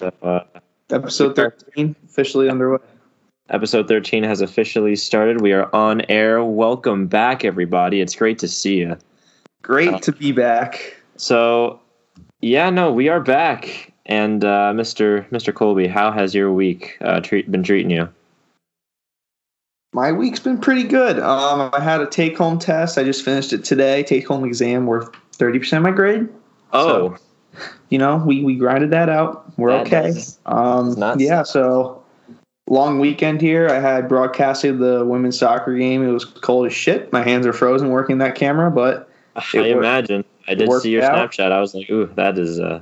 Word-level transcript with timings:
So, 0.00 0.10
uh, 0.22 0.40
Episode 0.88 1.36
13 1.36 1.94
officially 2.06 2.48
underway. 2.48 2.78
episode 3.50 3.86
13 3.86 4.22
has 4.22 4.40
officially 4.40 4.96
started. 4.96 5.42
We 5.42 5.52
are 5.52 5.68
on 5.76 6.00
air. 6.08 6.42
Welcome 6.42 7.06
back, 7.06 7.44
everybody. 7.44 8.00
It's 8.00 8.16
great 8.16 8.38
to 8.38 8.48
see 8.48 8.78
you. 8.78 8.96
Great 9.60 9.92
Uh, 9.92 9.98
to 9.98 10.12
be 10.12 10.32
back. 10.32 10.96
So, 11.18 11.80
yeah, 12.40 12.70
no, 12.70 12.90
we 12.90 13.10
are 13.10 13.20
back. 13.20 13.92
And 14.06 14.42
uh, 14.42 14.72
Mr. 14.74 15.28
Mr. 15.28 15.54
Colby, 15.54 15.86
how 15.86 16.10
has 16.10 16.34
your 16.34 16.50
week 16.50 16.96
uh, 17.02 17.20
treat, 17.20 17.50
been 17.50 17.62
treating 17.62 17.90
you? 17.90 18.08
My 19.92 20.12
week's 20.12 20.40
been 20.40 20.56
pretty 20.58 20.84
good. 20.84 21.18
Um, 21.18 21.68
I 21.74 21.80
had 21.80 22.00
a 22.00 22.06
take 22.06 22.38
home 22.38 22.58
test. 22.58 22.96
I 22.96 23.04
just 23.04 23.22
finished 23.22 23.52
it 23.52 23.64
today. 23.64 24.02
Take 24.02 24.26
home 24.26 24.46
exam 24.46 24.86
worth 24.86 25.10
30% 25.36 25.76
of 25.76 25.82
my 25.82 25.90
grade. 25.90 26.26
Oh, 26.72 27.18
You 27.88 27.98
know, 27.98 28.16
we, 28.24 28.42
we 28.44 28.54
grinded 28.54 28.90
that 28.92 29.08
out. 29.08 29.52
We're 29.58 29.70
That 29.72 29.86
okay. 29.86 30.08
is- 30.08 30.38
Um, 30.46 30.94
nuts. 30.98 31.20
yeah, 31.22 31.42
so 31.42 32.02
long 32.68 33.00
weekend 33.00 33.40
here. 33.40 33.68
I 33.68 33.80
had 33.80 34.08
broadcasted 34.08 34.78
the 34.78 35.04
women's 35.04 35.38
soccer 35.38 35.74
game. 35.76 36.06
It 36.06 36.12
was 36.12 36.24
cold 36.24 36.66
as 36.66 36.72
shit. 36.72 37.12
My 37.12 37.22
hands 37.22 37.46
are 37.46 37.52
frozen 37.52 37.88
working 37.90 38.18
that 38.18 38.34
camera, 38.36 38.70
but 38.70 39.08
I 39.36 39.42
worked- 39.54 39.68
imagine. 39.68 40.24
I 40.48 40.54
did 40.54 40.72
see 40.80 40.90
your 40.90 41.02
out. 41.04 41.30
Snapchat. 41.30 41.52
I 41.52 41.60
was 41.60 41.74
like, 41.74 41.88
ooh, 41.90 42.10
that 42.16 42.36
is 42.36 42.58
uh, 42.58 42.80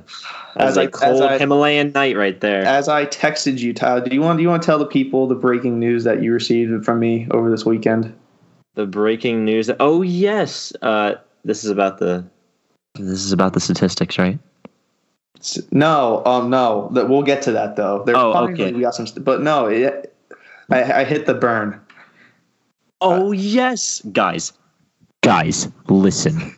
that's 0.55 0.71
As 0.71 0.77
a 0.77 0.81
I- 0.81 0.83
as 0.85 0.89
cold 0.91 1.21
I- 1.23 1.37
Himalayan 1.37 1.91
night 1.91 2.15
right 2.17 2.39
there. 2.39 2.63
as 2.63 2.87
I 2.89 3.05
texted 3.05 3.59
you, 3.59 3.73
Tyler, 3.73 4.01
do 4.01 4.15
you 4.15 4.21
want 4.21 4.37
do 4.37 4.43
you 4.43 4.49
want 4.49 4.63
to 4.63 4.65
tell 4.65 4.79
the 4.79 4.85
people 4.87 5.27
the 5.27 5.35
breaking 5.35 5.79
news 5.79 6.03
that 6.05 6.23
you 6.23 6.33
received 6.33 6.83
from 6.85 6.99
me 6.99 7.27
over 7.31 7.49
this 7.51 7.65
weekend? 7.65 8.13
the 8.75 8.85
breaking 8.85 9.43
news. 9.43 9.69
Oh 9.79 10.01
yes, 10.01 10.71
uh, 10.81 11.15
this 11.43 11.63
is 11.65 11.69
about 11.69 11.97
the. 11.99 12.23
This 12.95 13.23
is 13.25 13.31
about 13.33 13.53
the 13.53 13.59
statistics, 13.59 14.17
right? 14.17 14.39
No, 15.71 16.23
um, 16.25 16.49
no. 16.49 16.89
That 16.93 17.09
we'll 17.09 17.23
get 17.23 17.41
to 17.43 17.51
that 17.53 17.75
though. 17.75 18.03
There's 18.05 18.17
Oh, 18.17 18.47
okay. 18.49 18.71
We 18.71 18.81
got 18.81 18.95
some, 18.95 19.07
but 19.23 19.41
no, 19.41 19.67
it, 19.67 20.15
I, 20.69 21.01
I 21.01 21.03
hit 21.03 21.25
the 21.25 21.33
burn. 21.33 21.79
Oh 23.01 23.31
yes, 23.31 24.01
guys, 24.11 24.51
guys, 25.21 25.67
listen, 25.87 26.55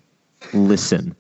listen. 0.53 1.15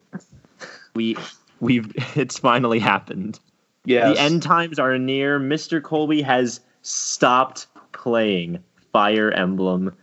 We 0.95 1.15
we've 1.59 1.91
it's 2.15 2.39
finally 2.39 2.79
happened. 2.79 3.39
Yeah, 3.85 4.09
The 4.09 4.19
end 4.19 4.43
times 4.43 4.77
are 4.79 4.97
near. 4.97 5.39
Mr. 5.39 5.81
Colby 5.81 6.21
has 6.21 6.59
stopped 6.83 7.67
playing 7.93 8.59
Fire 8.91 9.31
Emblem. 9.31 9.95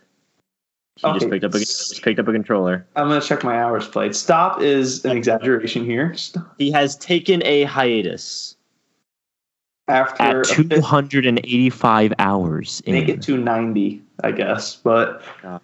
He 0.99 1.13
just 1.13 1.31
picked 1.31 1.45
up 1.45 1.55
a 1.55 1.59
just 1.61 2.03
picked 2.03 2.19
up 2.19 2.27
a 2.27 2.33
controller. 2.33 2.85
I'm 2.97 3.09
gonna 3.09 3.21
check 3.21 3.45
my 3.45 3.61
hours 3.61 3.87
played. 3.87 4.17
Stop 4.17 4.61
is 4.61 5.05
an 5.05 5.17
exaggeration 5.17 5.85
here. 5.85 6.13
Stop. 6.17 6.55
He 6.59 6.73
has 6.73 6.97
taken 6.97 7.41
a 7.47 7.65
hiatus 7.65 8.57
After 9.87 10.23
at 10.23 10.37
a 10.37 10.45
fifth- 10.45 10.69
285 10.83 12.13
hours. 12.19 12.83
In. 12.85 12.95
make 12.95 13.09
it 13.09 13.23
290, 13.23 14.03
I 14.25 14.33
guess, 14.33 14.75
but 14.75 15.23
God. 15.41 15.61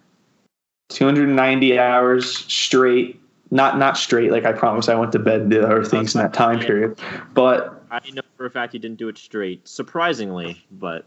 290 0.90 1.78
hours 1.80 2.36
straight. 2.52 3.20
Not 3.50 3.76
not 3.76 3.96
straight. 3.96 4.30
Like 4.30 4.44
I 4.44 4.52
promised, 4.52 4.88
I 4.88 4.94
went 4.94 5.10
to 5.12 5.18
bed 5.18 5.42
and 5.42 5.50
did 5.50 5.64
other 5.64 5.84
things 5.84 6.14
in 6.14 6.20
that 6.20 6.32
time 6.32 6.60
period. 6.60 6.96
But 7.34 7.82
I 7.90 8.00
know 8.12 8.22
for 8.36 8.46
a 8.46 8.50
fact 8.50 8.72
he 8.72 8.78
didn't 8.78 8.98
do 8.98 9.08
it 9.08 9.18
straight. 9.18 9.66
Surprisingly, 9.66 10.64
but 10.70 11.04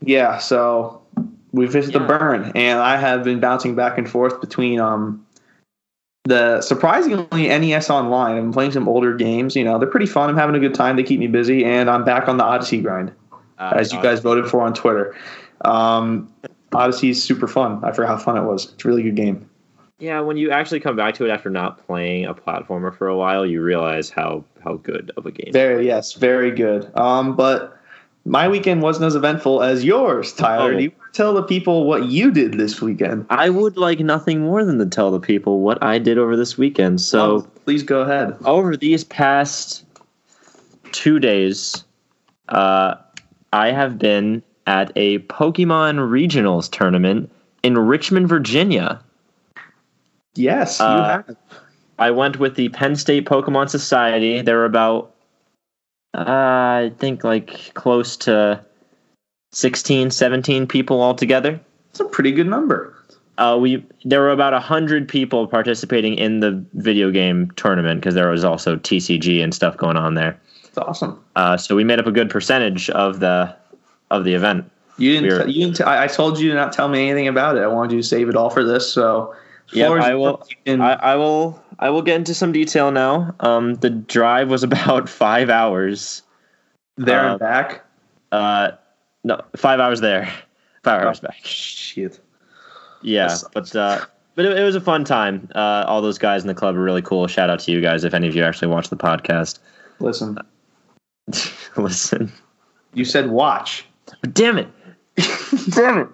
yeah, 0.00 0.36
so 0.38 1.00
we've 1.52 1.72
hit 1.72 1.92
the 1.92 2.00
burn, 2.00 2.52
and 2.54 2.80
I 2.80 2.96
have 2.96 3.24
been 3.24 3.40
bouncing 3.40 3.74
back 3.74 3.98
and 3.98 4.08
forth 4.08 4.40
between 4.40 4.80
um 4.80 5.26
the 6.24 6.60
surprisingly 6.60 7.48
NES 7.48 7.90
Online. 7.90 8.38
I'm 8.38 8.52
playing 8.52 8.72
some 8.72 8.88
older 8.88 9.14
games. 9.14 9.56
You 9.56 9.64
know, 9.64 9.78
they're 9.78 9.88
pretty 9.88 10.06
fun. 10.06 10.30
I'm 10.30 10.36
having 10.36 10.54
a 10.54 10.60
good 10.60 10.74
time. 10.74 10.96
They 10.96 11.02
keep 11.02 11.20
me 11.20 11.26
busy, 11.26 11.64
and 11.64 11.90
I'm 11.90 12.04
back 12.04 12.28
on 12.28 12.36
the 12.36 12.44
Odyssey 12.44 12.80
grind, 12.80 13.12
uh, 13.58 13.72
as 13.76 13.92
you 13.92 14.00
guys 14.02 14.20
voted 14.20 14.46
for 14.46 14.62
on 14.62 14.74
Twitter. 14.74 15.16
Um, 15.64 16.32
Odyssey 16.72 17.10
is 17.10 17.22
super 17.22 17.46
fun. 17.46 17.84
I 17.84 17.92
forgot 17.92 18.18
how 18.18 18.24
fun 18.24 18.36
it 18.36 18.44
was. 18.44 18.72
It's 18.72 18.84
a 18.84 18.88
really 18.88 19.02
good 19.02 19.16
game. 19.16 19.48
Yeah, 19.98 20.20
when 20.20 20.36
you 20.36 20.50
actually 20.50 20.80
come 20.80 20.96
back 20.96 21.14
to 21.14 21.26
it 21.26 21.30
after 21.30 21.48
not 21.48 21.86
playing 21.86 22.24
a 22.24 22.34
platformer 22.34 22.96
for 22.96 23.06
a 23.06 23.16
while, 23.16 23.46
you 23.46 23.62
realize 23.62 24.10
how 24.10 24.44
how 24.62 24.74
good 24.74 25.12
of 25.16 25.26
a 25.26 25.30
game. 25.30 25.52
Very 25.52 25.86
yes, 25.86 26.14
very 26.14 26.50
good. 26.50 26.90
Um, 26.96 27.36
but 27.36 27.78
my 28.24 28.48
weekend 28.48 28.82
wasn't 28.82 29.06
as 29.06 29.14
eventful 29.14 29.62
as 29.62 29.84
yours, 29.84 30.32
Tyler. 30.32 30.72
Oh. 30.72 30.76
Do 30.76 30.82
you 30.84 30.90
want 30.98 31.12
to 31.12 31.16
tell 31.16 31.34
the 31.34 31.42
people 31.42 31.84
what 31.84 32.06
you 32.06 32.30
did 32.30 32.54
this 32.54 32.80
weekend? 32.80 33.26
I 33.30 33.50
would 33.50 33.76
like 33.76 34.00
nothing 34.00 34.40
more 34.42 34.64
than 34.64 34.78
to 34.78 34.86
tell 34.86 35.10
the 35.10 35.20
people 35.20 35.60
what 35.60 35.82
I 35.82 35.98
did 35.98 36.18
over 36.18 36.36
this 36.36 36.56
weekend. 36.56 37.00
So 37.00 37.20
Oh, 37.36 37.40
please 37.64 37.82
go 37.82 38.02
ahead. 38.02 38.36
over 38.44 38.76
these 38.76 39.04
past 39.04 39.84
two 40.92 41.18
days, 41.18 41.84
uh, 42.48 42.94
I 43.52 43.72
have 43.72 43.98
been 43.98 44.42
at 44.66 44.92
a 44.94 45.18
Pokemon 45.20 45.98
Regionals 46.08 46.70
tournament 46.70 47.30
in 47.62 47.76
Richmond, 47.76 48.28
Virginia. 48.28 49.00
Yes, 50.34 50.78
you 50.80 50.86
Uh, 50.86 51.04
have. 51.08 51.36
I 51.98 52.10
went 52.10 52.38
with 52.38 52.54
the 52.54 52.68
Penn 52.70 52.96
State 52.96 53.26
Pokemon 53.26 53.68
Society. 53.68 54.40
There 54.42 54.56
were 54.58 54.64
about, 54.64 55.12
uh, 56.14 56.24
I 56.26 56.92
think, 56.98 57.24
like 57.24 57.72
close 57.74 58.16
to 58.18 58.64
16, 59.52 60.10
17 60.10 60.66
people 60.66 61.02
altogether. 61.02 61.60
It's 61.90 62.00
a 62.00 62.04
pretty 62.04 62.32
good 62.32 62.46
number. 62.46 62.96
Uh, 63.38 63.56
we 63.58 63.84
there 64.04 64.20
were 64.20 64.30
about 64.30 64.60
hundred 64.62 65.08
people 65.08 65.46
participating 65.46 66.14
in 66.14 66.40
the 66.40 66.62
video 66.74 67.10
game 67.10 67.50
tournament 67.56 68.00
because 68.00 68.14
there 68.14 68.28
was 68.28 68.44
also 68.44 68.76
TCG 68.76 69.42
and 69.42 69.54
stuff 69.54 69.76
going 69.76 69.96
on 69.96 70.14
there. 70.14 70.38
It's 70.64 70.76
awesome. 70.78 71.22
Uh, 71.34 71.56
so 71.56 71.74
we 71.74 71.82
made 71.82 71.98
up 71.98 72.06
a 72.06 72.12
good 72.12 72.28
percentage 72.30 72.90
of 72.90 73.20
the 73.20 73.54
of 74.10 74.24
the 74.24 74.34
event. 74.34 74.70
You 74.98 75.12
didn't. 75.14 75.30
We're- 75.30 75.46
T- 75.46 75.52
you 75.52 75.64
didn't. 75.64 75.76
T- 75.78 75.84
I, 75.84 76.04
I 76.04 76.06
told 76.06 76.38
you 76.38 76.50
to 76.50 76.54
not 76.54 76.72
tell 76.72 76.88
me 76.88 77.08
anything 77.08 77.26
about 77.26 77.56
it. 77.56 77.62
I 77.62 77.66
wanted 77.68 77.92
you 77.92 78.02
to 78.02 78.06
save 78.06 78.28
it 78.28 78.36
all 78.36 78.50
for 78.50 78.62
this. 78.62 78.90
So, 78.92 79.34
Yeah, 79.72 79.88
I 79.90 80.14
will- 80.14 80.24
yours. 80.40 80.46
You 80.50 80.56
can- 80.64 80.80
I, 80.80 80.92
I 80.94 81.16
will 81.16 81.62
I 81.78 81.90
will 81.90 82.02
get 82.02 82.16
into 82.16 82.34
some 82.34 82.52
detail 82.52 82.90
now. 82.90 83.34
Um, 83.40 83.74
the 83.76 83.90
drive 83.90 84.48
was 84.50 84.62
about 84.70 85.08
five 85.08 85.50
hours. 85.50 86.22
there 86.96 87.20
uh, 87.20 87.30
and 87.32 87.40
back. 87.40 87.84
Uh, 88.30 88.72
no, 89.24 89.40
five 89.56 89.78
hours 89.80 90.00
there, 90.00 90.26
five 90.84 91.02
hours 91.02 91.20
Oh. 91.22 91.26
back. 91.28 91.40
Shit. 91.44 92.20
Yeah, 93.02 93.34
but 93.52 93.74
uh, 93.74 94.04
but 94.36 94.44
it, 94.44 94.58
it 94.58 94.62
was 94.62 94.74
a 94.76 94.80
fun 94.80 95.04
time. 95.04 95.48
Uh, 95.54 95.84
all 95.86 96.00
those 96.02 96.18
guys 96.18 96.42
in 96.42 96.48
the 96.48 96.54
club 96.54 96.76
were 96.76 96.82
really 96.82 97.02
cool. 97.02 97.26
Shout 97.26 97.50
out 97.50 97.58
to 97.60 97.72
you 97.72 97.80
guys 97.80 98.04
if 98.04 98.14
any 98.14 98.28
of 98.28 98.34
you 98.36 98.44
actually 98.44 98.68
watch 98.68 98.88
the 98.90 98.96
podcast. 98.96 99.58
Listen, 99.98 100.38
Listen, 101.76 102.32
you 102.94 103.04
said 103.04 103.30
watch. 103.30 103.84
damn 104.32 104.58
it, 104.58 104.68
damn 105.70 105.98
it. 105.98 106.08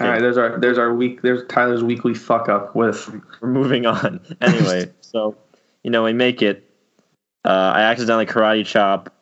All 0.00 0.06
right. 0.06 0.20
There's 0.20 0.38
our. 0.38 0.58
There's 0.58 0.78
our 0.78 0.94
week. 0.94 1.22
There's 1.22 1.46
Tyler's 1.48 1.84
weekly 1.84 2.14
fuck 2.14 2.48
up 2.48 2.74
with. 2.74 3.08
We're 3.40 3.48
moving 3.48 3.86
on. 3.86 4.20
Anyway, 4.40 4.90
so 5.00 5.36
you 5.82 5.90
know 5.90 6.02
we 6.02 6.12
make 6.12 6.40
it. 6.42 6.68
Uh, 7.44 7.72
I 7.74 7.82
accidentally 7.82 8.26
karate 8.26 8.64
chop 8.64 9.12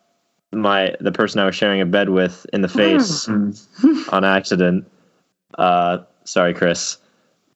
my 0.53 0.94
the 1.00 1.12
person 1.12 1.41
I 1.41 1.47
was 1.47 1.54
sharing 1.54 1.80
a 1.80 1.86
bed 1.86 2.10
with 2.10 2.47
in 2.53 2.60
the 2.62 2.69
face 2.69 3.28
on 4.10 4.25
accident. 4.25 4.91
Uh, 5.59 5.98
sorry, 6.25 6.54
Chris, 6.54 6.98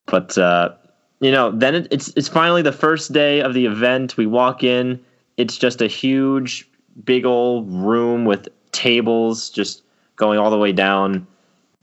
but 0.05 0.37
uh, 0.37 0.73
you 1.19 1.31
know 1.31 1.51
then 1.51 1.75
it, 1.75 1.87
it's 1.91 2.09
it's 2.15 2.27
finally 2.27 2.61
the 2.61 2.71
first 2.71 3.13
day 3.13 3.41
of 3.41 3.53
the 3.53 3.65
event. 3.65 4.17
We 4.17 4.25
walk 4.25 4.63
in. 4.63 5.03
It's 5.37 5.57
just 5.57 5.81
a 5.81 5.87
huge, 5.87 6.67
big 7.03 7.25
old 7.25 7.71
room 7.71 8.25
with 8.25 8.47
tables 8.71 9.49
just 9.49 9.83
going 10.15 10.39
all 10.39 10.49
the 10.49 10.57
way 10.57 10.71
down. 10.71 11.27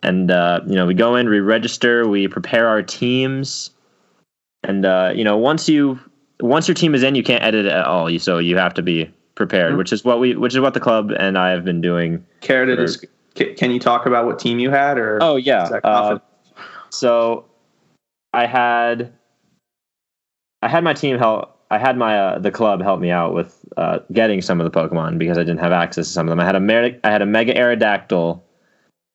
And 0.02 0.30
uh, 0.30 0.60
you 0.66 0.74
know 0.74 0.86
we 0.86 0.94
go 0.94 1.14
in, 1.16 1.28
we 1.28 1.40
register, 1.40 2.08
we 2.08 2.26
prepare 2.28 2.66
our 2.68 2.82
teams, 2.82 3.70
and 4.64 4.84
uh, 4.84 5.12
you 5.14 5.22
know 5.24 5.36
once 5.36 5.68
you 5.68 5.98
once 6.40 6.66
your 6.66 6.74
team 6.74 6.94
is 6.94 7.02
in, 7.02 7.14
you 7.14 7.22
can't 7.22 7.42
edit 7.42 7.66
it 7.66 7.72
at 7.72 7.84
all. 7.86 8.10
You 8.10 8.18
so 8.18 8.38
you 8.38 8.56
have 8.56 8.74
to 8.74 8.82
be 8.82 9.10
prepared, 9.36 9.74
Mhm. 9.74 9.78
which 9.78 9.92
is 9.92 10.04
what 10.04 10.18
we 10.18 10.34
which 10.34 10.54
is 10.54 10.60
what 10.60 10.74
the 10.74 10.80
club 10.80 11.12
and 11.16 11.38
I 11.38 11.50
have 11.50 11.64
been 11.64 11.80
doing. 11.80 12.24
Care 12.40 12.64
to 12.66 12.72
Or- 12.72 12.76
dis- 12.76 13.04
Can 13.56 13.70
you 13.70 13.78
talk 13.80 14.04
about 14.06 14.26
what 14.26 14.38
team 14.38 14.58
you 14.58 14.70
had, 14.70 14.98
or 14.98 15.18
Oh 15.22 15.36
yeah. 15.36 15.62
Uh, 15.84 16.18
so 16.90 17.44
I 18.34 18.46
had 18.46 19.12
I 20.62 20.68
had 20.68 20.82
my 20.84 20.92
team 20.94 21.16
help. 21.18 21.56
I 21.70 21.78
had 21.78 21.96
my 21.96 22.18
uh, 22.18 22.38
the 22.40 22.50
club 22.50 22.82
help 22.82 23.00
me 23.00 23.10
out 23.10 23.32
with 23.34 23.56
uh, 23.76 24.00
getting 24.12 24.42
some 24.42 24.60
of 24.60 24.70
the 24.70 24.78
Pokemon 24.78 25.16
because 25.18 25.38
I 25.38 25.42
didn't 25.44 25.60
have 25.60 25.72
access 25.72 26.06
to 26.08 26.12
some 26.12 26.26
of 26.26 26.30
them. 26.30 26.40
I 26.40 26.44
had 26.44 26.56
a 26.56 26.60
Mer- 26.60 26.98
I 27.04 27.10
had 27.10 27.22
a 27.22 27.26
Mega 27.26 27.54
Aerodactyl, 27.54 28.42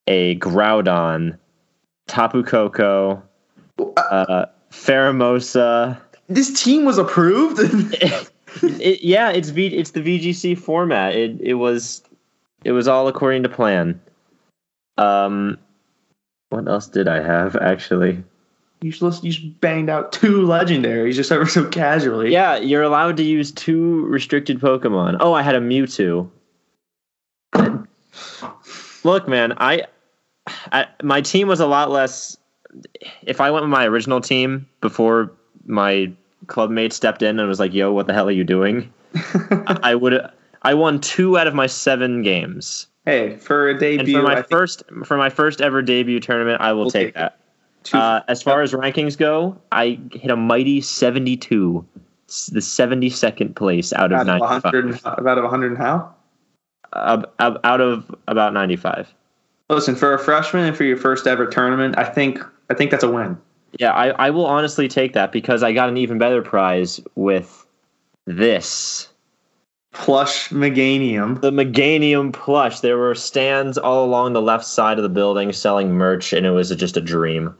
a 0.07 0.35
Groudon, 0.37 1.37
Tapu 2.07 2.43
Koko, 2.43 3.21
uh, 3.97 4.45
Pheromosa. 4.71 5.99
this 6.27 6.61
team 6.61 6.85
was 6.85 6.97
approved. 6.97 7.59
it, 8.63 9.01
yeah, 9.03 9.29
it's 9.29 9.49
v, 9.49 9.67
it's 9.67 9.91
the 9.91 10.01
VGC 10.01 10.57
format. 10.57 11.15
It 11.15 11.39
it 11.41 11.55
was 11.55 12.03
it 12.63 12.71
was 12.71 12.87
all 12.87 13.07
according 13.07 13.43
to 13.43 13.49
plan. 13.49 13.99
Um, 14.97 15.57
what 16.49 16.67
else 16.67 16.87
did 16.87 17.07
I 17.07 17.21
have 17.21 17.55
actually? 17.55 18.23
you 18.81 18.91
just 18.91 19.23
you 19.23 19.31
just 19.31 19.59
banged 19.59 19.89
out 19.89 20.11
two 20.11 20.41
legendaries 20.41 21.15
just 21.15 21.31
ever 21.31 21.45
so 21.45 21.67
casually. 21.67 22.31
Yeah, 22.31 22.57
you're 22.57 22.83
allowed 22.83 23.17
to 23.17 23.23
use 23.23 23.51
two 23.51 24.05
restricted 24.05 24.59
Pokemon. 24.59 25.17
Oh, 25.19 25.33
I 25.33 25.41
had 25.41 25.55
a 25.55 25.59
Mewtwo. 25.59 26.29
Look, 29.03 29.27
man, 29.27 29.53
I, 29.57 29.83
I 30.71 30.87
my 31.03 31.21
team 31.21 31.47
was 31.47 31.59
a 31.59 31.67
lot 31.67 31.91
less. 31.91 32.37
If 33.23 33.41
I 33.41 33.51
went 33.51 33.63
with 33.63 33.71
my 33.71 33.85
original 33.85 34.21
team 34.21 34.67
before 34.81 35.31
my 35.65 36.11
club 36.47 36.69
mate 36.69 36.93
stepped 36.93 37.21
in 37.21 37.39
and 37.39 37.47
was 37.47 37.59
like, 37.59 37.73
"Yo, 37.73 37.91
what 37.91 38.07
the 38.07 38.13
hell 38.13 38.27
are 38.27 38.31
you 38.31 38.43
doing?" 38.43 38.91
I 39.83 39.95
would. 39.95 40.21
I 40.63 40.73
won 40.73 40.99
two 40.99 41.37
out 41.37 41.47
of 41.47 41.53
my 41.53 41.67
seven 41.67 42.23
games. 42.23 42.87
Hey, 43.05 43.37
for 43.37 43.69
a 43.69 43.71
And 43.71 43.79
debut, 43.79 44.17
for 44.17 44.23
my 44.23 44.37
I 44.37 44.41
first 44.41 44.83
for 45.05 45.17
my 45.17 45.29
first 45.29 45.61
ever 45.61 45.81
debut 45.81 46.19
tournament, 46.19 46.61
I 46.61 46.73
will 46.73 46.83
We'll 46.83 46.91
take 46.91 47.07
take 47.07 47.13
that. 47.15 47.39
Uh, 47.93 48.21
as 48.27 48.43
far 48.43 48.61
as 48.61 48.73
rankings 48.73 49.17
go, 49.17 49.57
I 49.71 49.97
hit 50.11 50.29
a 50.29 50.35
mighty 50.35 50.81
seventy-two, 50.81 51.85
the 52.51 52.59
72nd 52.59 53.55
place 53.55 53.93
out 53.93 54.11
of 54.11 54.19
out 54.19 54.21
of 54.21 54.27
95. 54.27 54.63
100, 54.63 54.85
and- 54.85 55.05
out 55.05 55.37
of 55.37 55.43
100 55.45 55.67
and 55.67 55.77
how? 55.77 56.13
Uh, 56.91 57.23
out 57.39 57.81
of 57.81 58.13
about 58.27 58.53
95. 58.53 59.13
Listen, 59.69 59.95
for 59.95 60.13
a 60.13 60.19
freshman 60.19 60.65
and 60.65 60.77
for 60.77 60.83
your 60.83 60.97
first 60.97 61.27
ever 61.27 61.45
tournament, 61.45 61.97
I 61.97 62.05
think 62.05 62.39
I 62.69 62.73
think 62.73 62.91
that's 62.91 63.03
a 63.03 63.11
win. 63.11 63.37
Yeah, 63.79 63.91
I, 63.91 64.09
I 64.09 64.29
will 64.29 64.45
honestly 64.45 64.87
take 64.87 65.13
that 65.13 65.31
because 65.31 65.61
I 65.61 65.73
got 65.73 65.89
an 65.89 65.97
even 65.97 66.17
better 66.17 66.41
prize 66.41 67.01
with 67.15 67.65
this. 68.25 69.09
Plush 69.93 70.49
Meganium. 70.49 71.41
The 71.41 71.51
Meganium 71.51 72.31
plush. 72.31 72.79
There 72.79 72.97
were 72.97 73.15
stands 73.15 73.77
all 73.77 74.05
along 74.05 74.33
the 74.33 74.41
left 74.41 74.65
side 74.65 74.97
of 74.97 75.03
the 75.03 75.09
building 75.09 75.51
selling 75.51 75.91
merch, 75.91 76.33
and 76.33 76.45
it 76.45 76.51
was 76.51 76.69
just 76.75 76.97
a 76.97 77.01
dream. 77.01 77.55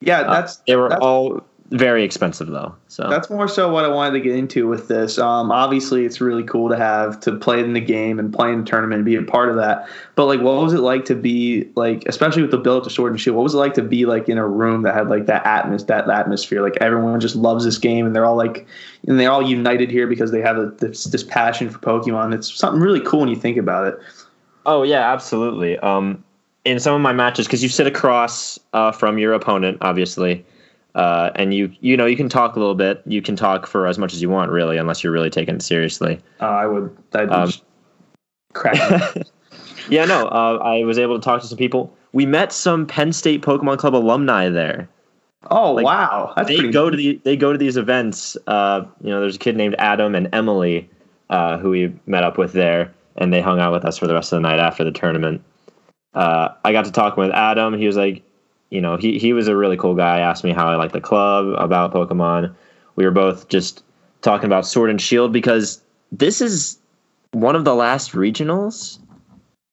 Yeah, 0.00 0.20
Uh, 0.20 0.32
that's 0.32 0.56
they 0.66 0.76
were 0.76 0.88
that's, 0.88 1.00
all 1.00 1.44
very 1.70 2.02
expensive 2.02 2.46
though. 2.46 2.74
So 2.88 3.08
that's 3.10 3.28
more 3.28 3.46
so 3.46 3.70
what 3.70 3.84
I 3.84 3.88
wanted 3.88 4.12
to 4.12 4.20
get 4.20 4.34
into 4.34 4.66
with 4.66 4.88
this. 4.88 5.18
Um, 5.18 5.52
obviously, 5.52 6.06
it's 6.06 6.20
really 6.20 6.42
cool 6.42 6.70
to 6.70 6.76
have 6.76 7.20
to 7.20 7.36
play 7.36 7.60
in 7.60 7.74
the 7.74 7.80
game 7.80 8.18
and 8.18 8.32
play 8.32 8.52
in 8.52 8.60
the 8.60 8.64
tournament 8.64 9.00
and 9.00 9.04
be 9.04 9.16
a 9.16 9.22
part 9.22 9.50
of 9.50 9.56
that. 9.56 9.86
But 10.14 10.26
like, 10.26 10.40
what 10.40 10.62
was 10.62 10.72
it 10.72 10.80
like 10.80 11.04
to 11.06 11.14
be 11.14 11.68
like, 11.74 12.04
especially 12.06 12.42
with 12.42 12.50
the 12.52 12.58
build 12.58 12.84
to 12.84 12.90
sword 12.90 13.12
and 13.12 13.20
shield? 13.20 13.36
What 13.36 13.42
was 13.42 13.54
it 13.54 13.58
like 13.58 13.74
to 13.74 13.82
be 13.82 14.06
like 14.06 14.28
in 14.30 14.38
a 14.38 14.48
room 14.48 14.82
that 14.82 14.94
had 14.94 15.08
like 15.08 15.26
that 15.26 15.44
atmos 15.44 15.86
that 15.88 16.08
atmosphere? 16.08 16.62
Like 16.62 16.78
everyone 16.80 17.20
just 17.20 17.36
loves 17.36 17.64
this 17.64 17.76
game 17.76 18.06
and 18.06 18.16
they're 18.16 18.24
all 18.24 18.36
like, 18.36 18.66
and 19.06 19.20
they're 19.20 19.30
all 19.30 19.42
united 19.42 19.90
here 19.90 20.06
because 20.06 20.30
they 20.30 20.40
have 20.40 20.56
a, 20.56 20.66
this 20.78 21.04
this 21.04 21.22
passion 21.22 21.68
for 21.68 21.78
Pokemon. 21.80 22.34
It's 22.34 22.52
something 22.54 22.80
really 22.80 23.00
cool 23.00 23.20
when 23.20 23.28
you 23.28 23.36
think 23.36 23.58
about 23.58 23.86
it. 23.86 23.98
Oh 24.64 24.84
yeah, 24.84 25.12
absolutely. 25.12 25.78
Um, 25.78 26.24
in 26.64 26.80
some 26.80 26.94
of 26.94 27.00
my 27.00 27.12
matches, 27.12 27.46
because 27.46 27.62
you 27.62 27.68
sit 27.68 27.86
across 27.86 28.58
uh, 28.72 28.92
from 28.92 29.18
your 29.18 29.32
opponent, 29.32 29.78
obviously, 29.80 30.44
uh, 30.94 31.30
and 31.34 31.54
you 31.54 31.72
you 31.80 31.96
know 31.96 32.06
you 32.06 32.16
can 32.16 32.28
talk 32.28 32.56
a 32.56 32.58
little 32.58 32.74
bit. 32.74 33.02
You 33.06 33.22
can 33.22 33.36
talk 33.36 33.66
for 33.66 33.86
as 33.86 33.98
much 33.98 34.12
as 34.12 34.22
you 34.22 34.30
want, 34.30 34.50
really, 34.50 34.76
unless 34.76 35.02
you're 35.02 35.12
really 35.12 35.30
taking 35.30 35.56
it 35.56 35.62
seriously. 35.62 36.18
Uh, 36.40 36.46
I 36.46 36.66
would, 36.66 36.96
I'd 37.14 37.30
Um, 37.30 37.52
crack. 38.54 39.14
yeah, 39.88 40.04
no, 40.04 40.26
uh, 40.26 40.58
I 40.62 40.84
was 40.84 40.98
able 40.98 41.18
to 41.18 41.24
talk 41.24 41.40
to 41.42 41.46
some 41.46 41.58
people. 41.58 41.94
We 42.12 42.26
met 42.26 42.52
some 42.52 42.86
Penn 42.86 43.12
State 43.12 43.42
Pokemon 43.42 43.78
Club 43.78 43.94
alumni 43.94 44.48
there. 44.48 44.88
oh 45.50 45.72
Like, 45.72 45.84
wow, 45.84 46.32
that's 46.36 46.48
they 46.48 46.70
go 46.70 46.90
to 46.90 46.96
the 46.96 47.20
they 47.24 47.36
go 47.36 47.52
to 47.52 47.58
these 47.58 47.76
events. 47.76 48.36
Uh, 48.46 48.84
you 49.02 49.10
know, 49.10 49.20
there's 49.20 49.36
a 49.36 49.40
kid 49.40 49.56
named 49.56 49.76
Adam 49.78 50.14
and 50.14 50.28
Emily 50.32 50.88
uh, 51.30 51.58
who 51.58 51.70
we 51.70 51.94
met 52.06 52.24
up 52.24 52.38
with 52.38 52.52
there, 52.52 52.92
and 53.16 53.32
they 53.32 53.40
hung 53.40 53.60
out 53.60 53.72
with 53.72 53.84
us 53.84 53.98
for 53.98 54.06
the 54.06 54.14
rest 54.14 54.32
of 54.32 54.36
the 54.36 54.40
night 54.40 54.58
after 54.58 54.84
the 54.84 54.92
tournament. 54.92 55.42
Uh, 56.14 56.48
I 56.64 56.72
got 56.72 56.86
to 56.86 56.92
talk 56.92 57.16
with 57.16 57.30
Adam. 57.30 57.76
He 57.76 57.86
was 57.86 57.96
like, 57.96 58.22
you 58.70 58.80
know, 58.80 58.96
he 58.96 59.18
he 59.18 59.32
was 59.32 59.48
a 59.48 59.56
really 59.56 59.76
cool 59.76 59.94
guy. 59.94 60.20
Asked 60.20 60.44
me 60.44 60.52
how 60.52 60.68
I 60.68 60.76
like 60.76 60.92
the 60.92 61.00
club, 61.00 61.54
about 61.58 61.92
Pokemon. 61.92 62.54
We 62.96 63.04
were 63.04 63.10
both 63.10 63.48
just 63.48 63.82
talking 64.22 64.46
about 64.46 64.66
Sword 64.66 64.90
and 64.90 65.00
Shield 65.00 65.32
because 65.32 65.82
this 66.12 66.40
is 66.40 66.78
one 67.32 67.56
of 67.56 67.64
the 67.64 67.74
last 67.74 68.12
regionals, 68.12 68.98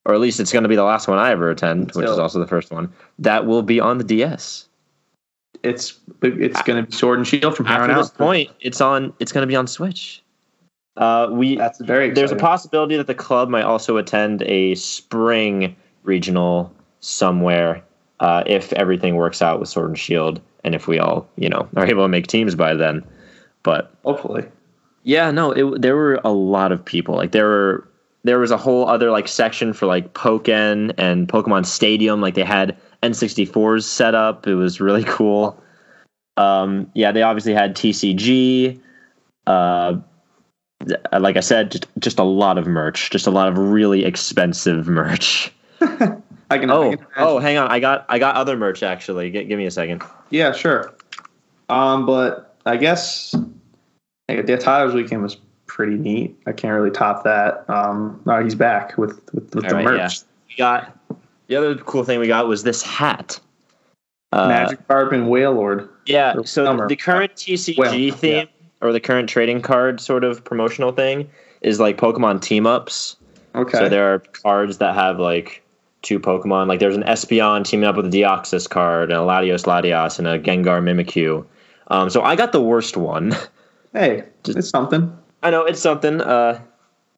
or 0.05 0.13
at 0.13 0.19
least 0.19 0.39
it's 0.39 0.51
going 0.51 0.63
to 0.63 0.69
be 0.69 0.75
the 0.75 0.83
last 0.83 1.07
one 1.07 1.17
I 1.17 1.31
ever 1.31 1.49
attend, 1.49 1.91
which 1.93 2.05
is 2.05 2.19
also 2.19 2.39
the 2.39 2.47
first 2.47 2.71
one 2.71 2.91
that 3.19 3.45
will 3.45 3.63
be 3.63 3.79
on 3.79 3.97
the 3.97 4.03
DS. 4.03 4.67
it's 5.63 5.99
it's 6.21 6.61
going 6.61 6.83
to 6.83 6.89
be 6.89 6.95
Sword 6.95 7.17
and 7.19 7.27
Shield 7.27 7.55
from 7.55 7.65
here 7.65 7.79
on 7.79 7.89
this 7.89 8.09
out. 8.11 8.17
point, 8.17 8.49
it's 8.61 8.79
on. 8.79 9.13
It's 9.19 9.31
going 9.31 9.43
to 9.43 9.47
be 9.47 9.55
on 9.55 9.67
Switch. 9.67 10.21
Uh, 10.95 11.27
we 11.31 11.57
That's 11.57 11.81
very. 11.81 12.11
there's 12.11 12.31
a 12.31 12.37
possibility 12.37 12.95
that 12.95 13.07
the 13.07 13.15
club 13.15 13.49
might 13.49 13.63
also 13.63 13.97
attend 13.97 14.41
a 14.43 14.75
spring 14.75 15.75
regional 16.03 16.73
somewhere 17.01 17.83
uh, 18.19 18.43
if 18.45 18.73
everything 18.73 19.15
works 19.15 19.41
out 19.41 19.59
with 19.59 19.69
Sword 19.69 19.89
and 19.89 19.99
Shield, 19.99 20.41
and 20.63 20.75
if 20.75 20.87
we 20.87 20.99
all 20.99 21.27
you 21.37 21.49
know 21.49 21.67
are 21.75 21.85
able 21.85 22.03
to 22.03 22.09
make 22.09 22.27
teams 22.27 22.55
by 22.55 22.73
then. 22.73 23.03
But 23.63 23.93
Hopefully, 24.03 24.45
yeah, 25.03 25.31
no, 25.31 25.51
it, 25.51 25.81
there 25.81 25.95
were 25.95 26.19
a 26.23 26.31
lot 26.31 26.71
of 26.71 26.83
people. 26.83 27.15
Like 27.15 27.31
there 27.31 27.47
were 27.47 27.87
there 28.23 28.39
was 28.39 28.51
a 28.51 28.57
whole 28.57 28.87
other 28.87 29.11
like 29.11 29.27
section 29.27 29.71
for 29.71 29.85
like 29.85 30.13
Pokken 30.13 30.93
and 30.97 31.27
Pokemon 31.27 31.65
Stadium. 31.65 32.21
Like 32.21 32.33
they 32.33 32.43
had 32.43 32.75
N64s 33.03 33.83
set 33.83 34.15
up. 34.15 34.47
It 34.47 34.55
was 34.55 34.81
really 34.81 35.03
cool. 35.07 35.61
Um, 36.37 36.91
yeah, 36.95 37.11
they 37.11 37.21
obviously 37.21 37.53
had 37.53 37.75
TCG. 37.75 38.79
Uh, 39.45 39.97
like 41.17 41.37
I 41.37 41.41
said, 41.41 41.71
just 41.71 41.87
just 41.99 42.19
a 42.19 42.23
lot 42.23 42.57
of 42.57 42.65
merch. 42.65 43.11
Just 43.11 43.27
a 43.27 43.31
lot 43.31 43.47
of 43.47 43.57
really 43.57 44.03
expensive 44.05 44.87
merch. 44.89 45.53
I 46.49 46.57
can. 46.57 46.69
I 46.69 46.73
Oh, 46.73 46.89
can 46.91 47.05
oh, 47.17 47.39
hang 47.39 47.57
on, 47.57 47.69
I 47.69 47.79
got 47.79 48.05
I 48.09 48.19
got 48.19 48.35
other 48.35 48.55
merch 48.57 48.83
actually. 48.83 49.31
G- 49.31 49.45
give 49.45 49.57
me 49.57 49.65
a 49.65 49.71
second. 49.71 50.03
yeah, 50.29 50.51
sure. 50.51 50.93
Um, 51.69 52.05
but 52.05 52.55
I 52.65 52.77
guess 52.77 53.35
hey, 54.27 54.41
the 54.41 54.57
Tyler's 54.57 54.93
weekend 54.93 55.23
was 55.23 55.37
pretty 55.65 55.95
neat. 55.95 56.35
I 56.45 56.51
can't 56.51 56.73
really 56.73 56.91
top 56.91 57.23
that. 57.23 57.69
Um, 57.69 58.21
right, 58.25 58.43
he's 58.43 58.55
back 58.55 58.97
with 58.97 59.21
with, 59.33 59.53
with 59.55 59.67
the 59.67 59.75
right, 59.75 59.85
merch. 59.85 59.97
yeah. 59.99 60.09
We 60.49 60.55
got 60.57 60.97
the 61.47 61.55
other 61.55 61.75
cool 61.75 62.03
thing 62.03 62.19
we 62.19 62.27
got 62.27 62.47
was 62.47 62.63
this 62.63 62.81
hat. 62.81 63.39
Uh, 64.31 64.49
Magikarp 64.49 65.13
and 65.13 65.27
Wailord. 65.27 65.89
Yeah, 66.05 66.33
so 66.43 66.65
summer. 66.65 66.87
the 66.87 66.95
current 66.95 67.35
TCG 67.35 68.13
theme 68.13 68.31
yeah. 68.31 68.45
or 68.81 68.91
the 68.91 68.99
current 68.99 69.29
trading 69.29 69.61
card 69.61 70.01
sort 70.01 70.23
of 70.23 70.43
promotional 70.43 70.91
thing 70.91 71.29
is 71.61 71.79
like 71.79 71.97
Pokemon 71.97 72.41
team 72.41 72.67
ups. 72.67 73.15
Okay. 73.55 73.77
So 73.77 73.89
there 73.89 74.13
are 74.13 74.19
cards 74.19 74.79
that 74.79 74.93
have 74.93 75.19
like 75.19 75.63
two 76.05 76.19
Pokemon. 76.19 76.67
Like 76.67 76.79
there's 76.79 76.95
an 76.95 77.03
Espeon 77.03 77.65
teaming 77.65 77.85
up 77.85 77.97
with 77.97 78.05
a 78.05 78.09
Deoxys 78.09 78.69
card, 78.69 79.11
and 79.11 79.19
a 79.19 79.23
Latios 79.23 79.65
Latias, 79.65 80.17
and 80.19 80.27
a 80.27 80.39
Gengar 80.39 80.81
Mimikyu. 80.81 81.45
Um, 81.87 82.09
so 82.09 82.21
I 82.21 82.37
got 82.37 82.53
the 82.53 82.61
worst 82.61 82.95
one. 82.95 83.33
hey, 83.93 84.23
Just- 84.43 84.57
it's 84.57 84.69
something. 84.69 85.15
I 85.43 85.49
know 85.51 85.65
it's 85.65 85.81
something. 85.81 86.21
Uh, 86.21 86.61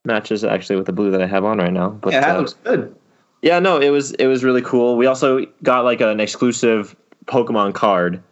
matches 0.08 0.44
actually 0.44 0.78
with 0.78 0.88
the 0.88 0.94
blue 0.94 1.12
that 1.12 1.22
I 1.22 1.28
have 1.28 1.44
on 1.46 1.60
right 1.60 1.72
now. 1.72 1.90
But 1.90 2.14
yeah, 2.14 2.22
that 2.22 2.36
uh, 2.36 2.40
looks 2.40 2.54
good. 2.64 2.96
yeah, 3.44 3.60
no, 3.60 3.80
it 3.80 3.90
was 3.90 4.14
it 4.14 4.26
was 4.26 4.44
really 4.44 4.64
cool. 4.64 4.98
We 4.98 5.06
also 5.06 5.46
got 5.62 5.84
like 5.84 6.02
an 6.02 6.20
exclusive 6.20 6.96
Pokemon 7.26 7.76
card 7.76 8.24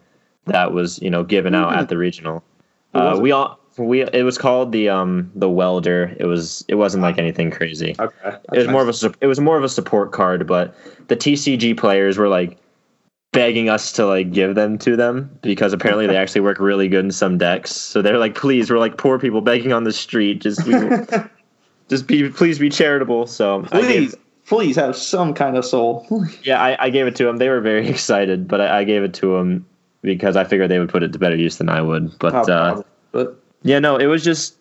that 0.46 0.72
was 0.72 1.00
you 1.00 1.10
know 1.10 1.22
given 1.22 1.54
out 1.54 1.76
at 1.76 1.88
the 1.88 1.96
regional. 1.96 2.42
Uh, 2.94 3.18
we 3.20 3.30
all 3.30 3.60
we 3.78 4.02
it 4.02 4.24
was 4.24 4.38
called 4.38 4.72
the 4.72 4.88
um 4.88 5.30
the 5.34 5.48
welder. 5.48 6.14
It 6.18 6.26
was 6.26 6.64
it 6.68 6.76
wasn't 6.76 7.02
like 7.02 7.18
anything 7.18 7.50
crazy. 7.50 7.94
Okay. 7.98 8.36
It 8.52 8.58
was 8.58 8.68
more 8.68 8.86
of 8.86 8.88
a 8.88 9.14
it 9.20 9.26
was 9.26 9.40
more 9.40 9.56
of 9.58 9.64
a 9.64 9.68
support 9.68 10.12
card, 10.12 10.46
but 10.46 10.74
the 11.08 11.16
TCG 11.16 11.76
players 11.76 12.18
were 12.18 12.28
like 12.28 12.58
begging 13.32 13.68
us 13.68 13.92
to 13.92 14.06
like 14.06 14.32
give 14.32 14.54
them 14.54 14.78
to 14.78 14.96
them 14.96 15.38
because 15.42 15.72
apparently 15.72 16.06
they 16.06 16.16
actually 16.22 16.40
work 16.40 16.58
really 16.58 16.88
good 16.88 17.04
in 17.04 17.10
some 17.10 17.36
decks. 17.36 17.70
So 17.72 18.00
they're 18.00 18.18
like, 18.18 18.34
please, 18.34 18.70
we're 18.70 18.78
like 18.78 18.96
poor 18.96 19.18
people 19.18 19.40
begging 19.42 19.72
on 19.72 19.84
the 19.84 19.92
street. 19.92 20.40
Just 20.40 20.64
we, 20.64 20.74
just 21.88 22.06
be 22.06 22.30
please 22.30 22.58
be 22.58 22.70
charitable. 22.70 23.26
So 23.26 23.66
I 23.72 23.80
gave- 23.82 23.88
please, 23.88 24.14
please 24.46 24.76
have 24.76 24.96
some 24.96 25.34
kind 25.34 25.56
of 25.56 25.64
soul. 25.64 26.06
yeah, 26.44 26.62
I, 26.62 26.86
I 26.86 26.90
gave 26.90 27.06
it 27.06 27.16
to 27.16 27.24
them. 27.24 27.36
They 27.36 27.48
were 27.48 27.60
very 27.60 27.86
excited, 27.88 28.48
but 28.48 28.60
I, 28.60 28.80
I 28.80 28.84
gave 28.84 29.02
it 29.02 29.12
to 29.14 29.36
them 29.36 29.66
because 30.02 30.36
I 30.36 30.44
figured 30.44 30.70
they 30.70 30.78
would 30.78 30.88
put 30.88 31.02
it 31.02 31.12
to 31.12 31.18
better 31.18 31.36
use 31.36 31.58
than 31.58 31.68
I 31.68 31.82
would. 31.82 32.18
But 32.18 32.34
Oh, 32.48 32.52
uh, 32.52 32.82
but 33.12 33.42
yeah, 33.66 33.78
no, 33.80 33.96
it 33.96 34.06
was 34.06 34.22
just. 34.24 34.56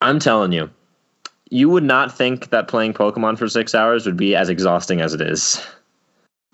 I'm 0.00 0.18
telling 0.18 0.52
you, 0.52 0.70
you 1.50 1.68
would 1.68 1.84
not 1.84 2.16
think 2.16 2.50
that 2.50 2.68
playing 2.68 2.94
Pokemon 2.94 3.38
for 3.38 3.48
six 3.48 3.74
hours 3.74 4.06
would 4.06 4.16
be 4.16 4.34
as 4.34 4.48
exhausting 4.48 5.00
as 5.00 5.12
it 5.12 5.20
is. 5.20 5.60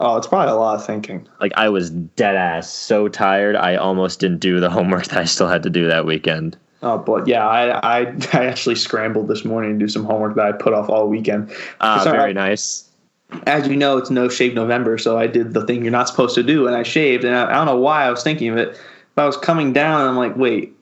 oh, 0.00 0.16
it's 0.16 0.26
probably 0.26 0.50
a 0.52 0.56
lot 0.56 0.76
of 0.76 0.84
thinking. 0.84 1.28
Like 1.40 1.52
I 1.56 1.68
was 1.68 1.90
dead 1.90 2.34
ass 2.34 2.72
so 2.72 3.08
tired, 3.08 3.54
I 3.56 3.76
almost 3.76 4.20
didn't 4.20 4.40
do 4.40 4.58
the 4.58 4.70
homework 4.76 5.04
that 5.06 5.18
I 5.18 5.24
still 5.24 5.48
had 5.48 5.62
to 5.64 5.70
do 5.70 5.86
that 5.86 6.06
weekend. 6.06 6.56
Oh, 6.82 6.98
but 6.98 7.26
yeah, 7.26 7.46
I, 7.46 8.00
I 8.00 8.00
I 8.32 8.46
actually 8.46 8.76
scrambled 8.76 9.28
this 9.28 9.44
morning 9.44 9.78
to 9.78 9.78
do 9.78 9.88
some 9.88 10.04
homework 10.04 10.34
that 10.36 10.46
I 10.46 10.52
put 10.52 10.72
off 10.72 10.88
all 10.88 11.08
weekend. 11.08 11.52
Ah, 11.80 12.02
Sorry. 12.02 12.18
very 12.18 12.34
nice. 12.34 12.88
As 13.46 13.66
you 13.66 13.76
know, 13.76 13.98
it's 13.98 14.10
no 14.10 14.28
shave 14.28 14.54
November, 14.54 14.98
so 14.98 15.18
I 15.18 15.26
did 15.26 15.52
the 15.52 15.64
thing 15.66 15.82
you're 15.82 15.90
not 15.90 16.08
supposed 16.08 16.36
to 16.36 16.44
do, 16.44 16.66
and 16.66 16.76
I 16.76 16.84
shaved. 16.84 17.24
And 17.24 17.34
I, 17.34 17.50
I 17.50 17.52
don't 17.54 17.66
know 17.66 17.76
why 17.76 18.04
I 18.04 18.10
was 18.10 18.22
thinking 18.22 18.48
of 18.48 18.56
it, 18.56 18.80
but 19.16 19.22
I 19.22 19.26
was 19.26 19.36
coming 19.36 19.72
down, 19.72 20.00
and 20.00 20.08
I'm 20.08 20.16
like, 20.16 20.36
wait, 20.36 20.75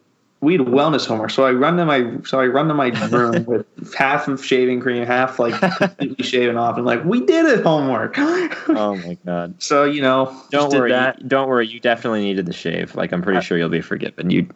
we 0.45 0.53
had 0.59 0.63
wellness 0.67 1.07
homework. 1.07 1.31
So 1.31 1.45
I 1.45 1.53
run 1.53 1.77
to 1.79 1.85
my 1.85 2.19
so 2.25 2.39
I 2.41 2.47
run 2.47 2.69
to 2.69 2.75
my 2.75 2.89
room 3.11 3.45
with 3.47 3.67
half 3.95 4.29
of 4.29 4.45
shaving 4.45 4.81
cream, 4.81 5.05
half 5.05 5.39
like 5.39 5.55
completely 5.61 6.23
shaven 6.25 6.57
off, 6.57 6.77
and 6.77 6.87
like 6.87 7.05
we 7.05 7.21
did 7.25 7.47
it 7.47 7.65
homework. 7.65 8.15
Oh 8.19 8.95
my 9.05 9.17
god. 9.27 9.61
so 9.63 9.85
you 9.85 10.03
know, 10.03 10.37
Don't 10.51 10.73
worry. 10.73 10.91
that. 10.93 11.21
you- 11.23 11.29
don't 11.29 11.49
worry. 11.49 11.67
You 11.67 11.81
definitely 11.81 12.23
needed 12.23 12.47
the 12.47 12.53
shave. 12.53 12.95
Like 12.95 13.13
I'm 13.13 13.23
pretty 13.23 13.41
sure 13.41 13.59
you'll 13.59 13.69
be 13.69 13.81
forgiven. 13.81 14.31
You 14.31 14.49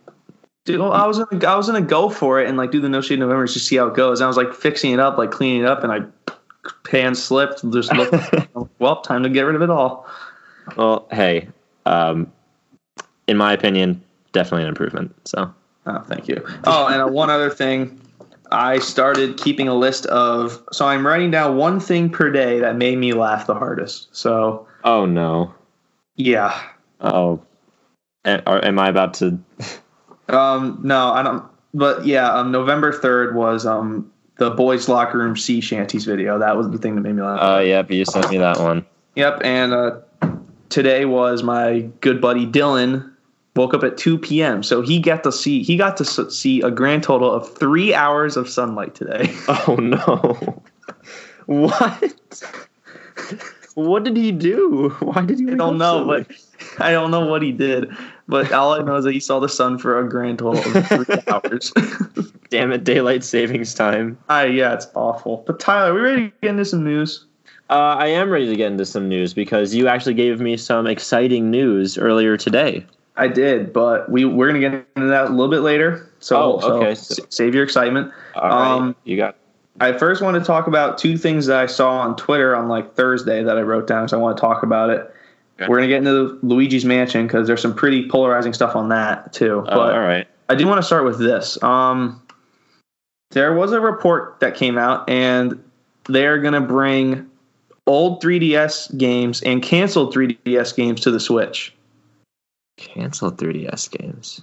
Dude, 0.65 0.81
well, 0.81 0.93
I 0.93 1.07
was 1.07 1.19
gonna 1.19 1.47
I 1.47 1.57
was 1.57 1.67
gonna 1.67 1.81
go 1.81 2.11
for 2.11 2.41
it 2.41 2.47
and 2.49 2.59
like 2.59 2.71
do 2.71 2.81
the 2.81 2.89
no 2.91 3.01
shave 3.01 3.19
November 3.19 3.47
just 3.47 3.67
see 3.67 3.77
how 3.77 3.87
it 3.87 3.95
goes. 3.95 4.21
And 4.21 4.27
I 4.27 4.29
was 4.29 4.37
like 4.37 4.53
fixing 4.53 4.93
it 4.93 5.01
up, 5.01 5.17
like 5.17 5.31
cleaning 5.31 5.63
it 5.63 5.67
up, 5.67 5.83
and 5.83 5.91
I 5.91 6.01
pan 6.85 7.15
slipped. 7.15 7.69
Just 7.71 7.91
looked. 7.95 8.15
well, 8.79 9.01
time 9.01 9.23
to 9.23 9.31
get 9.31 9.43
rid 9.43 9.57
of 9.57 9.63
it 9.63 9.71
all. 9.71 10.07
Well, 10.77 11.09
hey, 11.11 11.49
um, 11.87 12.31
in 13.27 13.39
my 13.39 13.55
opinion, 13.55 14.03
definitely 14.33 14.65
an 14.65 14.69
improvement. 14.69 15.15
So, 15.25 15.55
Oh, 15.89 16.01
thank 16.07 16.29
you. 16.29 16.45
Oh, 16.65 16.87
and 16.87 17.01
uh, 17.01 17.07
one 17.07 17.31
other 17.31 17.51
thing. 17.51 18.01
I 18.51 18.79
started 18.79 19.37
keeping 19.39 19.69
a 19.69 19.75
list 19.75 20.07
of. 20.07 20.63
So 20.73 20.87
I'm 20.87 21.07
writing 21.07 21.31
down 21.31 21.57
one 21.57 21.81
thing 21.81 22.11
per 22.11 22.31
day 22.31 22.61
that 22.61 22.77
made 22.77 22.99
me 22.99 23.13
laugh 23.13 23.47
the 23.47 23.55
hardest. 23.55 24.15
So 24.15 24.67
oh 24.85 25.07
no, 25.07 25.55
yeah. 26.17 26.61
oh, 27.01 27.41
am 28.25 28.79
I 28.79 28.89
about 28.89 29.15
to? 29.15 29.39
Um, 30.29 30.81
no, 30.83 31.13
I 31.13 31.23
don't. 31.23 31.43
But 31.73 32.05
yeah, 32.05 32.31
um, 32.31 32.53
November 32.53 32.93
third 32.93 33.35
was 33.35 33.65
um 33.65 34.13
the 34.37 34.51
boys' 34.51 34.89
locker 34.89 35.19
room 35.19 35.37
sea 35.37 35.61
shanties 35.61 36.05
video. 36.05 36.39
That 36.39 36.57
was 36.57 36.71
the 36.71 36.79
thing 36.79 36.95
that 36.95 37.01
made 37.01 37.15
me 37.15 37.23
laugh. 37.23 37.39
Oh, 37.41 37.59
yep, 37.61 37.91
you 37.91 38.05
sent 38.05 38.31
me 38.31 38.39
that 38.39 38.59
one. 38.59 38.87
Yep, 39.17 39.41
and 39.43 39.73
uh, 39.73 40.01
today 40.69 41.05
was 41.05 41.43
my 41.43 41.89
good 42.01 42.21
buddy 42.21 42.47
Dylan. 42.47 43.13
Woke 43.57 43.75
up 43.75 43.83
at 43.83 43.97
2 43.97 44.19
p.m. 44.19 44.63
So 44.63 44.83
he 44.83 45.01
got 45.01 45.25
to 45.25 45.33
see 45.33 45.63
he 45.63 45.77
got 45.77 45.97
to 45.97 46.05
see 46.05 46.61
a 46.61 46.71
grand 46.71 47.03
total 47.03 47.33
of 47.33 47.57
three 47.57 47.93
hours 47.93 48.37
of 48.37 48.49
sunlight 48.49 48.95
today. 48.95 49.35
Oh 49.49 49.75
no, 49.77 50.63
what? 51.47 52.43
what 53.75 54.05
did 54.05 54.17
he 54.17 54.31
do? 54.33 54.91
Why 55.01 55.23
did 55.25 55.41
he? 55.41 55.51
I 55.51 55.55
don't 55.55 55.79
know, 55.79 56.01
so 56.01 56.07
but? 56.07 56.27
I 56.79 56.93
don't 56.93 57.11
know 57.11 57.27
what 57.27 57.43
he 57.43 57.53
did. 57.53 57.91
But 58.29 58.53
all 58.53 58.75
I 58.75 58.81
know 58.83 58.97
is 58.97 59.05
that 59.05 59.13
he 59.13 59.21
saw 59.21 59.41
the 59.41 59.49
sun 59.49 59.79
for 59.79 59.99
a 59.99 60.09
grand 60.09 60.39
total 60.41 60.61
of 60.61 60.87
three 60.87 61.17
hours. 61.29 61.73
damn 62.51 62.71
it, 62.73 62.85
daylight 62.85 63.25
savings 63.25 63.75
time. 63.75 64.19
I 64.29 64.47
yeah, 64.47 64.75
it's 64.75 64.87
awful. 64.95 65.43
But 65.47 65.59
Tyler, 65.59 65.95
we 65.95 66.01
ready 66.01 66.29
to 66.29 66.35
get 66.43 66.51
into 66.51 66.65
some 66.65 66.85
news? 66.85 67.25
Uh, 67.71 67.97
I 67.99 68.07
am 68.09 68.31
ready 68.31 68.47
to 68.47 68.57
get 68.57 68.71
into 68.73 68.87
some 68.87 69.09
news 69.09 69.35
because 69.35 69.75
you 69.75 69.89
actually 69.89 70.15
gave 70.15 70.41
me 70.41 70.57
some 70.57 70.87
exciting 70.87 71.51
news 71.51 71.99
earlier 71.99 72.37
today. 72.37 72.87
I 73.19 73.29
did, 73.29 73.73
but 73.73 74.09
we 74.11 74.25
we're 74.25 74.47
gonna 74.47 74.61
get 74.61 74.87
into 74.97 75.09
that 75.09 75.27
a 75.27 75.31
little 75.31 75.49
bit 75.51 75.61
later. 75.61 76.09
So, 76.21 76.61
Oh, 76.63 76.79
okay. 76.79 76.95
so 76.95 77.25
save 77.29 77.55
your 77.55 77.65
excitement. 77.65 78.13
All 78.35 78.49
right, 78.49 78.71
Um, 78.77 78.97
you 79.05 79.17
got. 79.17 79.37
I 79.81 79.93
first 79.93 80.23
want 80.23 80.37
to 80.37 80.43
talk 80.45 80.67
about 80.67 80.99
two 80.99 81.17
things 81.17 81.47
that 81.47 81.57
I 81.59 81.67
saw 81.67 81.99
on 81.99 82.17
Twitter 82.17 82.55
on 82.57 82.69
like 82.69 82.95
Thursday 82.95 83.43
that 83.43 83.57
I 83.59 83.63
wrote 83.63 83.87
down, 83.87 84.09
so 84.09 84.19
I 84.19 84.21
want 84.21 84.37
to 84.37 84.41
talk 84.41 84.63
about 84.63 84.91
it. 84.91 85.01
Okay. 85.61 85.69
We're 85.69 85.77
gonna 85.77 85.89
get 85.89 85.99
into 85.99 86.39
Luigi's 86.43 86.85
Mansion 86.85 87.27
because 87.27 87.47
there's 87.47 87.61
some 87.63 87.75
pretty 87.75 88.09
polarizing 88.09 88.53
stuff 88.53 88.75
on 88.77 88.89
that 88.91 89.33
too. 89.33 89.61
Uh, 89.69 89.75
But 89.77 89.95
all 89.95 90.01
right. 90.01 90.27
I 90.49 90.55
do 90.55 90.67
want 90.67 90.79
to 90.79 90.83
start 90.87 91.05
with 91.05 91.19
this. 91.19 91.63
Um, 91.63 92.23
there 93.33 93.53
was 93.53 93.73
a 93.73 93.81
report 93.81 94.41
that 94.41 94.55
came 94.55 94.79
out, 94.79 95.09
and 95.11 95.63
they're 96.09 96.39
gonna 96.39 96.61
bring 96.61 97.29
old 97.87 98.23
3DS 98.23 98.97
games 98.99 99.43
and 99.43 99.63
canceled 99.63 100.15
3DS 100.15 100.75
games 100.77 101.01
to 101.03 101.11
the 101.11 101.21
Switch. 101.21 101.75
Cancel 102.79 103.31
3DS 103.31 103.91
games. 103.91 104.41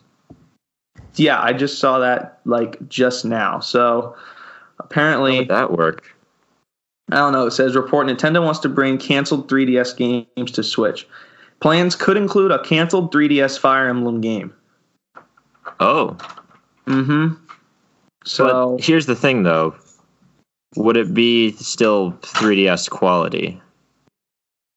Yeah, 1.15 1.41
I 1.41 1.53
just 1.53 1.79
saw 1.79 1.99
that 1.99 2.39
like 2.45 2.87
just 2.87 3.25
now. 3.25 3.59
So 3.59 4.15
apparently, 4.79 5.45
that 5.45 5.71
work? 5.71 6.15
I 7.11 7.15
don't 7.15 7.33
know. 7.33 7.47
It 7.47 7.51
says 7.51 7.75
report 7.75 8.07
Nintendo 8.07 8.43
wants 8.43 8.59
to 8.59 8.69
bring 8.69 8.97
canceled 8.97 9.49
3DS 9.49 9.97
games 9.97 10.51
to 10.51 10.63
Switch. 10.63 11.07
Plans 11.61 11.95
could 11.95 12.17
include 12.17 12.51
a 12.51 12.61
canceled 12.63 13.13
3DS 13.13 13.57
Fire 13.57 13.87
Emblem 13.87 14.21
game. 14.21 14.53
Oh, 15.79 16.17
Mm-hmm. 16.87 17.35
So 18.25 18.75
but 18.75 18.83
here's 18.83 19.05
the 19.05 19.15
thing, 19.15 19.43
though. 19.43 19.75
Would 20.75 20.97
it 20.97 21.13
be 21.13 21.51
still 21.53 22.13
3DS 22.21 22.89
quality? 22.89 23.61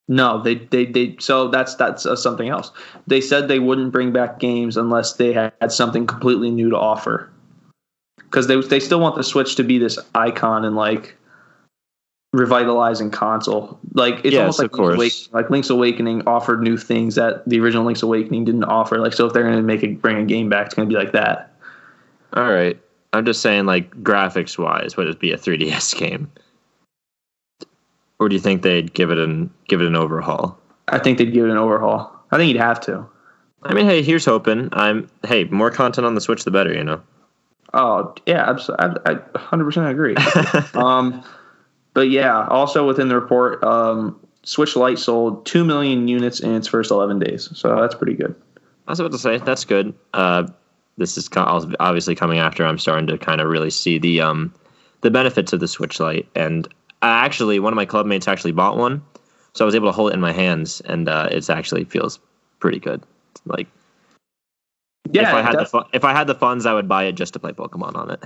No, 0.09 0.43
they, 0.43 0.55
they 0.55 0.87
they 0.87 1.17
so 1.21 1.49
that's 1.49 1.75
that's 1.75 2.07
uh, 2.07 2.17
something 2.17 2.49
else. 2.49 2.73
They 3.07 3.21
said 3.21 3.47
they 3.47 3.59
wouldn't 3.59 3.93
bring 3.93 4.11
back 4.11 4.39
games 4.39 4.79
unless 4.79 5.13
they 5.15 5.35
had 5.35 5.71
something 5.71 6.07
completely 6.07 6.51
new 6.51 6.71
to 6.71 6.77
offer. 6.77 7.31
Because 8.17 8.47
they 8.47 8.59
they 8.61 8.81
still 8.81 9.01
want 9.01 9.17
the 9.17 9.23
Switch 9.23 9.55
to 9.57 9.63
be 9.63 9.79
this 9.79 9.99
icon 10.15 10.65
and 10.65 10.77
like 10.77 11.15
revitalizing 12.33 13.11
console. 13.11 13.79
Like 13.93 14.25
it's 14.25 14.33
Yes, 14.33 14.41
almost 14.41 14.59
like. 14.61 14.73
Link's, 14.73 14.97
Awakening, 14.97 15.29
like 15.33 15.51
Link's 15.51 15.71
Awakening 15.71 16.23
offered 16.27 16.63
new 16.63 16.79
things 16.79 17.15
that 17.17 17.47
the 17.47 17.61
original 17.61 17.85
Link's 17.85 18.03
Awakening 18.03 18.47
didn't 18.47 18.65
offer. 18.65 18.99
Like 18.99 19.13
so, 19.13 19.27
if 19.27 19.35
they're 19.35 19.45
gonna 19.45 19.63
make 19.63 19.83
a, 19.83 19.89
bring 19.89 20.17
a 20.17 20.25
game 20.25 20.49
back, 20.49 20.67
it's 20.67 20.75
gonna 20.75 20.89
be 20.89 20.95
like 20.95 21.13
that. 21.13 21.55
All 22.33 22.51
right. 22.51 22.79
I'm 23.13 23.27
just 23.27 23.43
saying, 23.43 23.67
like 23.67 23.91
graphics 24.03 24.59
wise, 24.59 24.97
would 24.97 25.07
it 25.09 25.21
be 25.21 25.33
a 25.33 25.39
3DS 25.39 25.97
game? 25.99 26.31
Or 28.19 28.29
do 28.29 28.35
you 28.35 28.41
think 28.41 28.63
they'd 28.63 28.93
give 28.93 29.11
it 29.11 29.19
an 29.19 29.51
give 29.69 29.81
it 29.81 29.87
an 29.87 29.97
overhaul? 29.97 30.59
I 30.89 30.99
think 30.99 31.19
they'd 31.19 31.33
give 31.33 31.45
it 31.45 31.51
an 31.51 31.57
overhaul. 31.57 32.13
I 32.31 32.37
think 32.37 32.53
you'd 32.53 32.61
have 32.61 32.81
to. 32.83 33.07
I 33.63 33.75
mean, 33.75 33.87
hey, 33.87 34.03
here's 34.03 34.25
hoping. 34.25 34.69
I'm 34.73 35.09
hey, 35.27 35.45
more 35.45 35.71
content 35.71 36.07
on 36.07 36.15
the 36.15 36.21
Switch, 36.21 36.45
the 36.45 36.51
better, 36.51 36.73
you 36.73 36.85
know. 36.85 37.03
Oh 37.75 38.15
yeah, 38.27 38.49
abs- 38.49 38.71
I, 38.71 38.95
I 39.05 39.15
100% 39.15 39.91
agree. 39.91 40.17
um, 40.75 41.23
but 41.93 42.09
yeah, 42.11 42.47
also 42.47 42.87
within 42.87 43.09
the 43.09 43.15
report, 43.15 43.63
um, 43.63 44.19
Switch 44.45 44.77
Lite 44.77 44.99
sold 44.99 45.45
two 45.45 45.65
million 45.65 46.09
units 46.09 46.41
in 46.41 46.55
its 46.55 46.67
first 46.67 46.91
11 46.91 47.19
days, 47.19 47.51
so 47.55 47.81
that's 47.81 47.95
pretty 47.95 48.15
good. 48.15 48.35
I 48.87 48.93
was 48.93 49.01
about 49.01 49.13
to 49.13 49.19
say 49.19 49.39
that's 49.39 49.65
good. 49.65 49.95
Uh, 50.15 50.49
this 50.97 51.19
is 51.19 51.29
obviously 51.35 52.15
coming 52.15 52.39
after 52.39 52.65
I'm 52.65 52.79
starting 52.79 53.07
to 53.09 53.19
kind 53.19 53.41
of 53.41 53.49
really 53.49 53.71
see 53.71 53.99
the 53.99 54.21
um 54.23 54.55
the 55.01 55.11
benefits 55.11 55.53
of 55.53 55.61
the 55.61 55.69
Switch 55.69 56.01
Lite, 56.01 56.29
and 56.35 56.67
I 57.03 57.25
actually 57.25 57.59
one 57.61 57.73
of 57.73 57.77
my 57.77 57.87
clubmates 57.87 58.27
actually 58.29 58.53
bought 58.53 58.77
one, 58.77 59.03
so 59.55 59.65
I 59.65 59.67
was 59.67 59.75
able 59.75 59.89
to 59.89 59.93
hold 59.93 60.11
it 60.11 60.15
in 60.15 60.21
my 60.21 60.33
hands, 60.33 60.81
and 60.83 61.09
uh, 61.09 61.29
it's 61.31 61.51
actually 61.51 61.85
feels 61.85 62.19
pretty 62.61 62.79
good. 62.81 63.03
Like 63.45 63.69
Yeah, 65.11 65.29
if 65.29 65.35
I 65.35 65.43
had 65.43 65.53
def- 65.53 65.71
the 65.71 65.83
fu- 65.83 65.89
if 65.93 66.05
I 66.05 66.13
had 66.13 66.27
the 66.27 66.35
funds, 66.35 66.67
I 66.67 66.73
would 66.75 66.89
buy 66.89 67.05
it 67.05 67.13
just 67.13 67.33
to 67.35 67.39
play 67.39 67.53
Pokemon 67.53 67.95
on 67.97 68.11
it. 68.11 68.23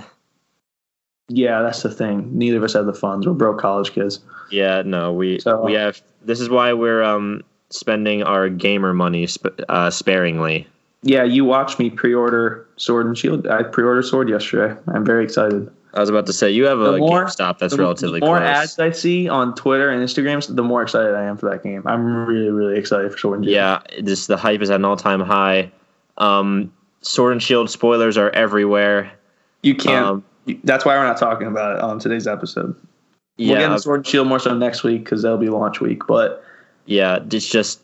yeah, 1.29 1.61
that's 1.61 1.83
the 1.83 1.91
thing. 1.91 2.37
Neither 2.37 2.57
of 2.57 2.63
us 2.63 2.73
have 2.73 2.85
the 2.85 2.93
funds. 2.93 3.25
We're 3.25 3.33
broke 3.33 3.59
college 3.59 3.91
kids. 3.93 4.19
Yeah, 4.51 4.81
no, 4.85 5.13
we 5.13 5.39
So- 5.39 5.63
we 5.63 5.73
have. 5.73 6.01
This 6.25 6.39
is 6.41 6.49
why 6.49 6.73
we're 6.73 7.03
um 7.03 7.43
spending 7.69 8.23
our 8.23 8.49
gamer 8.49 8.93
money 8.93 9.25
sp- 9.27 9.61
uh, 9.69 9.89
sparingly. 9.89 10.67
Yeah, 11.05 11.23
you 11.23 11.43
watched 11.43 11.79
me 11.79 11.89
pre-order 11.89 12.65
Sword 12.77 13.07
and 13.07 13.17
Shield. 13.17 13.45
I 13.47 13.63
pre-ordered 13.63 14.03
Sword 14.03 14.29
yesterday. 14.29 14.79
I'm 14.87 15.03
very 15.03 15.23
excited. 15.25 15.69
I 15.93 15.99
was 15.99 16.09
about 16.09 16.25
to 16.25 16.33
say 16.33 16.49
you 16.49 16.65
have 16.65 16.79
a 16.79 16.97
more- 16.97 17.25
GameStop 17.25 17.59
that's 17.59 17.75
the, 17.75 17.81
relatively 17.81 18.19
the 18.19 18.25
more 18.25 18.37
close. 18.37 18.49
ads 18.49 18.79
I 18.79 18.91
see 18.91 19.29
on 19.29 19.53
Twitter 19.53 19.89
and 19.89 20.01
Instagram, 20.01 20.55
the 20.55 20.63
more 20.63 20.81
excited 20.81 21.13
I 21.13 21.23
am 21.23 21.37
for 21.37 21.49
that 21.49 21.63
game. 21.63 21.83
I'm 21.85 22.25
really, 22.25 22.49
really 22.49 22.79
excited 22.79 23.11
for 23.11 23.17
Sword 23.17 23.39
and 23.39 23.45
Shield. 23.45 23.53
Yeah, 23.53 23.81
this 24.01 24.27
the 24.27 24.37
hype 24.37 24.61
is 24.61 24.69
at 24.69 24.77
an 24.77 24.85
all 24.85 24.97
time 24.97 25.19
high. 25.19 25.71
Um, 26.17 26.73
Sword 27.01 27.33
and 27.33 27.43
Shield 27.43 27.69
spoilers 27.69 28.17
are 28.17 28.29
everywhere. 28.31 29.11
you 29.61 29.75
can't. 29.75 30.05
Um, 30.05 30.23
that's 30.63 30.83
why 30.83 30.97
we're 30.97 31.05
not 31.05 31.17
talking 31.17 31.47
about 31.47 31.77
it 31.77 31.81
on 31.81 31.99
today's 31.99 32.27
episode. 32.27 32.75
We'll 33.37 33.49
get 33.49 33.59
yeah, 33.61 33.65
into 33.67 33.79
Sword 33.79 33.99
and 33.99 34.07
Shield 34.07 34.27
more 34.27 34.39
so 34.39 34.55
next 34.55 34.83
week 34.83 35.03
because 35.03 35.21
that'll 35.21 35.37
be 35.37 35.49
launch 35.49 35.79
week. 35.79 36.05
But 36.07 36.43
yeah. 36.85 37.19
It's 37.31 37.47
just 37.47 37.81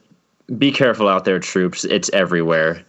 be 0.57 0.71
careful 0.71 1.07
out 1.07 1.25
there, 1.25 1.39
troops. 1.39 1.85
It's 1.85 2.09
everywhere. 2.09 2.83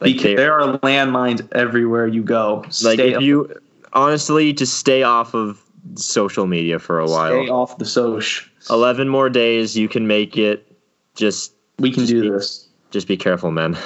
Like 0.00 0.20
there 0.20 0.58
are 0.58 0.78
landmines 0.78 1.46
everywhere 1.52 2.06
you 2.06 2.22
go. 2.22 2.62
like 2.64 2.72
Stay 2.72 3.14
if 3.14 3.22
you 3.22 3.54
honestly 3.94 4.52
just 4.52 4.74
stay 4.78 5.02
off 5.02 5.34
of 5.34 5.62
social 5.94 6.46
media 6.46 6.78
for 6.78 6.98
a 6.98 7.06
while. 7.06 7.44
stay 7.44 7.48
off 7.50 7.78
the 7.78 7.84
soch. 7.84 8.48
Eleven 8.70 9.08
more 9.08 9.28
days, 9.28 9.76
you 9.76 9.88
can 9.88 10.06
make 10.06 10.36
it. 10.36 10.66
Just 11.14 11.52
We 11.78 11.90
can 11.90 12.00
Just 12.02 12.12
do 12.12 12.22
be- 12.22 12.30
this. 12.30 12.68
just 12.90 13.06
be 13.08 13.16
careful, 13.16 13.50
man. 13.50 13.76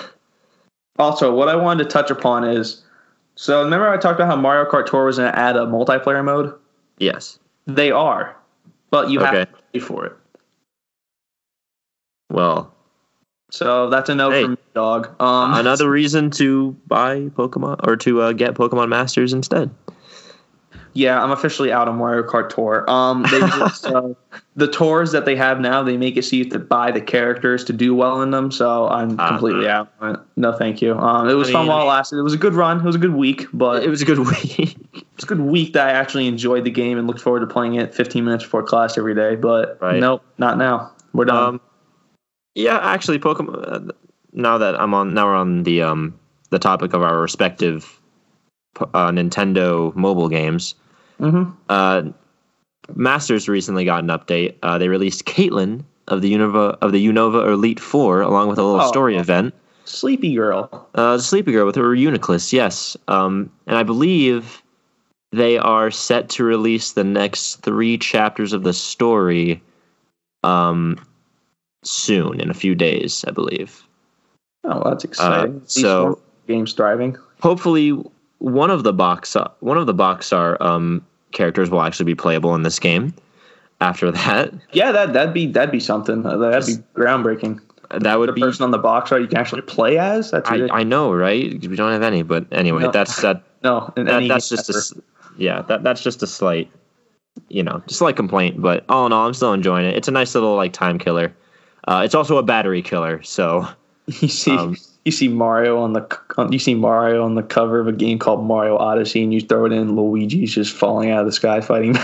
Also, 0.99 1.33
what 1.35 1.49
I 1.49 1.57
wanted 1.57 1.85
to 1.85 1.91
touch 1.91 2.11
upon 2.11 2.45
is 2.45 2.83
so 3.37 3.63
remember 3.63 3.89
I 3.89 3.97
talked 3.97 4.19
about 4.19 4.29
how 4.29 4.37
Mario 4.37 4.69
Kart 4.71 4.87
Tour 4.87 5.05
was 5.07 5.19
going 5.19 5.31
to 5.33 5.39
add 5.39 5.57
a 5.57 5.61
multiplayer 5.67 6.25
mode. 6.25 6.53
Yes. 6.99 7.39
They 7.67 7.91
are, 7.93 8.35
but 8.91 9.11
you 9.11 9.21
Okay. 9.21 9.39
have 9.39 9.49
to 9.53 9.59
pay 9.73 9.79
for 9.79 10.07
it. 10.07 10.17
Well, 12.31 12.73
So 13.51 13.89
that's 13.89 14.11
a 14.11 14.15
no 14.15 14.31
Hey. 14.31 14.43
from 14.43 14.51
me, 14.53 14.59
dog. 14.75 15.09
Um, 15.23 15.55
another 15.55 15.89
reason 15.91 16.31
to 16.33 16.77
buy 16.87 17.31
Pokemon 17.37 17.87
or 17.87 17.97
to 17.97 18.21
uh, 18.21 18.33
get 18.33 18.55
Pokemon 18.55 18.89
Masters 18.91 19.33
instead. 19.33 19.71
Yeah, 20.99 21.23
I'm 21.23 21.31
officially 21.31 21.71
out 21.71 21.87
on 21.87 21.97
Mario 21.97 22.25
Kart 22.25 22.49
Tour. 22.53 22.85
Um, 22.91 23.23
they 23.31 23.39
just, 23.39 23.87
uh, 23.95 24.15
the 24.57 24.67
tours 24.67 25.13
that 25.13 25.27
they 25.27 25.37
have 25.37 25.61
now, 25.61 25.81
they 25.85 25.97
make 25.97 26.17
it 26.17 26.25
so 26.25 26.35
you 26.35 26.43
have 26.43 26.53
to 26.53 26.59
buy 26.59 26.91
the 26.91 27.01
characters 27.01 27.63
to 27.67 27.73
do 27.73 27.95
well 27.95 28.21
in 28.21 28.33
them. 28.33 28.51
So 28.51 28.89
I'm 28.89 29.19
Uh, 29.21 29.29
completely 29.29 29.69
out. 29.69 29.93
No, 30.37 30.53
thank 30.53 30.83
you. 30.83 30.99
Um, 30.99 31.29
it 31.29 31.35
was 31.35 31.51
I 31.51 31.53
fun 31.53 31.63
mean- 31.63 31.69
while 31.69 31.83
it 31.83 31.89
lasted. 31.89 32.19
It 32.19 32.23
was 32.23 32.35
a 32.35 32.37
good 32.39 32.55
run. 32.55 32.79
It 32.81 32.85
was 32.85 32.97
a 32.97 32.99
good 32.99 33.15
week, 33.15 33.47
but 33.53 33.85
It 33.85 33.89
was 33.89 34.03
a 34.03 34.05
good 34.05 34.19
week. 34.19 34.77
it's 35.15 35.23
a 35.23 35.27
good 35.27 35.39
week 35.41 35.73
that 35.75 35.87
I 35.87 35.93
actually 35.93 36.27
enjoyed 36.27 36.65
the 36.65 36.71
game 36.73 36.99
and 36.99 37.07
looked 37.07 37.21
forward 37.21 37.41
to 37.41 37.47
playing 37.47 37.77
it 37.77 37.95
15 37.95 38.25
minutes 38.25 38.43
before 38.43 38.65
class 38.65 38.99
every 38.99 39.15
day. 39.15 39.37
But 39.37 39.79
Right. 39.81 40.01
nope, 40.01 40.25
not 40.37 40.59
now. 40.59 40.91
We're 41.13 41.27
done. 41.27 41.45
Um, 41.45 41.61
yeah, 42.57 42.79
actually, 42.83 43.21
Pokemon. 43.21 43.73
Uh, 43.91 43.93
now 44.33 44.59
that 44.59 44.75
I'm 44.81 44.95
on, 44.95 45.15
now 45.15 45.27
we're 45.27 45.37
on 45.37 45.63
the 45.63 45.83
um 45.83 46.19
the 46.51 46.59
topic 46.59 46.93
of 46.93 47.03
our 47.03 47.21
respective 47.21 48.01
uh, 48.81 49.13
Nintendo 49.13 49.95
mobile 49.95 50.29
games. 50.29 50.75
Hmm 51.19 51.45
Uh, 51.69 52.03
Masters 52.95 53.49
recently 53.49 53.85
got 53.85 54.03
an 54.03 54.09
update. 54.09 54.55
Uh, 54.63 54.79
they 54.79 54.89
released 54.89 55.27
Caitlin 55.27 55.85
of 56.09 56.23
the 56.23 56.33
Unova 56.33 56.79
of 56.81 56.93
the 56.93 57.07
Unova 57.07 57.53
Elite 57.53 57.81
Four, 57.81 58.23
along 58.23 58.49
with 58.49 58.59
a 58.59 58.63
little 58.63 58.81
Oh. 58.81 58.89
story 58.89 59.17
event. 59.19 59.53
Sleepy 59.85 60.35
girl. 60.35 60.89
Uh, 60.95 61.17
the 61.17 61.23
Sleepy 61.23 61.53
Girl 61.53 61.67
with 61.67 61.77
her 61.77 61.95
Uniclus, 61.95 62.53
yes. 62.53 62.97
Um, 63.09 63.51
and 63.67 63.77
I 63.77 63.83
believe 63.83 64.63
they 65.33 65.59
are 65.59 65.91
set 65.91 66.29
to 66.31 66.45
release 66.45 66.93
the 66.93 67.05
next 67.05 67.57
three 67.57 67.97
chapters 67.99 68.53
of 68.55 68.63
the 68.65 68.73
story 68.75 69.63
um, 70.45 70.99
soon, 71.85 72.41
in 72.41 72.51
a 72.51 72.55
few 72.55 72.75
days, 72.75 73.25
I 73.27 73.31
believe. 73.33 73.83
Oh, 74.65 74.83
that's 74.89 75.05
exciting. 75.05 75.57
Uh, 75.57 75.67
so- 75.67 76.19
game's 76.47 76.73
thriving. 76.75 77.17
Hopefully, 77.43 77.99
one 78.39 78.71
of 78.71 78.83
the 78.85 78.93
box 78.93 79.37
one 79.61 79.77
of 79.79 79.87
the 79.87 79.95
box 79.95 80.33
art 80.33 80.61
um, 80.61 81.05
characters 81.33 81.71
will 81.71 81.83
actually 81.83 82.07
be 82.07 82.15
playable 82.15 82.55
in 82.55 82.63
this 82.63 82.79
game. 82.79 83.15
After 83.81 84.11
that, 84.11 84.53
Yeah, 84.73 84.91
that 84.91 85.13
that'd 85.13 85.33
be 85.33 85.47
that'd 85.47 85.71
be 85.71 85.79
something. 85.81 86.27
Uh, 86.27 86.37
That'd 86.37 86.67
be 86.67 86.83
groundbreaking. 87.01 87.61
that 87.91 88.03
The 88.03 88.19
would 88.19 88.35
be. 88.35 88.41
person 88.41 88.65
on 88.65 88.73
the 88.73 88.79
box 88.79 89.13
art 89.13 89.23
you 89.23 89.29
can 89.29 89.39
actually 89.39 89.63
play 89.63 89.99
as. 89.99 90.33
That's 90.33 90.51
I. 90.51 90.67
I 90.73 90.83
know, 90.83 91.13
right? 91.13 91.53
We 91.65 91.77
don't 91.77 91.93
have 91.93 92.03
any, 92.03 92.23
but 92.25 92.47
anyway, 92.51 92.83
No. 92.83 92.91
that's 92.91 93.23
that. 93.23 93.43
no, 93.63 93.93
that 93.95 94.27
that's 94.27 94.49
just 94.49 94.69
a 94.69 94.97
ever. 94.97 95.05
yeah 95.37 95.63
that 95.63 95.85
that's 95.85 96.03
just 96.03 96.23
a 96.25 96.27
slight 96.27 96.69
you 97.49 97.63
know 97.63 97.81
just 97.87 97.99
slight 98.01 98.17
complaint 98.17 98.61
but 98.61 98.85
all 98.89 99.07
in 99.07 99.13
all 99.13 99.27
i'm 99.27 99.35
still 99.35 99.53
enjoying 99.53 99.85
it 99.87 99.97
it's 99.97 100.09
a 100.09 100.11
nice 100.13 100.35
little 100.35 100.55
like 100.57 100.73
time 100.73 100.99
killer 100.99 101.33
uh, 101.87 102.03
it's 102.05 102.15
also 102.15 102.37
a 102.37 102.43
battery 102.43 102.83
killer 102.83 103.23
so 103.23 103.67
you 104.07 104.27
see 104.29 104.51
um, 104.57 104.77
you 105.09 105.13
see 105.13 105.29
Mario 105.29 105.79
on 105.81 105.95
the 105.95 106.07
you 106.51 106.59
see 106.59 106.75
Mario 106.75 107.25
on 107.25 107.35
the 107.35 107.43
cover 107.43 107.81
of 107.81 107.89
a 107.89 107.93
game 107.93 108.19
called 108.19 108.45
Mario 108.45 108.77
Odyssey, 108.77 109.23
and 109.23 109.33
you 109.33 109.41
throw 109.41 109.65
it 109.65 109.73
in, 109.73 109.97
Luigi's 109.97 110.55
just 110.55 110.75
falling 110.75 111.11
out 111.11 111.21
of 111.21 111.27
the 111.27 111.33
sky 111.33 111.61
fighting. 111.61 111.97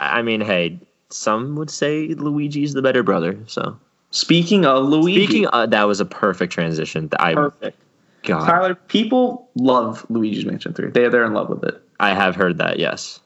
i 0.00 0.22
mean 0.22 0.40
hey 0.40 0.78
some 1.10 1.54
would 1.56 1.68
say 1.70 2.08
luigi's 2.14 2.72
the 2.72 2.80
better 2.80 3.02
brother 3.02 3.38
so 3.46 3.78
Speaking 4.10 4.64
of 4.64 4.86
Luigi, 4.86 5.26
speaking 5.26 5.46
uh, 5.52 5.66
that 5.66 5.84
was 5.84 6.00
a 6.00 6.06
perfect 6.06 6.50
transition 6.50 7.10
i 7.18 7.34
perfect. 7.34 7.78
god 8.22 8.46
Tyler, 8.46 8.74
people 8.74 9.46
love 9.54 10.06
Luigi's 10.08 10.46
Mansion 10.46 10.72
Three. 10.72 10.90
They 10.90 11.08
they're 11.10 11.26
in 11.26 11.34
love 11.34 11.50
with 11.50 11.62
it. 11.64 11.80
i 12.00 12.14
have 12.14 12.36
heard 12.36 12.56
that 12.56 12.78
yes 12.78 13.20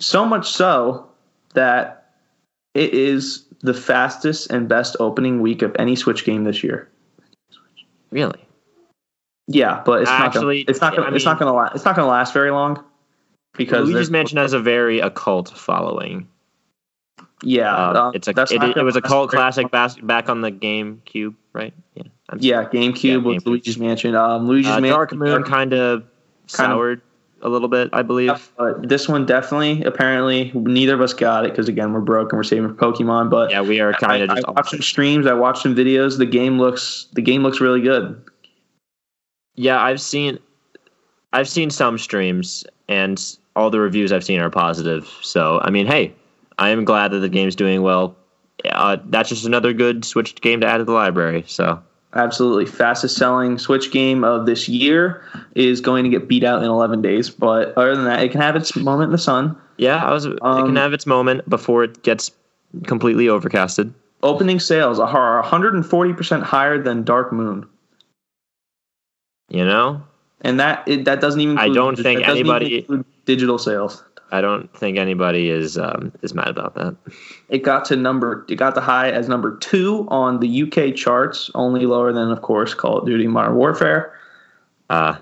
So 0.00 0.24
much 0.24 0.50
so 0.50 1.08
that 1.54 2.10
it 2.74 2.92
is 2.92 3.44
the 3.60 3.74
fastest 3.74 4.50
and 4.50 4.68
best 4.68 4.96
opening 4.98 5.40
week 5.42 5.62
of 5.62 5.76
any 5.78 5.94
Switch 5.94 6.24
game 6.24 6.42
this 6.44 6.64
year. 6.64 6.88
Really 8.10 8.40
Yeah, 9.48 9.82
but 9.84 10.02
it's 10.02 10.10
Actually, 10.10 10.58
not. 10.58 10.66
Gonna, 10.66 10.70
it's 10.70 10.80
not. 10.80 10.96
Gonna, 10.96 11.08
I 11.10 11.14
it's 11.14 11.24
not 11.24 11.38
going 11.38 11.50
to 11.52 11.56
last. 11.56 11.74
It's 11.76 11.84
not 11.84 11.96
going 11.96 12.06
to 12.06 12.10
last 12.10 12.32
very 12.32 12.50
long 12.50 12.84
because 13.56 13.80
luigi's 13.88 13.94
there's- 13.94 14.10
mansion 14.10 14.38
has 14.38 14.52
a 14.52 14.60
very 14.60 15.00
occult 15.00 15.50
following 15.56 16.28
Yeah, 17.42 17.74
um, 17.74 17.96
um, 17.96 18.12
it's 18.14 18.28
a 18.28 18.30
it, 18.32 18.38
it 18.52 18.58
gonna 18.58 18.84
was 18.84 18.96
a 18.96 19.00
cult 19.02 19.30
classic 19.30 19.70
bas- 19.70 19.96
back 19.96 20.28
on 20.28 20.40
the 20.40 20.52
GameCube, 20.52 21.34
right? 21.52 21.74
Yeah. 21.94 22.02
I'm 22.28 22.38
Yeah, 22.40 22.64
GameCube 22.64 23.02
Yeah, 23.02 23.16
with 23.16 23.36
GameCube. 23.38 23.46
Luigi's 23.46 23.78
Mansion. 23.78 24.14
Um, 24.14 24.46
Luigi's 24.46 24.68
Uh, 24.70 24.80
Mansion. 24.80 24.90
Dark 24.90 25.12
Moon 25.14 25.42
kind 25.42 25.72
of 25.72 26.04
soured 26.46 27.00
a 27.42 27.48
little 27.48 27.68
bit, 27.68 27.90
I 27.92 28.02
believe. 28.02 28.50
But 28.56 28.88
this 28.88 29.08
one 29.08 29.26
definitely, 29.26 29.82
apparently, 29.84 30.52
neither 30.54 30.94
of 30.94 31.00
us 31.00 31.12
got 31.12 31.44
it 31.44 31.50
because 31.52 31.68
again 31.68 31.92
we're 31.92 32.00
broke 32.00 32.32
and 32.32 32.38
we're 32.38 32.44
saving 32.44 32.68
for 32.68 32.74
Pokemon. 32.74 33.30
But 33.30 33.50
Yeah, 33.50 33.62
we 33.62 33.80
are 33.80 33.92
kind 33.92 34.22
of 34.22 34.30
I 34.30 34.34
just. 34.36 34.48
watched 34.48 34.70
some 34.70 34.82
streams. 34.82 35.26
I 35.26 35.34
watched 35.34 35.62
some 35.62 35.74
videos. 35.74 36.18
The 36.18 36.26
game 36.26 36.58
looks 36.58 37.06
the 37.12 37.22
game 37.22 37.42
looks 37.42 37.60
really 37.60 37.80
good. 37.80 38.20
Yeah, 39.56 39.82
I've 39.82 40.00
seen, 40.00 40.38
I've 41.32 41.48
seen 41.48 41.70
some 41.70 41.98
streams, 41.98 42.64
and 42.88 43.36
all 43.56 43.68
the 43.70 43.80
reviews 43.80 44.12
I've 44.12 44.24
seen 44.24 44.40
are 44.40 44.50
positive. 44.50 45.06
So 45.22 45.60
I 45.62 45.70
mean, 45.70 45.86
hey, 45.86 46.14
I 46.58 46.70
am 46.70 46.84
glad 46.84 47.10
that 47.12 47.18
the 47.18 47.28
game's 47.28 47.56
doing 47.56 47.82
well. 47.82 48.16
Uh, 48.64 48.98
that's 49.06 49.28
just 49.30 49.46
another 49.46 49.72
good 49.72 50.04
Switch 50.04 50.34
game 50.40 50.60
to 50.60 50.66
add 50.66 50.78
to 50.78 50.84
the 50.84 50.92
library. 50.92 51.44
So 51.46 51.82
Absolutely, 52.14 52.66
fastest 52.66 53.16
selling 53.16 53.56
Switch 53.56 53.92
game 53.92 54.24
of 54.24 54.44
this 54.46 54.68
year 54.68 55.22
is 55.54 55.80
going 55.80 56.02
to 56.02 56.10
get 56.10 56.26
beat 56.28 56.42
out 56.42 56.60
in 56.60 56.68
11 56.68 57.02
days. 57.02 57.30
But 57.30 57.72
other 57.76 57.94
than 57.94 58.04
that, 58.06 58.20
it 58.22 58.32
can 58.32 58.40
have 58.40 58.56
its 58.56 58.74
moment 58.74 59.04
in 59.08 59.12
the 59.12 59.18
sun. 59.18 59.56
yeah, 59.76 60.04
I 60.04 60.12
was. 60.12 60.26
it 60.26 60.38
Um, 60.42 60.66
can 60.66 60.76
have 60.76 60.92
its 60.92 61.06
moment 61.06 61.48
before 61.48 61.84
it 61.84 62.02
gets 62.02 62.32
completely 62.84 63.26
overcasted. 63.26 63.92
Opening 64.24 64.58
sales 64.58 64.98
are 64.98 65.40
140 65.40 66.12
percent 66.14 66.42
higher 66.42 66.82
than 66.82 67.04
Dark 67.04 67.32
Moon, 67.32 67.66
You 69.48 69.64
know, 69.64 70.02
and 70.42 70.58
that 70.60 70.82
it, 70.88 71.04
that 71.04 71.20
doesn't 71.20 71.40
even. 71.40 71.58
I 71.58 71.68
don't 71.68 71.96
think 71.96 72.20
that 72.20 72.26
doesn't 72.26 72.46
even 72.46 72.62
anybody- 72.62 73.04
digital 73.24 73.56
sales. 73.58 74.02
I 74.32 74.40
don't 74.40 74.72
think 74.76 74.96
anybody 74.98 75.50
is 75.50 75.76
um, 75.78 76.12
is 76.22 76.34
mad 76.34 76.48
about 76.48 76.74
that. 76.74 76.96
It 77.48 77.58
got 77.64 77.84
to 77.86 77.96
number. 77.96 78.44
It 78.48 78.56
got 78.56 78.74
the 78.74 78.80
high 78.80 79.10
as 79.10 79.28
number 79.28 79.56
two 79.58 80.06
on 80.08 80.40
the 80.40 80.62
UK 80.62 80.94
charts, 80.94 81.50
only 81.54 81.86
lower 81.86 82.12
than, 82.12 82.30
of 82.30 82.42
course, 82.42 82.72
Call 82.74 82.98
of 82.98 83.06
Duty: 83.06 83.26
Modern 83.26 83.56
Warfare, 83.56 84.12
Uh, 84.88 85.16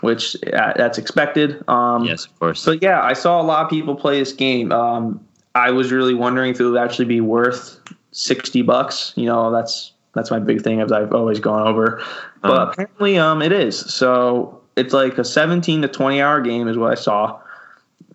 which 0.00 0.36
uh, 0.52 0.72
that's 0.76 0.98
expected. 0.98 1.62
Um, 1.68 2.04
yes, 2.04 2.26
of 2.26 2.38
course. 2.38 2.60
So 2.60 2.72
yeah, 2.72 3.00
I 3.02 3.12
saw 3.12 3.40
a 3.40 3.44
lot 3.44 3.64
of 3.64 3.70
people 3.70 3.94
play 3.94 4.18
this 4.18 4.32
game. 4.32 4.72
Um, 4.72 5.24
I 5.54 5.70
was 5.70 5.92
really 5.92 6.14
wondering 6.14 6.50
if 6.50 6.60
it 6.60 6.64
would 6.64 6.78
actually 6.80 7.06
be 7.06 7.20
worth 7.20 7.80
sixty 8.12 8.62
bucks. 8.62 9.12
You 9.16 9.26
know, 9.26 9.50
that's 9.52 9.92
that's 10.14 10.30
my 10.30 10.38
big 10.38 10.62
thing 10.62 10.80
as 10.80 10.92
I've 10.92 11.12
always 11.12 11.40
gone 11.40 11.66
over. 11.66 12.02
But 12.42 12.50
Uh-huh. 12.50 12.70
apparently, 12.72 13.18
um, 13.18 13.40
it 13.40 13.52
is. 13.52 13.78
So 13.78 14.60
it's 14.76 14.92
like 14.92 15.16
a 15.18 15.24
seventeen 15.24 15.80
to 15.82 15.88
twenty 15.88 16.20
hour 16.20 16.40
game 16.40 16.68
is 16.68 16.76
what 16.76 16.90
I 16.90 16.96
saw. 16.96 17.38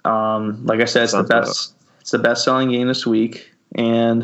Um, 0.06 0.66
like 0.66 0.80
I 0.82 0.86
said, 0.86 1.04
it's 1.04 1.12
the 1.14 1.26
Sounds 1.26 1.30
best. 1.30 1.74
It's 2.02 2.12
the 2.12 2.20
best 2.20 2.44
selling 2.44 2.70
game 2.72 2.88
this 2.88 3.06
week, 3.06 3.52
and 3.76 4.24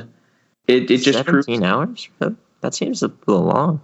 it 0.68 0.90
it 0.90 0.98
just 0.98 1.24
proves. 1.26 1.46
seventeen 1.46 1.64
hours. 1.64 2.10
That, 2.20 2.34
that 2.62 2.74
seems 2.74 3.04
a 3.04 3.12
little 3.28 3.44
long. 3.46 3.82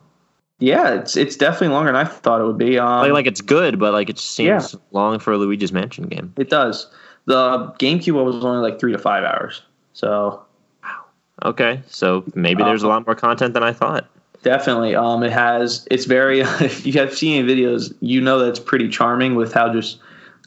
Yeah, 0.60 0.94
it's 0.94 1.18
it's 1.18 1.36
definitely 1.36 1.70
longer 1.70 1.92
than 1.92 1.96
I 1.96 2.06
thought 2.06 2.40
it 2.42 2.46
would 2.46 2.58
be. 2.58 2.78
Um, 2.80 3.02
Like, 3.02 3.12
like 3.12 3.26
it's 3.28 3.42
good, 3.42 3.80
but 3.80 3.94
like 3.94 4.10
it 4.10 4.16
just 4.18 4.32
seems 4.32 4.74
Yeah. 4.74 4.80
long 4.92 5.20
for 5.20 5.34
a 5.34 5.38
Luigi's 5.38 5.72
Mansion 5.72 6.06
game. 6.08 6.34
it 6.38 6.50
does. 6.50 6.88
The 7.26 7.74
GameCube 7.80 8.24
was 8.24 8.44
only 8.44 8.62
like 8.68 8.80
three 8.80 8.92
to 8.92 8.98
five 8.98 9.24
hours. 9.24 9.62
So 9.94 10.42
Wow. 10.84 11.04
Okay, 11.46 11.82
so 11.88 12.24
maybe 12.36 12.64
there's 12.64 12.84
a 12.84 12.88
Uh, 12.88 12.90
lot 12.90 13.06
more 13.08 13.16
content 13.16 13.54
than 13.54 13.64
I 13.64 13.74
thought. 13.74 14.06
Definitely. 14.44 14.96
Um, 14.96 15.22
it 15.24 15.32
has. 15.32 15.88
It's 15.92 16.06
very. 16.06 16.40
If 16.62 16.86
you 16.86 16.94
have 16.94 17.16
seen 17.16 17.44
any 17.44 17.48
videos, 17.56 17.94
you 18.02 18.22
know 18.22 18.40
that 18.40 18.50
it's 18.50 18.60
pretty 18.60 18.88
charming 18.90 19.36
with 19.36 19.54
how 19.54 19.72
just 19.72 20.00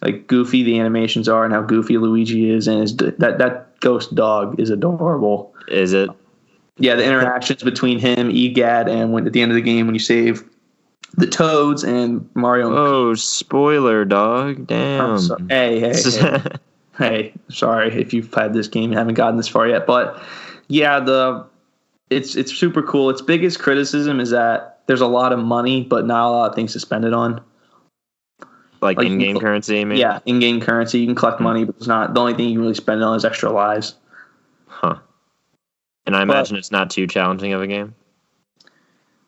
like 0.05 0.27
goofy 0.27 0.63
the 0.63 0.79
animations 0.79 1.29
are 1.29 1.45
and 1.45 1.53
how 1.53 1.63
goofy 1.63 1.99
Luigi 1.99 2.51
is, 2.51 2.69
and 2.69 2.83
his, 2.83 2.97
that 2.97 3.39
that 3.39 3.81
ghost 3.81 4.15
dog 4.15 4.61
is 4.61 4.71
adorable. 4.71 5.55
Is 5.69 5.93
it? 5.93 6.11
Yeah, 6.77 6.97
the 6.97 7.05
interactions 7.05 7.63
between 7.63 7.99
him, 7.99 8.31
Egad, 8.31 8.89
and 8.89 9.13
when 9.13 9.27
at 9.27 9.33
the 9.33 9.41
end 9.41 9.51
of 9.53 9.57
the 9.57 9.63
game 9.63 9.87
when 9.87 9.95
you 9.95 10.01
save 10.01 10.45
the 11.17 11.27
Toads 11.27 11.85
and 11.85 12.29
Mario. 12.35 12.77
Oh, 12.77 13.15
spoiler, 13.15 14.05
dog. 14.05 14.67
Damn. 14.67 15.19
so- 15.19 15.37
hey, 15.49 15.81
hey, 15.81 15.95
hey. 15.95 16.43
hey, 16.99 17.33
sorry 17.49 17.93
if 18.01 18.13
you've 18.13 18.31
played 18.31 18.53
this 18.53 18.69
game 18.69 18.91
and 18.91 18.99
haven't 18.99 19.15
gotten 19.15 19.37
this 19.37 19.49
far 19.49 19.69
yet, 19.69 19.87
but 19.87 20.21
yeah, 20.69 21.01
the 21.01 21.47
it's 22.11 22.37
it's 22.37 22.53
super 22.53 22.83
cool. 22.83 23.11
Its 23.11 23.23
biggest 23.23 23.59
criticism 23.61 24.21
is 24.21 24.31
that 24.31 24.81
there's 24.87 25.01
a 25.01 25.07
lot 25.07 25.33
of 25.33 25.39
money, 25.39 25.83
but 25.83 26.07
not 26.07 26.29
a 26.29 26.31
lot 26.31 26.51
of 26.51 26.55
things 26.55 26.73
to 26.73 26.81
spend 26.81 27.05
it 27.05 27.13
on. 27.15 27.41
Like, 28.85 28.99
like, 28.99 29.07
in-game 29.07 29.37
you- 29.37 29.41
currency. 29.41 29.85
Mean? 29.85 29.99
Yeah, 29.99 30.21
in-game 30.27 30.61
currency, 30.61 31.01
you 31.01 31.07
can 31.07 31.15
collect 31.15 31.41
money, 31.41 31.65
but 31.65 31.75
it's 31.77 31.87
not 31.87 32.15
the 32.15 32.21
only 32.21 32.35
thing 32.35 32.47
you 32.49 32.55
can 32.55 32.61
really 32.63 32.75
spend 32.75 33.03
on 33.03 33.17
is 33.17 33.25
extra 33.25 33.51
lives. 33.51 33.95
Huh. 34.67 34.97
And 36.07 36.15
I 36.15 36.23
imagine 36.23 36.57
it's 36.57 36.71
not 36.71 36.91
too 36.91 37.07
challenging 37.07 37.53
of 37.53 37.63
a 37.63 37.67
game. 37.67 37.95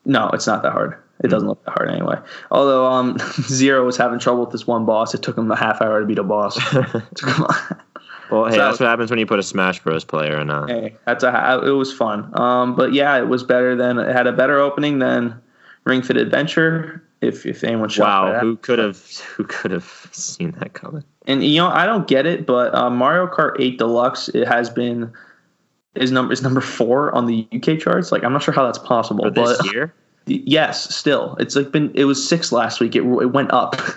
No, 0.05 0.29
it's 0.29 0.47
not 0.47 0.63
that 0.63 0.71
hard. 0.71 0.95
It 1.23 1.29
doesn't 1.29 1.47
look 1.49 1.63
that 1.65 1.71
hard 1.71 1.89
anyway. 1.89 2.17
Although 2.51 2.85
um, 2.85 3.17
Zero 3.41 3.83
was 3.83 3.97
having 3.97 4.19
trouble 4.19 4.41
with 4.41 4.51
this 4.51 4.67
one 4.67 4.85
boss, 4.85 5.13
it 5.15 5.23
took 5.23 5.37
him 5.37 5.49
a 5.51 5.55
half 5.55 5.81
hour 5.81 5.99
to 5.99 6.05
beat 6.05 6.19
a 6.19 6.23
boss. 6.23 6.57
Well, 8.29 8.43
hey, 8.45 8.51
So- 8.51 8.57
that's 8.57 8.79
what 8.81 8.87
happens 8.89 9.09
when 9.09 9.19
you 9.19 9.25
put 9.25 9.39
a 9.39 9.43
Smash 9.43 9.79
Bros. 9.81 10.03
player 10.03 10.37
in. 10.39 10.49
Uh, 10.49 10.67
hey, 10.67 10.95
that's 11.05 11.23
a 11.23 11.61
it 11.65 11.69
was 11.71 11.93
fun. 11.93 12.29
Um, 12.37 12.75
but 12.75 12.91
yeah, 12.93 13.17
it 13.17 13.29
was 13.29 13.41
better 13.43 13.73
than 13.75 13.97
it 13.99 14.13
had 14.13 14.27
a 14.27 14.33
better 14.33 14.59
opening 14.59 14.99
than 14.99 15.41
Ring 15.85 16.01
Fit 16.01 16.17
Adventure. 16.17 17.01
If 17.21 17.45
if 17.45 17.63
anyone 17.63 17.89
wow, 17.97 18.31
that. 18.31 18.41
who 18.41 18.57
could 18.57 18.79
have 18.79 18.97
who 19.35 19.43
could 19.43 19.71
have 19.71 20.09
seen 20.11 20.51
that 20.59 20.73
coming? 20.73 21.03
And 21.25 21.43
you 21.43 21.57
know, 21.57 21.67
I 21.67 21.85
don't 21.85 22.07
get 22.07 22.25
it, 22.25 22.45
but 22.45 22.73
uh, 22.75 22.89
Mario 22.89 23.27
Kart 23.27 23.55
8 23.59 23.77
Deluxe 23.77 24.29
it 24.29 24.47
has 24.47 24.69
been 24.69 25.11
is 25.95 26.11
number 26.11 26.31
is 26.31 26.41
number 26.41 26.61
four 26.61 27.13
on 27.15 27.25
the 27.25 27.47
UK 27.53 27.79
charts. 27.79 28.11
Like 28.11 28.23
I'm 28.23 28.33
not 28.33 28.43
sure 28.43 28.53
how 28.53 28.65
that's 28.65 28.77
possible, 28.77 29.25
For 29.25 29.31
this 29.31 29.57
but 29.57 29.73
year? 29.73 29.93
yes, 30.25 30.95
still 30.95 31.35
it's 31.39 31.55
like 31.55 31.71
been 31.71 31.91
it 31.95 32.05
was 32.05 32.27
six 32.27 32.51
last 32.51 32.79
week. 32.79 32.95
It 32.95 33.01
it 33.01 33.33
went 33.33 33.51
up. 33.51 33.75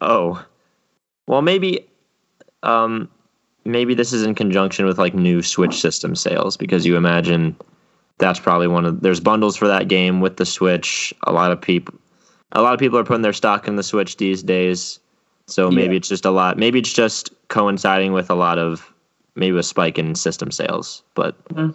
Oh, 0.00 0.44
well, 1.26 1.42
maybe, 1.42 1.86
um, 2.62 3.08
maybe 3.64 3.94
this 3.94 4.12
is 4.12 4.22
in 4.22 4.34
conjunction 4.34 4.86
with 4.86 4.98
like 4.98 5.14
new 5.14 5.42
Switch 5.42 5.80
system 5.80 6.14
sales 6.14 6.56
because 6.56 6.86
you 6.86 6.96
imagine 6.96 7.56
that's 8.18 8.40
probably 8.40 8.68
one 8.68 8.84
of 8.84 9.00
there's 9.02 9.20
bundles 9.20 9.56
for 9.56 9.68
that 9.68 9.88
game 9.88 10.20
with 10.20 10.36
the 10.36 10.46
Switch. 10.46 11.12
A 11.24 11.32
lot 11.32 11.52
of 11.52 11.60
people, 11.60 11.94
a 12.52 12.62
lot 12.62 12.74
of 12.74 12.80
people 12.80 12.98
are 12.98 13.04
putting 13.04 13.22
their 13.22 13.32
stock 13.32 13.68
in 13.68 13.76
the 13.76 13.82
Switch 13.82 14.16
these 14.16 14.42
days. 14.42 14.98
So 15.46 15.70
maybe 15.70 15.94
Yeah. 15.94 15.98
it's 15.98 16.08
just 16.08 16.24
a 16.24 16.30
lot. 16.30 16.58
Maybe 16.58 16.78
it's 16.78 16.92
just 16.92 17.30
coinciding 17.48 18.12
with 18.12 18.30
a 18.30 18.34
lot 18.34 18.58
of 18.58 18.92
maybe 19.36 19.56
a 19.58 19.62
spike 19.62 19.98
in 19.98 20.14
system 20.14 20.50
sales. 20.50 21.02
But 21.14 21.36
hmm. 21.54 21.70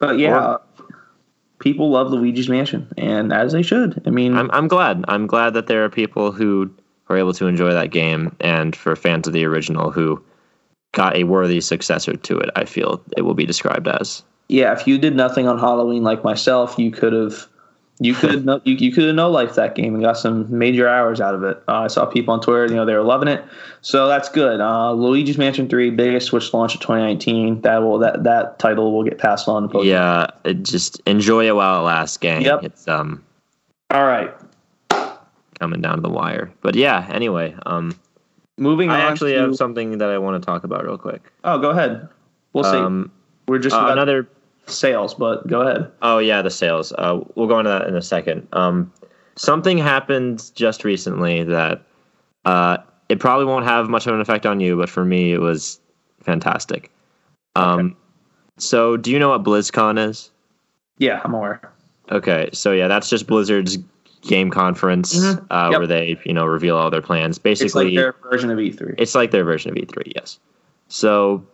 But 0.00 0.18
yeah, 0.18 0.58
people 1.58 1.90
love 1.90 2.10
Luigi's 2.12 2.48
Mansion, 2.48 2.86
and 2.96 3.32
as 3.32 3.52
they 3.52 3.62
should. 3.62 4.00
I 4.06 4.10
mean, 4.10 4.36
I'm 4.36 4.50
I'm 4.52 4.68
glad. 4.68 5.04
I'm 5.08 5.26
glad 5.26 5.54
that 5.54 5.66
there 5.66 5.84
are 5.84 5.90
people 5.90 6.30
who 6.30 6.70
are 7.08 7.16
able 7.16 7.32
to 7.32 7.46
enjoy 7.46 7.72
that 7.72 7.90
game, 7.90 8.34
and 8.40 8.76
for 8.76 8.94
fans 8.94 9.26
of 9.26 9.32
the 9.32 9.44
original 9.44 9.90
who 9.90 10.22
got 10.92 11.16
a 11.16 11.24
worthy 11.24 11.60
successor 11.60 12.14
to 12.14 12.38
it. 12.38 12.50
I 12.56 12.64
feel 12.64 13.02
it 13.16 13.22
will 13.22 13.34
be 13.34 13.44
described 13.44 13.88
as. 13.88 14.22
Yeah, 14.48 14.72
if 14.72 14.86
you 14.86 14.98
did 14.98 15.14
nothing 15.14 15.46
on 15.46 15.58
Halloween 15.58 16.02
like 16.02 16.24
myself, 16.24 16.78
you 16.78 16.90
could 16.90 17.12
have. 17.12 17.46
You 18.00 18.14
could 18.14 18.46
know 18.46 18.60
you, 18.62 18.76
you 18.76 18.92
could 18.92 19.06
have 19.06 19.16
no 19.16 19.28
life 19.28 19.56
that 19.56 19.74
game 19.74 19.92
and 19.92 20.00
got 20.00 20.16
some 20.16 20.46
major 20.56 20.88
hours 20.88 21.20
out 21.20 21.34
of 21.34 21.42
it. 21.42 21.60
Uh, 21.66 21.80
I 21.80 21.86
saw 21.88 22.06
people 22.06 22.32
on 22.32 22.40
Twitter, 22.40 22.66
you 22.66 22.76
know, 22.76 22.84
they 22.84 22.94
were 22.94 23.02
loving 23.02 23.26
it, 23.26 23.44
so 23.80 24.06
that's 24.06 24.28
good. 24.28 24.60
Uh, 24.60 24.92
Luigi's 24.92 25.36
Mansion 25.36 25.68
Three, 25.68 25.90
biggest 25.90 26.28
Switch 26.28 26.54
launch 26.54 26.76
of 26.76 26.80
2019. 26.80 27.62
That 27.62 27.78
will 27.78 27.98
that 27.98 28.22
that 28.22 28.60
title 28.60 28.92
will 28.92 29.02
get 29.02 29.18
passed 29.18 29.48
on 29.48 29.64
to 29.64 29.68
Pokemon. 29.68 29.84
Yeah, 29.84 30.52
just 30.62 31.00
enjoy 31.06 31.48
it 31.48 31.56
while 31.56 31.80
it 31.80 31.82
lasts, 31.82 32.16
gang. 32.18 32.42
Yep. 32.42 32.62
It's 32.62 32.86
um 32.86 33.24
All 33.90 34.04
right, 34.04 34.32
coming 35.58 35.80
down 35.80 35.96
to 35.96 36.00
the 36.00 36.08
wire. 36.08 36.52
But 36.62 36.76
yeah, 36.76 37.04
anyway, 37.10 37.56
um, 37.66 37.98
moving 38.56 38.90
I 38.90 39.00
on. 39.00 39.12
actually 39.12 39.32
to, 39.32 39.40
have 39.40 39.56
something 39.56 39.98
that 39.98 40.08
I 40.08 40.18
want 40.18 40.40
to 40.40 40.46
talk 40.46 40.62
about 40.62 40.84
real 40.84 40.98
quick. 40.98 41.22
Oh, 41.42 41.58
go 41.58 41.70
ahead. 41.70 42.08
We'll 42.52 42.62
see. 42.62 42.76
Um, 42.76 43.10
We're 43.48 43.58
just 43.58 43.74
uh, 43.74 43.80
about 43.80 43.92
another 43.92 44.28
sales, 44.70 45.14
but 45.14 45.46
go 45.46 45.60
ahead. 45.62 45.90
Oh 46.02 46.18
yeah, 46.18 46.42
the 46.42 46.50
sales. 46.50 46.92
Uh, 46.92 47.20
we'll 47.34 47.46
go 47.48 47.58
into 47.58 47.70
that 47.70 47.86
in 47.86 47.96
a 47.96 48.02
second. 48.02 48.46
Um, 48.52 48.92
something 49.36 49.78
happened 49.78 50.50
just 50.54 50.84
recently 50.84 51.44
that 51.44 51.82
uh, 52.44 52.78
it 53.08 53.18
probably 53.20 53.46
won't 53.46 53.64
have 53.64 53.88
much 53.88 54.06
of 54.06 54.14
an 54.14 54.20
effect 54.20 54.46
on 54.46 54.60
you, 54.60 54.76
but 54.76 54.88
for 54.88 55.04
me, 55.04 55.32
it 55.32 55.40
was 55.40 55.80
fantastic. 56.22 56.90
Um, 57.56 57.96
So, 58.60 58.96
do 58.96 59.10
you 59.12 59.18
know 59.20 59.28
what 59.28 59.44
BlizzCon 59.44 60.04
is? 60.08 60.30
Yeah, 60.98 61.20
I'm 61.24 61.32
aware. 61.32 61.60
Okay, 62.10 62.48
so 62.52 62.72
yeah, 62.72 62.88
that's 62.88 63.08
just 63.08 63.26
Blizzard's 63.28 63.78
game 64.22 64.50
conference 64.50 65.14
Mhm. 65.16 65.46
uh, 65.50 65.68
Yep. 65.70 65.78
where 65.78 65.86
they, 65.86 66.18
you 66.24 66.32
know, 66.34 66.44
reveal 66.44 66.76
all 66.76 66.90
their 66.90 67.00
plans. 67.02 67.38
Basically, 67.38 67.66
It's 67.66 67.74
like 67.76 67.94
their 67.94 68.14
version 68.30 68.50
of 68.50 68.58
E 68.58 68.70
E3. 68.72 68.94
it's 68.98 69.14
like 69.14 69.30
their 69.30 69.44
version 69.44 69.70
of 69.70 69.76
E3, 69.76 70.12
yes. 70.16 70.40
So 70.88 71.44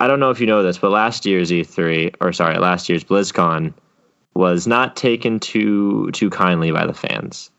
I 0.00 0.06
don't 0.08 0.20
know 0.20 0.30
if 0.30 0.40
you 0.40 0.46
know 0.46 0.62
this, 0.62 0.78
but 0.78 0.90
last 0.90 1.24
year's 1.24 1.50
E3, 1.50 2.16
or 2.20 2.32
sorry, 2.32 2.58
last 2.58 2.88
year's 2.88 3.04
BlizzCon 3.04 3.72
was 4.34 4.66
not 4.66 4.96
taken 4.96 5.38
too 5.40 6.10
too 6.12 6.30
kindly 6.30 6.72
by 6.72 6.86
the 6.86 6.94
fans. 6.94 7.50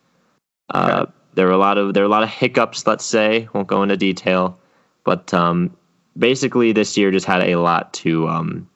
Uh, 0.69 1.03
Okay. 1.03 1.11
there 1.35 1.45
were 1.47 1.53
a 1.53 1.57
lot 1.57 1.77
of 1.77 1.93
there 1.93 2.03
were 2.03 2.07
a 2.07 2.11
lot 2.11 2.23
of 2.23 2.29
hiccups. 2.29 2.85
Let's 2.85 3.05
say 3.05 3.47
won't 3.53 3.67
go 3.67 3.83
into 3.83 3.97
detail, 3.97 4.59
but 5.03 5.33
um, 5.33 5.75
basically 6.17 6.71
this 6.73 6.97
year 6.97 7.11
just 7.11 7.25
had 7.25 7.43
a 7.43 7.55
lot 7.55 7.93
to 7.93 8.27
um, 8.27 8.69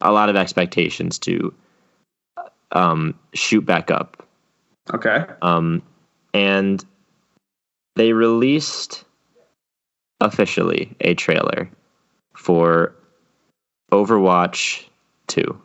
a 0.00 0.12
lot 0.12 0.28
of 0.28 0.36
expectations 0.36 1.18
to 1.20 1.54
um, 2.72 3.18
shoot 3.32 3.64
back 3.64 3.90
up 3.90 4.26
Okay. 4.92 5.24
um, 5.42 5.82
and 6.34 6.84
they 7.96 8.12
released 8.12 9.04
officially 10.20 10.94
a 11.00 11.14
trailer 11.14 11.68
for 12.34 12.94
Overwatch 13.92 14.84
2. 15.28 15.60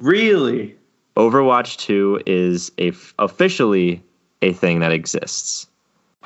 Really? 0.00 0.76
Overwatch 1.16 1.76
2 1.78 2.22
is 2.26 2.72
a 2.78 2.88
f- 2.88 3.14
officially 3.18 4.02
a 4.42 4.52
thing 4.52 4.80
that 4.80 4.92
exists. 4.92 5.66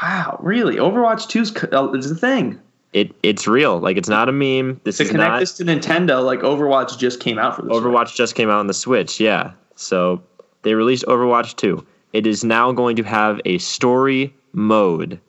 Wow. 0.03 0.39
Really? 0.43 0.77
Overwatch 0.77 1.29
2 1.29 1.41
is 1.41 1.57
uh, 1.73 1.93
is 1.93 2.11
a 2.11 2.15
thing. 2.17 2.61
It 2.95 3.13
it's 3.23 3.47
real. 3.47 3.79
Like 3.79 3.97
it's 3.99 4.09
not 4.09 4.29
a 4.29 4.33
meme. 4.33 4.81
This 4.85 4.97
To 4.97 5.03
is 5.05 5.11
connect 5.11 5.31
not 5.31 5.41
this 5.41 5.53
to 5.59 5.65
Nintendo, 5.65 6.25
like 6.25 6.41
Overwatch 6.41 6.99
just 6.99 7.21
came 7.21 7.39
out 7.39 7.57
for 7.57 7.63
this. 7.63 7.73
Overwatch 7.73 8.15
just 8.15 8.35
came 8.35 8.49
out 8.49 8.59
on 8.61 8.67
the 8.67 8.75
Switch, 8.75 9.21
yeah. 9.21 9.53
So 9.77 10.23
they 10.63 10.75
released 10.75 11.05
Overwatch 11.05 11.55
2. 11.57 11.85
It 12.15 12.27
is 12.27 12.43
now 12.45 12.73
going 12.73 12.97
to 12.97 13.03
have 13.03 13.41
a 13.45 13.59
story 13.59 14.35
mode 14.55 15.21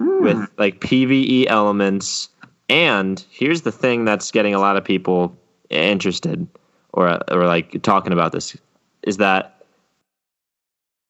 Hmm. 0.00 0.22
with 0.22 0.48
like 0.56 0.80
PvE 0.80 1.46
elements. 1.48 2.28
And 2.72 3.22
here's 3.28 3.62
the 3.62 3.70
thing 3.70 4.06
that's 4.06 4.30
getting 4.30 4.54
a 4.54 4.58
lot 4.58 4.78
of 4.78 4.84
people 4.84 5.36
interested 5.68 6.48
or 6.94 7.20
or 7.30 7.44
like 7.44 7.82
talking 7.82 8.14
about 8.14 8.32
this 8.32 8.56
is 9.02 9.18
that 9.18 9.62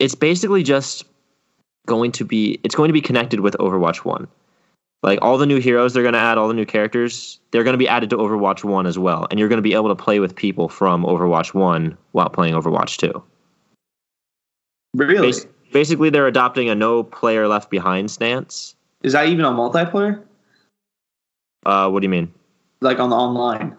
it's 0.00 0.16
basically 0.16 0.64
just 0.64 1.04
going 1.86 2.10
to 2.10 2.24
be 2.24 2.58
it's 2.64 2.74
going 2.74 2.88
to 2.88 2.92
be 2.92 3.00
connected 3.00 3.38
with 3.38 3.54
Overwatch 3.58 3.98
1. 3.98 4.26
Like 5.04 5.20
all 5.22 5.38
the 5.38 5.46
new 5.46 5.60
heroes 5.60 5.94
they're 5.94 6.02
going 6.02 6.14
to 6.14 6.18
add, 6.18 6.36
all 6.36 6.48
the 6.48 6.54
new 6.54 6.66
characters, 6.66 7.38
they're 7.52 7.62
going 7.62 7.74
to 7.74 7.78
be 7.78 7.88
added 7.88 8.10
to 8.10 8.16
Overwatch 8.16 8.64
1 8.64 8.84
as 8.84 8.98
well. 8.98 9.28
And 9.30 9.38
you're 9.38 9.48
going 9.48 9.58
to 9.58 9.62
be 9.62 9.74
able 9.74 9.88
to 9.88 9.94
play 9.94 10.18
with 10.18 10.34
people 10.34 10.68
from 10.68 11.04
Overwatch 11.04 11.54
1 11.54 11.96
while 12.10 12.28
playing 12.28 12.54
Overwatch 12.54 12.96
2. 12.96 13.22
Really? 14.94 15.28
Bas- 15.28 15.46
basically 15.72 16.10
they're 16.10 16.26
adopting 16.26 16.68
a 16.70 16.74
no 16.74 17.04
player 17.04 17.46
left 17.46 17.70
behind 17.70 18.10
stance. 18.10 18.74
Is 19.02 19.12
that 19.12 19.28
even 19.28 19.44
on 19.44 19.56
multiplayer? 19.56 20.24
Uh, 21.64 21.88
what 21.90 22.00
do 22.00 22.04
you 22.04 22.10
mean? 22.10 22.32
Like 22.80 22.98
on 22.98 23.10
the 23.10 23.16
online? 23.16 23.76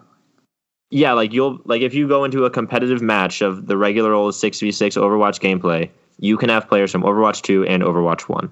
Yeah, 0.90 1.12
like 1.12 1.32
you'll 1.32 1.60
like 1.64 1.82
if 1.82 1.94
you 1.94 2.06
go 2.08 2.24
into 2.24 2.44
a 2.44 2.50
competitive 2.50 3.02
match 3.02 3.42
of 3.42 3.66
the 3.66 3.76
regular 3.76 4.12
old 4.12 4.34
six 4.34 4.60
v 4.60 4.70
six 4.70 4.96
Overwatch 4.96 5.40
gameplay, 5.40 5.90
you 6.18 6.36
can 6.36 6.48
have 6.48 6.68
players 6.68 6.92
from 6.92 7.02
Overwatch 7.02 7.42
two 7.42 7.64
and 7.66 7.82
Overwatch 7.82 8.22
one. 8.22 8.50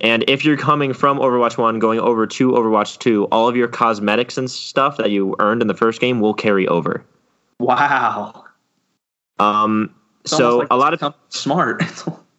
And 0.00 0.24
if 0.28 0.44
you're 0.44 0.56
coming 0.56 0.94
from 0.94 1.18
Overwatch 1.18 1.58
one 1.58 1.78
going 1.78 2.00
over 2.00 2.26
to 2.26 2.52
Overwatch 2.52 2.98
two, 2.98 3.26
all 3.26 3.48
of 3.48 3.56
your 3.56 3.68
cosmetics 3.68 4.38
and 4.38 4.50
stuff 4.50 4.96
that 4.96 5.10
you 5.10 5.36
earned 5.38 5.60
in 5.60 5.68
the 5.68 5.74
first 5.74 6.00
game 6.00 6.20
will 6.20 6.34
carry 6.34 6.66
over. 6.66 7.04
Wow. 7.58 8.44
Um, 9.38 9.94
It's 10.22 10.34
so 10.34 10.58
like 10.58 10.68
a 10.70 10.76
lot 10.76 10.94
of 10.94 11.14
smart. 11.28 11.82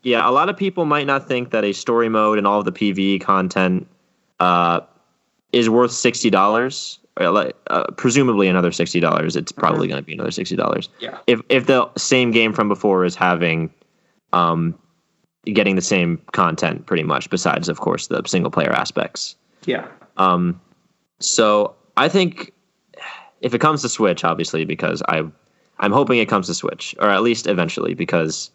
Yeah, 0.04 0.28
a 0.28 0.32
lot 0.32 0.50
of 0.50 0.58
people 0.58 0.86
might 0.86 1.06
not 1.06 1.28
think 1.28 1.52
that 1.52 1.64
a 1.64 1.74
story 1.74 2.10
mode 2.10 2.40
and 2.40 2.48
all 2.48 2.58
of 2.58 2.66
the 2.66 2.72
PvE 2.72 3.22
content 3.22 3.88
uh, 4.40 4.80
is 5.54 5.70
worth 5.70 5.92
sixty 5.92 6.30
dollars. 6.30 7.00
Uh, 7.18 7.52
presumably 7.98 8.48
another 8.48 8.72
sixty 8.72 9.00
dollars. 9.00 9.36
It's 9.36 9.52
probably 9.52 9.88
going 9.88 10.02
to 10.02 10.06
be 10.06 10.14
another 10.14 10.32
sixty 10.32 10.56
dollars. 10.56 10.90
Yeah. 11.00 11.18
If 11.28 11.42
if 11.50 11.68
the 11.68 11.90
same 11.98 12.32
game 12.32 12.54
from 12.54 12.70
before 12.70 13.06
is 13.06 13.16
having, 13.16 13.70
um, 14.34 14.78
getting 15.46 15.76
the 15.76 15.82
same 15.82 16.22
content 16.32 16.86
pretty 16.86 17.04
much, 17.04 17.30
besides 17.30 17.70
of 17.70 17.80
course 17.80 18.08
the 18.08 18.24
single 18.26 18.50
player 18.50 18.72
aspects. 18.72 19.36
yeah. 19.66 19.88
Um, 20.18 20.60
so 21.20 21.76
I 21.98 22.10
think 22.10 22.54
if 23.42 23.54
it 23.54 23.60
comes 23.60 23.82
to 23.82 23.90
Switch, 23.90 24.24
obviously, 24.24 24.66
because 24.66 25.02
I, 25.08 25.24
I'm 25.80 25.92
hoping 25.92 26.20
it 26.20 26.28
comes 26.30 26.48
to 26.48 26.54
Switch, 26.54 26.96
or 27.00 27.10
at 27.10 27.24
least 27.24 27.48
eventually, 27.48 27.94
because 27.94 28.52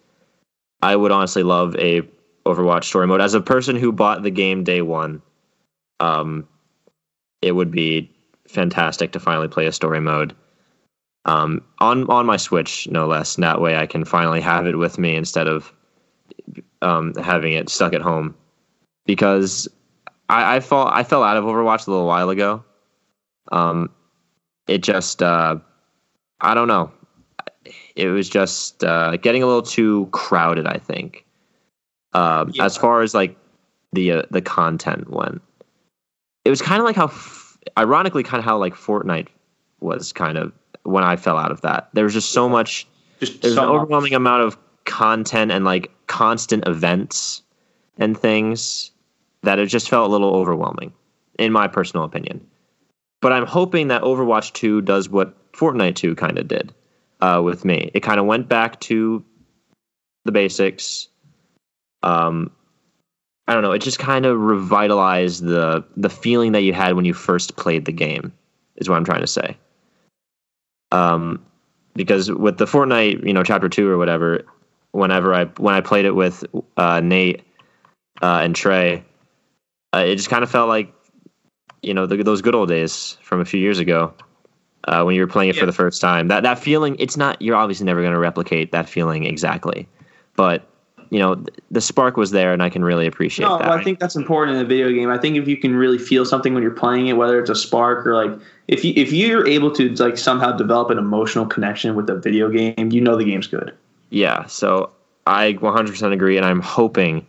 I 0.83 0.97
would 0.97 1.13
honestly 1.13 1.43
love 1.43 1.77
a 1.77 2.03
Overwatch 2.47 2.85
story 2.85 3.07
mode. 3.07 3.21
As 3.21 3.35
a 3.35 3.41
person 3.41 3.77
who 3.77 3.93
bought 3.93 4.23
the 4.23 4.31
game 4.31 4.65
day 4.65 4.83
one, 4.83 5.23
um, 6.01 6.47
it 7.47 7.53
would 7.53 7.71
be 7.71 8.11
fantastic 8.49 9.13
to 9.13 9.21
finally 9.21 9.49
play 9.49 9.67
a 9.67 9.73
story 9.73 10.01
mode. 10.01 10.35
Um, 11.25 11.63
on 11.79 12.09
on 12.11 12.27
my 12.27 12.37
Switch, 12.37 12.89
no 12.89 13.07
less. 13.07 13.37
And 13.37 13.45
that 13.45 13.61
way, 13.61 13.77
I 13.77 13.87
can 13.87 14.05
finally 14.05 14.41
have 14.41 14.67
it 14.67 14.77
with 14.77 14.99
me 14.99 15.15
instead 15.17 15.47
of 15.47 15.73
um, 16.83 17.15
having 17.15 17.53
it 17.53 17.69
stuck 17.69 17.93
at 17.93 18.03
home. 18.03 18.35
Because 19.07 19.69
I, 20.29 20.57
I 20.57 20.61
fall 20.61 20.89
I 20.89 21.05
fell 21.05 21.23
out 21.23 21.37
of 21.37 21.45
Overwatch 21.45 21.87
a 21.87 21.91
little 21.91 22.07
while 22.07 22.31
ago. 22.31 22.65
Um, 23.53 23.91
it 24.67 24.83
just 24.83 25.23
uh, 25.23 25.57
I 26.41 26.55
don't 26.55 26.69
know. 26.69 26.91
It 27.95 28.09
was 28.09 28.29
just 28.29 28.83
uh, 28.85 29.17
getting 29.17 29.43
a 29.43 29.47
little 29.47 29.63
too 29.63 30.09
crowded. 30.13 30.67
I 30.67 30.79
think. 30.79 31.25
Um, 32.13 32.51
Yeah. 32.55 32.65
As 32.65 32.77
far 32.77 33.03
as 33.03 33.15
like 33.15 33.37
the 33.93 34.13
uh, 34.13 34.23
the 34.31 34.43
content 34.43 35.11
went, 35.11 35.43
it 36.47 36.51
was 36.51 36.63
kind 36.63 36.81
of 36.81 36.85
like 36.87 36.97
how, 36.97 37.11
ironically, 37.77 38.23
kind 38.23 38.39
of 38.39 38.45
how 38.45 38.57
like 38.57 38.75
Fortnite 38.75 39.29
was 39.81 40.13
kind 40.13 40.39
of 40.39 40.53
when 40.85 41.03
I 41.03 41.17
fell 41.17 41.37
out 41.37 41.51
of 41.51 41.61
that. 41.63 41.89
There 41.93 42.05
was 42.05 42.13
just 42.15 42.31
so 42.31 42.49
much 42.49 42.87
Just 43.21 43.43
there's 43.43 43.55
so 43.55 43.63
an 43.63 43.69
much. 43.69 43.77
overwhelming 43.77 44.15
amount 44.15 44.43
of 44.43 44.57
content 44.85 45.51
and 45.51 45.65
like 45.65 45.91
constant 46.07 46.67
events 46.69 47.43
and 47.99 48.17
things 48.17 48.93
that 49.43 49.59
it 49.59 49.67
just 49.67 49.91
felt 49.91 50.09
a 50.09 50.13
little 50.13 50.35
overwhelming 50.35 50.93
in 51.39 51.53
my 51.53 51.67
personal 51.67 52.05
opinion 52.05 52.47
but 53.21 53.33
i'm 53.33 53.45
hoping 53.45 53.89
that 53.89 54.03
overwatch 54.03 54.53
2 54.53 54.81
does 54.83 55.09
what 55.09 55.35
fortnite 55.53 55.97
2 55.97 56.15
kind 56.15 56.39
of 56.39 56.47
did 56.47 56.73
uh, 57.21 57.41
with 57.45 57.65
me 57.65 57.91
it 57.95 58.01
kind 58.01 58.21
of 58.21 58.27
went 58.27 58.49
back 58.49 58.79
to 58.81 59.25
the 60.25 60.33
basics 60.33 61.09
um, 62.05 62.53
i 63.49 63.55
don't 63.55 63.63
know 63.63 63.73
it 63.73 63.81
just 63.81 63.99
kind 63.99 64.27
of 64.27 64.39
revitalized 64.39 65.45
the 65.45 65.85
the 65.97 66.11
feeling 66.11 66.53
that 66.53 66.63
you 66.63 66.73
had 66.73 66.95
when 66.95 67.05
you 67.05 67.15
first 67.15 67.57
played 67.57 67.85
the 67.85 67.93
game 67.93 68.33
is 68.77 68.89
what 68.89 68.97
i'm 68.97 69.05
trying 69.05 69.21
to 69.21 69.27
say 69.27 69.57
um, 70.93 71.45
because 71.95 72.31
with 72.31 72.59
the 72.59 72.65
Fortnite, 72.65 73.27
you 73.27 73.33
know, 73.33 73.43
chapter 73.43 73.69
two 73.69 73.91
or 73.91 73.99
whatever, 73.99 74.45
whenever 74.93 75.35
I 75.35 75.47
when 75.57 75.75
I 75.75 75.81
played 75.81 76.05
it 76.05 76.13
with 76.13 76.45
uh, 76.77 77.01
Nate, 77.01 77.43
uh, 78.23 78.41
and 78.43 78.55
Trey. 78.55 79.05
Uh, 79.95 79.99
it 80.07 80.17
just 80.17 80.29
kind 80.29 80.43
of 80.43 80.51
felt 80.51 80.69
like, 80.69 80.93
you 81.83 81.95
know, 81.95 82.07
the, 82.07 82.23
those 82.23 82.43
good 82.43 82.55
old 82.55 82.69
days 82.69 83.17
from 83.23 83.41
a 83.41 83.45
few 83.45 83.61
years 83.61 83.79
ago 83.79 84.13
uh, 84.85 85.03
when 85.05 85.15
you 85.15 85.21
were 85.23 85.27
playing 85.27 85.51
it 85.51 85.57
Yeah. 85.57 85.61
for 85.61 85.67
the 85.67 85.73
first 85.73 86.01
time. 86.01 86.29
That 86.29 86.43
that 86.43 86.59
feeling, 86.59 86.97
it's 86.99 87.17
not. 87.17 87.41
You're 87.41 87.57
obviously 87.57 87.87
never 87.87 88.01
going 88.01 88.13
to 88.13 88.19
replicate 88.19 88.73
that 88.73 88.89
feeling 88.89 89.25
exactly, 89.25 89.89
but 90.35 90.69
you 91.11 91.19
know, 91.19 91.43
the 91.71 91.81
spark 91.81 92.17
was 92.17 92.31
there, 92.31 92.53
and 92.53 92.63
I 92.63 92.69
can 92.69 92.85
really 92.85 93.07
appreciate 93.07 93.47
No, 93.47 93.59
that. 93.59 93.69
I 93.69 93.83
think 93.83 93.99
that's 93.99 94.17
important 94.17 94.57
in 94.57 94.65
a 94.65 94.69
video 94.69 94.91
game. 94.93 95.11
I 95.11 95.19
think 95.19 95.37
if 95.37 95.47
you 95.47 95.57
can 95.57 95.77
really 95.77 95.99
feel 95.99 96.25
something 96.25 96.55
when 96.55 96.63
you're 96.63 96.73
playing 96.73 97.07
it, 97.09 97.15
whether 97.15 97.39
it's 97.41 97.51
a 97.51 97.55
spark 97.55 98.07
or 98.07 98.15
like 98.15 98.39
if 98.69 98.85
you 98.85 98.93
if 98.97 99.13
you're 99.13 99.47
able 99.47 99.71
to 99.73 99.91
like 99.95 100.19
somehow 100.19 100.53
develop 100.53 100.91
an 100.91 100.99
emotional 100.99 101.47
connection 101.47 101.95
with 101.95 102.09
a 102.11 102.17
video 102.17 102.51
game, 102.51 102.91
you 102.91 103.01
know 103.01 103.17
the 103.17 103.25
game's 103.25 103.47
good. 103.47 103.75
Yeah, 104.11 104.47
so 104.47 104.91
I 105.27 105.55
100% 105.55 106.13
agree, 106.13 106.37
and 106.37 106.47
I'm 106.47 106.61
hoping, 106.61 107.27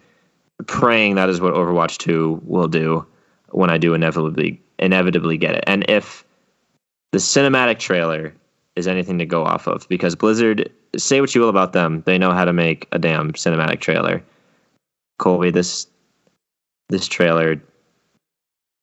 praying 0.68 1.16
that 1.16 1.30
is 1.30 1.42
what 1.42 1.54
Overwatch 1.54 1.98
2 1.98 2.42
will 2.46 2.68
do 2.68 3.06
when 3.50 3.70
I 3.70 3.78
do 3.78 3.94
inevitably 3.94 4.62
inevitably 4.80 5.38
get 5.38 5.56
it. 5.56 5.64
And 5.68 5.90
if 5.90 6.24
the 7.12 7.18
cinematic 7.18 7.80
trailer 7.80 8.34
is 8.78 8.88
anything 8.88 9.18
to 9.20 9.26
go 9.26 9.44
off 9.44 9.68
of, 9.68 9.88
because 9.90 10.16
Blizzard, 10.16 10.72
say 10.96 11.20
what 11.20 11.34
you 11.34 11.42
will 11.42 11.50
about 11.50 11.74
them, 11.74 12.04
they 12.06 12.18
know 12.18 12.32
how 12.32 12.46
to 12.46 12.54
make 12.54 12.88
a 12.92 13.00
damn 13.00 13.32
cinematic 13.34 13.80
trailer. 13.80 14.24
Colby, 15.20 15.52
this 15.52 15.88
this 16.90 17.08
trailer, 17.08 17.62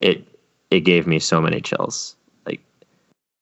it 0.00 0.26
it 0.70 0.80
gave 0.80 1.06
me 1.06 1.18
so 1.18 1.40
many 1.40 1.60
chills. 1.60 2.16
Like 2.46 2.60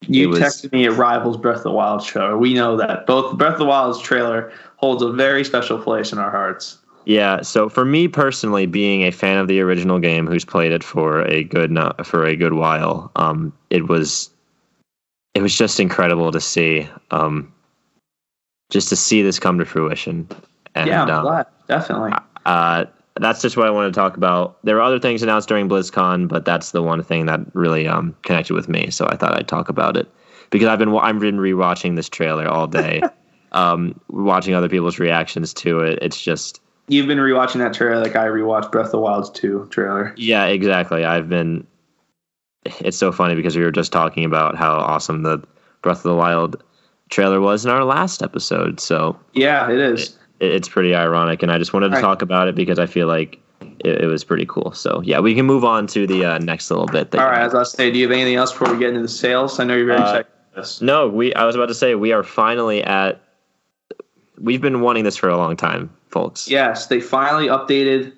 You 0.07 0.29
was- 0.29 0.41
texted 0.41 0.73
me 0.73 0.85
it 0.85 0.91
rivals 0.91 1.37
Breath 1.39 1.59
of 1.59 1.63
the 1.65 1.71
Wild 1.73 2.03
show. 2.05 2.37
We 2.37 2.53
know 2.55 2.77
that 2.77 3.07
both 3.07 3.39
Breath 3.39 3.55
of 3.55 3.59
the 3.61 3.65
Wild's 3.65 4.01
trailer 4.01 4.53
holds 4.77 5.03
a 5.03 5.11
very 5.11 5.45
special 5.45 5.79
place 5.79 6.13
in 6.13 6.19
our 6.19 6.31
hearts. 6.31 6.79
Yeah, 7.05 7.41
so 7.41 7.69
for 7.69 7.85
me 7.85 8.07
personally, 8.07 8.67
being 8.67 9.03
a 9.03 9.11
fan 9.11 9.39
of 9.39 9.49
the 9.49 9.61
original 9.61 9.99
game, 9.99 10.27
who's 10.27 10.45
played 10.45 10.71
it 10.71 10.85
for 10.85 11.23
a 11.23 11.43
good 11.43 11.71
no- 11.73 11.93
for 12.05 12.25
a 12.25 12.37
good 12.37 12.53
while, 12.53 13.11
um, 13.17 13.53
it 13.71 13.89
was 13.89 14.31
it 15.35 15.43
was 15.43 15.57
just 15.57 15.81
incredible 15.81 16.31
to 16.33 16.41
see, 16.41 16.89
um, 17.11 17.53
just 18.71 18.89
to 18.91 18.97
see 18.97 19.23
this 19.23 19.39
come 19.39 19.59
to 19.59 19.65
fruition. 19.65 20.29
And 20.75 20.89
yeah, 20.89 21.05
um. 21.05 21.45
Definitely. 21.69 22.13
uh, 22.45 22.87
that's 23.17 23.43
just 23.43 23.57
what 23.57 23.67
I 23.67 23.71
wanted 23.71 23.89
to 23.89 23.95
talk 23.95 24.17
about. 24.17 24.59
There 24.65 24.77
were 24.77 24.83
other 24.83 24.99
things 24.99 25.23
announced 25.23 25.49
during 25.49 25.69
BlizzCon, 25.69 26.29
but 26.29 26.45
that's 26.45 26.73
the 26.73 26.83
one 26.83 27.03
thing 27.03 27.27
that 27.27 27.41
really 27.55 27.87
um, 27.87 28.17
connected 28.23 28.55
with 28.55 28.69
me. 28.69 28.91
So 28.91 29.07
I 29.07 29.17
thought 29.17 29.37
I'd 29.37 29.49
talk 29.49 29.69
about 29.69 29.97
it 29.97 30.09
because 30.51 30.69
I've 30.69 30.79
been 30.79 30.97
I've 30.97 31.19
been 31.19 31.39
rewatching 31.39 31.97
this 31.97 32.09
trailer 32.09 32.49
all 32.49 32.67
day, 32.67 33.03
um, 33.53 34.01
watching 34.09 34.55
other 34.55 34.69
people's 34.69 34.99
reactions 34.99 35.53
to 35.55 35.81
it. 35.81 35.99
It's 36.01 36.21
just 36.21 36.61
You've 36.89 37.07
been 37.07 37.19
rewatching 37.19 37.59
that 37.59 37.75
trailer 37.75 38.03
like 38.03 38.17
I 38.17 38.27
rewatched 38.27 38.73
Breath 38.73 38.87
of 38.87 38.93
the 38.93 38.99
Wild's 38.99 39.31
2 39.31 39.69
trailer. 39.71 40.13
Yeah, 40.17 40.47
exactly. 40.47 41.05
I've 41.05 41.29
been. 41.29 41.67
It's 42.65 42.97
so 42.97 43.11
funny 43.13 43.35
because 43.35 43.57
we 43.57 43.63
were 43.65 43.73
just 43.73 43.93
talking 43.93 44.25
about 44.25 44.57
how 44.57 44.75
awesome 44.75 45.23
the 45.23 45.43
Breath 45.83 45.99
of 45.99 46.03
the 46.05 46.15
Wild 46.15 46.63
trailer 47.11 47.41
was 47.41 47.65
in 47.65 47.71
our 47.71 47.85
last 47.85 48.23
episode. 48.23 48.79
So 48.81 49.19
Yeah, 49.33 49.69
it 49.71 49.79
is. 49.79 50.17
it, 50.41 50.53
it's 50.53 50.69
pretty 50.69 50.95
ironic, 50.95 51.43
and 51.43 51.51
I 51.51 51.59
just 51.59 51.73
wanted 51.73 51.89
to 51.89 51.95
Right. 51.97 52.01
talk 52.01 52.23
about 52.23 52.49
it 52.49 52.55
because 52.55 52.79
I 52.79 52.87
feel 52.87 53.07
like 53.09 53.39
it, 53.81 54.03
it 54.03 54.07
was 54.07 54.23
pretty 54.25 54.47
cool. 54.47 54.73
So 54.73 55.01
yeah, 55.05 55.19
we 55.21 55.35
can 55.35 55.45
move 55.47 55.65
on 55.65 55.87
to 55.89 56.07
the 56.07 56.25
uh, 56.25 56.39
next 56.39 56.71
little 56.71 56.87
bit. 56.87 57.11
that 57.11 57.21
All 57.21 57.27
right, 57.29 57.43
as 57.43 57.55
I 57.55 57.65
say, 57.65 57.91
do 57.91 57.99
you 57.99 58.05
have 58.05 58.13
anything 58.13 58.37
else 58.37 58.53
before 58.53 58.73
we 58.73 58.79
get 58.79 58.91
into 58.91 59.03
the 59.03 59.09
sales? 59.09 59.59
I 59.59 59.65
know 59.65 59.77
you're 59.77 59.87
very 59.87 59.99
Uh, 59.99 60.23
excited. 60.55 60.85
No, 60.85 61.09
we. 61.09 61.35
I 61.35 61.45
was 61.47 61.57
about 61.57 61.67
to 61.69 61.75
say 61.75 61.95
we 61.95 62.13
are 62.13 62.23
finally 62.23 62.83
at. 62.85 63.21
We've 64.39 64.61
been 64.61 64.81
wanting 64.83 65.05
this 65.05 65.17
for 65.17 65.29
a 65.29 65.37
long 65.37 65.57
time, 65.57 65.91
folks. 66.11 66.49
Yes, 66.49 66.87
they 66.87 67.01
finally 67.01 67.47
updated. 67.47 68.13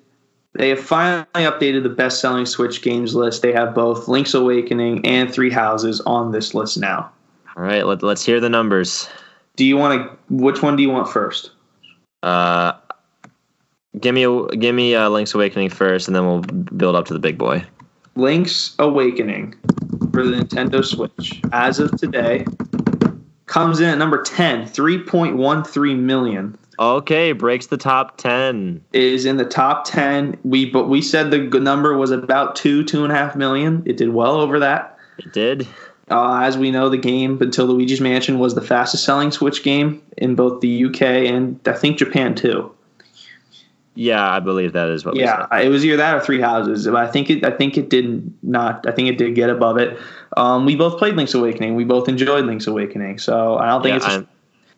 They 0.55 0.69
have 0.69 0.79
finally 0.79 1.25
updated 1.35 1.83
the 1.83 1.89
best-selling 1.89 2.45
Switch 2.45 2.81
games 2.81 3.13
list. 3.13 3.41
They 3.41 3.51
have 3.51 3.75
both 3.75 4.07
Link's 4.07 4.33
Awakening 4.33 5.05
and 5.05 5.31
Three 5.31 5.51
Houses 5.51 5.99
on 6.01 6.31
this 6.31 6.53
list 6.53 6.77
now. 6.77 7.11
All 7.57 7.63
right, 7.63 7.85
let, 7.85 8.01
let's 8.03 8.25
hear 8.25 8.39
the 8.39 8.49
numbers. 8.49 9.09
Do 9.57 9.65
you 9.65 9.75
want 9.77 10.01
to? 10.01 10.17
Which 10.33 10.61
one 10.61 10.75
do 10.75 10.83
you 10.83 10.89
want 10.89 11.09
first? 11.09 11.51
Uh, 12.23 12.73
give 13.99 14.15
me 14.15 14.23
a, 14.23 14.47
give 14.47 14.73
me 14.73 14.95
uh, 14.95 15.09
Link's 15.09 15.33
Awakening 15.33 15.69
first, 15.69 16.07
and 16.07 16.15
then 16.15 16.25
we'll 16.25 16.41
build 16.41 16.95
up 16.95 17.05
to 17.07 17.13
the 17.13 17.19
big 17.19 17.37
boy. 17.37 17.63
Link's 18.15 18.75
Awakening 18.79 19.55
for 20.11 20.25
the 20.25 20.37
Nintendo 20.37 20.83
Switch, 20.83 21.41
as 21.51 21.79
of 21.79 21.91
today, 21.97 22.45
comes 23.45 23.81
in 23.81 23.89
at 23.89 23.97
number 23.97 24.21
10, 24.21 24.69
3.13 24.69 25.99
million. 25.99 26.57
Okay, 26.77 27.31
breaks 27.31 27.67
the 27.67 27.77
top 27.77 28.17
ten. 28.17 28.81
Is 28.93 29.25
in 29.25 29.37
the 29.37 29.45
top 29.45 29.85
10. 29.85 30.37
We 30.43 30.69
but 30.69 30.89
we 30.89 31.01
said 31.01 31.31
the 31.31 31.39
number 31.59 31.95
was 31.97 32.11
about 32.11 32.55
two, 32.55 32.83
two 32.83 33.03
and 33.03 33.11
a 33.13 33.15
half 33.15 33.35
million. 33.35 33.83
It 33.85 33.97
did 33.97 34.09
well 34.09 34.35
over 34.35 34.59
that. 34.59 34.97
It 35.17 35.31
did. 35.31 35.67
Uh, 36.11 36.41
as 36.43 36.57
we 36.57 36.69
know, 36.69 36.89
the 36.89 36.97
game 36.97 37.37
until 37.41 37.65
Luigi's 37.65 38.01
Mansion 38.01 38.37
was 38.37 38.53
the 38.53 38.61
fastest 38.61 39.05
selling 39.05 39.31
Switch 39.31 39.63
game 39.63 40.03
in 40.17 40.35
both 40.35 40.61
the 40.61 40.85
UK 40.85 41.01
and 41.01 41.59
I 41.65 41.73
think 41.73 41.97
Japan 41.97 42.35
too. 42.35 42.71
Yeah, 43.97 44.29
I 44.29 44.41
believe 44.41 44.73
that 44.73 44.89
is 44.89 45.05
what 45.05 45.15
we 45.15 45.21
Yeah, 45.21 45.47
it 45.57 45.69
was 45.69 45.85
either 45.85 45.95
that 45.97 46.15
or 46.15 46.19
Three 46.19 46.41
Houses. 46.41 46.85
But 46.85 46.97
I 46.97 47.07
think 47.09 47.29
it. 47.29 47.45
I 47.45 47.51
think 47.51 47.77
it 47.77 47.89
did 47.89 48.31
not. 48.43 48.85
I 48.85 48.91
think 48.91 49.07
it 49.07 49.17
did 49.17 49.35
get 49.35 49.49
above 49.49 49.77
it. 49.77 49.97
Um, 50.35 50.65
we 50.65 50.75
both 50.75 50.99
played 50.99 51.15
Link's 51.15 51.33
Awakening. 51.33 51.75
We 51.75 51.85
both 51.85 52.09
enjoyed 52.09 52.45
Link's 52.45 52.67
Awakening. 52.67 53.19
So 53.19 53.55
I 53.57 53.67
don't 53.67 53.81
think 53.81 54.01
Yeah, 54.01 54.07
it's. 54.07 54.15
a- 54.17 54.27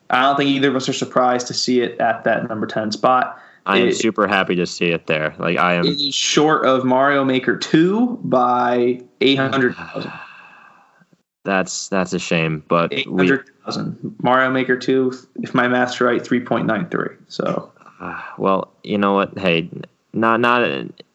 I 0.09 0.21
don't 0.21 0.37
think 0.37 0.49
either 0.49 0.69
of 0.69 0.75
us 0.75 0.87
are 0.87 0.93
surprised 0.93 1.47
to 1.47 1.53
see 1.53 1.81
it 1.81 1.99
at 1.99 2.23
that 2.23 2.47
number 2.47 2.67
ten 2.67 2.91
spot. 2.91 3.39
I 3.65 3.79
am 3.79 3.89
it- 3.89 3.97
super 3.97 4.27
happy 4.27 4.55
to 4.55 4.65
see 4.65 4.87
it 4.91 5.07
there. 5.07 5.35
Like 5.37 5.57
I 5.57 5.73
am. 5.75 6.11
Short 6.11 6.65
of 6.65 6.85
Mario 6.85 7.23
Maker 7.25 7.57
two 7.57 8.17
by 8.23 9.01
eight 9.21 9.35
hundred 9.37 9.75
thousand. 9.75 10.11
That's 11.43 11.87
that's 11.87 12.11
a 12.11 12.19
shame, 12.19 12.61
but 12.67 12.91
800,000. 12.91 13.97
we. 14.03 14.11
Mario 14.21 14.51
Maker 14.51 14.77
two, 14.77 15.13
if 15.37 15.53
my 15.53 15.69
math's 15.69 16.01
right, 16.01 16.21
three 16.21 16.41
point 16.41 16.65
nine 16.67 16.89
three. 16.89 17.15
So 17.29 17.71
Uh, 18.01 18.21
well, 18.37 18.73
you 18.83 18.97
know 18.97 19.13
what? 19.13 19.37
Hey, 19.39 19.69
not 20.11 20.41
not 20.41 20.63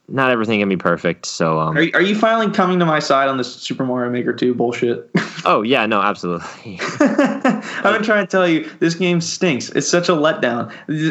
not 0.09 0.31
everything 0.31 0.59
can 0.59 0.69
be 0.69 0.77
perfect. 0.77 1.25
So 1.25 1.59
um. 1.59 1.77
are 1.77 1.81
you, 1.81 1.91
are 1.93 2.01
you 2.01 2.15
finally 2.15 2.53
coming 2.53 2.79
to 2.79 2.85
my 2.85 2.99
side 2.99 3.29
on 3.29 3.37
this 3.37 3.53
Super 3.55 3.85
Mario 3.85 4.11
Maker 4.11 4.33
two 4.33 4.53
bullshit? 4.53 5.09
Oh 5.45 5.61
yeah, 5.61 5.85
no, 5.85 6.01
absolutely. 6.01 6.47
I've 7.01 7.83
been 7.83 8.03
trying 8.03 8.25
to 8.25 8.31
tell 8.31 8.47
you 8.47 8.69
this 8.79 8.95
game 8.95 9.19
stinks. 9.19 9.67
It's 9.71 9.89
such 9.89 10.07
a 10.07 10.13
letdown. 10.13 10.69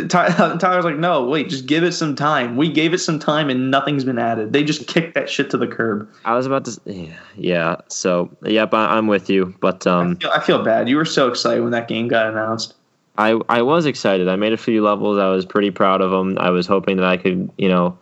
Ty- 0.08 0.56
Tyler's 0.56 0.86
like, 0.86 0.96
no, 0.96 1.26
wait, 1.26 1.50
just 1.50 1.66
give 1.66 1.84
it 1.84 1.92
some 1.92 2.16
time. 2.16 2.56
We 2.56 2.72
gave 2.72 2.94
it 2.94 2.98
some 2.98 3.18
time 3.18 3.50
and 3.50 3.70
nothing's 3.70 4.04
been 4.04 4.18
added. 4.18 4.54
They 4.54 4.64
just 4.64 4.86
kicked 4.86 5.14
that 5.16 5.28
shit 5.28 5.50
to 5.50 5.58
the 5.58 5.66
curb. 5.66 6.08
I 6.24 6.34
was 6.34 6.46
about 6.46 6.64
to. 6.64 6.80
Yeah. 6.86 7.14
yeah 7.36 7.76
so 7.88 8.30
yep, 8.42 8.72
I, 8.72 8.96
I'm 8.96 9.06
with 9.06 9.28
you. 9.28 9.54
But 9.60 9.86
I, 9.86 10.00
um, 10.00 10.16
feel, 10.16 10.30
I 10.30 10.40
feel 10.40 10.62
bad. 10.64 10.88
You 10.88 10.96
were 10.96 11.04
so 11.04 11.28
excited 11.28 11.62
when 11.62 11.72
that 11.72 11.86
game 11.88 12.08
got 12.08 12.26
announced. 12.26 12.74
I 13.18 13.38
I 13.48 13.60
was 13.60 13.84
excited. 13.84 14.28
I 14.28 14.36
made 14.36 14.54
a 14.54 14.58
few 14.58 14.82
levels. 14.82 15.18
I 15.18 15.28
was 15.28 15.44
pretty 15.44 15.70
proud 15.70 16.00
of 16.00 16.10
them. 16.10 16.38
I 16.38 16.50
was 16.50 16.66
hoping 16.66 16.96
that 16.96 17.06
I 17.06 17.18
could, 17.18 17.50
you 17.58 17.68
know, 17.68 17.98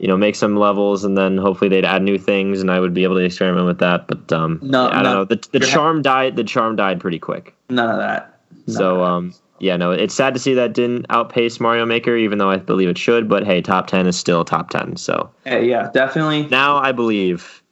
you 0.00 0.08
know, 0.08 0.16
make 0.16 0.34
some 0.34 0.56
levels 0.56 1.04
and 1.04 1.16
then 1.16 1.36
hopefully 1.36 1.68
they'd 1.68 1.84
add 1.84 2.02
new 2.02 2.18
things 2.18 2.60
and 2.60 2.70
I 2.70 2.80
would 2.80 2.94
be 2.94 3.04
able 3.04 3.16
to 3.16 3.22
experiment 3.24 3.66
with 3.66 3.78
that. 3.80 4.08
But 4.08 4.32
um, 4.32 4.58
No, 4.62 4.88
I 4.88 4.94
don't 4.94 5.02
no. 5.04 5.14
know. 5.14 5.24
The 5.26 5.46
the 5.52 5.60
charm 5.60 6.02
died. 6.02 6.36
The 6.36 6.44
charm 6.44 6.74
died 6.76 6.98
pretty 7.00 7.18
quick. 7.18 7.54
None 7.68 7.88
of 7.90 7.98
that. 7.98 8.40
None 8.66 8.76
So 8.76 8.94
of 8.94 8.98
that. 8.98 9.04
um, 9.04 9.34
yeah, 9.58 9.76
no, 9.76 9.90
it's 9.92 10.14
sad 10.14 10.32
to 10.32 10.40
see 10.40 10.54
that 10.54 10.72
didn't 10.72 11.04
outpace 11.10 11.60
Mario 11.60 11.84
Maker, 11.84 12.16
even 12.16 12.38
though 12.38 12.50
I 12.50 12.56
believe 12.56 12.88
it 12.88 12.96
should. 12.96 13.28
But 13.28 13.44
hey, 13.44 13.60
top 13.60 13.88
ten 13.88 14.06
is 14.06 14.18
still 14.18 14.42
top 14.44 14.70
ten. 14.70 14.96
So 14.96 15.30
Hey, 15.44 15.68
yeah, 15.68 15.90
definitely. 15.92 16.46
now 16.46 16.76
I 16.76 16.92
believe 16.92 17.62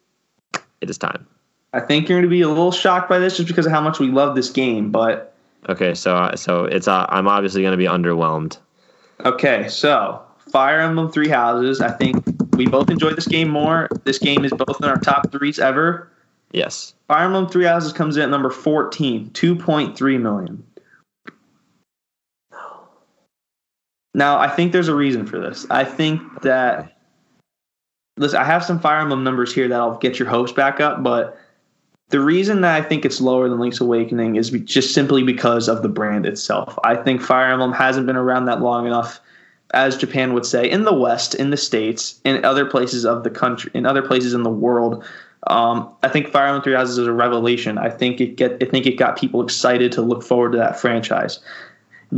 it 0.82 0.90
is 0.90 0.98
time. 0.98 1.26
I 1.72 1.80
think 1.80 2.08
you're 2.08 2.18
going 2.18 2.28
to 2.28 2.34
be 2.34 2.42
a 2.42 2.48
little 2.48 2.72
shocked 2.72 3.08
by 3.08 3.18
this 3.18 3.36
just 3.38 3.48
because 3.48 3.64
of 3.66 3.72
how 3.72 3.80
much 3.80 3.98
we 3.98 4.08
love 4.08 4.36
this 4.36 4.50
game. 4.50 4.90
But 4.90 5.34
Okay, 5.68 5.94
so 5.94 6.30
so 6.34 6.64
it's 6.66 6.88
uh, 6.88 7.06
I'm 7.08 7.26
obviously 7.26 7.62
going 7.62 7.72
to 7.72 7.78
be 7.78 7.86
underwhelmed. 7.86 8.58
okay, 9.24 9.66
so 9.68 10.22
Fire 10.50 10.80
Emblem 10.80 11.10
Three 11.10 11.28
Houses. 11.28 11.80
I 11.80 11.90
think 11.90 12.24
we 12.56 12.66
both 12.66 12.90
enjoyed 12.90 13.16
this 13.16 13.28
game 13.28 13.48
more. 13.48 13.88
This 14.04 14.18
game 14.18 14.44
is 14.44 14.52
both 14.52 14.80
in 14.80 14.88
our 14.88 14.98
top 14.98 15.30
threes 15.30 15.58
ever. 15.58 16.10
Yes. 16.52 16.94
Fire 17.06 17.24
Emblem 17.24 17.48
Three 17.48 17.64
Houses 17.64 17.92
comes 17.92 18.16
in 18.16 18.22
at 18.22 18.30
number 18.30 18.50
14, 18.50 19.30
2.3 19.30 20.20
million. 20.20 20.64
Now, 24.14 24.38
I 24.38 24.48
think 24.48 24.72
there's 24.72 24.88
a 24.88 24.94
reason 24.94 25.26
for 25.26 25.38
this. 25.38 25.66
I 25.70 25.84
think 25.84 26.42
that 26.42 26.98
listen, 28.16 28.40
I 28.40 28.44
have 28.44 28.64
some 28.64 28.80
Fire 28.80 29.00
Emblem 29.00 29.24
numbers 29.24 29.54
here 29.54 29.68
that'll 29.68 29.96
get 29.98 30.18
your 30.18 30.28
hopes 30.28 30.52
back 30.52 30.80
up, 30.80 31.02
but 31.02 31.38
the 32.10 32.20
reason 32.20 32.62
that 32.62 32.74
I 32.74 32.86
think 32.86 33.04
it's 33.04 33.20
lower 33.20 33.48
than 33.48 33.58
Link's 33.58 33.80
Awakening 33.80 34.36
is 34.36 34.50
just 34.50 34.94
simply 34.94 35.22
because 35.22 35.68
of 35.68 35.82
the 35.82 35.88
brand 35.88 36.26
itself. 36.26 36.78
I 36.84 36.96
think 36.96 37.20
Fire 37.20 37.52
Emblem 37.52 37.72
hasn't 37.72 38.06
been 38.06 38.16
around 38.16 38.46
that 38.46 38.60
long 38.60 38.86
enough, 38.86 39.20
as 39.72 39.96
Japan 39.96 40.32
would 40.32 40.46
say, 40.46 40.68
in 40.68 40.84
the 40.84 40.94
West, 40.94 41.34
in 41.34 41.50
the 41.50 41.56
States, 41.56 42.20
in 42.24 42.44
other 42.44 42.64
places 42.64 43.04
of 43.04 43.24
the 43.24 43.30
country, 43.30 43.70
in 43.74 43.86
other 43.86 44.02
places 44.02 44.34
in 44.34 44.42
the 44.42 44.50
world. 44.50 45.04
Um, 45.46 45.90
I 46.02 46.08
think 46.08 46.28
Fire 46.28 46.46
Emblem 46.46 46.62
Three 46.62 46.74
Houses 46.74 46.98
is 46.98 47.06
a 47.06 47.12
revelation. 47.12 47.78
I 47.78 47.90
think 47.90 48.20
it 48.20 48.36
get 48.36 48.62
I 48.62 48.66
think 48.66 48.86
it 48.86 48.96
got 48.96 49.18
people 49.18 49.42
excited 49.42 49.92
to 49.92 50.02
look 50.02 50.22
forward 50.22 50.52
to 50.52 50.58
that 50.58 50.80
franchise. 50.80 51.38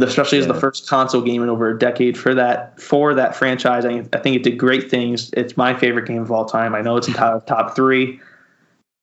especially 0.00 0.38
as 0.38 0.46
the 0.46 0.54
first 0.54 0.88
console 0.88 1.20
game 1.20 1.42
in 1.42 1.48
over 1.48 1.68
a 1.68 1.78
decade 1.78 2.16
for 2.16 2.34
that 2.34 2.80
for 2.80 3.14
that 3.14 3.36
franchise. 3.36 3.84
I, 3.84 4.04
I 4.12 4.18
think 4.18 4.36
it 4.36 4.42
did 4.42 4.56
great 4.56 4.90
things. 4.90 5.30
It's 5.34 5.56
my 5.56 5.74
favorite 5.74 6.06
game 6.06 6.22
of 6.22 6.30
all 6.30 6.44
time. 6.44 6.74
I 6.74 6.80
know 6.80 6.96
it's 6.96 7.08
in 7.08 7.14
top 7.22 7.46
top 7.46 7.76
three. 7.76 8.20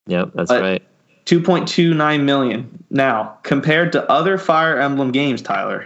Yep, 0.07 0.31
that's 0.33 0.51
right. 0.51 0.81
2.29 1.25 2.23
million. 2.23 2.85
Now, 2.89 3.37
compared 3.43 3.91
to 3.91 4.09
other 4.09 4.37
Fire 4.37 4.79
Emblem 4.79 5.11
games, 5.11 5.41
Tyler, 5.41 5.85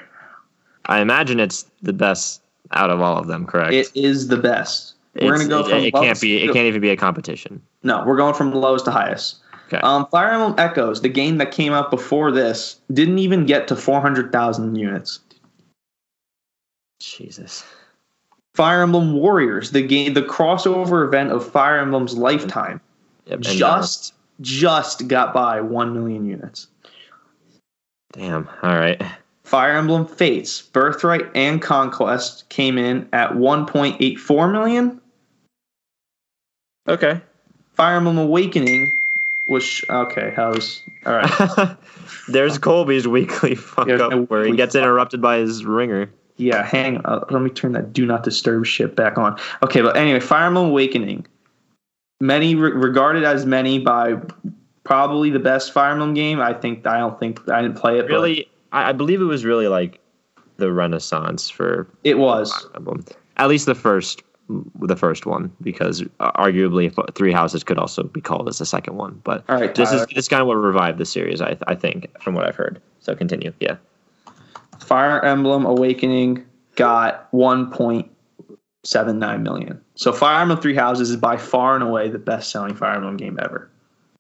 I 0.86 1.00
imagine 1.00 1.39
it's 1.39 1.65
the 1.82 1.93
best 1.93 2.43
out 2.73 2.89
of 2.89 3.01
all 3.01 3.17
of 3.17 3.27
them. 3.27 3.45
Correct. 3.45 3.73
it 3.73 3.89
is 3.95 4.27
the 4.27 4.38
best. 4.38 4.93
We're 5.15 5.36
It's- 5.36 5.47
gonna 5.47 5.63
go 5.63 5.67
it, 5.67 5.69
from 5.71 5.79
it 5.84 5.93
can't 5.93 6.21
be. 6.21 6.38
It 6.43 6.53
can't 6.53 6.67
even 6.67 6.81
be 6.81 6.89
a 6.89 6.95
competition. 6.97 7.62
No, 7.84 8.03
we're 8.05 8.15
going 8.17 8.34
from 8.34 8.53
lowest 8.53 8.86
to 8.86 8.91
highest. 8.91 9.38
Okay. 9.67 9.79
Um, 9.84 10.05
Fire 10.07 10.31
Emblem 10.31 10.55
Echoes, 10.57 11.01
the 11.01 11.10
game 11.10 11.38
that 11.38 11.51
came 11.51 11.71
out 11.73 11.89
before 11.91 12.31
this, 12.31 12.79
didn't 12.93 13.19
even 13.19 13.45
get 13.45 13.67
to 13.69 13.75
400,000 13.75 14.75
units. 14.75 15.19
Jesus. 16.99 17.63
Fire 18.53 18.81
Emblem 18.84 19.13
Warriors, 19.13 19.71
the 19.71 19.81
game, 19.81 20.13
the 20.13 20.21
crossover 20.21 21.05
event 21.07 21.31
of 21.31 21.49
Fire 21.49 21.79
Emblem's 21.79 22.15
lifetime, 22.17 22.81
Yep, 23.25 23.39
just 23.41 24.13
just 24.41 25.07
got 25.07 25.34
by 25.34 25.62
1 25.62 25.93
million 25.93 26.25
units. 26.25 26.67
damn. 28.13 28.47
All 28.62 28.75
right. 28.77 29.01
Fire 29.52 29.76
Emblem 29.76 30.08
Fates, 30.08 30.62
Birthright 30.62 31.30
and 31.36 31.62
Conquest 31.62 32.48
came 32.48 32.78
in 32.78 33.10
at 33.12 33.32
1.84 33.32 34.50
million. 34.50 35.02
Okay. 36.88 37.20
Fire 37.74 37.98
Emblem 37.98 38.18
Awakening 38.18 38.94
was 39.50 39.84
okay. 39.90 40.32
How's 40.34 40.82
all 41.06 41.16
right? 41.16 41.78
There's 42.30 42.60
Colby's 42.60 43.10
weekly 43.10 43.56
fuck 43.56 43.90
Yeah, 43.90 43.96
up 43.96 44.12
no, 44.12 44.22
where 44.24 44.46
he 44.46 44.56
gets 44.56 44.74
interrupted 44.74 45.22
by 45.22 45.40
his 45.40 45.66
ringer. 45.66 46.10
Yeah, 46.38 46.64
hang 46.64 47.00
on. 47.00 47.06
Uh, 47.06 47.26
let 47.30 47.42
me 47.42 47.50
turn 47.50 47.74
that 47.74 47.92
do 47.92 48.06
not 48.06 48.24
disturb 48.24 48.66
shit 48.66 48.96
back 48.96 49.18
on. 49.18 49.38
Okay, 49.64 49.82
but 49.82 49.98
anyway, 49.98 50.22
Fire 50.22 50.48
Emblem 50.48 50.68
Awakening, 50.68 51.28
many 52.22 52.56
re- 52.56 52.72
regarded 52.72 53.26
as 53.26 53.46
many 53.46 53.80
by 53.80 54.16
probably 54.86 55.30
the 55.30 55.40
best 55.40 55.74
Fire 55.74 55.92
Emblem 55.92 56.14
game. 56.14 56.40
I 56.40 56.54
think 56.54 56.88
I 56.88 57.00
don't 57.00 57.20
think 57.20 57.50
I 57.50 57.62
didn't 57.62 57.76
play 57.76 58.00
it. 58.00 58.06
Really, 58.06 58.48
I, 58.71 58.89
I 58.89 58.91
believe 58.93 59.21
it 59.21 59.25
was 59.25 59.45
really 59.45 59.67
like 59.67 59.99
the 60.57 60.71
renaissance 60.71 61.49
for 61.49 61.88
it 62.03 62.17
was. 62.17 62.67
At 63.38 63.49
least 63.49 63.65
the 63.65 63.75
first, 63.75 64.23
the 64.79 64.95
first 64.95 65.25
one, 65.25 65.51
because 65.62 66.03
uh, 66.19 66.31
arguably 66.34 66.93
Three 67.15 67.31
Houses 67.31 67.63
could 67.63 67.77
also 67.79 68.03
be 68.03 68.21
called 68.21 68.47
as 68.49 68.57
the 68.60 68.65
second 68.65 68.97
one. 68.97 69.19
But 69.23 69.43
All 69.49 69.60
right, 69.60 69.73
this 69.73 69.91
is 69.91 70.05
this 70.13 70.27
kind 70.27 70.41
of 70.41 70.47
what 70.47 70.55
revived 70.55 70.97
the 70.97 71.05
series. 71.05 71.41
I 71.41 71.57
I 71.67 71.75
think 71.75 72.07
from 72.21 72.36
what 72.36 72.45
I've 72.47 72.55
heard. 72.55 72.81
So 72.99 73.15
continue. 73.15 73.53
Yeah. 73.60 73.77
Fire 74.79 75.23
Emblem 75.23 75.65
Awakening 75.65 76.45
got 76.75 77.31
1.79 77.31 79.41
million. 79.41 79.81
So 79.95 80.12
Fire 80.12 80.41
Emblem 80.41 80.60
Three 80.60 80.75
Houses 80.75 81.10
is 81.12 81.17
by 81.17 81.38
far 81.38 81.75
and 81.75 81.84
away 81.84 82.10
the 82.10 82.19
best 82.19 82.51
selling 82.51 82.75
Fire 82.75 82.95
Emblem 82.95 83.17
game 83.17 83.39
ever. 83.41 83.69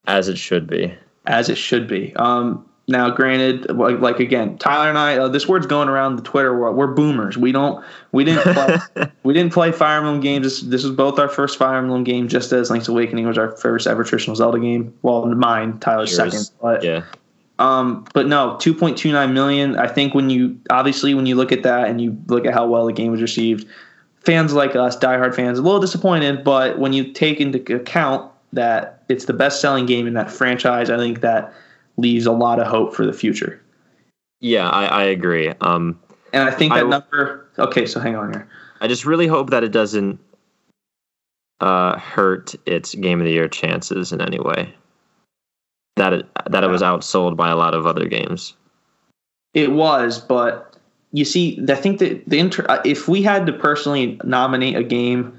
As 0.07 0.27
it 0.27 0.37
should 0.37 0.67
be. 0.67 0.93
as 1.25 1.49
it 1.49 1.57
should 1.57 1.87
be. 1.87 2.15
Um, 2.15 2.65
now, 2.91 3.09
granted, 3.09 3.75
like, 3.75 3.99
like 3.99 4.19
again, 4.19 4.57
Tyler 4.57 4.89
and 4.89 4.97
I, 4.97 5.17
uh, 5.17 5.27
this 5.27 5.47
word's 5.47 5.65
going 5.65 5.89
around 5.89 6.17
the 6.17 6.21
Twitter 6.21 6.55
world. 6.57 6.75
We're 6.75 6.93
boomers. 6.93 7.37
We 7.37 7.51
don't, 7.51 7.83
we 8.11 8.23
didn't, 8.23 8.43
play, 8.53 8.77
we 9.23 9.33
didn't 9.33 9.53
play 9.53 9.71
Fire 9.71 9.97
Emblem 9.97 10.19
games. 10.19 10.45
This, 10.45 10.61
this 10.61 10.83
was 10.83 10.91
both 10.91 11.17
our 11.17 11.29
first 11.29 11.57
Fire 11.57 11.77
Emblem 11.77 12.03
game, 12.03 12.27
just 12.27 12.51
as 12.51 12.69
Link's 12.69 12.87
Awakening 12.87 13.25
was 13.25 13.37
our 13.37 13.55
first 13.57 13.87
ever 13.87 14.03
traditional 14.03 14.35
Zelda 14.35 14.59
game. 14.59 14.93
Well, 15.01 15.25
mine, 15.25 15.79
Tyler's 15.79 16.15
Yours. 16.15 16.33
second. 16.33 16.51
But 16.61 16.83
Yeah. 16.83 17.03
um, 17.59 18.05
but 18.13 18.27
no, 18.27 18.57
2.29 18.61 19.31
million. 19.33 19.77
I 19.77 19.87
think 19.87 20.13
when 20.13 20.29
you 20.29 20.59
obviously 20.69 21.13
when 21.13 21.25
you 21.25 21.35
look 21.35 21.51
at 21.51 21.63
that 21.63 21.87
and 21.87 21.99
you 22.01 22.17
look 22.27 22.45
at 22.45 22.53
how 22.53 22.67
well 22.67 22.85
the 22.85 22.93
game 22.93 23.11
was 23.11 23.21
received, 23.21 23.67
fans 24.19 24.53
like 24.53 24.75
us, 24.75 24.97
diehard 24.97 25.33
fans, 25.35 25.57
a 25.57 25.61
little 25.61 25.79
disappointed. 25.79 26.43
But 26.43 26.77
when 26.79 26.93
you 26.93 27.11
take 27.11 27.39
into 27.39 27.75
account 27.75 28.31
that 28.53 29.03
it's 29.09 29.25
the 29.25 29.33
best 29.33 29.61
selling 29.61 29.85
game 29.85 30.07
in 30.07 30.13
that 30.13 30.29
franchise, 30.31 30.89
I 30.89 30.97
think 30.97 31.21
that 31.21 31.53
leaves 32.01 32.25
a 32.25 32.31
lot 32.31 32.59
of 32.59 32.67
hope 32.67 32.93
for 32.95 33.05
the 33.05 33.13
future. 33.13 33.61
Yeah, 34.39 34.69
I, 34.69 34.85
I 34.85 35.03
agree. 35.03 35.49
Um, 35.61 35.99
And 36.33 36.43
I 36.47 36.51
think 36.51 36.73
that 36.73 36.83
will- 36.83 36.89
number. 36.91 37.47
Okay, 37.59 37.85
so 37.85 37.99
hang 37.99 38.15
on 38.15 38.33
here. 38.33 38.47
I 38.79 38.87
just 38.87 39.05
really 39.05 39.27
hope 39.27 39.51
that 39.51 39.63
it 39.63 39.71
doesn't 39.71 40.19
uh, 41.59 41.97
hurt 41.99 42.55
its 42.65 42.95
game 42.95 43.19
of 43.19 43.25
the 43.25 43.31
year 43.31 43.47
chances 43.47 44.11
in 44.11 44.21
any 44.21 44.39
way. 44.39 44.73
That 45.97 46.13
it 46.13 46.29
that 46.49 46.63
it 46.63 46.67
was 46.67 46.81
outsold 46.81 47.35
by 47.35 47.49
a 47.49 47.55
lot 47.55 47.75
of 47.75 47.85
other 47.85 48.05
games. 48.07 48.55
It 49.53 49.71
was, 49.73 50.17
but 50.19 50.75
you 51.11 51.25
see, 51.25 51.63
I 51.69 51.75
think 51.75 51.99
that 51.99 52.27
the 52.27 52.39
inter- 52.39 52.65
uh, 52.69 52.81
if 52.85 53.07
we 53.07 53.21
had 53.21 53.45
to 53.45 53.53
personally 53.53 54.19
nominate 54.23 54.75
a 54.77 54.83
game 54.83 55.37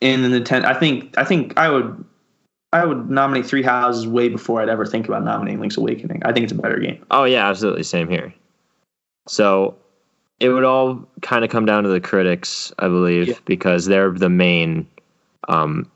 in 0.00 0.22
the 0.22 0.28
Nintendo, 0.28 0.64
I 0.66 0.74
think 0.74 1.16
I 1.16 1.24
think 1.24 1.56
I 1.56 1.70
would 1.70 2.04
I 2.72 2.84
would 2.84 3.08
nominate 3.10 3.46
Three 3.46 3.62
Houses 3.62 4.06
way 4.06 4.28
before 4.28 4.60
I'd 4.60 4.68
ever 4.68 4.84
think 4.84 5.06
about 5.08 5.24
nominating 5.24 5.60
Link's 5.60 5.76
Awakening. 5.76 6.22
I 6.24 6.32
think 6.32 6.44
it's 6.44 6.52
a 6.52 6.56
better 6.56 6.78
game. 6.78 7.04
Oh 7.10 7.24
yeah, 7.24 7.48
absolutely, 7.48 7.84
same 7.84 8.08
here. 8.08 8.34
So 9.28 9.76
it 10.40 10.48
would 10.50 10.64
all 10.64 11.06
kind 11.22 11.44
of 11.44 11.50
come 11.50 11.64
down 11.64 11.84
to 11.84 11.88
the 11.88 12.00
critics, 12.00 12.72
I 12.78 12.88
believe, 12.88 13.28
Yeah. 13.28 13.34
because 13.44 13.86
they're 13.86 14.10
the 14.10 14.28
main. 14.28 14.86
Um, 15.48 15.90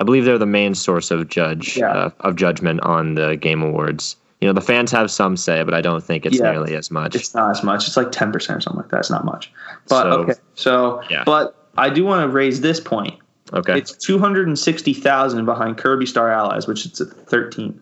I 0.00 0.04
believe 0.04 0.24
they're 0.24 0.38
the 0.38 0.46
main 0.46 0.74
source 0.74 1.10
of 1.10 1.28
judge 1.28 1.76
Yeah. 1.76 1.90
uh, 1.92 2.10
of 2.20 2.36
judgment 2.36 2.80
on 2.82 3.14
the 3.14 3.36
game 3.36 3.62
awards. 3.62 4.16
You 4.40 4.46
know, 4.46 4.52
the 4.54 4.60
fans 4.60 4.92
have 4.92 5.10
some 5.10 5.36
say, 5.36 5.64
but 5.64 5.74
I 5.74 5.80
don't 5.80 6.02
think 6.02 6.24
it's 6.24 6.38
Yeah. 6.38 6.52
nearly 6.52 6.76
as 6.76 6.92
much. 6.92 7.16
It's 7.16 7.34
not 7.34 7.50
as 7.50 7.64
much. 7.64 7.88
It's 7.88 7.96
like 7.96 8.12
ten 8.12 8.30
percent 8.30 8.58
or 8.58 8.60
something 8.60 8.80
like 8.82 8.90
that. 8.92 9.00
It's 9.00 9.10
not 9.10 9.24
much. 9.24 9.52
But 9.88 10.02
So- 10.04 10.10
okay, 10.20 10.34
so 10.54 11.02
Yeah. 11.10 11.24
but 11.26 11.56
I 11.76 11.90
do 11.90 12.04
want 12.04 12.22
to 12.22 12.28
raise 12.28 12.60
this 12.60 12.78
point. 12.78 13.14
Okay. 13.52 13.78
It's 13.78 13.92
two 13.92 14.18
hundred 14.18 14.46
and 14.46 14.58
sixty 14.58 14.92
thousand 14.94 15.44
behind 15.46 15.78
Kirby 15.78 16.06
Star 16.06 16.30
Allies, 16.30 16.66
which 16.66 16.84
is 16.86 17.00
at 17.00 17.08
thirteen, 17.08 17.80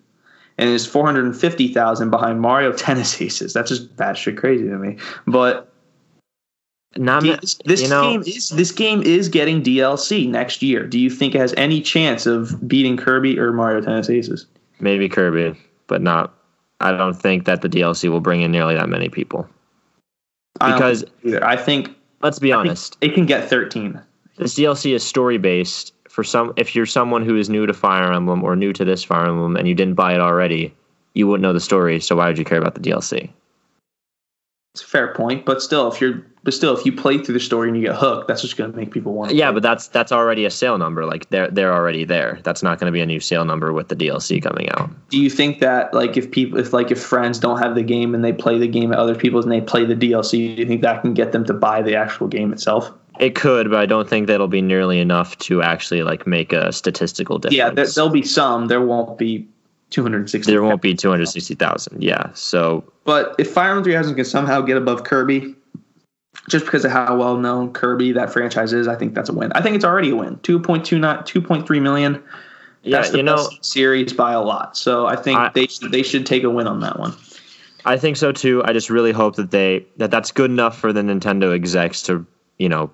and 0.58 0.70
it's 0.70 0.86
four 0.86 1.04
hundred 1.04 1.24
and 1.24 1.36
fifty 1.36 1.68
thousand 1.68 2.10
behind 2.10 2.40
Mario 2.40 2.72
Tennis 2.76 3.20
Aces. 3.20 3.52
That's 3.52 3.68
just 3.68 3.94
batshit 3.96 4.36
crazy 4.36 4.64
to 4.68 4.76
me. 4.78 4.98
But 5.26 5.72
Not 6.96 7.22
this 7.24 7.56
this 7.64 7.82
you 7.82 7.88
know, 7.88 8.12
game 8.12 8.20
is 8.22 8.48
this 8.50 8.70
game 8.72 9.02
is 9.02 9.28
getting 9.28 9.62
DLC 9.62 10.28
next 10.28 10.62
year. 10.62 10.86
Do 10.86 10.98
you 10.98 11.10
think 11.10 11.34
it 11.34 11.38
has 11.40 11.52
any 11.56 11.80
chance 11.82 12.26
of 12.26 12.66
beating 12.68 12.96
Kirby 12.96 13.38
or 13.38 13.52
Mario 13.52 13.80
Tennis 13.80 14.08
Aces? 14.08 14.46
maybe 14.78 15.08
Kirby, 15.08 15.58
but 15.86 16.00
not. 16.02 16.32
I 16.80 16.92
don't 16.92 17.14
think 17.14 17.46
that 17.46 17.62
the 17.62 17.68
DLC 17.70 18.10
will 18.10 18.20
bring 18.20 18.42
in 18.42 18.52
nearly 18.52 18.74
that 18.74 18.88
many 18.90 19.08
people. 19.08 19.48
I 20.60 20.68
don't 20.68 20.78
Because- 20.78 21.00
think 21.00 21.12
either. 21.24 21.44
I 21.44 21.56
think 21.56 21.90
Let's 22.22 22.38
be 22.38 22.52
I 22.52 22.58
honest. 22.58 22.96
it 23.00 23.14
can 23.14 23.26
get 23.26 23.48
thirteen. 23.48 24.00
This 24.36 24.54
DLC 24.54 24.94
is 24.94 25.02
story 25.02 25.38
based. 25.38 25.94
For 26.08 26.22
some, 26.24 26.52
if 26.56 26.74
you're 26.74 26.86
someone 26.86 27.24
who 27.24 27.36
is 27.36 27.50
new 27.50 27.66
to 27.66 27.72
Fire 27.72 28.12
Emblem 28.12 28.42
or 28.42 28.56
new 28.56 28.72
to 28.72 28.84
this 28.84 29.04
Fire 29.04 29.26
Emblem 29.26 29.56
and 29.56 29.68
you 29.68 29.74
didn't 29.74 29.94
buy 29.94 30.14
it 30.14 30.20
already, 30.20 30.74
you 31.14 31.26
wouldn't 31.26 31.42
know 31.42 31.52
the 31.52 31.60
story. 31.60 32.00
So 32.00 32.16
why 32.16 32.26
would 32.28 32.38
you 32.38 32.44
care 32.44 32.58
about 32.58 32.74
the 32.74 32.80
DLC? 32.80 33.30
It's 34.76 34.82
a 34.84 34.86
fair 34.86 35.14
point, 35.14 35.46
but 35.46 35.62
still, 35.62 35.90
if 35.90 36.02
you're 36.02 36.22
but 36.42 36.52
still, 36.54 36.76
if 36.76 36.84
you 36.84 36.92
play 36.92 37.16
through 37.18 37.32
the 37.32 37.40
story 37.40 37.68
and 37.68 37.76
you 37.76 37.82
get 37.82 37.96
hooked, 37.96 38.28
that's 38.28 38.42
just 38.42 38.56
going 38.58 38.70
to 38.70 38.76
make 38.76 38.92
people 38.92 39.14
want. 39.14 39.30
to 39.30 39.36
Yeah, 39.36 39.46
play. 39.46 39.54
but 39.54 39.62
that's 39.62 39.88
that's 39.88 40.12
already 40.12 40.44
a 40.44 40.50
sale 40.50 40.76
number. 40.76 41.06
Like 41.06 41.28
they're 41.30 41.50
they're 41.50 41.72
already 41.72 42.04
there. 42.04 42.40
That's 42.44 42.62
not 42.62 42.78
going 42.78 42.86
to 42.86 42.92
be 42.92 43.00
a 43.00 43.06
new 43.06 43.18
sale 43.20 43.46
number 43.46 43.72
with 43.72 43.88
the 43.88 43.96
DLC 43.96 44.42
coming 44.42 44.68
out. 44.72 44.90
do 45.08 45.18
you 45.18 45.30
think 45.30 45.60
that 45.60 45.94
like 45.94 46.18
if 46.18 46.30
people 46.30 46.58
if 46.60 46.74
like 46.74 46.90
if 46.90 47.02
friends 47.02 47.38
don't 47.38 47.58
have 47.58 47.74
the 47.74 47.82
game 47.82 48.14
and 48.14 48.22
they 48.22 48.34
play 48.34 48.58
the 48.58 48.68
game 48.68 48.92
at 48.92 48.98
other 48.98 49.14
people's 49.14 49.46
and 49.46 49.50
they 49.52 49.62
play 49.62 49.86
the 49.86 49.96
DLC, 49.96 50.32
do 50.32 50.60
you 50.62 50.66
think 50.66 50.82
that 50.82 51.00
can 51.00 51.14
get 51.14 51.32
them 51.32 51.44
to 51.46 51.54
buy 51.54 51.80
the 51.80 51.96
actual 51.96 52.28
game 52.28 52.52
itself? 52.52 52.92
It 53.18 53.34
could, 53.34 53.70
but 53.70 53.80
I 53.80 53.86
don't 53.86 54.06
think 54.06 54.26
that'll 54.26 54.46
be 54.46 54.60
nearly 54.60 55.00
enough 55.00 55.38
to 55.38 55.62
actually 55.62 56.02
like 56.02 56.26
make 56.26 56.52
a 56.52 56.70
statistical 56.70 57.38
difference. 57.38 57.56
Yeah, 57.56 57.70
there, 57.70 57.86
there'll 57.86 58.10
be 58.10 58.22
some. 58.22 58.66
There 58.68 58.82
won't 58.82 59.16
be 59.16 59.48
260. 59.90 60.50
there 60.50 60.62
won't 60.62 60.82
be 60.82 60.94
two 60.94 61.10
hundred 61.10 61.26
sixty 61.26 61.54
thousand. 61.54 62.02
Yeah, 62.02 62.30
so 62.34 62.84
But 63.04 63.34
if 63.38 63.50
Fire 63.52 63.70
Emblem 63.70 63.84
Three 63.84 63.94
Houses 63.94 64.14
can 64.14 64.24
somehow 64.24 64.60
get 64.60 64.76
above 64.76 65.04
Kirby, 65.04 65.54
just 66.48 66.64
because 66.64 66.84
of 66.84 66.90
how 66.90 67.16
well 67.16 67.36
known 67.36 67.72
Kirby 67.72 68.12
that 68.12 68.32
franchise 68.32 68.72
is, 68.72 68.88
I 68.88 68.96
think 68.96 69.14
that's 69.14 69.28
a 69.28 69.32
win. 69.32 69.52
I 69.52 69.62
think 69.62 69.76
it's 69.76 69.84
already 69.84 70.10
a 70.10 70.16
win. 70.16 70.36
2.2 70.38 70.98
not 70.98 71.26
2.3 71.26 71.80
million. 71.82 72.22
yeah, 72.82 72.98
That's 72.98 73.10
the 73.10 73.18
you 73.18 73.22
know, 73.22 73.36
best 73.36 73.64
series 73.64 74.12
by 74.12 74.32
a 74.32 74.42
lot. 74.42 74.76
So 74.76 75.06
I 75.06 75.16
think 75.16 75.38
I- 75.38 75.50
they 75.54 75.66
should, 75.66 75.92
they 75.92 76.02
should 76.02 76.26
take 76.26 76.42
a 76.44 76.50
win 76.50 76.66
on 76.66 76.80
that 76.80 76.98
one. 76.98 77.14
I 77.84 77.96
think 77.96 78.16
so 78.16 78.32
too. 78.32 78.62
I 78.64 78.72
just 78.72 78.90
really 78.90 79.12
hope 79.12 79.36
that 79.36 79.52
they 79.52 79.86
that 79.98 80.10
that's 80.10 80.32
good 80.32 80.50
enough 80.50 80.76
for 80.76 80.92
the 80.92 81.02
Nintendo 81.02 81.54
execs 81.54 82.02
to 82.02 82.26
you 82.58 82.68
know 82.68 82.90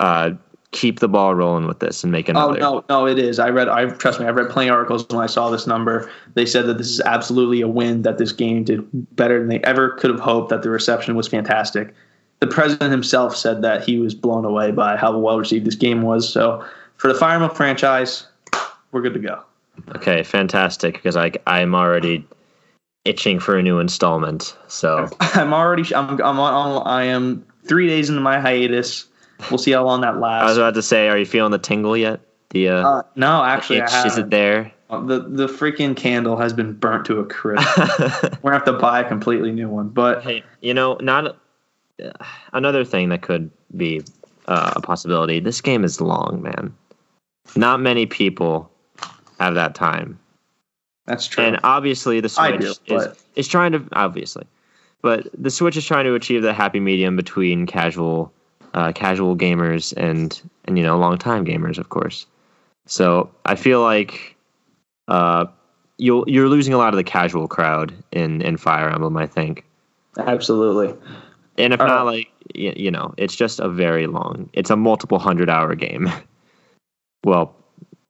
uh, 0.00 0.30
keep 0.74 0.98
the 0.98 1.08
ball 1.08 1.34
rolling 1.34 1.66
with 1.66 1.78
this 1.78 2.02
and 2.02 2.12
make 2.12 2.28
oh, 2.28 2.32
another. 2.32 2.58
Oh 2.58 2.58
no, 2.58 2.84
no, 2.88 3.06
it 3.06 3.18
is. 3.18 3.38
I 3.38 3.48
read. 3.48 3.68
I 3.68 3.86
trust 3.86 4.20
me. 4.20 4.26
I 4.26 4.30
read 4.30 4.50
plenty 4.50 4.68
of 4.68 4.74
articles 4.74 5.06
when 5.08 5.20
I 5.20 5.26
saw 5.26 5.48
this 5.48 5.66
number. 5.66 6.10
They 6.34 6.44
said 6.44 6.66
that 6.66 6.78
this 6.78 6.88
is 6.88 7.00
absolutely 7.00 7.60
a 7.60 7.68
win. 7.68 8.02
That 8.02 8.18
this 8.18 8.32
game 8.32 8.64
did 8.64 8.84
better 9.16 9.38
than 9.38 9.48
they 9.48 9.60
ever 9.60 9.90
could 9.90 10.10
have 10.10 10.20
hoped. 10.20 10.50
That 10.50 10.62
the 10.62 10.70
reception 10.70 11.14
was 11.14 11.28
fantastic. 11.28 11.94
The 12.40 12.48
president 12.48 12.90
himself 12.90 13.36
said 13.36 13.62
that 13.62 13.84
he 13.84 13.98
was 13.98 14.14
blown 14.14 14.44
away 14.44 14.72
by 14.72 14.96
how 14.96 15.16
well 15.16 15.38
received 15.38 15.64
this 15.64 15.76
game 15.76 16.02
was. 16.02 16.28
So 16.28 16.66
for 16.96 17.08
the 17.08 17.14
Fire 17.14 17.34
Emblem 17.34 17.54
franchise, 17.54 18.26
we're 18.90 19.00
good 19.00 19.14
to 19.14 19.20
go. 19.20 19.42
Okay, 19.94 20.22
fantastic. 20.24 20.94
Because 20.94 21.16
I 21.16 21.32
I'm 21.46 21.74
already 21.74 22.26
itching 23.04 23.38
for 23.38 23.56
a 23.56 23.62
new 23.62 23.78
installment. 23.78 24.56
So 24.66 25.08
I'm 25.20 25.54
already. 25.54 25.94
I'm. 25.94 26.20
I'm 26.20 26.40
on. 26.40 26.86
I 26.86 27.04
am 27.04 27.46
three 27.64 27.86
days 27.86 28.08
into 28.08 28.20
my 28.20 28.40
hiatus. 28.40 29.06
We'll 29.50 29.58
see 29.58 29.72
how 29.72 29.84
long 29.84 30.00
that 30.02 30.20
lasts. 30.20 30.44
I 30.44 30.48
was 30.48 30.58
about 30.58 30.74
to 30.74 30.82
say, 30.82 31.08
are 31.08 31.18
you 31.18 31.26
feeling 31.26 31.52
the 31.52 31.58
tingle 31.58 31.96
yet? 31.96 32.20
The 32.50 32.68
uh, 32.68 32.88
Uh, 32.88 33.02
no, 33.16 33.42
actually, 33.42 33.80
I 33.80 33.84
itch, 33.84 34.06
is 34.06 34.18
it 34.18 34.30
there? 34.30 34.72
Uh, 34.90 35.00
The 35.00 35.20
the 35.20 35.46
freaking 35.46 35.96
candle 35.96 36.36
has 36.36 36.52
been 36.52 36.72
burnt 36.72 37.04
to 37.06 37.18
a 37.18 37.24
crisp. 37.24 37.66
We're 37.78 38.50
gonna 38.50 38.54
have 38.54 38.64
to 38.64 38.72
buy 38.74 39.00
a 39.00 39.08
completely 39.08 39.50
new 39.52 39.68
one. 39.68 39.88
But 39.88 40.22
hey, 40.22 40.44
you 40.60 40.74
know, 40.74 40.96
not 41.00 41.36
uh, 42.02 42.10
another 42.52 42.84
thing 42.84 43.08
that 43.08 43.22
could 43.22 43.50
be 43.76 44.02
uh, 44.46 44.72
a 44.76 44.80
possibility. 44.80 45.40
This 45.40 45.60
game 45.60 45.84
is 45.84 46.00
long, 46.00 46.42
man. 46.42 46.74
Not 47.56 47.80
many 47.80 48.06
people 48.06 48.70
have 49.40 49.54
that 49.54 49.74
time. 49.74 50.18
that's 51.06 51.26
true. 51.26 51.44
And 51.44 51.60
obviously, 51.64 52.20
the 52.20 52.28
Switch 52.28 52.60
do, 52.60 52.94
is, 52.94 53.08
is 53.36 53.48
trying 53.48 53.72
to 53.72 53.84
obviously, 53.92 54.46
but 55.02 55.28
the 55.36 55.50
Switch 55.50 55.76
is 55.76 55.84
trying 55.84 56.04
to 56.04 56.14
achieve 56.14 56.42
the 56.42 56.52
happy 56.54 56.80
medium 56.80 57.16
between 57.16 57.66
casual, 57.66 58.32
uh, 58.74 58.92
casual 58.92 59.36
gamers 59.36 59.94
and 59.96 60.40
and 60.66 60.76
you 60.76 60.84
know 60.84 60.98
long 60.98 61.16
time 61.18 61.44
gamers, 61.44 61.78
of 61.78 61.88
course. 61.88 62.26
So 62.86 63.30
I 63.46 63.54
feel 63.54 63.80
like 63.80 64.36
uh, 65.08 65.46
you'll 65.98 66.24
you're 66.28 66.48
losing 66.48 66.74
a 66.74 66.78
lot 66.78 66.92
of 66.92 66.96
the 66.96 67.04
casual 67.04 67.48
crowd 67.48 67.94
in 68.12 68.42
in 68.42 68.56
Fire 68.56 68.90
Emblem. 68.90 69.16
I 69.16 69.26
think, 69.26 69.64
Absolutely. 70.18 70.94
and 71.56 71.72
if 71.72 71.80
Uh, 71.80 71.86
not, 71.86 72.04
like 72.06 72.28
you, 72.54 72.72
you 72.76 72.90
know, 72.90 73.14
it's 73.16 73.34
just 73.34 73.60
a 73.60 73.68
very 73.68 74.06
long. 74.06 74.50
It's 74.52 74.70
a 74.70 74.76
multiple 74.76 75.18
hundred 75.18 75.48
hour 75.48 75.74
game. 75.74 76.10
well, 77.24 77.54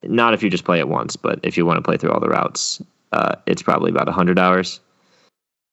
not 0.03 0.35
if 0.35 0.43
you 0.43 0.51
just 0.51 0.65
play 0.65 0.79
it 0.79 0.89
once, 0.89 1.17
but 1.17 1.39
if 1.43 1.57
you 1.57 1.65
want 1.67 1.77
to 1.79 1.83
play 1.83 1.97
through 1.97 2.11
all 2.11 2.21
the 2.21 2.29
routes, 2.29 2.83
uh, 3.13 3.37
it's 3.47 3.63
probably 3.63 3.91
about 3.91 4.09
hundred 4.09 4.39
hours. 4.39 4.81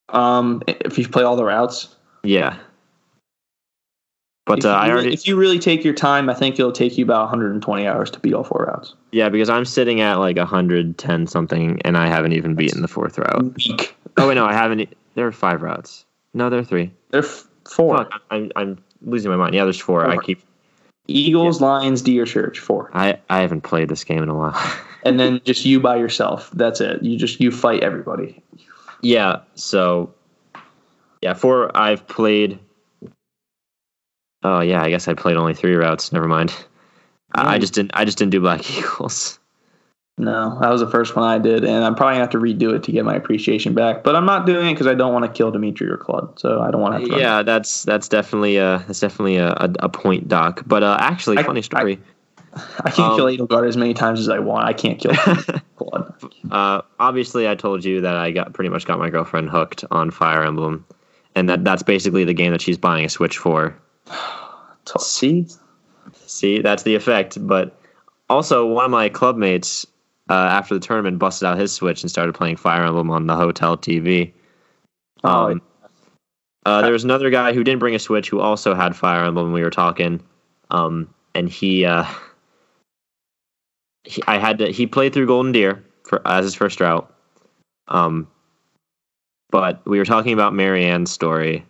Um, 0.10 0.62
if 0.68 0.98
you 1.00 1.08
play 1.08 1.24
all 1.24 1.38
the 1.38 1.46
routes, 1.46 1.96
Yeah. 2.24 2.58
But 4.46 4.60
if, 4.60 4.66
uh, 4.66 4.70
you 4.70 4.74
I 4.74 4.80
really, 4.88 4.92
already 4.94 5.14
if 5.14 5.28
you 5.28 5.36
really 5.38 5.60
take 5.60 5.84
your 5.84 5.94
time, 5.94 6.30
I 6.30 6.34
think 6.34 6.60
it'll 6.60 6.72
take 6.72 6.98
you 6.98 7.06
about 7.06 7.22
120 7.22 7.88
hours 7.88 8.10
to 8.12 8.20
beat 8.20 8.34
all 8.34 8.44
four 8.44 8.66
routes. 8.68 8.96
yeah 9.12 9.30
because 9.30 9.50
I'm 9.50 9.66
sitting 9.66 10.02
at 10.02 10.16
like 10.16 10.38
110 10.38 11.28
something 11.28 11.80
and 11.84 11.98
I 11.98 12.08
haven't 12.08 12.34
even 12.34 12.56
beaten 12.56 12.82
the 12.82 12.88
fourth 12.88 13.18
route. 13.20 13.54
Weak. 13.56 13.96
Oh 14.18 14.28
wait, 14.28 14.36
no, 14.36 14.46
I 14.46 14.54
haven't. 14.54 14.94
There 15.16 15.28
are 15.28 15.32
five 15.32 15.62
routes. 15.62 16.06
No, 16.34 16.50
there 16.50 16.60
are 16.60 16.64
three. 16.64 16.92
They're 17.10 17.24
f- 17.24 17.46
four. 17.70 17.98
Fuck, 17.98 18.22
I'm 18.32 18.52
I'm 18.56 18.84
losing 19.04 19.30
my 19.32 19.38
mind. 19.38 19.54
Yeah, 19.54 19.64
there's 19.66 19.80
four. 19.80 20.06
I 20.10 20.18
keep 20.18 20.42
Eagles, 21.08 21.62
Lions, 21.62 22.02
Deer 22.02 22.26
Church, 22.26 22.60
four. 22.60 22.90
I 22.94 23.20
I 23.30 23.42
haven't 23.42 23.62
played 23.62 23.90
this 23.90 24.04
game 24.04 24.24
in 24.24 24.30
a 24.30 24.36
while. 24.36 24.56
And 25.04 25.20
then 25.20 25.42
just 25.44 25.66
you 25.66 25.80
by 25.80 25.96
yourself. 25.98 26.52
That's 26.54 26.80
it. 26.80 27.02
You 27.02 27.18
just 27.18 27.40
you 27.42 27.50
fight 27.50 27.82
everybody. 27.82 28.44
yeah. 29.02 29.42
So 29.56 30.14
yeah, 31.24 31.34
four. 31.34 31.76
I've 31.76 32.08
played. 32.08 32.60
Oh 34.44 34.62
yeah, 34.62 34.82
I 34.82 34.90
guess 34.90 35.08
I 35.08 35.14
played 35.14 35.38
only 35.38 35.54
three 35.54 35.76
routes. 35.76 36.12
Never 36.12 36.28
mind. 36.28 36.54
I, 37.34 37.56
I 37.56 37.58
just 37.60 37.74
didn't. 37.74 37.92
I 37.94 38.06
just 38.06 38.18
didn't 38.18 38.32
do 38.32 38.40
Black 38.42 38.70
Eagles. 38.78 39.38
No, 40.18 40.60
that 40.60 40.70
was 40.70 40.82
the 40.82 40.90
first 40.90 41.16
one 41.16 41.26
I 41.26 41.40
did, 41.40 41.64
and 41.64 41.84
I'm 41.84 41.96
probably 41.96 42.16
gonna 42.16 42.24
have 42.26 42.30
to 42.32 42.38
redo 42.38 42.74
it 42.76 42.84
to 42.84 42.92
get 42.92 43.06
my 43.06 43.16
appreciation 43.16 43.74
back. 43.74 44.04
But 44.04 44.16
I'm 44.16 44.26
not 44.26 44.46
doing 44.46 44.68
it 44.68 44.74
because 44.74 44.86
I 44.88 44.94
don't 44.94 45.14
want 45.14 45.26
to 45.26 45.32
kill 45.32 45.50
Dimitri 45.52 45.88
or 45.90 45.98
Claude, 45.98 46.40
so 46.40 46.62
I 46.62 46.70
don't 46.70 46.82
want 46.82 47.06
to. 47.06 47.18
Yeah, 47.18 47.42
that's 47.44 47.84
that's 47.84 48.08
definitely 48.08 48.58
a 48.58 48.84
that's 48.88 49.00
definitely 49.00 49.38
a, 49.38 49.50
a, 49.52 49.74
a 49.80 49.90
point, 49.90 50.28
Doc. 50.28 50.64
But 50.68 50.84
uh, 50.84 50.98
actually, 51.00 51.38
I- 51.38 51.44
funny 51.44 51.62
story. 51.62 52.00
I 52.84 52.90
can't 52.92 53.14
Um, 53.14 53.16
kill 53.16 53.26
Edelgard 53.28 53.66
as 53.66 53.78
many 53.78 53.94
times 53.94 54.20
as 54.20 54.28
I 54.28 54.40
want. 54.40 54.66
I 54.66 54.74
can't 54.74 55.00
kill 55.00 55.14
Claude. 55.78 56.14
uh, 56.52 56.82
obviously, 57.00 57.48
I 57.48 57.56
told 57.56 57.86
you 57.86 58.02
that 58.02 58.18
I 58.18 58.32
got 58.32 58.52
pretty 58.54 58.70
much 58.70 58.86
got 58.86 59.00
my 59.00 59.10
girlfriend 59.10 59.50
hooked 59.50 59.86
on 59.90 60.12
Fire 60.12 60.44
Emblem, 60.44 60.86
and 61.34 61.48
that 61.48 61.64
that's 61.64 61.82
basically 61.82 62.26
the 62.26 62.34
game 62.34 62.52
that 62.52 62.62
she's 62.62 62.78
buying 62.78 63.06
a 63.06 63.10
Switch 63.10 63.38
for. 63.38 63.74
See, 65.00 65.48
See, 66.26 66.62
that's 66.62 66.84
the 66.84 66.96
effect. 66.96 67.46
But 67.46 67.78
also, 68.30 68.66
one 68.66 68.86
of 68.86 68.92
my 68.92 69.10
clubmates 69.10 69.86
uh, 70.30 70.34
after 70.34 70.74
the 70.74 70.80
tournament 70.80 71.20
busted 71.20 71.48
out 71.48 71.58
his 71.58 71.72
Switch 71.72 72.02
and 72.02 72.10
started 72.10 72.34
playing 72.34 72.58
Fire 72.58 72.84
Emblem 72.84 73.12
on 73.12 73.28
the 73.28 73.36
hotel 73.36 73.78
TV. 73.78 74.34
Oh, 75.24 75.52
Um, 75.52 75.62
uh, 76.66 76.82
there 76.82 76.92
was 76.92 77.04
another 77.04 77.30
guy 77.30 77.54
who 77.54 77.64
didn't 77.64 77.80
bring 77.80 77.96
a 77.96 78.00
Switch 78.00 78.30
who 78.30 78.40
also 78.40 78.74
had 78.74 78.96
Fire 78.96 79.26
Emblem. 79.26 79.48
when 79.48 79.54
We 79.54 79.64
were 79.64 79.72
talking, 79.72 80.22
um, 80.70 81.14
and 81.36 81.50
he, 81.50 81.86
uh, 81.86 82.06
he, 84.04 84.22
I 84.28 84.38
had 84.38 84.60
to. 84.60 84.72
He 84.72 84.88
played 84.88 85.14
through 85.14 85.28
Golden 85.28 85.52
Deer 85.52 85.84
for 86.04 86.26
as 86.26 86.46
his 86.46 86.56
first 86.56 86.80
route, 86.80 87.12
um, 87.88 88.28
but 89.50 89.86
we 89.86 89.98
were 89.98 90.06
talking 90.06 90.34
about 90.34 90.54
Marianne's 90.54 91.12
story, 91.12 91.66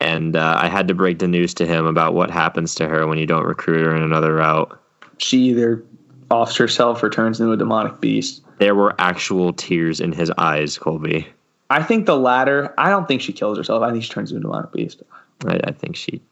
and 0.00 0.36
uh, 0.36 0.58
I 0.60 0.68
had 0.68 0.88
to 0.88 0.94
break 0.94 1.18
the 1.18 1.28
news 1.28 1.54
to 1.54 1.66
him 1.66 1.86
about 1.86 2.14
what 2.14 2.30
happens 2.30 2.74
to 2.76 2.88
her 2.88 3.06
when 3.06 3.18
you 3.18 3.26
don't 3.26 3.44
recruit 3.44 3.84
her 3.84 3.94
in 3.94 4.02
another 4.02 4.34
route. 4.34 4.78
she 5.18 5.38
either 5.38 5.84
offs 6.30 6.56
herself 6.56 7.02
or 7.02 7.10
turns 7.10 7.40
into 7.40 7.52
a 7.52 7.56
demonic 7.56 8.00
beast. 8.00 8.42
There 8.58 8.74
were 8.74 8.94
actual 8.98 9.52
tears 9.52 10.00
in 10.00 10.12
his 10.12 10.30
eyes, 10.38 10.78
Colby. 10.78 11.26
I 11.70 11.82
think 11.82 12.06
the 12.06 12.16
latter. 12.16 12.72
I 12.78 12.90
don't 12.90 13.08
think 13.08 13.20
she 13.20 13.32
kills 13.32 13.58
herself. 13.58 13.82
I 13.82 13.90
think 13.90 14.04
she 14.04 14.10
turns 14.10 14.30
into 14.30 14.40
a 14.40 14.50
demonic 14.50 14.72
beast. 14.72 15.02
I, 15.46 15.60
I 15.64 15.72
think 15.72 15.96
she. 15.96 16.22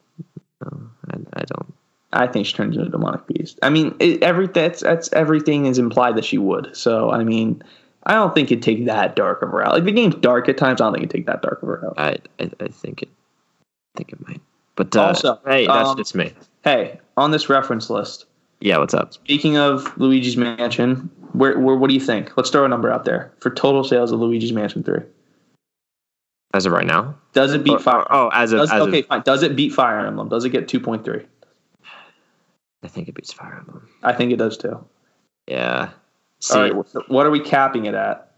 No, 0.60 0.90
I, 1.10 1.16
I 1.34 1.44
don't. 1.44 1.74
I 2.12 2.26
think 2.26 2.46
she 2.46 2.52
turns 2.52 2.76
into 2.76 2.88
a 2.88 2.90
demonic 2.90 3.26
beast. 3.26 3.58
I 3.62 3.70
mean, 3.70 3.94
it, 3.98 4.22
every 4.22 4.46
that's 4.46 4.80
that's 4.80 5.12
everything 5.12 5.66
is 5.66 5.78
implied 5.78 6.16
that 6.16 6.24
she 6.24 6.38
would. 6.38 6.76
So 6.76 7.10
I 7.10 7.24
mean, 7.24 7.62
I 8.04 8.14
don't 8.14 8.34
think 8.34 8.52
it'd 8.52 8.62
take 8.62 8.84
that 8.86 9.16
dark 9.16 9.42
of 9.42 9.48
a 9.48 9.56
route. 9.56 9.72
Like 9.72 9.84
the 9.84 9.92
game's 9.92 10.16
dark 10.16 10.48
at 10.48 10.58
times. 10.58 10.80
I 10.80 10.84
don't 10.84 10.92
think 10.94 11.04
it'd 11.04 11.16
take 11.16 11.26
that 11.26 11.42
dark 11.42 11.62
of 11.62 11.68
a 11.68 11.72
route. 11.72 11.94
I, 11.96 12.18
I, 12.38 12.50
I 12.60 12.68
think 12.68 13.02
it. 13.02 13.08
I 13.94 13.98
think 13.98 14.12
it 14.12 14.26
might. 14.26 14.40
But 14.76 14.94
uh, 14.96 15.02
Also, 15.02 15.40
hey, 15.46 15.66
that's 15.66 15.90
um, 15.90 15.96
just 15.96 16.14
me. 16.14 16.32
Hey, 16.64 17.00
on 17.16 17.30
this 17.30 17.48
reference 17.48 17.90
list, 17.90 18.26
Yeah, 18.60 18.78
what's 18.78 18.94
up? 18.94 19.12
speaking 19.12 19.56
of 19.58 19.96
Luigi's 19.98 20.36
Mansion, 20.36 21.10
where, 21.32 21.58
where 21.58 21.76
what 21.76 21.88
do 21.88 21.94
you 21.94 22.00
think? 22.00 22.36
Let's 22.36 22.50
throw 22.50 22.64
a 22.64 22.68
number 22.68 22.90
out 22.90 23.04
there 23.04 23.32
for 23.40 23.50
total 23.50 23.84
sales 23.84 24.12
of 24.12 24.20
Luigi's 24.20 24.52
Mansion 24.52 24.82
Three. 24.82 25.02
As 26.54 26.66
of 26.66 26.72
right 26.72 26.86
now? 26.86 27.14
Does 27.32 27.54
it 27.54 27.64
beat 27.64 27.72
Or- 27.74 27.78
Fire? 27.78 28.06
Oh, 28.10 28.28
as 28.32 28.52
of, 28.52 28.60
Does, 28.60 28.72
as 28.72 28.82
okay, 28.82 29.00
of, 29.00 29.06
fine. 29.06 29.22
Does 29.22 29.42
it 29.42 29.56
beat 29.56 29.72
Fire 29.72 30.06
Emblem? 30.06 30.28
Does 30.28 30.44
it 30.44 30.50
get 30.50 30.68
two 30.68 30.80
point 30.80 31.04
three? 31.04 31.24
I 32.82 32.88
think 32.88 33.08
it 33.08 33.14
beats 33.14 33.32
Fire 33.32 33.56
Emblem. 33.58 33.88
I 34.02 34.12
think 34.12 34.32
it 34.32 34.36
does 34.36 34.56
too. 34.56 34.84
Yeah. 35.46 35.90
See, 36.40 36.54
All 36.58 36.62
right, 36.62 37.08
what 37.08 37.24
are 37.26 37.30
we 37.30 37.40
capping 37.40 37.86
it 37.86 37.94
at? 37.94 38.32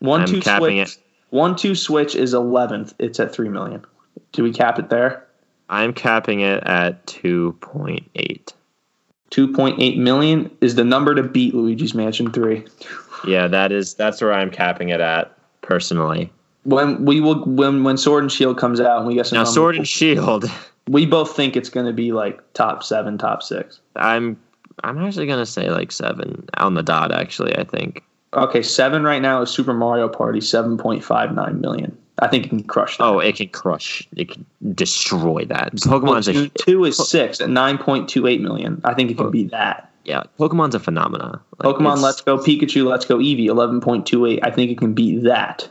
One 0.00 0.20
I'm 0.22 0.26
two 0.26 0.42
switch. 0.42 0.98
One 1.30 1.56
two 1.56 1.74
switch 1.74 2.14
is 2.14 2.32
eleventh. 2.34 2.94
It's 2.98 3.18
at 3.18 3.32
three 3.32 3.48
million. 3.48 3.84
Do 4.32 4.42
we 4.42 4.52
cap 4.52 4.78
it 4.78 4.90
there? 4.90 5.26
I'm 5.68 5.92
capping 5.92 6.40
it 6.40 6.62
at 6.64 7.06
2.8. 7.06 8.52
Two 9.30 9.52
point 9.52 9.78
eight 9.78 9.98
million 9.98 10.50
is 10.62 10.74
the 10.74 10.84
number 10.84 11.14
to 11.14 11.22
beat 11.22 11.54
Luigi's 11.54 11.92
Mansion 11.92 12.32
Three. 12.32 12.66
Yeah, 13.26 13.46
that 13.48 13.72
is 13.72 13.92
that's 13.92 14.22
where 14.22 14.32
I'm 14.32 14.50
capping 14.50 14.88
it 14.88 15.00
at 15.00 15.36
personally. 15.60 16.32
When 16.64 17.04
we 17.04 17.20
will 17.20 17.44
when 17.44 17.84
when 17.84 17.98
Sword 17.98 18.24
and 18.24 18.32
Shield 18.32 18.56
comes 18.56 18.80
out 18.80 18.98
and 18.98 19.06
we 19.06 19.14
get 19.14 19.26
some 19.26 19.36
Now, 19.36 19.42
numbers, 19.42 19.54
Sword 19.54 19.76
and 19.76 19.86
Shield, 19.86 20.50
we 20.88 21.04
both 21.04 21.36
think 21.36 21.56
it's 21.56 21.68
going 21.68 21.84
to 21.84 21.92
be 21.92 22.12
like 22.12 22.40
top 22.54 22.82
seven, 22.82 23.18
top 23.18 23.42
six. 23.42 23.80
I'm 23.96 24.38
I'm 24.82 24.98
actually 25.04 25.26
gonna 25.26 25.46
say 25.46 25.70
like 25.70 25.92
seven 25.92 26.48
on 26.56 26.74
the 26.74 26.82
dot. 26.82 27.12
Actually, 27.12 27.54
I 27.56 27.64
think. 27.64 28.02
Okay, 28.34 28.62
seven 28.62 29.04
right 29.04 29.22
now 29.22 29.42
is 29.42 29.50
Super 29.50 29.72
Mario 29.74 30.08
Party, 30.08 30.40
seven 30.40 30.76
point 30.76 31.02
five 31.02 31.34
nine 31.34 31.60
million. 31.60 31.96
I 32.20 32.26
think 32.26 32.46
it 32.46 32.48
can 32.48 32.64
crush 32.64 32.98
that. 32.98 33.04
Oh, 33.04 33.20
it 33.20 33.36
can 33.36 33.48
crush. 33.48 34.06
It 34.16 34.30
can 34.30 34.44
destroy 34.74 35.44
that. 35.46 35.72
Pokemon's 35.74 36.26
two, 36.26 36.50
a 36.54 36.58
two 36.58 36.84
is 36.84 37.08
six 37.08 37.40
at 37.40 37.48
nine 37.48 37.78
point 37.78 38.08
two 38.08 38.26
eight 38.26 38.40
million. 38.40 38.80
I 38.84 38.92
think 38.94 39.10
it 39.10 39.16
can 39.16 39.30
beat 39.30 39.50
that. 39.52 39.90
yeah. 40.04 40.24
Pokemon's 40.38 40.74
a 40.74 40.80
phenomena. 40.80 41.40
Like, 41.62 41.76
Pokemon 41.76 42.02
Let's 42.02 42.20
Go 42.20 42.36
Pikachu, 42.38 42.84
Let's 42.86 43.04
Go 43.04 43.18
Eevee, 43.18 43.46
eleven 43.46 43.80
point 43.80 44.04
two 44.04 44.26
eight. 44.26 44.40
I 44.42 44.50
think 44.50 44.70
it 44.70 44.78
can 44.78 44.94
beat 44.94 45.22
that. 45.22 45.68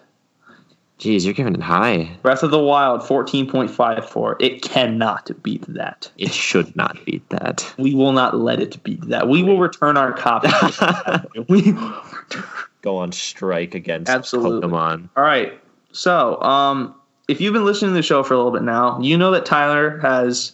Jeez, 1.00 1.26
you're 1.26 1.34
giving 1.34 1.54
it 1.54 1.62
high. 1.62 2.10
Breath 2.24 2.42
of 2.42 2.50
the 2.50 2.60
Wild, 2.60 3.06
fourteen 3.06 3.48
point 3.50 3.70
five 3.70 4.08
four. 4.10 4.36
It 4.40 4.64
cannot 4.64 5.30
beat 5.44 5.64
that. 5.68 6.12
It 6.18 6.34
should 6.34 6.76
not 6.76 6.98
beat 7.06 7.28
that. 7.30 7.72
We 7.78 7.94
will 7.94 8.14
not 8.14 8.36
let 8.38 8.60
it 8.60 8.82
beat 8.84 9.02
that. 9.10 9.30
We 9.30 9.44
will 9.44 9.60
return 9.60 9.96
our 9.96 10.12
copy. 10.12 10.50
we, 11.48 11.74
Go 12.82 12.98
on 12.98 13.12
strike 13.12 13.76
against 13.76 14.10
Absolutely. 14.10 14.68
Pokemon. 14.68 15.10
all 15.16 15.24
right. 15.24 15.54
So, 15.92 16.42
um, 16.42 16.96
if 17.28 17.42
you've 17.42 17.54
been 17.54 17.66
listening 17.66 17.92
to 17.92 17.96
the 17.96 18.02
show 18.04 18.24
for 18.24 18.34
a 18.34 18.38
little 18.38 18.52
bit 18.52 18.64
now, 18.64 19.00
you 19.00 19.18
know 19.18 19.32
that 19.32 19.46
Tyler 19.46 20.00
has. 20.00 20.54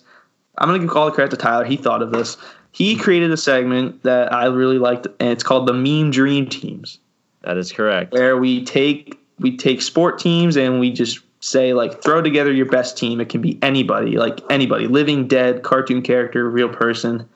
I'm 0.58 0.68
going 0.68 0.80
to 0.80 0.86
give 0.88 0.96
all 0.96 1.06
the 1.06 1.12
credit 1.12 1.32
to 1.32 1.38
Tyler. 1.38 1.64
He 1.64 1.78
thought 1.78 2.02
of 2.02 2.12
this. 2.12 2.38
He 2.74 2.96
created 2.96 3.32
a 3.32 3.38
segment 3.38 4.04
that 4.04 4.34
I 4.34 4.46
really 4.46 4.78
liked, 4.78 5.08
and 5.20 5.30
it's 5.30 5.44
called 5.44 5.68
the 5.68 5.74
Meme 5.74 6.12
Dream 6.12 6.48
Teams. 6.48 7.00
That 7.44 7.58
is 7.58 7.72
correct. 7.72 8.12
where 8.14 8.38
we 8.38 8.64
take 8.66 9.20
we 9.44 9.56
take 9.56 9.82
sport 9.82 10.18
teams 10.18 10.56
and 10.58 10.80
we 10.80 10.92
just 10.92 11.20
say 11.42 11.74
like 11.74 12.02
throw 12.02 12.22
together 12.22 12.52
your 12.52 12.66
best 12.66 12.98
team. 12.98 13.22
It 13.22 13.30
can 13.30 13.42
be 13.42 13.60
anybody, 13.62 14.18
like 14.18 14.40
anybody, 14.50 14.88
living, 14.88 15.28
dead, 15.28 15.62
cartoon 15.62 16.02
character, 16.02 16.50
real 16.50 16.70
person, 16.70 17.30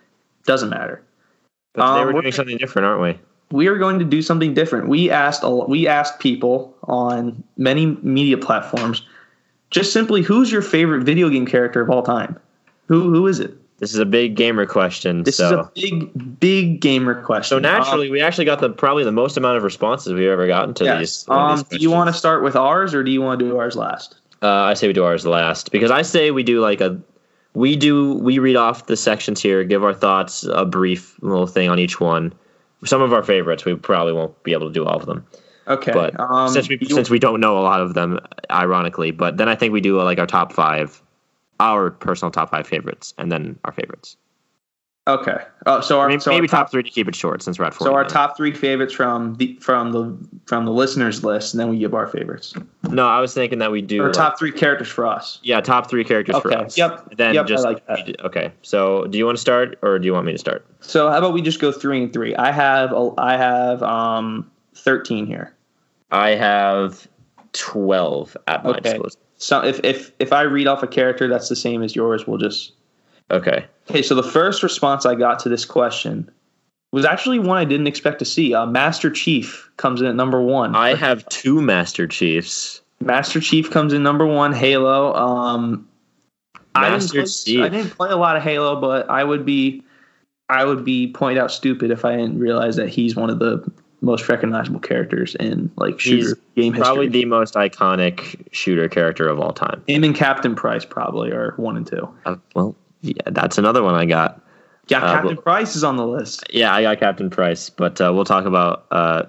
doesn't 0.46 0.70
matter. 0.70 1.04
But 1.76 1.82
today 1.86 2.00
Um, 2.00 2.00
we're 2.08 2.14
we're- 2.14 2.22
doing 2.24 2.34
something 2.34 2.58
different, 2.58 2.86
aren't 2.88 3.02
we? 3.02 3.20
we 3.50 3.68
are 3.68 3.78
going 3.78 3.98
to 4.00 4.04
do 4.04 4.22
something 4.22 4.54
different. 4.54 4.90
We 4.90 5.10
asked 5.10 5.42
a, 5.44 5.50
we 5.50 5.88
asked 5.88 6.20
people 6.20 6.76
on 6.84 7.44
many 7.58 7.86
media 8.02 8.38
platforms 8.38 9.04
just 9.70 9.94
simply 9.94 10.22
who's 10.22 10.52
your 10.52 10.62
favorite 10.62 11.04
video 11.04 11.30
game 11.30 11.46
character 11.46 11.82
of 11.82 11.90
all 11.90 12.02
time? 12.04 12.38
Who 12.88 13.10
who 13.14 13.28
is 13.28 13.40
it? 13.40 13.54
This 13.80 13.94
is 13.94 14.00
a 14.00 14.06
big 14.06 14.36
gamer 14.36 14.66
question. 14.66 15.24
This 15.24 15.38
so. 15.38 15.46
is 15.46 15.52
a 15.52 15.72
big 15.76 16.40
big 16.40 16.82
gamer 16.82 17.22
question. 17.22 17.56
So 17.56 17.60
naturally, 17.60 18.08
um, 18.08 18.12
we 18.14 18.22
actually 18.22 18.46
got 18.46 18.60
the 18.60 18.70
probably 18.70 19.04
the 19.04 19.12
most 19.12 19.38
amount 19.38 19.58
of 19.58 19.64
responses 19.64 20.14
we've 20.14 20.28
ever 20.28 20.48
gotten 20.48 20.74
to 20.76 20.84
yes. 20.84 21.00
these. 21.00 21.26
Um, 21.30 21.58
these 21.58 21.64
do 21.64 21.78
you 21.78 21.92
want 21.92 22.08
to 22.08 22.14
start 22.14 22.44
with 22.44 22.56
ours 22.56 22.96
or 22.96 23.04
do 23.04 23.12
you 23.12 23.22
want 23.22 23.40
to 23.40 23.46
do 23.46 23.58
ours 23.58 23.76
last? 23.76 24.16
Uh, 24.42 24.50
I 24.50 24.74
say 24.74 24.88
we 24.88 24.94
do 24.94 25.04
ours 25.04 25.26
last 25.26 25.72
because 25.72 25.92
I 25.92 26.02
say 26.02 26.32
we 26.32 26.44
do 26.44 26.60
like 26.60 26.82
a 26.82 27.00
we 27.54 27.76
do 27.76 28.16
we 28.16 28.40
read 28.40 28.56
off 28.56 28.88
the 28.88 28.98
sections 28.98 29.42
here, 29.42 29.64
give 29.64 29.84
our 29.84 29.94
thoughts, 29.94 30.44
a 30.44 30.66
brief 30.66 31.22
little 31.22 31.48
thing 31.48 31.70
on 31.70 31.78
each 31.78 32.00
one. 32.00 32.34
Some 32.86 33.02
of 33.02 33.14
our 33.14 33.24
favorites, 33.24 33.66
we 33.66 33.76
probably 33.76 34.14
won't 34.14 34.44
be 34.44 34.54
able 34.54 34.68
to 34.68 34.74
do 34.74 34.86
all 34.86 34.98
of 34.98 35.06
them. 35.06 35.26
Okay. 35.68 35.92
But 35.92 36.20
um, 36.20 36.50
since 36.50 36.70
we 36.70 36.78
you, 36.80 36.88
since 36.96 37.10
we 37.10 37.20
don't 37.20 37.40
know 37.40 37.58
a 37.58 37.62
lot 37.62 37.82
of 37.82 37.94
them, 37.94 38.20
ironically, 38.50 39.12
but 39.12 39.38
then 39.38 39.50
I 39.50 39.56
think 39.56 39.74
we 39.74 39.82
do 39.82 40.02
like 40.02 40.20
our 40.20 40.28
top 40.28 40.54
five, 40.54 41.02
our 41.60 41.92
personal 41.92 42.32
top 42.32 42.52
five 42.52 42.68
favorites, 42.68 43.14
and 43.18 43.32
then 43.32 43.58
our 43.66 43.72
favorites. 43.72 44.18
Okay. 45.08 45.38
Oh, 45.66 45.80
so 45.80 46.02
our 46.02 46.10
maybe, 46.10 46.20
so 46.20 46.32
maybe 46.32 46.50
our 46.50 46.64
top, 46.64 46.70
three 46.70 46.84
to 46.84 46.90
keep 46.90 47.08
it 47.08 47.16
short 47.16 47.42
since 47.42 47.58
we're 47.58 47.66
at 47.66 47.74
four. 47.74 47.88
So 47.88 47.94
our 47.94 48.04
top 48.04 48.36
three 48.36 48.52
favorites 48.52 48.94
from 48.94 49.36
the 49.36 49.56
from 49.62 49.94
the 49.94 50.18
from 50.46 50.66
the 50.66 50.72
listeners 50.72 51.24
list, 51.24 51.54
and 51.54 51.62
then 51.62 51.70
we 51.70 51.80
give 51.80 51.94
our 51.94 52.08
favorites. 52.08 52.54
No, 52.90 53.08
I 53.08 53.22
was 53.22 53.34
thinking 53.34 53.60
that 53.60 53.72
we 53.72 53.82
do 53.82 54.04
our 54.04 54.12
top 54.12 54.38
three 54.38 54.52
characters 54.52 54.90
for 54.90 55.06
us. 55.06 55.40
Yeah, 55.44 55.62
top 55.62 55.90
three 55.90 56.04
characters 56.04 56.36
okay. 56.36 56.42
for 56.42 56.58
us. 56.58 56.78
Yep. 56.78 57.16
Then 57.16 57.36
yep, 57.36 57.48
just 57.48 57.64
like 57.64 57.88
that. 57.88 58.20
okay. 58.26 58.52
So 58.64 59.06
do 59.06 59.18
you 59.18 59.26
want 59.26 59.38
to 59.38 59.42
start 59.42 59.80
or 59.82 59.98
do 59.98 60.06
you 60.06 60.14
want 60.14 60.26
me 60.26 60.34
to 60.34 60.38
start? 60.38 60.66
So 60.82 61.10
how 61.10 61.20
about 61.20 61.32
we 61.32 61.42
just 61.42 61.62
go 61.62 61.72
three 61.72 62.04
and 62.04 62.12
three? 62.12 62.36
I 62.36 62.52
have 62.52 62.94
I 63.18 63.38
have 63.38 63.82
um 63.84 64.52
thirteen 64.76 65.26
here. 65.26 65.56
I 66.12 66.32
have 66.32 67.08
twelve 67.54 68.36
at 68.48 68.66
my 68.66 68.72
okay. 68.72 68.82
disposal. 68.82 69.22
So 69.38 69.64
if 69.64 69.80
if 69.84 70.12
if 70.20 70.34
I 70.34 70.42
read 70.42 70.68
off 70.68 70.84
a 70.84 70.88
character 70.88 71.28
that's 71.28 71.50
the 71.50 71.56
same 71.56 71.84
as 71.84 71.96
yours, 71.96 72.28
we'll 72.28 72.40
just 72.40 72.74
Okay. 73.32 73.66
Okay, 73.90 74.02
so 74.02 74.16
the 74.16 74.24
first 74.24 74.64
response 74.64 75.06
I 75.06 75.16
got 75.16 75.40
to 75.40 75.50
this 75.50 75.66
question 75.66 76.30
was 76.92 77.06
actually 77.06 77.40
one 77.40 77.58
I 77.58 77.66
didn't 77.66 77.88
expect 77.88 78.20
to 78.20 78.26
see. 78.26 78.54
Uh, 78.54 78.66
Master 78.66 79.10
Chief 79.10 79.70
comes 79.78 80.02
in 80.02 80.08
at 80.08 80.16
number 80.16 80.42
one. 80.42 80.76
I 80.76 80.96
have 80.96 81.28
two 81.30 81.62
Master 81.62 82.08
Chiefs. 82.08 82.82
Master 83.02 83.40
Chief 83.40 83.70
comes 83.70 83.94
in 83.94 84.04
number 84.04 84.26
one. 84.26 84.54
Halo. 84.54 85.14
Um, 85.14 85.88
I 86.76 86.90
didn't, 86.90 87.02
Master 87.02 87.22
play, 87.22 87.32
Chief. 87.46 87.62
I 87.62 87.70
didn't 87.70 87.92
play 87.92 88.10
a 88.10 88.18
lot 88.18 88.38
of 88.38 88.44
Halo, 88.44 88.80
but 88.80 89.10
I 89.10 89.24
would 89.24 89.46
be, 89.46 89.84
I 90.50 90.64
would 90.64 90.86
be 90.86 91.12
point 91.12 91.38
out 91.38 91.52
stupid 91.52 91.92
if 91.92 92.06
I 92.06 92.16
didn't 92.16 92.40
realize 92.40 92.78
that 92.78 92.90
he's 92.90 93.16
one 93.16 93.30
of 93.30 93.40
the 93.40 93.70
most 94.02 94.30
recognizable 94.30 94.80
characters 94.80 95.36
in 95.36 95.72
like 95.76 96.00
shooter 96.00 96.18
He's 96.28 96.34
game 96.56 96.74
history. 96.74 96.86
Probably 96.86 97.08
the 97.08 97.26
most 97.26 97.56
iconic 97.56 98.46
shooter 98.52 98.88
character 98.88 99.28
of 99.28 99.40
all 99.40 99.54
time. 99.54 99.84
Him 99.88 100.04
and 100.04 100.16
Captain 100.16 100.56
Price 100.56 100.86
probably 100.86 101.32
are 101.32 101.54
one 101.58 101.78
and 101.78 101.88
two. 101.88 102.08
Uh, 102.26 102.36
well, 102.56 102.76
yeah, 103.02 103.14
that's 103.28 103.58
another 103.58 103.82
one 103.84 103.96
I 103.96 104.06
got. 104.06 104.42
Yeah, 104.88 105.00
Uh, 105.00 105.14
Captain 105.14 105.36
but- 105.36 105.44
Price 105.44 105.76
is 105.76 105.84
on 105.84 105.98
the 105.98 106.06
list. 106.06 106.44
Yeah, 106.52 106.74
I 106.74 106.82
got 106.84 107.00
Captain 107.00 107.30
Price, 107.30 107.70
but 107.70 108.00
uh, 108.00 108.12
we'll 108.14 108.24
talk 108.26 108.46
about 108.46 108.86
uh, 108.92 109.24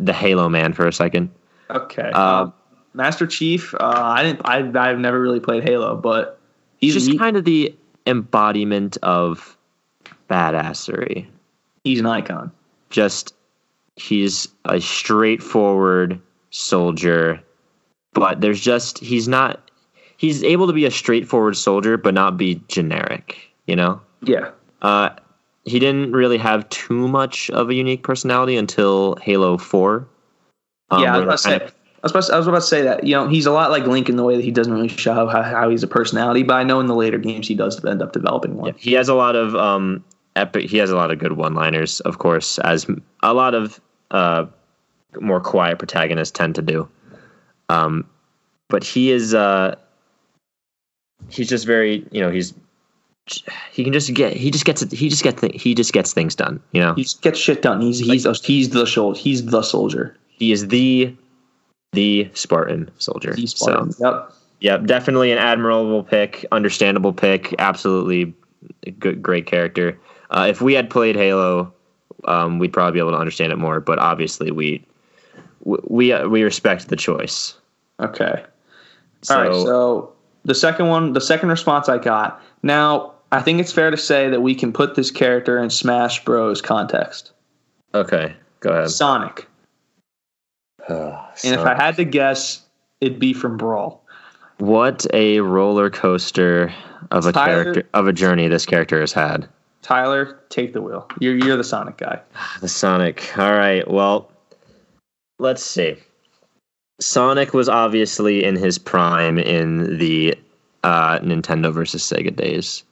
the 0.00 0.12
Halo 0.12 0.48
Man 0.48 0.72
for 0.72 0.86
a 0.86 0.92
second. 0.92 1.30
Okay. 1.68 2.10
Uh, 2.14 2.42
um, 2.44 2.52
Master 2.94 3.26
Chief. 3.26 3.74
Uh, 3.74 3.78
I 3.80 4.22
didn't. 4.22 4.40
I, 4.44 4.90
I've 4.90 4.98
never 4.98 5.20
really 5.20 5.38
played 5.40 5.62
Halo, 5.64 5.96
but 5.96 6.38
He's 6.78 6.94
just 6.94 7.18
kind 7.18 7.36
of 7.36 7.44
the 7.44 7.74
embodiment 8.06 8.96
of 9.02 9.56
badassery. 10.28 11.26
he's 11.84 12.00
an 12.00 12.06
icon. 12.06 12.50
Just 12.88 13.34
he's 14.00 14.48
a 14.64 14.80
straightforward 14.80 16.20
soldier, 16.50 17.40
but 18.12 18.40
there's 18.40 18.60
just 18.60 18.98
he's 18.98 19.28
not 19.28 19.70
he's 20.16 20.42
able 20.42 20.66
to 20.66 20.72
be 20.72 20.84
a 20.84 20.90
straightforward 20.90 21.56
soldier 21.56 21.96
but 21.96 22.14
not 22.14 22.36
be 22.36 22.62
generic, 22.68 23.38
you 23.66 23.76
know? 23.76 24.00
Yeah. 24.22 24.50
Uh 24.82 25.10
he 25.64 25.78
didn't 25.78 26.12
really 26.12 26.38
have 26.38 26.68
too 26.70 27.06
much 27.06 27.50
of 27.50 27.68
a 27.68 27.74
unique 27.74 28.02
personality 28.02 28.56
until 28.56 29.16
Halo 29.16 29.58
4. 29.58 30.08
Um, 30.90 31.02
yeah, 31.02 31.14
I 31.14 31.18
was, 31.18 31.20
that 31.20 31.22
about 31.24 31.32
to 31.32 31.38
say, 31.38 31.54
I, 32.02 32.06
was 32.16 32.26
to, 32.26 32.34
I 32.34 32.38
was 32.38 32.46
about 32.48 32.56
to 32.56 32.66
say 32.66 32.82
that. 32.82 33.04
You 33.04 33.14
know, 33.14 33.28
he's 33.28 33.44
a 33.46 33.52
lot 33.52 33.70
like 33.70 33.84
Link 33.86 34.08
in 34.08 34.16
the 34.16 34.24
way 34.24 34.36
that 34.36 34.42
he 34.42 34.50
doesn't 34.50 34.72
really 34.72 34.88
show 34.88 35.28
how, 35.28 35.42
how 35.42 35.68
he's 35.68 35.82
a 35.82 35.86
personality, 35.86 36.42
but 36.42 36.54
I 36.54 36.64
know 36.64 36.80
in 36.80 36.86
the 36.86 36.94
later 36.94 37.18
games 37.18 37.46
he 37.46 37.54
does 37.54 37.84
end 37.84 38.02
up 38.02 38.12
developing 38.12 38.56
one. 38.56 38.74
he 38.78 38.94
has 38.94 39.08
a 39.08 39.14
lot 39.14 39.36
of 39.36 39.54
um 39.54 40.02
epic 40.36 40.70
he 40.70 40.78
has 40.78 40.90
a 40.90 40.96
lot 40.96 41.10
of 41.10 41.18
good 41.18 41.32
one-liners 41.32 42.00
of 42.00 42.18
course 42.18 42.58
as 42.60 42.86
a 43.22 43.34
lot 43.34 43.54
of 43.54 43.80
uh 44.10 44.46
more 45.20 45.40
quiet 45.40 45.78
protagonists 45.78 46.36
tend 46.36 46.54
to 46.54 46.62
do 46.62 46.88
um 47.68 48.06
but 48.68 48.84
he 48.84 49.10
is 49.10 49.34
uh 49.34 49.74
he's 51.28 51.48
just 51.48 51.66
very 51.66 52.06
you 52.10 52.20
know 52.20 52.30
he's 52.30 52.54
he 53.70 53.84
can 53.84 53.92
just 53.92 54.12
get 54.14 54.32
he 54.34 54.50
just 54.50 54.64
gets 54.64 54.80
he 54.90 55.08
just 55.08 55.22
gets 55.22 55.42
he 55.54 55.74
just 55.74 55.92
gets 55.92 56.12
things 56.12 56.34
done 56.34 56.60
you 56.72 56.80
know 56.80 56.94
He 56.94 57.02
just 57.02 57.22
gets 57.22 57.38
shit 57.38 57.62
done. 57.62 57.80
He's 57.80 57.98
he's 58.00 58.26
a, 58.26 58.32
he's 58.34 58.70
the 58.70 58.86
soldier. 58.86 59.18
He's 59.20 59.44
the 59.46 59.62
soldier. 59.62 60.16
he 60.28 60.50
is 60.52 60.68
the 60.68 61.14
the 61.92 62.28
spartan 62.34 62.90
soldier 62.98 63.36
so 63.36 63.46
Spartan. 63.46 63.94
Yep. 63.98 64.32
yeah 64.60 64.76
definitely 64.78 65.32
an 65.32 65.38
admirable 65.38 66.02
pick 66.04 66.44
understandable 66.52 67.12
pick 67.12 67.54
absolutely 67.58 68.32
good 68.98 69.22
great 69.22 69.46
character 69.46 69.98
uh, 70.30 70.46
if 70.48 70.60
we 70.60 70.74
had 70.74 70.88
played 70.90 71.16
halo 71.16 71.72
um, 72.24 72.58
we'd 72.58 72.72
probably 72.72 72.92
be 72.92 72.98
able 72.98 73.12
to 73.12 73.18
understand 73.18 73.52
it 73.52 73.56
more 73.56 73.80
but 73.80 73.98
obviously 73.98 74.50
we 74.50 74.84
we 75.64 76.12
uh, 76.12 76.26
we 76.28 76.42
respect 76.42 76.88
the 76.88 76.96
choice 76.96 77.54
Okay. 78.00 78.42
so, 79.22 79.34
All 79.36 79.42
right. 79.42 79.52
So 79.66 80.12
the 80.46 80.54
second 80.54 80.88
one, 80.88 81.12
the 81.12 81.20
second 81.20 81.50
response 81.50 81.86
I 81.88 81.98
got. 81.98 82.40
Now 82.62 83.12
I 83.30 83.40
think 83.42 83.60
it's 83.60 83.72
fair 83.72 83.90
to 83.90 83.96
say 83.96 84.30
that 84.30 84.40
we 84.40 84.54
can 84.54 84.72
put 84.72 84.94
this 84.94 85.10
character 85.10 85.58
in 85.62 85.68
Smash 85.70 86.24
Bros. 86.24 86.62
context. 86.62 87.32
okay 87.94 88.34
go 88.60 88.70
ahead 88.70 88.90
Sonic. 88.90 89.46
And 90.88 91.54
if 91.54 91.60
I 91.60 91.74
had 91.74 91.96
to 91.96 92.04
guess, 92.04 92.62
it'd 93.00 93.18
be 93.20 93.32
from 93.32 93.56
Brawl. 93.56 94.02
what 94.58 95.06
a 95.12 95.40
roller 95.40 95.88
coaster 95.90 96.72
of 97.10 97.26
a 97.26 97.32
Tyler- 97.32 97.64
character 97.64 97.88
of 97.94 98.08
a 98.08 98.12
journey 98.12 98.48
this 98.48 98.66
character 98.66 99.00
has 99.00 99.12
had 99.12 99.48
Tyler, 99.82 100.38
take 100.50 100.72
the 100.72 100.82
wheel. 100.82 101.08
You're 101.20 101.36
you're 101.36 101.56
the 101.56 101.64
Sonic 101.64 101.96
guy. 101.96 102.20
The 102.60 102.68
Sonic. 102.68 103.36
All 103.38 103.52
right. 103.52 103.88
Well, 103.90 104.30
let's 105.38 105.62
see. 105.62 105.96
Sonic 107.00 107.54
was 107.54 107.68
obviously 107.68 108.44
in 108.44 108.56
his 108.56 108.78
prime 108.78 109.38
in 109.38 109.98
the 109.98 110.34
uh, 110.84 111.18
Nintendo 111.20 111.72
versus 111.72 112.02
Sega 112.02 112.34
days. 112.34 112.84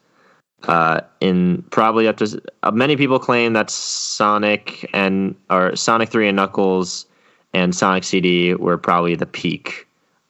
Uh, 0.64 1.01
in 1.20 1.62
probably 1.70 2.09
up 2.09 2.16
to 2.16 2.43
uh, 2.64 2.70
many 2.72 2.97
people 2.97 3.20
claim 3.20 3.53
that 3.53 3.70
Sonic 3.70 4.89
and 4.93 5.36
or 5.51 5.76
Sonic 5.76 6.09
Three 6.09 6.26
and 6.26 6.36
Knuckles 6.36 7.07
and 7.55 7.74
Sonic 7.74 8.03
CD 8.03 8.55
were 8.55 8.76
probably 8.76 9.14
the 9.14 9.26
peak 9.26 9.86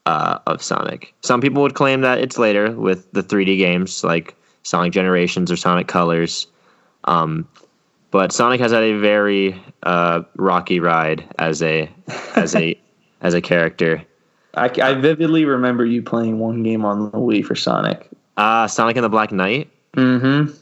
uh, 0.07 0.39
of 0.47 0.63
Sonic. 0.63 1.15
Some 1.23 1.41
people 1.41 1.63
would 1.63 1.75
claim 1.75 2.03
that 2.03 2.19
it's 2.19 2.39
later 2.39 2.73
with 2.73 3.11
the 3.13 3.23
3D 3.23 3.59
games 3.59 4.05
like 4.05 4.35
Sonic 4.63 4.93
Generations 4.93 5.51
or 5.51 5.57
Sonic 5.57 5.89
Colors. 5.89 6.47
Um, 7.05 7.49
but 8.11 8.33
Sonic 8.33 8.61
has 8.61 8.73
had 8.73 8.83
a 8.83 8.99
very 8.99 9.61
uh, 9.83 10.23
rocky 10.37 10.81
ride 10.81 11.25
as 11.39 11.63
a 11.63 11.91
as 12.37 12.55
a 12.55 12.79
as 13.21 13.35
a 13.35 13.41
character. 13.41 14.05
I, 14.55 14.71
I 14.83 14.95
vividly 14.95 15.45
remember 15.45 15.85
you 15.85 16.03
playing 16.03 16.39
one 16.39 16.63
game 16.63 16.85
on 16.85 17.11
the 17.11 17.19
Wii 17.19 17.45
for 17.45 17.55
Sonic. 17.55 18.09
Uh, 18.37 18.67
Sonic 18.67 18.97
and 18.97 19.05
the 19.05 19.11
Black 19.11 19.31
Knight. 19.31 19.71
Mm-hmm. 19.95 20.53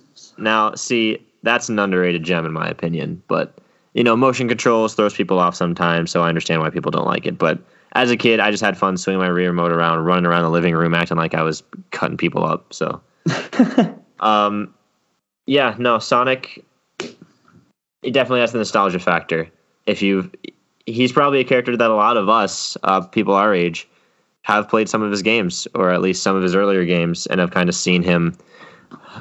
Now, 0.42 0.74
see, 0.74 1.24
that's 1.42 1.68
an 1.68 1.78
underrated 1.78 2.24
gem 2.24 2.44
in 2.44 2.52
my 2.52 2.68
opinion. 2.68 3.22
But 3.28 3.58
you 3.94 4.04
know, 4.04 4.16
motion 4.16 4.48
controls 4.48 4.94
throws 4.94 5.14
people 5.14 5.38
off 5.38 5.54
sometimes, 5.54 6.10
so 6.10 6.22
I 6.22 6.28
understand 6.28 6.60
why 6.60 6.70
people 6.70 6.90
don't 6.90 7.06
like 7.06 7.26
it. 7.26 7.38
But 7.38 7.58
as 7.92 8.10
a 8.10 8.16
kid, 8.16 8.40
I 8.40 8.50
just 8.50 8.62
had 8.62 8.76
fun 8.76 8.98
swinging 8.98 9.20
my 9.20 9.28
rear 9.28 9.48
remote 9.48 9.72
around, 9.72 10.04
running 10.04 10.26
around 10.26 10.42
the 10.42 10.50
living 10.50 10.74
room, 10.74 10.94
acting 10.94 11.16
like 11.16 11.34
I 11.34 11.42
was 11.42 11.62
cutting 11.92 12.18
people 12.18 12.44
up. 12.44 12.74
So, 12.74 13.00
um, 14.20 14.74
yeah, 15.46 15.74
no, 15.78 15.98
Sonic. 15.98 16.64
It 18.02 18.12
definitely 18.12 18.40
has 18.40 18.52
the 18.52 18.58
nostalgia 18.58 18.98
factor. 18.98 19.48
If 19.86 20.02
you, 20.02 20.30
he's 20.86 21.12
probably 21.12 21.40
a 21.40 21.44
character 21.44 21.76
that 21.76 21.90
a 21.90 21.94
lot 21.94 22.16
of 22.16 22.28
us, 22.28 22.76
uh, 22.82 23.00
people 23.00 23.34
our 23.34 23.54
age, 23.54 23.88
have 24.42 24.68
played 24.68 24.88
some 24.88 25.02
of 25.02 25.10
his 25.10 25.22
games, 25.22 25.66
or 25.74 25.90
at 25.90 26.00
least 26.00 26.22
some 26.22 26.36
of 26.36 26.42
his 26.42 26.54
earlier 26.54 26.84
games, 26.84 27.26
and 27.26 27.40
have 27.40 27.50
kind 27.50 27.68
of 27.68 27.74
seen 27.74 28.02
him 28.02 28.36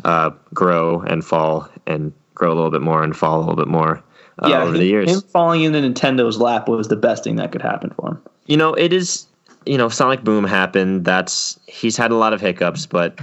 uh, 0.03 0.31
grow 0.53 1.01
and 1.01 1.25
fall, 1.25 1.67
and 1.87 2.13
grow 2.35 2.51
a 2.51 2.55
little 2.55 2.71
bit 2.71 2.81
more 2.81 3.03
and 3.03 3.15
fall 3.15 3.37
a 3.37 3.41
little 3.41 3.55
bit 3.55 3.67
more 3.67 4.03
uh, 4.43 4.49
yeah, 4.49 4.61
over 4.61 4.73
him, 4.73 4.79
the 4.79 4.85
years. 4.85 5.09
him 5.09 5.21
falling 5.21 5.63
into 5.63 5.79
Nintendo's 5.79 6.37
lap 6.39 6.67
was 6.67 6.89
the 6.89 6.95
best 6.95 7.23
thing 7.23 7.37
that 7.37 7.51
could 7.51 7.61
happen 7.61 7.91
for 7.91 8.09
him. 8.09 8.21
you 8.45 8.57
know, 8.57 8.73
it 8.73 8.93
is. 8.93 9.25
You 9.65 9.79
know, 9.79 9.89
Sonic 9.89 10.23
Boom 10.23 10.43
happened. 10.43 11.05
That's 11.05 11.59
he's 11.65 11.97
had 11.97 12.11
a 12.11 12.15
lot 12.15 12.33
of 12.33 12.41
hiccups, 12.41 12.85
but 12.85 13.19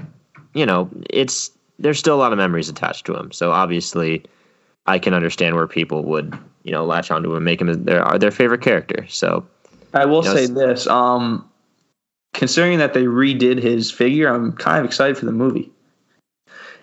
you 0.55 0.67
know, 0.67 0.89
it's 1.11 1.51
there's 1.79 1.99
still 1.99 2.15
a 2.15 2.21
lot 2.21 2.33
of 2.33 2.39
memories 2.39 2.69
attached 2.69 3.07
to 3.07 3.15
him. 3.17 3.33
So 3.33 3.51
obviously, 3.53 4.25
I 4.87 4.99
can 4.99 5.15
understand 5.15 5.57
where 5.57 5.67
people 5.67 6.03
would 6.05 6.37
you 6.63 6.73
know 6.73 6.85
latch 6.85 7.11
onto 7.11 7.31
him 7.31 7.37
and 7.37 7.45
make 7.45 7.61
him 7.61 7.85
their 7.85 8.05
their 8.19 8.31
favorite 8.31 8.61
character. 8.63 9.07
So 9.09 9.47
I 9.95 10.05
will 10.07 10.25
Yes. 10.25 10.33
say 10.33 10.47
this: 10.47 10.87
um, 10.87 11.49
considering 12.35 12.79
that 12.79 12.95
they 12.95 13.05
redid 13.05 13.61
his 13.63 13.91
figure, 13.91 14.29
I'm 14.33 14.53
kind 14.53 14.79
of 14.79 14.85
excited 14.85 15.19
for 15.19 15.27
the 15.27 15.33
movie. 15.33 15.71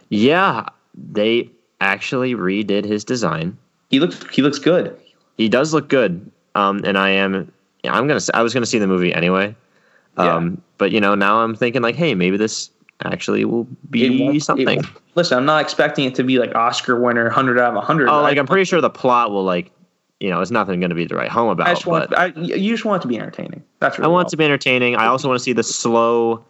yeah, 0.09 0.65
they 0.95 1.49
actually 1.81 2.33
redid 2.35 2.85
his 2.85 3.03
design. 3.03 3.57
He 3.89 3.99
looks 3.99 4.23
he 4.31 4.41
looks 4.41 4.59
good. 4.59 4.97
He 5.37 5.47
does 5.49 5.73
look 5.73 5.87
good. 5.87 6.29
Um, 6.55 6.81
and 6.83 6.97
I 6.97 7.09
am 7.11 7.51
I'm 7.85 8.07
gonna 8.07 8.19
I 8.33 8.41
was 8.41 8.53
gonna 8.53 8.65
see 8.65 8.79
the 8.79 8.87
movie 8.87 9.13
anyway. 9.13 9.55
Um, 10.17 10.61
but 10.77 10.91
you 10.91 10.99
know 10.99 11.15
now 11.15 11.37
I'm 11.39 11.55
thinking 11.55 11.81
like, 11.81 11.95
hey, 11.95 12.13
maybe 12.15 12.35
this 12.35 12.69
actually 13.03 13.45
will 13.45 13.67
be 13.89 14.39
something. 14.39 14.81
listen, 15.15 15.37
I'm 15.37 15.45
not 15.45 15.61
expecting 15.61 16.05
it 16.05 16.15
to 16.15 16.23
be 16.23 16.39
like 16.39 16.55
Oscar 16.55 16.99
winner, 16.99 17.29
hundred 17.29 17.59
out 17.59 17.75
of 17.75 17.83
hundred. 17.83 18.09
Oh, 18.09 18.21
like 18.21 18.37
I'm 18.37 18.47
pretty 18.47 18.65
sure 18.65 18.81
the 18.81 18.89
plot 18.89 19.31
will 19.31 19.43
like, 19.43 19.71
you 20.19 20.29
know, 20.29 20.41
it's 20.41 20.51
nothing 20.51 20.79
going 20.79 20.89
to 20.89 20.95
be 20.95 21.05
the 21.05 21.15
right 21.15 21.29
home 21.29 21.49
about. 21.49 21.67
I 21.67 21.73
just 21.73 21.85
want. 21.85 22.09
But 22.09 22.19
I, 22.19 22.25
you 22.35 22.73
just 22.73 22.85
want 22.85 23.01
it 23.01 23.03
to 23.03 23.07
be 23.07 23.17
entertaining. 23.17 23.63
That's 23.79 23.97
right. 23.97 24.05
I 24.05 24.07
want 24.09 24.27
it 24.27 24.31
to 24.31 24.37
be 24.37 24.45
entertaining. 24.45 24.95
I 24.95 25.07
also 25.07 25.27
want 25.27 25.39
to 25.39 25.43
see 25.43 25.53
the 25.53 25.63
slow 25.63 26.43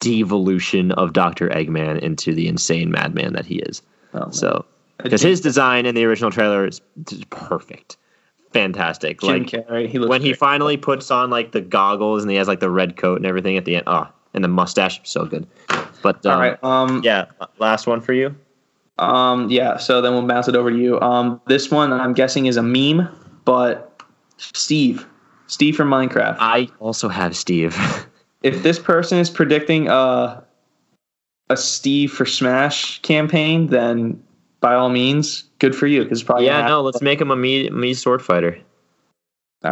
devolution 0.00 0.92
of 0.92 1.12
Doctor 1.12 1.48
Eggman 1.48 1.98
into 2.00 2.34
the 2.34 2.48
insane 2.48 2.90
madman 2.90 3.32
that 3.32 3.46
he 3.46 3.56
is. 3.56 3.82
Oh. 4.14 4.30
So, 4.30 4.64
because 4.98 5.22
his 5.22 5.40
design 5.40 5.86
in 5.86 5.94
the 5.94 6.04
original 6.04 6.30
trailer 6.30 6.66
is 6.66 6.80
just 7.08 7.28
perfect, 7.30 7.96
fantastic. 8.52 9.20
Jim 9.20 9.42
like 9.42 9.48
Carrey, 9.48 9.88
he 9.88 9.98
when 9.98 10.22
he 10.22 10.32
finally 10.32 10.76
puts 10.76 11.10
on 11.10 11.30
like 11.30 11.52
the 11.52 11.60
goggles 11.60 12.22
and 12.22 12.30
he 12.30 12.36
has 12.36 12.46
like 12.46 12.60
the 12.60 12.70
red 12.70 12.96
coat 12.96 13.16
and 13.16 13.26
everything 13.26 13.56
at 13.56 13.64
the 13.64 13.76
end. 13.76 13.84
Oh, 13.86 14.08
and 14.36 14.44
the 14.44 14.48
mustache, 14.48 15.02
is 15.02 15.10
so 15.10 15.24
good. 15.24 15.46
But 16.02 16.24
um, 16.24 16.32
All 16.32 16.38
right. 16.38 16.62
Um. 16.62 17.00
yeah, 17.02 17.26
last 17.58 17.88
one 17.88 18.00
for 18.00 18.12
you. 18.12 18.36
Um. 18.98 19.50
Yeah. 19.50 19.78
So 19.78 20.00
then 20.00 20.12
we'll 20.12 20.26
bounce 20.26 20.46
it 20.46 20.54
over 20.54 20.70
to 20.70 20.78
you. 20.78 21.00
Um. 21.00 21.40
This 21.46 21.70
one 21.70 21.92
I'm 21.92 22.12
guessing 22.12 22.46
is 22.46 22.56
a 22.56 22.62
meme, 22.62 23.08
but 23.44 24.00
Steve, 24.36 25.06
Steve 25.48 25.76
from 25.76 25.90
Minecraft. 25.90 26.36
I 26.38 26.68
also 26.78 27.08
have 27.08 27.36
Steve. 27.36 27.76
if 28.42 28.62
this 28.62 28.78
person 28.78 29.18
is 29.18 29.30
predicting 29.30 29.88
a 29.88 30.44
a 31.48 31.56
Steve 31.56 32.12
for 32.12 32.26
Smash 32.26 33.00
campaign, 33.02 33.68
then 33.68 34.22
by 34.60 34.74
all 34.74 34.88
means, 34.88 35.44
good 35.58 35.74
for 35.74 35.86
you. 35.86 36.02
Because 36.02 36.22
probably 36.22 36.46
yeah, 36.46 36.62
no, 36.62 36.68
happen. 36.68 36.84
let's 36.84 37.02
make 37.02 37.20
him 37.20 37.30
a 37.30 37.36
Mii 37.36 37.70
Mii 37.70 37.96
sword 37.96 38.22
fighter. 38.22 38.58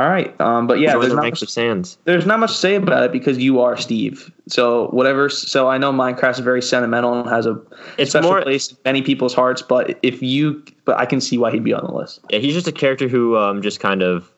All 0.01 0.09
right. 0.09 0.39
Um. 0.41 0.67
But 0.67 0.81
yeah, 0.81 0.93
Join 0.93 1.01
there's 1.01 1.11
the 1.11 1.17
not, 1.17 1.23
ranks 1.23 1.41
much, 1.41 1.49
of 1.49 1.51
Sans. 1.51 1.99
there's 2.05 2.27
not 2.27 2.41
much 2.41 2.53
to 2.53 2.57
say 2.57 2.75
about 2.75 3.05
it 3.05 3.13
because 3.13 3.39
you 3.39 3.61
are 3.61 3.77
Steve. 3.77 4.31
So 4.49 4.89
whatever. 4.89 5.29
So 5.29 5.69
I 5.69 5.79
know 5.79 5.93
Minecraft 5.93 6.33
is 6.33 6.39
very 6.41 6.63
sentimental 6.63 7.21
and 7.21 7.29
has 7.29 7.47
a 7.47 7.61
It's 7.99 8.11
special 8.11 8.31
more 8.31 8.43
place 8.43 8.71
in 8.71 8.77
many 8.85 9.03
people's 9.03 9.35
hearts. 9.35 9.63
But 9.63 9.99
if 10.03 10.23
you, 10.23 10.63
but 10.85 10.99
I 10.99 11.07
can 11.07 11.21
see 11.21 11.39
why 11.39 11.51
he'd 11.51 11.65
be 11.65 11.73
on 11.73 11.85
the 11.87 11.93
list. 11.93 12.21
Yeah, 12.31 12.39
he's 12.39 12.55
just 12.55 12.69
a 12.69 12.73
character 12.73 13.09
who 13.09 13.37
um 13.37 13.63
just 13.63 13.81
kind 13.81 14.03
of 14.03 14.31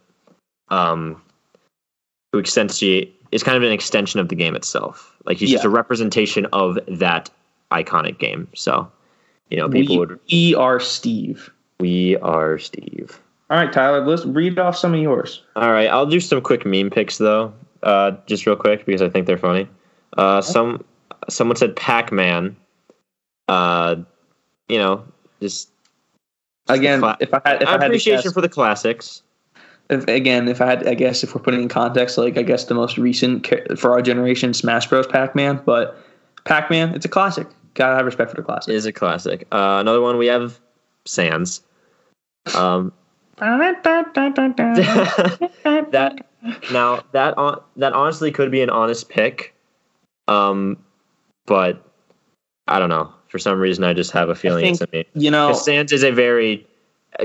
um 0.68 1.20
who 2.32 2.38
accentuate 2.38 3.14
is 3.32 3.42
kind 3.42 3.57
of 3.57 3.62
an 3.62 3.72
extension 3.72 4.20
of 4.20 4.28
the 4.28 4.34
game 4.34 4.54
itself. 4.54 5.14
Like 5.24 5.36
he's 5.38 5.50
just 5.50 5.64
a 5.64 5.68
representation 5.70 6.46
of 6.52 6.78
that 6.86 7.30
iconic 7.72 8.18
game. 8.18 8.48
So, 8.54 8.90
you 9.50 9.57
know, 9.57 9.68
people 9.68 9.96
we, 9.96 9.98
would 9.98 10.20
we 10.30 10.54
are 10.54 10.78
Steve. 10.78 11.50
we 11.80 12.16
are 12.18 12.59
Steve. 12.59 13.20
All 13.49 13.57
right, 13.57 13.72
Tyler. 13.72 14.05
Let's 14.05 14.24
read 14.24 14.59
off 14.59 14.76
some 14.76 14.94
of 14.94 15.01
yours. 15.01 15.42
All 15.55 15.70
right, 15.70 15.88
I'll 15.88 16.07
do 16.07 16.20
some 16.20 16.40
quick 16.40 16.66
meme 16.66 16.90
picks 16.90 17.18
though, 17.18 17.53
uh, 17.82 18.12
just 18.26 18.47
real 18.47 18.57
quick 18.57 18.84
because 18.84 19.03
I 19.03 19.09
think 19.09 19.26
they're 19.26 19.38
funny. 19.38 19.68
Uh, 20.16 20.40
some 20.40 20.84
someone 21.28 21.57
said 21.57 21.76
Pac-Man. 21.76 22.57
Uh, 23.49 23.97
you 24.68 24.78
know, 24.78 25.05
just 25.40 25.70
Again, 26.68 27.01
cla- 27.01 27.16
if 27.20 27.32
I 27.32 27.40
had, 27.44 27.62
if 27.62 27.68
I 27.68 27.72
had 27.72 27.80
to 27.80 27.86
appreciation 27.86 28.22
guess, 28.24 28.32
for 28.32 28.40
the 28.40 28.49
classics. 28.49 29.22
if, 29.88 30.07
again, 30.09 30.49
if 30.49 30.61
I 30.61 30.66
had, 30.66 30.88
I 30.88 30.94
guess 30.94 31.22
if 31.22 31.34
we're 31.34 31.42
putting 31.42 31.62
in 31.62 31.68
context, 31.68 32.18
like 32.18 32.36
I 32.36 32.42
guess 32.42 32.64
the 32.64 32.74
most 32.74 32.99
recent 32.99 33.47
for 33.78 33.92
our 33.92 34.03
generation, 34.03 34.53
Smash 34.55 34.88
Bros. 34.88 35.07
Pac-Man, 35.07 35.62
but 35.64 35.97
Pac-Man, 36.44 36.94
it's 36.94 37.05
a 37.05 37.09
classic. 37.09 37.47
Gotta 37.74 37.94
have 37.94 38.07
respect 38.07 38.30
for 38.30 38.36
the 38.36 38.42
classic. 38.42 38.74
is 38.74 38.86
a 38.86 38.92
classic. 38.92 39.47
Uh, 39.53 39.78
another 39.80 40.01
one 40.01 40.16
we 40.16 40.26
have 40.26 40.59
Sans. 41.05 41.61
Um, 42.55 42.92
that 45.91 46.26
now 46.72 47.05
that 47.12 47.37
on, 47.37 47.61
that 47.76 47.93
honestly 47.93 48.30
could 48.30 48.51
be 48.51 48.62
an 48.62 48.70
honest 48.70 49.09
pick, 49.09 49.55
um, 50.28 50.78
but 51.47 51.82
I 52.66 52.78
don't 52.78 52.89
know. 52.89 53.12
For 53.28 53.39
some 53.39 53.59
reason, 53.59 53.84
I 53.84 53.93
just 53.93 54.12
have 54.12 54.28
a 54.28 54.34
feeling 54.34 54.62
think- 54.64 54.80
it's 54.80 54.93
a 54.93 54.97
meme. 54.97 55.05
you 55.14 55.30
know, 55.30 55.53
Sans 55.53 55.93
is 55.93 56.03
a 56.05 56.11
very, 56.12 56.66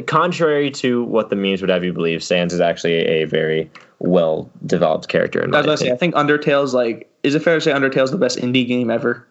contrary 0.07 0.71
to 0.71 1.03
what 1.03 1.29
the 1.29 1.35
memes 1.35 1.61
would 1.61 1.69
have 1.69 1.83
you 1.83 1.93
believe, 1.93 2.23
Sans 2.23 2.51
is 2.51 2.59
actually 2.59 2.95
a 2.95 3.25
very 3.25 3.69
well 3.99 4.49
developed 4.65 5.07
character. 5.07 5.41
In 5.41 5.51
my 5.51 5.59
as 5.59 5.67
I 5.67 5.75
say, 5.75 5.85
I 5.91 5.93
opinion. 5.93 5.97
think 5.97 6.15
Undertale's 6.15 6.73
like, 6.73 7.09
is 7.23 7.35
it 7.35 7.43
fair 7.43 7.55
to 7.55 7.61
say 7.61 7.71
Undertale's 7.71 8.11
the 8.11 8.17
best 8.17 8.39
indie 8.39 8.67
game 8.67 8.89
ever? 8.89 9.25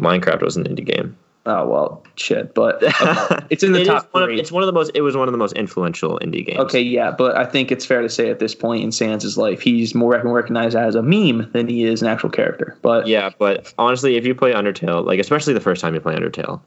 Minecraft 0.00 0.42
was 0.42 0.56
an 0.56 0.64
indie 0.64 0.84
game. 0.84 1.16
Oh 1.48 1.66
well, 1.68 2.02
shit, 2.16 2.54
but 2.54 2.82
okay. 2.82 3.46
it's 3.50 3.62
in 3.62 3.72
the 3.72 3.82
It 3.82 3.84
top 3.86 4.08
one 4.12 4.24
of, 4.24 4.26
three. 4.28 4.40
it's 4.40 4.50
one 4.50 4.62
of 4.62 4.66
the 4.66 4.72
most. 4.72 4.90
It 4.94 5.02
was 5.02 5.16
one 5.16 5.28
of 5.28 5.32
the 5.32 5.38
most 5.38 5.52
influential 5.52 6.18
indie 6.20 6.44
games. 6.44 6.58
Okay, 6.58 6.80
yeah, 6.80 7.12
but 7.12 7.36
I 7.36 7.44
think 7.44 7.70
it's 7.70 7.86
fair 7.86 8.02
to 8.02 8.08
say 8.08 8.30
at 8.30 8.40
this 8.40 8.54
point 8.54 8.82
in 8.82 8.90
Sans' 8.90 9.38
life, 9.38 9.60
he's 9.60 9.94
more 9.94 10.10
recognized 10.24 10.76
as 10.76 10.94
a 10.96 11.02
meme 11.02 11.48
than 11.52 11.68
he 11.68 11.84
is 11.84 12.02
an 12.02 12.08
actual 12.08 12.30
character. 12.30 12.76
But 12.82 13.06
Yeah, 13.06 13.30
but 13.38 13.72
honestly, 13.78 14.16
if 14.16 14.26
you 14.26 14.34
play 14.34 14.52
Undertale, 14.52 15.04
like 15.04 15.20
especially 15.20 15.54
the 15.54 15.60
first 15.60 15.80
time 15.80 15.94
you 15.94 16.00
play 16.00 16.16
Undertale, 16.16 16.60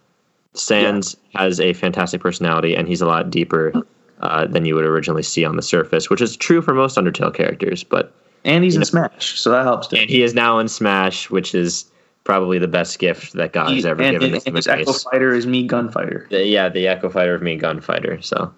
Sans 0.53 1.15
has 1.36 1.59
a 1.59 1.73
fantastic 1.73 2.21
personality, 2.21 2.75
and 2.75 2.88
he's 2.88 3.01
a 3.01 3.05
lot 3.05 3.30
deeper 3.30 3.73
uh, 4.21 4.47
than 4.47 4.65
you 4.65 4.75
would 4.75 4.86
originally 4.86 5.23
see 5.23 5.45
on 5.45 5.55
the 5.55 5.61
surface, 5.61 6.09
which 6.09 6.21
is 6.21 6.36
true 6.38 6.61
for 6.61 6.73
most 6.73 6.97
Undertale 6.97 7.34
characters. 7.34 7.84
But 7.84 8.13
and 8.45 8.63
he's 8.63 8.75
in 8.75 8.80
know- 8.80 8.86
Smash, 8.86 9.39
so 9.39 9.51
that 9.51 9.63
helps. 9.63 9.88
Too. 9.88 9.97
and 9.97 10.09
he 10.09 10.23
is 10.23 10.34
now 10.34 10.57
in 10.59 10.67
Smash, 10.69 11.30
which 11.30 11.53
is 11.53 11.86
probably 12.24 12.59
the 12.59 12.67
best 12.67 12.99
gift 12.99 13.34
that 13.34 13.53
God 13.53 13.74
has 13.74 13.86
ever 13.86 14.01
and, 14.01 14.13
given 14.13 14.28
and, 14.28 14.36
this 14.36 14.45
and 14.45 14.55
his 14.55 14.67
Echo. 14.67 14.93
Fighter 14.93 15.34
is 15.34 15.45
Mii 15.45 15.67
Gunfighter. 15.67 16.28
The- 16.30 16.45
yeah, 16.45 16.70
the 16.70 16.88
Echo 16.88 17.09
Fighter 17.09 17.36
of 17.36 17.41
Mii, 17.41 17.59
Gunfighter. 17.59 18.24
So, 18.24 18.53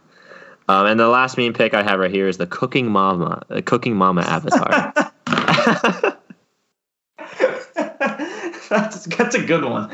um, 0.68 0.86
and 0.86 1.00
the 1.00 1.08
last 1.08 1.38
meme 1.38 1.54
pick 1.54 1.74
I 1.74 1.84
have 1.84 2.00
right 2.00 2.12
here 2.12 2.28
is 2.28 2.38
the 2.38 2.48
Cooking 2.48 2.92
Mama, 2.92 3.44
the 3.48 3.62
Cooking 3.62 3.96
Mama 3.96 4.22
avatar. 4.22 4.94
that's, 8.70 9.06
that's 9.06 9.36
a 9.36 9.44
good 9.46 9.64
one. 9.64 9.92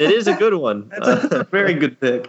it 0.00 0.10
is 0.10 0.26
a 0.26 0.34
good 0.34 0.54
one. 0.54 0.90
That's 0.98 1.32
a, 1.32 1.44
very 1.44 1.74
good 1.74 2.00
pick. 2.00 2.28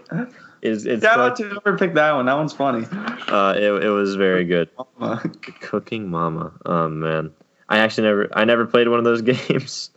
it's 0.62 0.86
it's 0.86 1.04
Shout 1.04 1.20
out 1.20 1.36
to 1.38 1.44
whoever 1.44 1.78
picked 1.78 1.96
that 1.96 2.14
one. 2.14 2.26
That 2.28 2.36
one's 2.36 2.54
funny. 2.54 2.86
uh, 2.92 3.56
it, 3.58 3.84
it 3.84 3.90
was 3.90 4.16
very 4.16 4.46
good. 4.46 4.70
Uh, 5.00 5.20
Cooking 5.62 6.10
Mama. 6.10 6.54
Oh 6.66 6.88
man, 6.88 7.32
I 7.68 7.80
actually 7.80 8.08
never 8.08 8.30
I 8.32 8.46
never 8.46 8.66
played 8.66 8.88
one 8.88 9.00
of 9.00 9.06
those 9.06 9.22
games. 9.50 9.90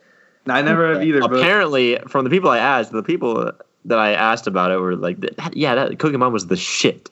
I 0.47 0.63
never 0.63 0.95
have 0.95 1.03
either. 1.03 1.21
But 1.21 1.37
Apparently, 1.37 1.99
from 2.09 2.25
the 2.25 2.31
people 2.31 2.51
I 2.51 2.59
asked, 2.59 2.93
the 2.93 3.03
people 3.03 3.53
that 3.85 3.99
I 3.99 4.13
asked 4.13 4.47
about 4.47 4.71
it 4.71 4.79
were 4.79 4.97
like, 4.97 5.19
"Yeah, 5.53 5.75
that 5.75 5.99
Cooking 5.99 6.19
Mama 6.19 6.33
was 6.33 6.47
the 6.49 6.57
shit." 6.57 7.11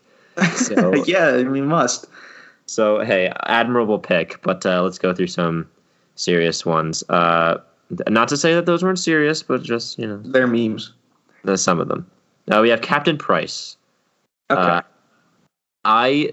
So, 0.55 0.95
yeah, 1.07 1.43
we 1.43 1.61
must. 1.61 2.07
so 2.67 3.01
hey, 3.01 3.33
admirable 3.47 3.99
pick. 3.99 4.41
But 4.43 4.65
uh, 4.65 4.83
let's 4.83 4.99
go 4.99 5.13
through 5.15 5.27
some 5.29 5.69
serious 6.15 6.65
ones. 6.67 7.03
Uh, 7.09 7.59
not 8.09 8.29
to 8.29 8.37
say 8.37 8.55
that 8.55 8.67
those 8.67 8.83
weren't 8.83 8.99
serious, 8.99 9.43
but 9.43 9.63
just 9.63 9.99
you 9.99 10.07
know, 10.07 10.19
They're 10.25 10.47
memes. 10.47 10.93
there's 11.45 11.63
some 11.63 11.81
of 11.81 11.89
them. 11.89 12.09
Now 12.47 12.63
we 12.63 12.69
have 12.71 12.81
Captain 12.83 13.19
Price. 13.19 13.77
Okay. 14.51 14.61
Uh, 14.61 14.81
I 15.85 16.33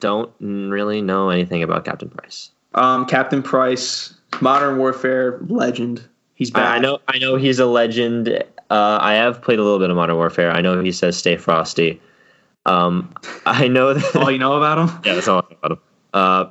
don't 0.00 0.32
really 0.40 1.00
know 1.00 1.30
anything 1.30 1.62
about 1.62 1.84
Captain 1.84 2.08
Price. 2.08 2.50
um, 2.74 3.06
Captain 3.06 3.42
Price, 3.42 4.14
Modern 4.40 4.78
Warfare 4.78 5.38
legend. 5.48 6.06
He's 6.34 6.50
back. 6.50 6.76
I 6.76 6.78
know, 6.78 6.98
I 7.08 7.18
know 7.18 7.36
he's 7.36 7.58
a 7.58 7.66
legend. 7.66 8.28
Uh, 8.70 8.98
I 9.00 9.14
have 9.14 9.42
played 9.42 9.58
a 9.58 9.62
little 9.62 9.78
bit 9.78 9.90
of 9.90 9.96
Modern 9.96 10.16
Warfare. 10.16 10.50
I 10.50 10.60
know 10.60 10.80
he 10.82 10.92
says 10.92 11.16
"Stay 11.16 11.36
frosty." 11.36 12.00
Um, 12.66 13.12
I 13.46 13.68
know 13.68 13.94
that. 13.94 14.16
All 14.16 14.30
you 14.30 14.38
know 14.38 14.54
about 14.54 14.78
him? 14.78 15.00
yeah, 15.04 15.14
that's 15.14 15.28
all 15.28 15.38
I 15.38 15.52
know 15.52 15.56
about 15.62 15.70
him. 15.72 15.78
Uh, 16.14 16.44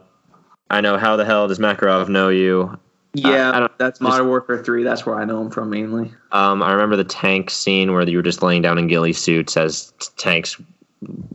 I 0.69 0.81
know 0.81 0.97
how 0.97 1.15
the 1.17 1.25
hell 1.25 1.47
does 1.47 1.59
Makarov 1.59 2.07
know 2.09 2.29
you? 2.29 2.77
Yeah, 3.13 3.51
I 3.53 3.59
don't- 3.59 3.77
that's 3.77 3.99
just- 3.99 4.09
Modern 4.09 4.27
Warfare 4.27 4.63
3. 4.63 4.83
That's 4.83 5.05
where 5.05 5.15
I 5.19 5.25
know 5.25 5.41
him 5.41 5.49
from 5.51 5.69
mainly. 5.69 6.13
Um, 6.31 6.63
I 6.63 6.71
remember 6.71 6.95
the 6.95 7.03
tank 7.03 7.49
scene 7.49 7.91
where 7.91 8.07
you 8.07 8.15
were 8.17 8.23
just 8.23 8.41
laying 8.41 8.61
down 8.61 8.77
in 8.77 8.87
ghillie 8.87 9.11
suits 9.11 9.57
as 9.57 9.91
t- 9.99 10.07
tanks 10.15 10.55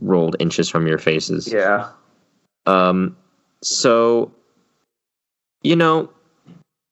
rolled 0.01 0.35
inches 0.39 0.69
from 0.69 0.87
your 0.87 0.97
faces. 0.97 1.47
Yeah. 1.51 1.89
Um, 2.65 3.15
so, 3.61 4.31
you 5.61 5.75
know, 5.75 6.09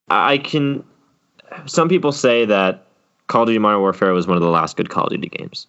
I 0.10 0.38
can. 0.38 0.84
Some 1.66 1.90
people 1.90 2.12
say 2.12 2.46
that 2.46 2.86
Call 3.28 3.44
of 3.44 3.48
Duty 3.48 3.60
Modern 3.60 3.80
Warfare 3.82 4.14
was 4.14 4.28
one 4.28 4.38
of 4.38 4.44
the 4.44 4.50
last 4.50 4.78
good 4.78 4.90
Call 4.90 5.06
of 5.06 5.10
Duty 5.12 5.30
games. 5.30 5.68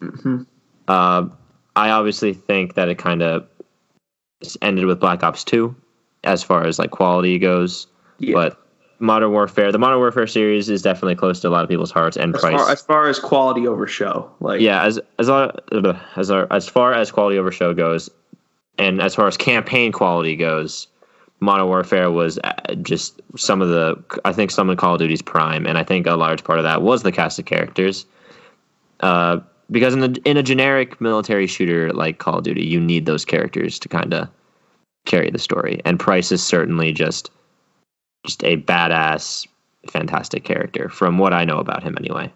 hmm 0.00 0.42
Uh, 0.88 1.26
I 1.74 1.90
obviously 1.90 2.32
think 2.32 2.74
that 2.74 2.88
it 2.88 2.96
kind 2.98 3.22
of 3.22 3.46
ended 4.62 4.86
with 4.86 5.00
Black 5.00 5.22
Ops 5.22 5.44
2 5.44 5.74
as 6.24 6.42
far 6.42 6.64
as 6.66 6.78
like 6.78 6.90
quality 6.90 7.38
goes. 7.38 7.86
Yeah. 8.18 8.34
But 8.34 8.62
Modern 8.98 9.30
Warfare. 9.32 9.72
The 9.72 9.78
Modern 9.78 9.98
Warfare 9.98 10.26
series 10.26 10.68
is 10.70 10.80
definitely 10.82 11.16
close 11.16 11.40
to 11.40 11.48
a 11.48 11.50
lot 11.50 11.62
of 11.64 11.68
people's 11.68 11.90
hearts 11.90 12.16
and 12.16 12.34
As 12.34 12.40
price. 12.40 12.54
far, 12.60 12.70
as 12.70 12.82
far 12.82 13.08
as 13.08 13.18
quality 13.18 13.66
over 13.66 13.86
show, 13.86 14.30
like 14.40 14.60
yeah, 14.60 14.84
as 14.84 14.98
as 15.18 15.28
as 15.28 16.30
as 16.50 16.68
far 16.68 16.94
as 16.94 17.10
quality 17.10 17.38
over 17.38 17.52
show 17.52 17.74
goes, 17.74 18.08
and 18.78 19.02
as 19.02 19.14
far 19.14 19.26
as 19.26 19.36
campaign 19.36 19.92
quality 19.92 20.34
goes, 20.34 20.86
Modern 21.40 21.66
Warfare 21.66 22.10
was 22.10 22.38
uh, 22.44 22.74
just 22.82 23.20
some 23.36 23.60
of 23.60 23.68
the 23.68 24.02
I 24.24 24.32
think 24.32 24.50
some 24.50 24.70
of 24.70 24.78
Call 24.78 24.94
of 24.94 24.98
Duty's 24.98 25.22
prime, 25.22 25.66
and 25.66 25.76
I 25.76 25.84
think 25.84 26.06
a 26.06 26.14
large 26.14 26.44
part 26.44 26.58
of 26.58 26.64
that 26.64 26.82
was 26.82 27.02
the 27.02 27.12
cast 27.12 27.38
of 27.38 27.44
characters. 27.44 28.06
Uh, 29.00 29.40
because 29.70 29.94
in 29.94 30.00
the 30.00 30.20
in 30.24 30.36
a 30.36 30.42
generic 30.42 31.00
military 31.00 31.46
shooter 31.46 31.92
like 31.92 32.18
Call 32.18 32.38
of 32.38 32.44
Duty, 32.44 32.64
you 32.64 32.80
need 32.80 33.06
those 33.06 33.24
characters 33.24 33.78
to 33.80 33.88
kind 33.88 34.14
of 34.14 34.28
carry 35.04 35.30
the 35.30 35.38
story, 35.38 35.80
and 35.84 36.00
Price 36.00 36.32
is 36.32 36.42
certainly 36.42 36.92
just 36.92 37.30
just 38.24 38.42
a 38.42 38.56
badass, 38.56 39.46
fantastic 39.90 40.44
character 40.44 40.88
from 40.88 41.18
what 41.18 41.32
I 41.32 41.44
know 41.44 41.58
about 41.58 41.82
him 41.82 41.96
anyway. 41.98 42.32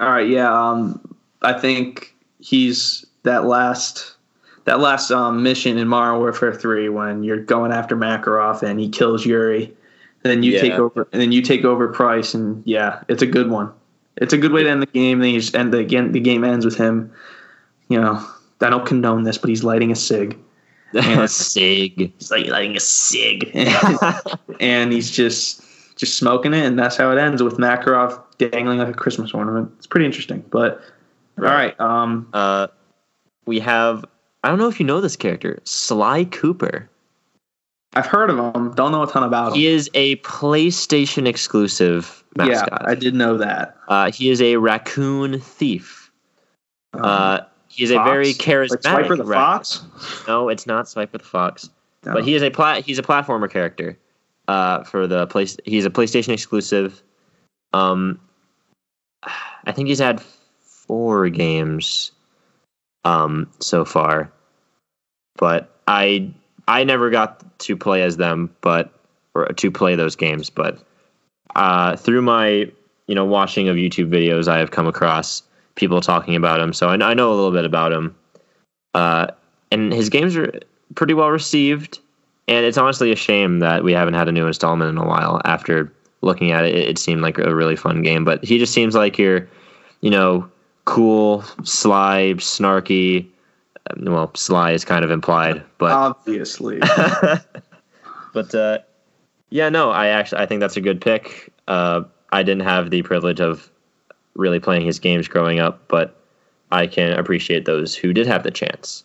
All 0.00 0.10
right, 0.10 0.28
yeah. 0.28 0.52
Um, 0.52 1.16
I 1.42 1.58
think 1.58 2.14
he's 2.38 3.06
that 3.22 3.44
last 3.44 4.15
that 4.66 4.80
last 4.80 5.10
um, 5.10 5.42
mission 5.42 5.78
in 5.78 5.88
Modern 5.88 6.18
Warfare 6.18 6.54
Three 6.54 6.88
when 6.88 7.22
you're 7.24 7.40
going 7.40 7.72
after 7.72 7.96
Makarov 7.96 8.62
and 8.62 8.78
he 8.78 8.88
kills 8.88 9.24
Yuri. 9.24 9.74
Then 10.22 10.42
you 10.42 10.52
Yeah. 10.52 10.60
take 10.60 10.72
over, 10.72 11.08
and 11.12 11.22
then 11.22 11.32
you 11.32 11.40
take 11.40 11.64
over 11.64 11.88
Price, 11.88 12.34
and 12.34 12.62
yeah, 12.66 13.02
it's 13.08 13.22
a 13.22 13.26
good 13.26 13.48
one. 13.48 13.70
It's 14.16 14.32
a 14.32 14.38
good 14.38 14.52
way 14.52 14.62
to 14.64 14.68
end 14.68 14.82
the 14.82 14.86
game. 14.86 15.20
Then 15.20 15.30
you 15.30 15.40
just 15.40 15.54
end 15.54 15.72
the 15.72 15.78
again. 15.78 16.12
The 16.12 16.20
game 16.20 16.42
ends 16.44 16.64
with 16.64 16.76
him. 16.76 17.12
You 17.88 18.00
know, 18.00 18.24
I 18.60 18.70
don't 18.70 18.84
condone 18.84 19.22
this, 19.22 19.38
but 19.38 19.50
he's 19.50 19.62
lighting 19.62 19.92
a 19.92 19.96
cig. 19.96 20.36
A 20.94 21.28
cig. 21.28 22.12
He's 22.18 22.30
like 22.30 22.46
lighting 22.46 22.76
a 22.76 22.80
cig, 22.80 23.50
and 24.60 24.92
he's 24.92 25.10
just 25.10 25.62
just 25.96 26.16
smoking 26.16 26.54
it, 26.54 26.64
and 26.64 26.78
that's 26.78 26.96
how 26.96 27.10
it 27.10 27.18
ends 27.18 27.42
with 27.42 27.58
Makarov 27.58 28.20
dangling 28.38 28.78
like 28.78 28.88
a 28.88 28.94
Christmas 28.94 29.32
ornament. 29.34 29.70
It's 29.78 29.86
pretty 29.86 30.06
interesting, 30.06 30.44
but 30.50 30.80
all 31.38 31.44
right. 31.44 31.78
Um, 31.80 32.28
Uh, 32.32 32.68
we 33.46 33.60
have. 33.60 34.04
I 34.46 34.50
don't 34.50 34.58
know 34.58 34.68
if 34.68 34.78
you 34.78 34.86
know 34.86 35.00
this 35.00 35.16
character, 35.16 35.58
Sly 35.64 36.24
Cooper. 36.26 36.88
I've 37.94 38.06
heard 38.06 38.30
of 38.30 38.38
him. 38.54 38.72
Don't 38.74 38.92
know 38.92 39.02
a 39.02 39.10
ton 39.10 39.22
about 39.22 39.48
him. 39.48 39.54
He 39.54 39.66
is 39.66 39.90
a 39.94 40.16
PlayStation 40.16 41.26
exclusive 41.26 42.22
mascot. 42.36 42.68
yeah. 42.82 42.90
I 42.90 42.94
did 42.94 43.14
know 43.14 43.36
that. 43.38 43.76
uh, 43.88 44.10
he 44.12 44.30
is 44.30 44.40
a 44.40 44.56
raccoon 44.56 45.40
thief. 45.40 46.10
Um, 46.92 47.02
Uh, 47.04 47.40
he 47.68 47.84
is 47.84 47.90
a 47.90 47.94
Fox? 47.96 48.08
very 48.10 48.26
like 48.28 48.36
charismatic. 48.36 48.82
Swiper 49.08 49.16
the 49.16 49.24
rac- 49.24 49.36
Fox. 49.38 49.82
No, 50.28 50.48
it's 50.48 50.66
not 50.66 50.84
Swiper 50.86 51.12
the 51.12 51.18
Fox. 51.20 51.68
No. 52.04 52.14
But 52.14 52.24
he 52.24 52.34
is 52.34 52.42
a 52.42 52.50
plat. 52.50 52.84
He's 52.84 52.98
a 52.98 53.02
platformer 53.02 53.50
character. 53.50 53.98
Uh, 54.48 54.84
for 54.84 55.06
the 55.08 55.26
place, 55.26 55.56
he's 55.64 55.84
a 55.84 55.90
PlayStation 55.90 56.28
exclusive. 56.28 57.02
Um, 57.72 58.20
I 59.64 59.72
think 59.72 59.88
he's 59.88 59.98
had 59.98 60.22
four 60.60 61.28
games, 61.28 62.12
um, 63.04 63.50
so 63.58 63.84
far. 63.84 64.30
But 65.36 65.70
I 65.86 66.30
I 66.68 66.84
never 66.84 67.10
got 67.10 67.58
to 67.60 67.76
play 67.76 68.02
as 68.02 68.16
them, 68.16 68.54
but 68.60 68.92
or 69.34 69.46
to 69.46 69.70
play 69.70 69.94
those 69.94 70.16
games. 70.16 70.50
But 70.50 70.78
uh, 71.54 71.96
through 71.96 72.22
my 72.22 72.70
you 73.06 73.14
know 73.14 73.24
watching 73.24 73.68
of 73.68 73.76
YouTube 73.76 74.10
videos, 74.10 74.48
I 74.48 74.58
have 74.58 74.70
come 74.70 74.86
across 74.86 75.42
people 75.74 76.00
talking 76.00 76.36
about 76.36 76.60
him, 76.60 76.72
so 76.72 76.88
I, 76.88 76.94
I 76.94 77.14
know 77.14 77.32
a 77.32 77.34
little 77.34 77.52
bit 77.52 77.64
about 77.64 77.92
him. 77.92 78.14
Uh, 78.94 79.28
and 79.70 79.92
his 79.92 80.08
games 80.08 80.36
are 80.36 80.60
pretty 80.94 81.14
well 81.14 81.30
received. 81.30 81.98
And 82.48 82.64
it's 82.64 82.78
honestly 82.78 83.12
a 83.12 83.16
shame 83.16 83.58
that 83.58 83.82
we 83.82 83.92
haven't 83.92 84.14
had 84.14 84.28
a 84.28 84.32
new 84.32 84.46
installment 84.46 84.90
in 84.90 84.98
a 84.98 85.06
while. 85.06 85.40
After 85.44 85.92
looking 86.22 86.52
at 86.52 86.64
it, 86.64 86.74
it, 86.74 86.98
seemed 86.98 87.20
like 87.20 87.38
a 87.38 87.54
really 87.54 87.76
fun 87.76 88.02
game. 88.02 88.24
But 88.24 88.44
he 88.44 88.58
just 88.58 88.72
seems 88.72 88.94
like 88.94 89.18
you're, 89.18 89.48
you 90.00 90.10
know, 90.10 90.48
cool, 90.84 91.42
sly, 91.64 92.34
snarky. 92.36 93.26
Um, 93.90 94.04
Well, 94.04 94.30
sly 94.34 94.72
is 94.72 94.84
kind 94.84 95.04
of 95.04 95.10
implied, 95.10 95.62
but 95.78 95.92
Obviously. 95.92 96.78
but 98.32 98.54
uh, 98.54 98.78
yeah, 99.50 99.68
no, 99.68 99.90
I 99.90 100.08
actually 100.08 100.42
I 100.42 100.46
think 100.46 100.60
that's 100.60 100.76
a 100.76 100.80
good 100.80 101.00
pick. 101.00 101.52
Uh, 101.68 102.02
I 102.32 102.42
didn't 102.42 102.64
have 102.64 102.90
the 102.90 103.02
privilege 103.02 103.40
of 103.40 103.70
really 104.34 104.60
playing 104.60 104.86
his 104.86 104.98
games 104.98 105.28
growing 105.28 105.58
up, 105.58 105.88
but 105.88 106.20
I 106.70 106.86
can 106.86 107.12
appreciate 107.12 107.64
those 107.64 107.94
who 107.94 108.12
did 108.12 108.26
have 108.26 108.42
the 108.42 108.50
chance. 108.50 109.04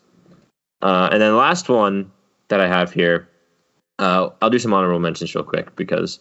Uh, 0.82 1.10
and 1.12 1.22
then 1.22 1.32
the 1.32 1.38
last 1.38 1.70
one 1.70 2.12
that 2.48 2.60
I 2.60 2.68
have 2.68 2.92
here, 2.92 3.30
uh, 4.00 4.30
I'll 4.42 4.50
do 4.50 4.60
some 4.60 4.74
honorable 4.74 5.00
mentions 5.00 5.34
real 5.36 5.44
quick 5.44 5.76
because 5.76 6.20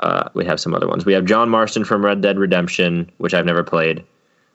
uh, 0.00 0.28
we 0.34 0.44
have 0.44 0.58
some 0.58 0.74
other 0.74 0.88
ones. 0.88 1.04
We 1.04 1.12
have 1.12 1.24
John 1.24 1.48
Marston 1.48 1.84
from 1.84 2.04
Red 2.04 2.20
Dead 2.20 2.38
Redemption, 2.38 3.10
which 3.18 3.34
I've 3.34 3.46
never 3.46 3.62
played. 3.62 4.04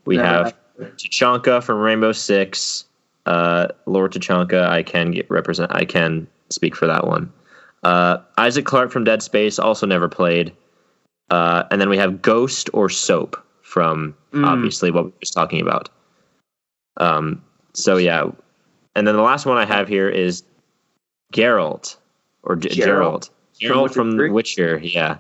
We 0.06 0.18
have 0.18 0.56
Tachanka 0.80 1.64
from 1.64 1.80
Rainbow 1.80 2.12
Six. 2.12 2.86
Uh, 3.26 3.68
Lord 3.86 4.12
Tachanka, 4.12 4.68
I 4.68 4.84
can 4.84 5.12
get 5.12 5.30
represent. 5.30 5.72
I 5.74 5.86
can 5.86 6.28
speak 6.50 6.76
for 6.76 6.88
that 6.88 7.08
one. 7.08 7.32
Uh, 7.84 8.18
Isaac 8.38 8.66
Clarke 8.66 8.92
from 8.92 9.04
Dead 9.04 9.22
Space, 9.24 9.60
also 9.60 9.86
never 9.86 10.08
played. 10.10 10.54
Uh, 11.30 11.64
and 11.72 11.80
then 11.82 11.90
we 11.90 11.98
have 11.98 12.22
Ghost 12.22 12.70
or 12.74 12.90
Soap 12.90 13.38
from 13.62 14.16
Mm. 14.34 14.46
obviously 14.48 14.90
what 14.92 15.06
we 15.06 15.10
were 15.12 15.18
just 15.22 15.34
talking 15.34 15.62
about. 15.62 15.90
Um, 16.98 17.42
so 17.74 17.98
yeah, 17.98 18.30
and 18.96 19.08
then 19.08 19.16
the 19.16 19.22
last 19.22 19.46
one 19.46 19.58
I 19.58 19.66
have 19.66 19.88
here 19.88 20.10
is 20.10 20.44
Geralt 21.34 21.98
or 22.44 22.56
G- 22.56 22.70
Geralt. 22.70 23.30
Geralt. 23.30 23.30
From 23.60 23.70
Geralt 23.70 23.84
Witcher 23.84 23.94
from 23.94 24.12
3? 24.18 24.30
Witcher. 24.32 24.78
Yeah, 24.84 25.18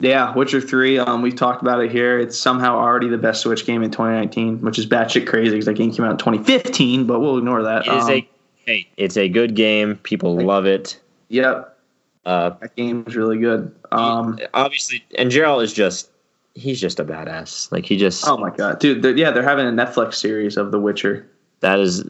Yeah, 0.00 0.32
Witcher 0.34 0.60
Three. 0.60 0.98
Um, 0.98 1.22
we've 1.22 1.34
talked 1.34 1.60
about 1.60 1.82
it 1.82 1.90
here. 1.90 2.18
It's 2.20 2.38
somehow 2.38 2.76
already 2.76 3.08
the 3.08 3.18
best 3.18 3.42
Switch 3.42 3.66
game 3.66 3.82
in 3.82 3.90
2019, 3.90 4.60
which 4.60 4.78
is 4.78 4.86
batshit 4.86 5.26
crazy 5.26 5.50
because 5.50 5.66
that 5.66 5.74
game 5.74 5.92
came 5.92 6.04
out 6.04 6.12
in 6.12 6.18
2015. 6.18 7.06
But 7.06 7.18
we'll 7.20 7.38
ignore 7.38 7.62
that. 7.64 7.86
it 7.86 7.92
is 7.92 8.04
Um, 8.04 8.10
a 8.10 8.28
hey, 8.64 8.88
it's 8.96 9.16
a 9.16 9.28
good 9.28 9.54
game. 9.56 9.96
People 10.04 10.36
love 10.36 10.66
it. 10.66 11.00
yep. 11.28 11.76
Uh, 12.24 12.50
That 12.60 12.76
game 12.76 13.04
was 13.04 13.16
really 13.16 13.38
good. 13.38 13.74
Um, 13.90 14.38
obviously, 14.54 15.02
and 15.16 15.30
Geralt 15.32 15.62
is 15.64 15.72
just 15.72 16.10
he's 16.54 16.80
just 16.80 17.00
a 17.00 17.04
badass. 17.04 17.72
Like 17.72 17.84
he 17.86 17.96
just 17.96 18.26
oh 18.28 18.36
my 18.36 18.50
god, 18.50 18.78
dude! 18.78 19.02
They're, 19.02 19.16
yeah, 19.16 19.30
they're 19.32 19.42
having 19.42 19.66
a 19.66 19.70
Netflix 19.72 20.14
series 20.14 20.56
of 20.56 20.70
The 20.70 20.78
Witcher. 20.78 21.26
that 21.60 21.80
is. 21.80 22.04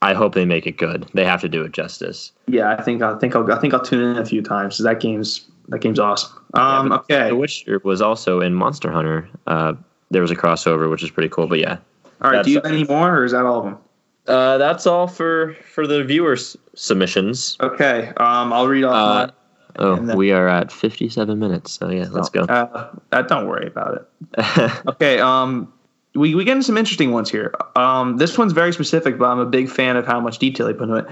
I 0.00 0.12
hope 0.12 0.34
they 0.34 0.44
make 0.44 0.66
it 0.66 0.76
good. 0.76 1.08
They 1.14 1.24
have 1.24 1.40
to 1.40 1.48
do 1.48 1.62
it 1.62 1.72
justice. 1.72 2.30
Yeah, 2.46 2.70
I 2.72 2.82
think 2.82 3.02
I 3.02 3.18
think 3.18 3.34
I'll 3.34 3.50
I 3.50 3.58
think 3.58 3.74
I'll 3.74 3.80
tune 3.84 4.02
in 4.02 4.16
a 4.18 4.24
few 4.24 4.42
times. 4.42 4.78
That 4.78 5.00
game's 5.00 5.46
that 5.68 5.80
game's 5.80 5.98
awesome. 5.98 6.30
Um, 6.54 6.88
but 6.90 7.00
okay, 7.10 7.28
The 7.28 7.36
Witcher 7.36 7.80
was 7.84 8.00
also 8.02 8.40
in 8.40 8.54
Monster 8.54 8.90
Hunter. 8.90 9.28
Uh, 9.46 9.74
there 10.10 10.22
was 10.22 10.30
a 10.30 10.36
crossover, 10.36 10.90
which 10.90 11.02
is 11.02 11.10
pretty 11.10 11.28
cool. 11.28 11.46
But 11.46 11.58
yeah, 11.58 11.78
all 12.20 12.30
right. 12.30 12.44
Do 12.44 12.50
you 12.50 12.56
have 12.56 12.66
any 12.66 12.84
more, 12.84 13.16
or 13.18 13.24
is 13.24 13.32
that 13.32 13.44
all 13.44 13.58
of 13.58 13.64
them? 13.64 13.78
uh, 14.26 14.58
that's 14.58 14.86
all 14.86 15.06
for 15.06 15.54
for 15.72 15.86
the 15.86 16.04
viewers 16.04 16.56
submissions. 16.74 17.56
Okay, 17.60 18.08
um, 18.16 18.52
I'll 18.52 18.66
read 18.68 18.84
off. 18.84 19.30
Uh, 19.30 19.32
oh, 19.76 19.96
then- 19.96 20.16
we 20.16 20.32
are 20.32 20.48
at 20.48 20.70
fifty-seven 20.72 21.38
minutes. 21.38 21.72
So 21.72 21.90
yeah, 21.90 22.06
let's 22.10 22.28
go. 22.30 22.42
Uh, 22.42 22.90
uh, 23.12 23.22
don't 23.22 23.46
worry 23.48 23.66
about 23.66 23.94
it. 23.96 24.70
Okay, 24.88 25.18
um, 25.18 25.72
we 26.14 26.34
we 26.34 26.44
get 26.44 26.52
into 26.52 26.64
some 26.64 26.76
interesting 26.78 27.10
ones 27.10 27.30
here. 27.30 27.52
Um, 27.74 28.16
this 28.18 28.38
one's 28.38 28.52
very 28.52 28.72
specific, 28.72 29.18
but 29.18 29.26
I'm 29.26 29.40
a 29.40 29.46
big 29.46 29.68
fan 29.68 29.96
of 29.96 30.06
how 30.06 30.20
much 30.20 30.38
detail 30.38 30.66
they 30.66 30.72
put 30.74 30.84
into 30.88 30.96
it. 30.96 31.06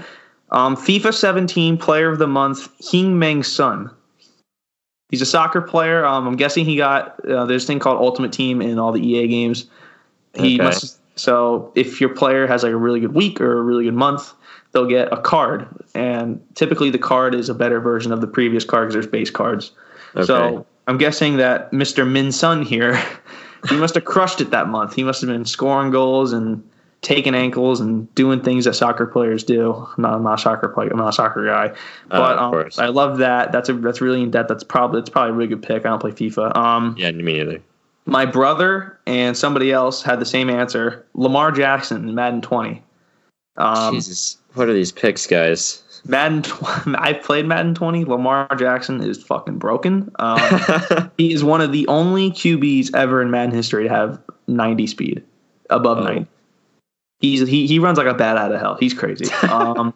Um, 0.51 0.75
FIFA 0.75 1.13
17 1.13 1.77
Player 1.77 2.09
of 2.11 2.19
the 2.19 2.27
Month, 2.27 2.69
Heung-Min 2.79 3.41
Son. 3.43 3.89
He's 5.13 5.21
a 5.21 5.27
soccer 5.27 5.61
player. 5.61 6.03
Um, 6.03 6.25
I'm 6.27 6.37
guessing 6.37 6.65
he 6.65 6.75
got 6.75 7.19
uh, 7.23 7.45
there's 7.45 7.61
this 7.61 7.67
thing 7.67 7.77
called 7.77 8.01
Ultimate 8.01 8.33
Team 8.33 8.63
in 8.63 8.79
all 8.79 8.91
the 8.91 8.99
EA 8.99 9.27
games. 9.27 9.67
He 10.33 10.55
Okay. 10.55 10.63
must. 10.63 10.99
So 11.15 11.71
if 11.75 12.01
your 12.01 12.09
player 12.09 12.47
has 12.47 12.63
like 12.63 12.71
a 12.71 12.77
really 12.77 12.99
good 12.99 13.13
week 13.13 13.39
or 13.39 13.59
a 13.59 13.61
really 13.61 13.83
good 13.83 13.93
month, 13.93 14.33
they'll 14.71 14.87
get 14.87 15.13
a 15.13 15.21
card, 15.21 15.67
and 15.93 16.43
typically 16.55 16.89
the 16.89 16.97
card 16.97 17.35
is 17.35 17.47
a 17.47 17.53
better 17.53 17.79
version 17.79 18.11
of 18.11 18.21
the 18.21 18.27
previous 18.27 18.65
card 18.65 18.87
because 18.87 18.95
there's 18.95 19.05
base 19.05 19.29
cards. 19.29 19.71
Okay. 20.15 20.25
So 20.25 20.65
I'm 20.87 20.97
guessing 20.97 21.37
that 21.37 21.69
Mr. 21.69 22.09
Min 22.09 22.31
Sun 22.31 22.63
here, 22.63 22.99
he 23.69 23.77
must 23.77 23.93
have 23.93 24.05
crushed 24.05 24.41
it 24.41 24.49
that 24.49 24.67
month. 24.67 24.95
He 24.95 25.03
must 25.03 25.21
have 25.21 25.29
been 25.29 25.45
scoring 25.45 25.91
goals 25.91 26.33
and 26.33 26.67
taking 27.03 27.35
ankles 27.35 27.79
and 27.79 28.13
doing 28.15 28.41
things 28.41 28.65
that 28.65 28.73
soccer 28.73 29.05
players 29.05 29.43
do. 29.43 29.73
I'm 29.73 30.01
not, 30.01 30.13
I'm 30.15 30.23
not 30.23 30.39
a 30.39 30.41
soccer 30.41 30.69
player. 30.69 30.89
I'm 30.89 30.97
not 30.97 31.09
a 31.09 31.13
soccer 31.13 31.45
guy, 31.45 31.75
but 32.09 32.37
of 32.39 32.53
um. 32.53 32.69
I 32.79 32.87
love 32.87 33.19
that. 33.19 33.51
That's 33.51 33.69
a 33.69 33.73
that's 33.73 34.01
really 34.01 34.23
in 34.23 34.31
depth. 34.31 34.49
That's 34.49 34.63
probably 34.63 35.01
that's 35.01 35.09
probably 35.11 35.29
a 35.31 35.33
really 35.33 35.49
good 35.49 35.61
pick. 35.61 35.85
I 35.85 35.89
don't 35.89 35.99
play 35.99 36.11
FIFA. 36.11 36.55
Um, 36.57 36.95
yeah, 36.97 37.11
me 37.11 37.33
neither. 37.37 37.61
my 38.05 38.25
brother 38.25 38.99
and 39.05 39.37
somebody 39.37 39.71
else 39.71 40.01
had 40.01 40.19
the 40.19 40.25
same 40.25 40.49
answer. 40.49 41.05
Lamar 41.13 41.51
Jackson, 41.51 42.09
in 42.09 42.15
Madden 42.15 42.41
20. 42.41 42.81
Um, 43.57 43.93
Jesus, 43.93 44.37
what 44.55 44.67
are 44.67 44.73
these 44.73 44.91
picks, 44.91 45.27
guys? 45.27 45.83
Madden. 46.05 46.41
Tw- 46.41 46.63
I've 46.97 47.21
played 47.21 47.45
Madden 47.45 47.75
20. 47.75 48.05
Lamar 48.05 48.47
Jackson 48.57 49.01
is 49.03 49.21
fucking 49.23 49.57
broken. 49.59 50.11
Um, 50.19 51.11
he 51.17 51.33
is 51.33 51.43
one 51.43 51.61
of 51.61 51.71
the 51.71 51.87
only 51.87 52.31
QBs 52.31 52.95
ever 52.95 53.21
in 53.21 53.29
Madden 53.29 53.53
history 53.53 53.83
to 53.83 53.89
have 53.89 54.19
90 54.47 54.87
speed, 54.87 55.23
above 55.69 55.99
Oh. 55.99 56.03
90. 56.03 56.27
He's 57.19 57.47
he 57.47 57.67
he 57.67 57.79
runs 57.79 57.97
like 57.97 58.07
a 58.07 58.13
bat 58.13 58.37
out 58.37 58.51
of 58.51 58.59
hell. 58.59 58.75
He's 58.79 58.93
crazy. 58.93 59.25
Um, 59.43 59.93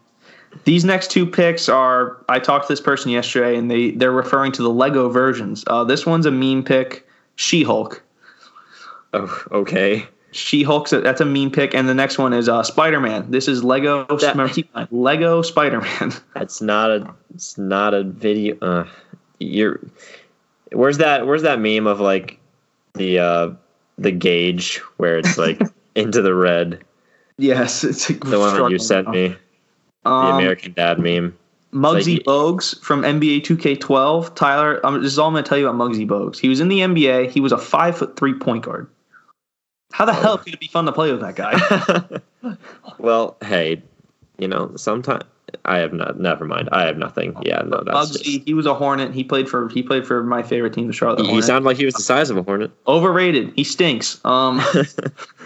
These 0.63 0.86
next 0.86 1.11
two 1.11 1.26
picks 1.26 1.68
are 1.70 2.18
I 2.30 2.39
talked 2.39 2.68
to 2.68 2.72
this 2.74 2.82
person 2.82 3.11
yesterday, 3.11 3.57
and 3.57 3.70
they 3.70 3.91
they're 3.91 4.11
referring 4.11 4.51
to 4.53 4.63
the 4.63 4.70
Lego 4.70 5.09
versions. 5.09 5.63
Uh, 5.68 5.84
this 5.84 6.05
one's 6.05 6.26
a 6.26 6.32
meme 6.32 6.63
pick, 6.63 7.07
She 7.36 7.63
Hulk. 7.63 8.01
Oh, 9.13 9.43
okay. 9.51 10.07
She 10.32 10.63
Hulk's 10.63 10.93
a, 10.93 11.01
that's 11.01 11.22
a 11.22 11.26
meme 11.26 11.51
pick, 11.51 11.74
and 11.74 11.88
the 11.88 11.93
next 11.93 12.18
one 12.18 12.34
is 12.34 12.47
uh, 12.49 12.61
Spider 12.63 12.99
Man. 12.99 13.30
This 13.32 13.47
is 13.47 13.63
Lego 13.63 14.05
That- 14.05 14.32
remember, 14.34 14.53
keep 14.53 14.68
in 14.68 14.72
mind, 14.74 14.88
Lego 14.91 15.41
Spider 15.41 15.82
Man. 15.82 16.13
That's 16.34 16.61
not 16.61 16.91
a. 16.91 17.13
It's 17.34 17.57
not 17.57 17.93
a 17.93 18.03
video. 18.03 18.57
Uh, 18.61 18.88
you're. 19.39 19.80
Where's 20.74 20.97
that? 20.97 21.26
Where's 21.28 21.43
that 21.43 21.59
meme 21.59 21.88
of 21.88 21.99
like 21.99 22.39
the 22.93 23.20
uh 23.20 23.49
the 23.97 24.11
gauge 24.11 24.78
where 24.97 25.18
it's 25.18 25.38
like 25.38 25.61
into 25.95 26.22
the 26.22 26.36
red? 26.36 26.84
Yes, 27.38 27.83
it's 27.83 28.07
The 28.07 28.39
one 28.39 28.55
that 28.61 28.71
you 28.71 28.79
sent 28.79 29.09
me, 29.09 29.35
the 30.03 30.09
Um, 30.09 30.35
American 30.35 30.73
Dad 30.73 30.99
meme. 30.99 31.35
Muggsy 31.73 32.15
Like- 32.17 32.25
Bogues 32.25 32.79
from 32.81 33.01
NBA 33.03 33.41
2K12. 33.43 34.33
Tyler, 34.35 34.79
um, 34.85 35.01
this 35.03 35.11
is 35.11 35.19
all 35.19 35.27
I'm 35.27 35.33
going 35.33 35.43
to 35.43 35.49
tell 35.49 35.57
you 35.57 35.67
about 35.67 35.79
Muggsy 35.79 36.07
Bogues. 36.07 36.39
He 36.39 36.47
was 36.49 36.59
in 36.61 36.69
the 36.69 36.79
NBA. 36.79 37.29
He 37.29 37.41
was 37.41 37.51
a 37.51 37.57
five 37.57 37.97
foot 37.97 38.15
three 38.15 38.33
point 38.33 38.63
guard. 38.63 38.88
How 39.91 40.05
the 40.05 40.11
Oh. 40.13 40.15
hell 40.15 40.38
could 40.38 40.53
it 40.53 40.59
be 40.59 40.67
fun 40.67 40.85
to 40.85 40.91
play 40.91 41.11
with 41.11 41.21
that 41.21 41.35
guy? 41.35 42.55
well, 42.97 43.35
hey, 43.43 43.81
you 44.38 44.47
know, 44.47 44.71
sometimes 44.75 45.23
I 45.65 45.77
have 45.77 45.93
not. 45.93 46.19
Never 46.19 46.45
mind. 46.45 46.69
I 46.71 46.83
have 46.85 46.97
nothing. 46.97 47.35
Yeah, 47.43 47.61
no, 47.65 47.83
that's. 47.85 47.97
Muggsy, 48.11 48.23
Just, 48.23 48.45
he 48.47 48.53
was 48.53 48.65
a 48.65 48.73
Hornet. 48.73 49.13
He 49.13 49.23
played 49.23 49.47
for 49.49 49.67
he 49.69 49.83
played 49.83 50.05
for 50.07 50.23
my 50.23 50.43
favorite 50.43 50.73
team, 50.73 50.88
the 50.88 50.93
Charlotte 50.93 51.25
he, 51.25 51.33
he 51.33 51.41
sounded 51.41 51.65
like 51.67 51.77
he 51.77 51.85
was 51.85 51.93
the 51.95 52.03
size 52.03 52.29
of 52.29 52.38
a 52.38 52.43
hornet. 52.43 52.71
Overrated. 52.88 53.51
He 53.55 53.63
stinks. 53.63 54.19
Um, 54.25 54.61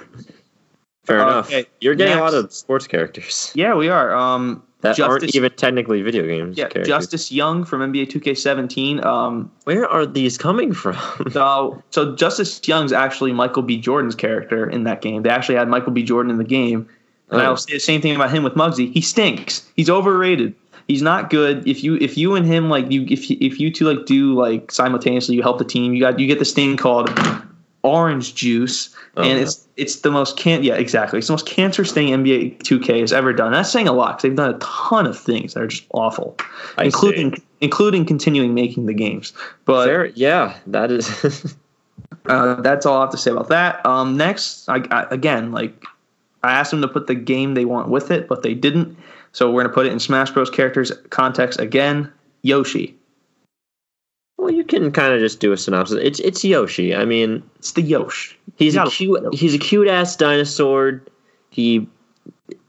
Fair 1.05 1.21
Okay, 1.21 1.57
enough. 1.59 1.69
You're 1.81 1.95
getting 1.95 2.17
a 2.17 2.21
lot 2.21 2.33
of 2.33 2.53
sports 2.53 2.87
characters 2.87 3.51
yeah, 3.55 3.73
we 3.75 3.89
are. 3.89 4.13
Um, 4.13 4.63
that 4.81 4.99
aren't 4.99 5.35
even 5.35 5.51
technically 5.53 6.01
video 6.01 6.25
games. 6.25 6.57
yeah, 6.57 6.63
characters. 6.63 6.87
Justice 6.87 7.31
Young 7.31 7.63
from 7.65 7.81
NBA 7.81 8.07
2K17. 8.11 9.03
Um, 9.05 9.51
Where 9.65 9.87
are 9.87 10.05
these 10.07 10.37
coming 10.39 10.73
from? 10.73 10.95
so 11.31 11.81
so 11.91 12.15
Justice 12.15 12.59
Young's 12.67 12.91
actually 12.93 13.31
Michael 13.33 13.61
B. 13.61 13.77
Jordan's 13.77 14.15
character 14.15 14.67
in 14.69 14.83
that 14.85 15.01
game. 15.01 15.21
They 15.23 15.29
actually 15.29 15.55
had 15.55 15.67
Michael 15.67 15.91
B. 15.91 16.01
Jordan 16.03 16.31
in 16.31 16.37
the 16.37 16.43
game. 16.43 16.87
And 17.29 17.41
Oh. 17.41 17.45
I'll 17.45 17.57
say 17.57 17.73
the 17.73 17.79
same 17.79 18.01
thing 18.01 18.15
about 18.15 18.31
him 18.31 18.43
with 18.43 18.53
Muggsy. 18.53 18.91
He 18.91 19.01
stinks. 19.01 19.67
He's 19.75 19.89
overrated. 19.89 20.53
He's 20.87 21.01
not 21.03 21.29
good. 21.29 21.65
If 21.67 21.83
you 21.83 21.95
if 21.97 22.17
you 22.17 22.35
and 22.35 22.45
him 22.45 22.69
like 22.69 22.91
you 22.91 23.05
if 23.09 23.29
you, 23.29 23.37
if 23.39 23.59
you 23.59 23.71
two 23.71 23.85
like 23.85 24.05
do 24.07 24.33
like 24.33 24.71
simultaneously, 24.71 25.35
you 25.35 25.41
help 25.43 25.57
the 25.59 25.63
team. 25.65 25.93
You 25.93 26.01
got 26.01 26.19
you 26.19 26.25
get 26.27 26.39
this 26.39 26.53
thing 26.53 26.75
called 26.75 27.09
orange 27.83 28.35
juice, 28.35 28.95
Oh, 29.17 29.23
and 29.23 29.37
no. 29.37 29.43
it's 29.43 29.67
it's 29.75 29.95
the 30.01 30.11
most 30.11 30.37
can 30.37 30.63
yeah 30.63 30.75
exactly 30.75 31.17
it's 31.19 31.27
the 31.27 31.33
most 31.33 31.45
cancerous 31.45 31.91
thing 31.91 32.07
NBA 32.09 32.59
2K 32.59 33.01
has 33.01 33.11
ever 33.11 33.33
done. 33.33 33.51
That's 33.51 33.69
saying 33.71 33.87
a 33.87 33.93
lot 33.93 34.17
because 34.17 34.23
they've 34.23 34.35
done 34.35 34.55
a 34.55 34.57
ton 34.59 35.05
of 35.05 35.19
things 35.19 35.53
that 35.53 35.63
are 35.63 35.67
just 35.67 35.85
awful, 35.93 36.37
I 36.77 36.85
including 36.85 37.35
see. 37.35 37.43
including 37.61 38.05
continuing 38.05 38.53
making 38.53 38.85
the 38.85 38.93
games. 38.93 39.33
But 39.65 39.85
Fair, 39.87 40.05
yeah, 40.07 40.55
that 40.67 40.91
is. 40.91 41.55
uh, 42.27 42.61
that's 42.61 42.85
all 42.85 42.97
I 42.97 43.01
have 43.01 43.09
to 43.11 43.17
say 43.17 43.31
about 43.31 43.49
that. 43.49 43.85
Um, 43.85 44.15
next, 44.15 44.69
I, 44.69 44.83
I, 44.91 45.07
again, 45.11 45.51
like 45.51 45.83
I 46.43 46.51
asked 46.53 46.71
them 46.71 46.81
to 46.81 46.87
put 46.87 47.07
the 47.07 47.15
game 47.15 47.53
they 47.53 47.65
want 47.65 47.89
with 47.89 48.11
it, 48.11 48.27
but 48.27 48.43
they 48.43 48.53
didn't. 48.53 48.97
So 49.33 49.51
we're 49.51 49.63
gonna 49.63 49.73
put 49.73 49.85
it 49.85 49.91
in 49.91 49.99
Smash 49.99 50.31
Bros. 50.31 50.49
characters 50.49 50.91
context 51.09 51.59
again. 51.59 52.11
Yoshi, 52.43 52.95
you 54.61 54.79
can 54.79 54.91
kind 54.91 55.13
of 55.13 55.19
just 55.19 55.39
do 55.39 55.51
a 55.51 55.57
synopsis. 55.57 55.97
It's 56.01 56.19
it's 56.19 56.43
Yoshi. 56.43 56.95
I 56.95 57.05
mean, 57.05 57.43
it's 57.57 57.71
the 57.71 57.81
Yosh. 57.81 58.37
he's 58.55 58.75
a 58.75 58.85
cute 58.85 59.33
he's 59.33 59.55
a 59.55 59.57
cute 59.57 59.87
ass 59.87 60.15
dinosaur. 60.15 61.01
He 61.49 61.87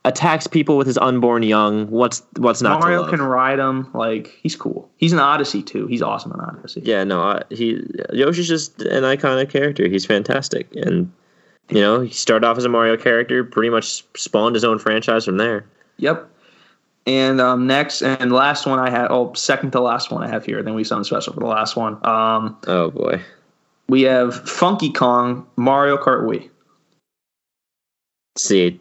attacks 0.04 0.46
people 0.46 0.76
with 0.78 0.86
his 0.86 0.96
unborn 0.96 1.42
young. 1.42 1.88
What's 1.90 2.22
what's 2.38 2.62
not 2.62 2.80
to 2.80 2.86
Mario 2.86 3.08
can 3.08 3.20
ride 3.20 3.58
him. 3.58 3.90
Like 3.92 4.28
he's 4.42 4.56
cool. 4.56 4.90
He's 4.96 5.12
an 5.12 5.18
Odyssey 5.18 5.62
too. 5.62 5.86
He's 5.86 6.02
awesome 6.02 6.32
in 6.32 6.40
Odyssey. 6.40 6.80
Yeah, 6.82 7.04
no, 7.04 7.20
I, 7.20 7.42
he 7.50 7.84
Yoshi's 8.12 8.48
just 8.48 8.80
an 8.80 9.02
iconic 9.02 9.50
character. 9.50 9.86
He's 9.86 10.06
fantastic, 10.06 10.74
and 10.74 11.12
you 11.68 11.80
know, 11.80 12.00
he 12.00 12.12
started 12.12 12.46
off 12.46 12.56
as 12.56 12.64
a 12.64 12.70
Mario 12.70 12.96
character, 12.96 13.44
pretty 13.44 13.70
much 13.70 14.04
spawned 14.16 14.54
his 14.54 14.64
own 14.64 14.78
franchise 14.78 15.26
from 15.26 15.36
there. 15.36 15.66
Yep. 15.98 16.28
And 17.06 17.40
um, 17.40 17.66
next 17.66 18.02
and 18.02 18.30
last 18.32 18.64
one 18.64 18.78
I 18.78 18.90
have, 18.90 19.10
oh, 19.10 19.32
second 19.34 19.72
to 19.72 19.80
last 19.80 20.10
one 20.10 20.22
I 20.22 20.28
have 20.28 20.46
here. 20.46 20.62
Then 20.62 20.74
we 20.74 20.84
something 20.84 21.04
special 21.04 21.32
for 21.32 21.40
the 21.40 21.46
last 21.46 21.74
one. 21.76 21.94
Um, 22.06 22.56
Oh 22.66 22.90
boy, 22.90 23.20
we 23.88 24.02
have 24.02 24.48
Funky 24.48 24.90
Kong 24.90 25.46
Mario 25.56 25.96
Kart 25.96 26.22
Wii. 26.22 26.48
see, 28.38 28.80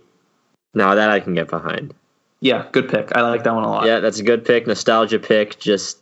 now 0.73 0.95
that 0.95 1.09
I 1.09 1.19
can 1.19 1.33
get 1.33 1.49
behind. 1.49 1.93
Yeah, 2.41 2.67
good 2.71 2.89
pick. 2.89 3.15
I 3.15 3.21
like 3.21 3.43
that 3.43 3.53
one 3.53 3.63
a 3.63 3.69
lot. 3.69 3.85
Yeah, 3.85 3.99
that's 3.99 4.19
a 4.19 4.23
good 4.23 4.45
pick, 4.45 4.65
nostalgia 4.65 5.19
pick. 5.19 5.59
Just, 5.59 6.00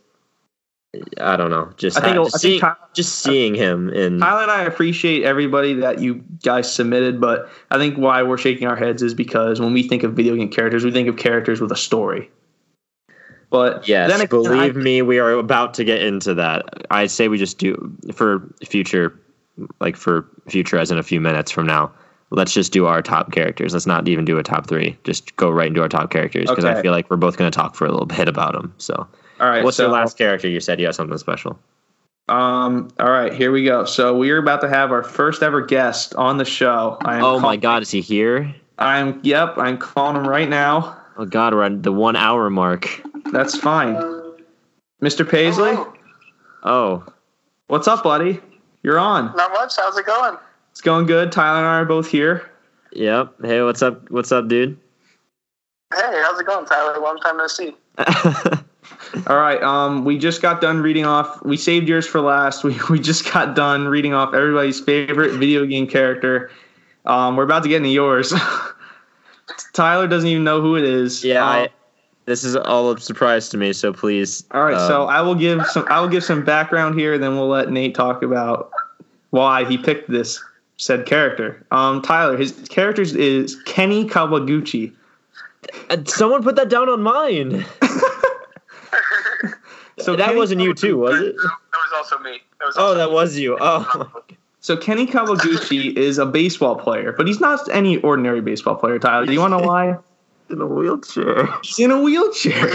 I 1.20 1.36
don't 1.36 1.50
know, 1.50 1.70
just 1.76 1.96
I 1.96 2.00
think 2.00 2.16
ha- 2.16 2.22
I 2.22 2.24
think 2.24 2.40
seeing, 2.40 2.60
Ty- 2.60 2.74
just 2.94 3.20
seeing 3.20 3.54
him 3.54 3.90
in. 3.90 4.18
Tyler 4.18 4.42
and 4.42 4.50
I 4.50 4.62
appreciate 4.62 5.22
everybody 5.22 5.74
that 5.74 6.00
you 6.00 6.24
guys 6.42 6.72
submitted, 6.72 7.20
but 7.20 7.48
I 7.70 7.78
think 7.78 7.96
why 7.96 8.24
we're 8.24 8.38
shaking 8.38 8.66
our 8.66 8.74
heads 8.74 9.00
is 9.00 9.14
because 9.14 9.60
when 9.60 9.72
we 9.72 9.84
think 9.84 10.02
of 10.02 10.14
video 10.14 10.34
game 10.34 10.50
characters, 10.50 10.84
we 10.84 10.90
think 10.90 11.08
of 11.08 11.16
characters 11.16 11.60
with 11.60 11.70
a 11.70 11.76
story. 11.76 12.28
But 13.50 13.86
Yes, 13.86 14.12
again, 14.14 14.26
believe 14.28 14.76
I- 14.76 14.80
me, 14.80 15.02
we 15.02 15.18
are 15.20 15.32
about 15.32 15.74
to 15.74 15.84
get 15.84 16.02
into 16.02 16.34
that. 16.34 16.64
I 16.90 17.06
say 17.06 17.28
we 17.28 17.38
just 17.38 17.58
do 17.58 17.92
for 18.12 18.42
future, 18.66 19.18
like 19.80 19.96
for 19.96 20.26
future, 20.48 20.76
as 20.78 20.90
in 20.90 20.98
a 20.98 21.02
few 21.04 21.20
minutes 21.20 21.52
from 21.52 21.66
now. 21.66 21.92
Let's 22.32 22.52
just 22.54 22.72
do 22.72 22.86
our 22.86 23.02
top 23.02 23.32
characters. 23.32 23.72
Let's 23.72 23.86
not 23.86 24.06
even 24.08 24.24
do 24.24 24.38
a 24.38 24.42
top 24.44 24.68
three. 24.68 24.96
Just 25.02 25.34
go 25.36 25.50
right 25.50 25.66
into 25.66 25.82
our 25.82 25.88
top 25.88 26.10
characters 26.10 26.48
because 26.48 26.64
I 26.64 26.80
feel 26.80 26.92
like 26.92 27.10
we're 27.10 27.16
both 27.16 27.36
going 27.36 27.50
to 27.50 27.56
talk 27.56 27.74
for 27.74 27.86
a 27.86 27.90
little 27.90 28.06
bit 28.06 28.28
about 28.28 28.52
them. 28.52 28.72
So, 28.78 29.08
All 29.40 29.48
right. 29.48 29.64
what's 29.64 29.78
so, 29.78 29.84
your 29.84 29.92
last 29.92 30.18
character? 30.18 30.48
You 30.48 30.60
said 30.60 30.78
you 30.78 30.86
had 30.86 30.94
something 30.94 31.16
special. 31.18 31.58
Um. 32.28 32.90
All 33.00 33.10
right. 33.10 33.32
Here 33.32 33.50
we 33.50 33.64
go. 33.64 33.84
So 33.84 34.16
we 34.16 34.30
are 34.30 34.38
about 34.38 34.60
to 34.60 34.68
have 34.68 34.92
our 34.92 35.02
first 35.02 35.42
ever 35.42 35.62
guest 35.62 36.14
on 36.14 36.36
the 36.36 36.44
show. 36.44 36.98
I 37.00 37.16
am 37.16 37.24
Oh 37.24 37.40
my 37.40 37.56
God, 37.56 37.82
is 37.82 37.90
he 37.90 38.00
here? 38.00 38.54
I'm. 38.78 39.20
Yep. 39.24 39.58
I'm 39.58 39.78
calling 39.78 40.16
him 40.16 40.28
right 40.28 40.48
now. 40.48 40.96
Oh 41.16 41.24
God, 41.24 41.54
we're 41.54 41.64
at 41.64 41.82
the 41.82 41.92
one 41.92 42.16
hour 42.16 42.48
mark. 42.50 43.02
That's 43.32 43.56
fine. 43.56 43.96
Mr. 45.02 45.28
Paisley, 45.28 45.70
Hello. 45.72 45.94
Oh, 46.62 47.04
what's 47.68 47.88
up, 47.88 48.04
buddy? 48.04 48.38
You're 48.82 48.98
on. 48.98 49.34
Not 49.34 49.50
much. 49.52 49.76
How's 49.76 49.96
it 49.96 50.06
going? 50.06 50.36
It's 50.70 50.82
going 50.82 51.06
good. 51.06 51.32
Tyler 51.32 51.58
and 51.58 51.66
I 51.66 51.78
are 51.80 51.84
both 51.84 52.08
here. 52.08 52.50
yep. 52.92 53.34
Hey, 53.42 53.62
what's 53.62 53.82
up? 53.82 54.10
What's 54.10 54.30
up, 54.30 54.48
dude? 54.48 54.78
Hey, 55.94 56.20
how's 56.22 56.38
it 56.38 56.46
going, 56.46 56.66
Tyler? 56.66 57.00
Long 57.00 57.18
time 57.18 57.38
no 57.38 57.46
see. 57.46 57.74
All 59.26 59.36
right. 59.36 59.62
Um, 59.62 60.04
we 60.04 60.18
just 60.18 60.40
got 60.42 60.60
done 60.60 60.80
reading 60.80 61.04
off. 61.04 61.44
We 61.44 61.56
saved 61.56 61.88
yours 61.88 62.06
for 62.06 62.20
last. 62.20 62.62
We 62.70 62.78
we 62.88 62.98
just 63.00 63.30
got 63.32 63.54
done 63.56 63.88
reading 63.88 64.14
off 64.14 64.34
everybody's 64.34 64.80
favorite 64.80 65.32
video 65.38 65.66
game 65.66 65.86
character. 65.86 66.50
Um, 67.06 67.36
we're 67.36 67.44
about 67.44 67.62
to 67.64 67.68
get 67.68 67.78
into 67.78 67.88
yours. 67.88 68.32
Tyler 69.72 70.06
doesn't 70.06 70.28
even 70.28 70.44
know 70.44 70.60
who 70.60 70.76
it 70.76 70.84
is. 70.84 71.24
yeah, 71.24 71.42
Um, 71.44 71.50
I, 71.50 71.68
this 72.26 72.44
is 72.44 72.54
all 72.54 72.90
a 72.92 73.00
surprise 73.00 73.48
to 73.48 73.56
me. 73.56 73.72
So 73.72 73.92
please. 73.92 74.44
all 74.52 74.62
right. 74.62 74.78
so 74.86 75.02
um, 75.02 75.08
I 75.08 75.20
will 75.22 75.34
give 75.34 75.66
some. 75.66 75.84
I 75.88 76.00
will 76.00 76.08
give 76.08 76.22
some 76.24 76.44
background 76.44 76.98
here. 76.98 77.18
Then 77.18 77.36
we'll 77.36 77.48
let 77.48 77.70
Nate 77.70 77.94
talk 77.94 78.22
about 78.22 78.70
why 79.30 79.64
he 79.64 79.76
picked 79.78 80.08
this 80.10 80.42
said 80.76 81.04
character. 81.06 81.64
Um, 81.72 82.00
Tyler, 82.02 82.36
his 82.36 82.52
character 82.68 83.02
is 83.02 83.60
Kenny 83.64 84.04
Kawaguchi. 84.08 84.92
uh, 85.90 85.96
someone 86.06 86.42
put 86.42 86.56
that 86.56 86.68
down 86.68 86.88
on 86.88 87.02
mine. 87.02 87.64
So 90.02 90.16
that 90.16 90.26
Kenny 90.26 90.36
wasn't 90.38 90.60
you 90.62 90.74
too, 90.74 90.96
was 90.98 91.20
it? 91.20 91.36
That 91.36 91.42
was 91.72 91.92
also 91.96 92.18
me. 92.18 92.38
That 92.58 92.66
was 92.66 92.74
Oh, 92.78 92.94
that 92.94 93.08
me. 93.08 93.14
was 93.14 93.36
you. 93.36 93.56
Oh, 93.60 94.10
So 94.62 94.76
Kenny 94.76 95.06
Kawaguchi 95.06 95.96
is 95.96 96.18
a 96.18 96.26
baseball 96.26 96.76
player, 96.76 97.12
but 97.16 97.26
he's 97.26 97.40
not 97.40 97.66
any 97.70 97.96
ordinary 98.02 98.42
baseball 98.42 98.74
player. 98.74 98.98
Tyler, 98.98 99.24
do 99.24 99.32
you 99.32 99.40
want 99.40 99.52
to 99.52 99.58
know 99.58 99.66
why? 99.66 99.96
in 100.50 100.60
a 100.60 100.66
wheelchair. 100.66 101.46
He's 101.62 101.78
in 101.78 101.90
a 101.90 102.00
wheelchair. 102.02 102.68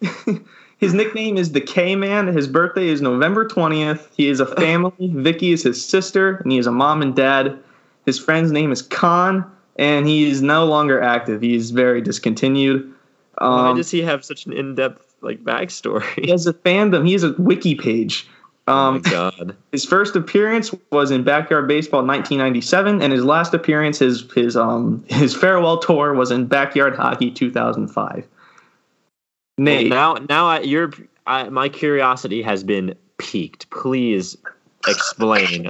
his 0.78 0.94
nickname 0.94 1.36
is 1.36 1.52
the 1.52 1.60
K 1.60 1.96
Man. 1.96 2.26
His 2.28 2.46
birthday 2.46 2.88
is 2.88 3.02
November 3.02 3.46
20th. 3.46 4.08
He 4.16 4.28
is 4.28 4.40
a 4.40 4.46
family. 4.46 4.92
Vicky 5.00 5.52
is 5.52 5.62
his 5.62 5.84
sister, 5.84 6.36
and 6.36 6.52
he 6.52 6.58
is 6.58 6.66
a 6.66 6.72
mom 6.72 7.02
and 7.02 7.14
dad. 7.14 7.58
His 8.06 8.18
friend's 8.18 8.50
name 8.52 8.72
is 8.72 8.80
Khan, 8.80 9.44
and 9.76 10.06
he 10.06 10.30
is 10.30 10.40
no 10.40 10.64
longer 10.64 11.02
active. 11.02 11.42
He 11.42 11.54
is 11.54 11.70
very 11.70 12.00
discontinued. 12.00 12.94
Why 13.38 13.70
Um, 13.70 13.76
does 13.76 13.90
he 13.90 14.02
have 14.02 14.24
such 14.24 14.46
an 14.46 14.52
in-depth 14.52 15.09
like 15.22 15.42
backstory. 15.44 16.24
he 16.24 16.30
has 16.30 16.46
a 16.46 16.52
fandom. 16.54 17.06
He 17.06 17.12
has 17.12 17.24
a 17.24 17.32
wiki 17.38 17.74
page. 17.74 18.26
oh 18.68 18.72
my 18.92 18.96
Um, 18.96 19.00
god. 19.02 19.56
His 19.72 19.84
first 19.84 20.16
appearance 20.16 20.74
was 20.90 21.10
in 21.10 21.22
Backyard 21.24 21.68
Baseball 21.68 22.00
1997, 22.04 23.02
and 23.02 23.12
his 23.12 23.24
last 23.24 23.54
appearance, 23.54 23.98
his 23.98 24.30
his 24.32 24.56
um 24.56 25.04
his 25.08 25.34
farewell 25.34 25.78
tour, 25.78 26.14
was 26.14 26.30
in 26.30 26.46
Backyard 26.46 26.96
Hockey 26.96 27.30
2005. 27.30 28.26
Nate, 29.58 29.88
Now, 29.88 30.14
now 30.28 30.46
I, 30.46 30.60
your 30.60 30.90
I, 31.26 31.48
my 31.50 31.68
curiosity 31.68 32.40
has 32.42 32.64
been 32.64 32.94
piqued. 33.18 33.68
Please 33.70 34.36
explain 34.88 35.68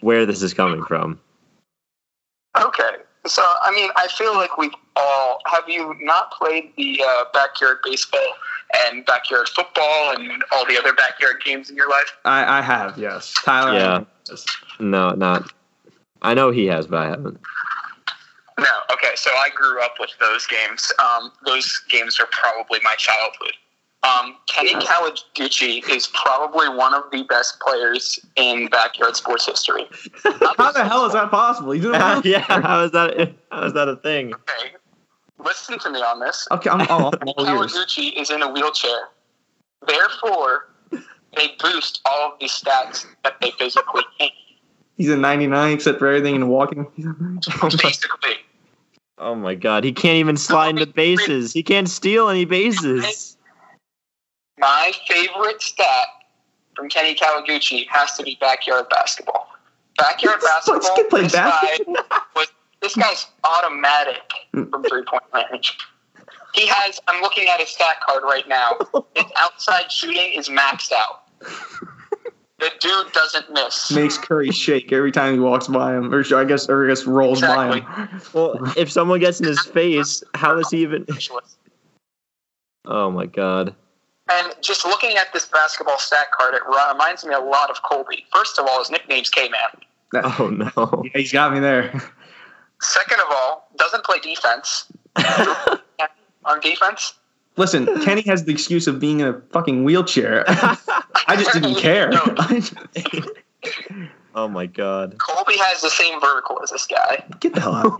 where 0.00 0.24
this 0.24 0.40
is 0.42 0.54
coming 0.54 0.82
from. 0.84 1.20
Okay. 2.58 2.90
So, 3.26 3.42
I 3.62 3.70
mean, 3.72 3.90
I 3.96 4.08
feel 4.08 4.34
like 4.34 4.56
we've 4.56 4.72
all. 4.96 5.40
Have 5.46 5.68
you 5.68 5.94
not 6.00 6.32
played 6.32 6.72
the 6.76 7.02
uh, 7.06 7.24
backyard 7.34 7.78
baseball 7.84 8.34
and 8.86 9.04
backyard 9.06 9.48
football 9.48 10.14
and 10.16 10.44
all 10.52 10.66
the 10.66 10.78
other 10.78 10.92
backyard 10.92 11.42
games 11.44 11.70
in 11.70 11.76
your 11.76 11.88
life? 11.88 12.12
I, 12.24 12.58
I 12.58 12.62
have, 12.62 12.98
yes. 12.98 13.34
Tyler. 13.44 13.78
Yeah. 13.78 14.04
has. 14.28 14.46
No, 14.78 15.10
not. 15.10 15.52
I 16.22 16.34
know 16.34 16.50
he 16.50 16.66
has, 16.66 16.86
but 16.86 16.98
I 16.98 17.06
haven't. 17.06 17.40
No. 18.58 18.66
Okay, 18.92 19.12
so 19.14 19.30
I 19.30 19.48
grew 19.54 19.82
up 19.82 19.94
with 19.98 20.10
those 20.20 20.46
games. 20.46 20.92
Um, 21.02 21.32
those 21.46 21.82
games 21.88 22.20
are 22.20 22.28
probably 22.30 22.78
my 22.82 22.94
childhood. 22.96 23.52
Um, 24.02 24.36
Kenny 24.46 24.74
Kawaguchi 24.74 25.86
is 25.90 26.06
probably 26.08 26.68
one 26.70 26.94
of 26.94 27.04
the 27.12 27.22
best 27.24 27.60
players 27.60 28.18
in 28.36 28.68
backyard 28.68 29.14
sports 29.14 29.44
history. 29.44 29.84
How 30.56 30.72
the 30.72 30.84
hell 30.84 31.04
is 31.04 31.12
that 31.12 31.30
possible? 31.30 31.72
He's 31.72 31.84
in 31.84 31.94
a 31.94 32.22
yeah, 32.24 32.40
how 32.40 32.82
is 32.84 32.92
that? 32.92 33.34
How 33.50 33.64
is 33.64 33.74
that 33.74 33.88
a 33.88 33.96
thing? 33.96 34.32
Okay, 34.32 34.72
listen 35.44 35.78
to 35.78 35.90
me 35.90 36.00
on 36.00 36.20
this. 36.20 36.46
Okay, 36.50 36.70
I'm, 36.70 36.80
I'm 36.82 36.88
all. 36.90 37.12
Kawaguchi 37.38 38.12
is 38.20 38.30
in 38.30 38.42
a 38.42 38.50
wheelchair. 38.50 39.08
Therefore, 39.86 40.68
they 41.36 41.54
boost 41.58 42.00
all 42.04 42.32
of 42.32 42.38
these 42.38 42.52
stats 42.52 43.06
that 43.24 43.40
they 43.40 43.50
physically 43.52 44.02
can't. 44.18 44.32
He's 44.96 45.08
a 45.08 45.16
99 45.16 45.72
except 45.72 45.98
for 45.98 46.06
everything 46.08 46.34
and 46.36 46.48
walking. 46.50 46.86
He's 46.94 47.06
a 47.06 47.14
99. 47.18 47.70
Basically, 47.82 48.34
Oh 49.18 49.34
my 49.34 49.54
god, 49.54 49.84
he 49.84 49.92
can't 49.92 50.16
even 50.16 50.36
slide 50.36 50.70
into 50.70 50.86
bases. 50.86 51.52
He 51.52 51.62
can't 51.62 51.88
steal 51.88 52.28
any 52.30 52.46
bases. 52.46 53.36
my 54.58 54.92
favorite 55.06 55.60
stat 55.62 56.06
from 56.74 56.88
Kenny 56.88 57.14
Kawaguchi 57.14 57.86
has 57.88 58.14
to 58.16 58.22
be 58.22 58.38
backyard 58.40 58.86
basketball. 58.88 59.48
Backyard 59.98 60.40
Let's 60.42 60.66
basketball. 60.66 60.96
get 60.96 61.10
play 61.10 61.28
guy 61.28 61.50
basketball. 61.50 61.96
was 62.34 62.46
this 62.80 62.96
guy's 62.96 63.26
automatic 63.44 64.22
mm. 64.54 64.70
from 64.70 64.82
three 64.84 65.04
point 65.04 65.22
range. 65.32 65.78
He 66.54 66.66
has. 66.66 67.00
I'm 67.06 67.22
looking 67.22 67.48
at 67.48 67.60
his 67.60 67.68
stat 67.68 68.00
card 68.06 68.22
right 68.24 68.48
now. 68.48 68.76
His 69.14 69.26
outside 69.36 69.90
shooting 69.90 70.32
is 70.32 70.48
maxed 70.48 70.92
out. 70.92 71.28
The 72.58 72.70
dude 72.78 73.12
doesn't 73.12 73.50
miss. 73.52 73.90
Makes 73.90 74.18
Curry 74.18 74.50
shake 74.50 74.92
every 74.92 75.12
time 75.12 75.34
he 75.34 75.40
walks 75.40 75.66
by 75.66 75.96
him, 75.96 76.12
or 76.12 76.22
I 76.36 76.44
guess, 76.44 76.68
or 76.68 76.84
I 76.84 76.88
guess 76.88 77.06
rolls 77.06 77.40
by 77.40 77.78
him. 77.78 78.20
Well, 78.34 78.58
if 78.76 78.92
someone 78.92 79.20
gets 79.20 79.40
in 79.40 79.46
his 79.46 79.60
face, 79.60 80.22
how 80.34 80.58
is 80.58 80.68
he 80.70 80.82
even? 80.82 81.06
Oh 82.84 83.10
my 83.10 83.26
god. 83.26 83.74
And 84.30 84.54
just 84.60 84.84
looking 84.84 85.16
at 85.16 85.32
this 85.32 85.46
basketball 85.46 85.98
stat 85.98 86.26
card, 86.38 86.54
it 86.54 86.62
reminds 86.66 87.24
me 87.24 87.34
a 87.34 87.40
lot 87.40 87.70
of 87.70 87.82
Colby. 87.82 88.26
First 88.32 88.58
of 88.58 88.66
all, 88.68 88.78
his 88.78 88.90
nickname's 88.90 89.30
K-Man. 89.30 89.58
Oh 90.38 90.48
no. 90.48 91.02
Yeah, 91.04 91.10
he's 91.14 91.32
got 91.32 91.52
me 91.52 91.60
there. 91.60 92.02
Second 92.80 93.20
of 93.20 93.26
all, 93.30 93.68
doesn't 93.76 94.04
play 94.04 94.18
defense. 94.18 94.86
On 96.46 96.58
defense, 96.60 97.14
Listen, 97.56 97.86
Kenny 98.02 98.22
has 98.22 98.44
the 98.44 98.52
excuse 98.52 98.86
of 98.86 98.98
being 98.98 99.20
in 99.20 99.26
a 99.28 99.40
fucking 99.52 99.84
wheelchair. 99.84 100.44
I 100.48 101.36
just 101.36 101.52
didn't 101.52 101.74
care. 101.76 102.10
oh 104.34 104.48
my 104.48 104.64
god. 104.64 105.18
Colby 105.18 105.58
has 105.58 105.82
the 105.82 105.90
same 105.90 106.18
vertical 106.20 106.58
as 106.62 106.70
this 106.70 106.86
guy. 106.86 107.22
Get 107.40 107.54
the 107.54 107.60
hell 107.60 107.74
out. 107.74 107.98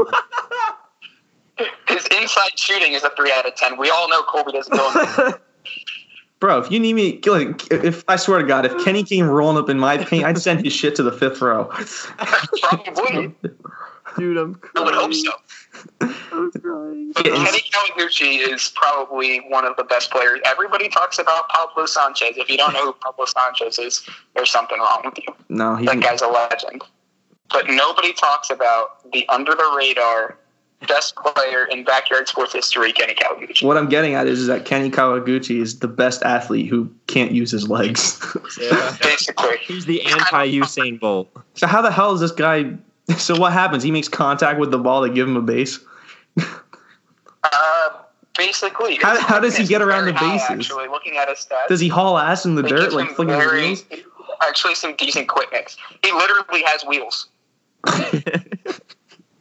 His 1.89 2.07
inside 2.07 2.59
shooting 2.59 2.95
is 2.95 3.05
a 3.05 3.11
three 3.11 3.33
out 3.33 3.47
of 3.47 3.55
ten. 3.55 3.77
We 3.77 3.91
all 3.91 4.09
know 4.09 4.23
Colby 4.23 4.53
doesn't 4.53 4.75
go. 4.75 5.27
in 5.27 5.33
Bro, 6.39 6.61
if 6.61 6.71
you 6.71 6.81
need 6.81 6.95
me, 6.95 7.21
like, 7.27 7.71
if 7.71 8.03
I 8.09 8.17
swear 8.17 8.39
to 8.39 8.49
God, 8.49 8.65
if 8.65 8.83
Kenny 8.83 9.03
came 9.03 9.29
rolling 9.29 9.63
up 9.63 9.69
in 9.69 9.79
my 9.79 9.99
paint, 9.99 10.25
I'd 10.25 10.39
send 10.39 10.65
his 10.65 10.73
shit 10.73 10.95
to 10.95 11.03
the 11.03 11.13
fifth 11.13 11.43
row. 11.43 11.65
Probably, 12.63 13.35
Dude, 14.17 14.37
I'm 14.37 14.61
I 14.77 14.85
would 14.85 14.95
hope 14.95 15.15
so. 15.15 15.33
I'm 16.33 16.51
crying. 16.53 17.13
But 17.15 17.25
Kenny 17.25 17.61
Kawaguchi 17.71 18.49
is 18.49 18.73
probably 18.75 19.39
one 19.49 19.65
of 19.65 19.77
the 19.77 19.85
best 19.85 20.11
players. 20.11 20.41
Everybody 20.45 20.89
talks 20.89 21.19
about 21.19 21.49
Pablo 21.49 21.87
Sanchez. 21.87 22.37
If 22.37 22.49
you 22.49 22.57
don't 22.57 22.73
know 22.73 22.87
who 22.87 22.93
Pablo 22.95 23.27
Sanchez 23.27 23.79
is, 23.79 24.09
there's 24.35 24.51
something 24.51 24.79
wrong 24.79 25.03
with 25.05 25.19
you. 25.19 25.35
No, 25.49 25.77
he's 25.77 25.87
That 25.87 26.01
guy's 26.01 26.23
a 26.23 26.29
legend. 26.29 26.83
But 27.51 27.69
nobody 27.69 28.13
talks 28.13 28.51
about 28.51 29.11
the 29.13 29.29
under 29.29 29.53
the 29.53 29.75
radar 29.77 30.39
best 30.89 31.15
player 31.17 31.65
in 31.67 31.85
backyard 31.85 32.29
sports 32.29 32.53
history, 32.53 32.93
Kenny 32.93 33.15
Kawaguchi. 33.15 33.63
what 33.65 33.77
I'm 33.77 33.89
getting 33.89 34.15
at 34.15 34.27
is, 34.27 34.41
is 34.41 34.47
that 34.47 34.65
Kenny 34.65 34.91
Kawaguchi 34.91 35.61
is 35.61 35.79
the 35.79 35.89
best 35.89 36.23
athlete 36.23 36.69
who 36.69 36.91
can't 37.07 37.33
use 37.33 37.51
his 37.51 37.69
legs. 37.69 38.21
Yeah. 38.59 38.97
Basically. 39.03 39.59
He's 39.59 39.85
the 39.85 40.03
anti 40.03 40.51
Usain 40.53 40.99
Bolt. 40.99 41.31
so 41.55 41.67
how 41.67 41.83
the 41.83 41.91
hell 41.91 42.13
is 42.15 42.21
this 42.21 42.33
guy? 42.33 42.75
So 43.19 43.39
what 43.39 43.53
happens? 43.53 43.83
He 43.83 43.91
makes 43.91 44.09
contact 44.09 44.59
with 44.59 44.71
the 44.71 44.79
ball 44.79 45.07
to 45.07 45.13
give 45.13 45.27
him 45.29 45.37
a 45.37 45.43
base. 45.43 45.81
Uh, 47.43 47.89
basically. 48.37 48.97
How- 48.97 49.21
how 49.21 49.41
does 49.41 49.57
he 49.57 49.65
get 49.67 49.83
around 49.83 50.03
very 50.05 50.13
the 50.13 50.19
high, 50.19 50.37
bases? 50.37 50.51
Actually, 50.51 50.89
looking 50.89 51.17
at 51.17 51.29
his 51.29 51.39
stats. 51.39 51.69
Does 51.69 51.81
he 51.81 51.89
haul 51.89 52.19
ass 52.19 52.45
in 52.45 52.55
the 52.55 52.65
it 52.65 52.69
dirt 52.69 52.93
like 52.93 53.09
him 53.09 53.15
flicking 53.15 53.35
his 53.41 53.53
wheels? 53.53 53.85
Actually, 54.43 54.75
some 54.75 54.95
decent 54.97 55.29
quickness. 55.29 55.77
He 56.05 56.13
literally 56.13 56.63
has 56.65 56.85
wheels. 56.85 57.29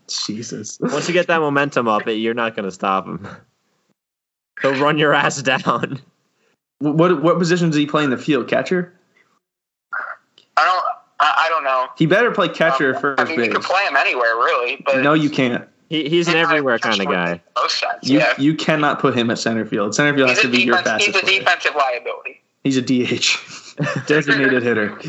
Jesus. 0.07 0.79
Once 0.81 1.07
you 1.07 1.13
get 1.13 1.27
that 1.27 1.39
momentum 1.39 1.87
up, 1.87 2.07
it 2.07 2.13
you're 2.13 2.33
not 2.33 2.55
gonna 2.55 2.71
stop 2.71 3.05
him. 3.05 3.27
He'll 4.61 4.79
run 4.81 4.97
your 4.97 5.13
ass 5.13 5.41
down. 5.41 6.01
What 6.79 7.21
what 7.21 7.37
position 7.37 7.67
does 7.67 7.77
he 7.77 7.85
play 7.85 8.03
in 8.03 8.09
the 8.09 8.17
field? 8.17 8.47
Catcher? 8.47 8.93
I 11.49 11.51
don't. 11.51 11.65
I, 11.65 11.69
I 11.69 11.73
don't 11.73 11.87
know. 11.87 11.91
He 11.97 12.05
better 12.05 12.31
play 12.31 12.49
catcher 12.49 12.95
Um, 12.95 13.01
first 13.01 13.19
I 13.21 13.25
mean, 13.25 13.39
you 13.43 13.49
can 13.51 13.61
play 13.61 13.83
him 13.85 13.95
anywhere, 13.95 14.35
really. 14.35 14.81
But 14.85 15.01
No, 15.01 15.13
you 15.13 15.29
can't. 15.29 15.67
He, 15.89 16.07
he's 16.07 16.27
an 16.27 16.35
everywhere 16.35 16.77
kind 16.77 16.99
of 17.01 17.07
guy. 17.07 17.41
Most 17.55 17.79
sense, 17.79 18.07
You 18.07 18.19
yeah. 18.19 18.33
you 18.37 18.55
cannot 18.55 18.99
put 18.99 19.15
him 19.17 19.31
at 19.31 19.39
center 19.39 19.65
field. 19.65 19.95
Center 19.95 20.15
field 20.15 20.29
He's 20.29 20.37
has 20.37 20.45
a, 20.45 20.51
to 20.51 20.55
be 20.55 20.63
your 20.63 20.77
defense, 20.77 21.03
fastest 21.05 21.15
he's 21.15 21.23
a 21.23 21.25
player. 21.25 21.39
defensive 21.39 21.75
liability. 21.75 22.41
He's 22.63 22.77
a 22.77 22.81
DH, 22.81 24.05
designated 24.07 24.61
hitter. 24.61 24.99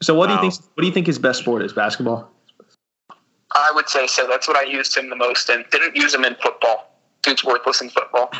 So 0.00 0.14
what 0.14 0.28
do 0.28 0.34
you 0.34 0.40
think? 0.40 0.54
What 0.74 0.80
do 0.82 0.86
you 0.86 0.92
think 0.92 1.06
his 1.06 1.18
best 1.18 1.40
sport 1.40 1.62
is? 1.62 1.72
Basketball. 1.72 2.30
I 3.54 3.70
would 3.74 3.88
say 3.88 4.06
so. 4.06 4.26
That's 4.26 4.48
what 4.48 4.56
I 4.56 4.62
used 4.62 4.96
him 4.96 5.10
the 5.10 5.16
most 5.16 5.48
in. 5.50 5.64
Didn't 5.70 5.96
use 5.96 6.14
him 6.14 6.24
in 6.24 6.34
football. 6.36 6.92
Dude's 7.22 7.44
worthless 7.44 7.80
in 7.80 7.90
football. 7.90 8.30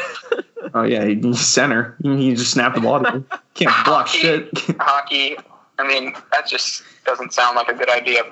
Oh 0.74 0.82
yeah, 0.82 1.04
he- 1.04 1.14
he's 1.20 1.40
center. 1.40 1.96
He 2.02 2.16
he 2.16 2.34
just 2.34 2.52
snap 2.52 2.74
the 2.74 2.80
ball. 2.80 3.02
To 3.02 3.10
him. 3.10 3.26
Can't 3.54 3.84
block 3.84 4.06
shit. 4.08 4.48
Hockey. 4.78 5.36
I 5.78 5.86
mean, 5.86 6.14
that 6.32 6.46
just 6.46 6.82
doesn't 7.04 7.32
sound 7.32 7.56
like 7.56 7.68
a 7.68 7.74
good 7.74 7.90
idea. 7.90 8.22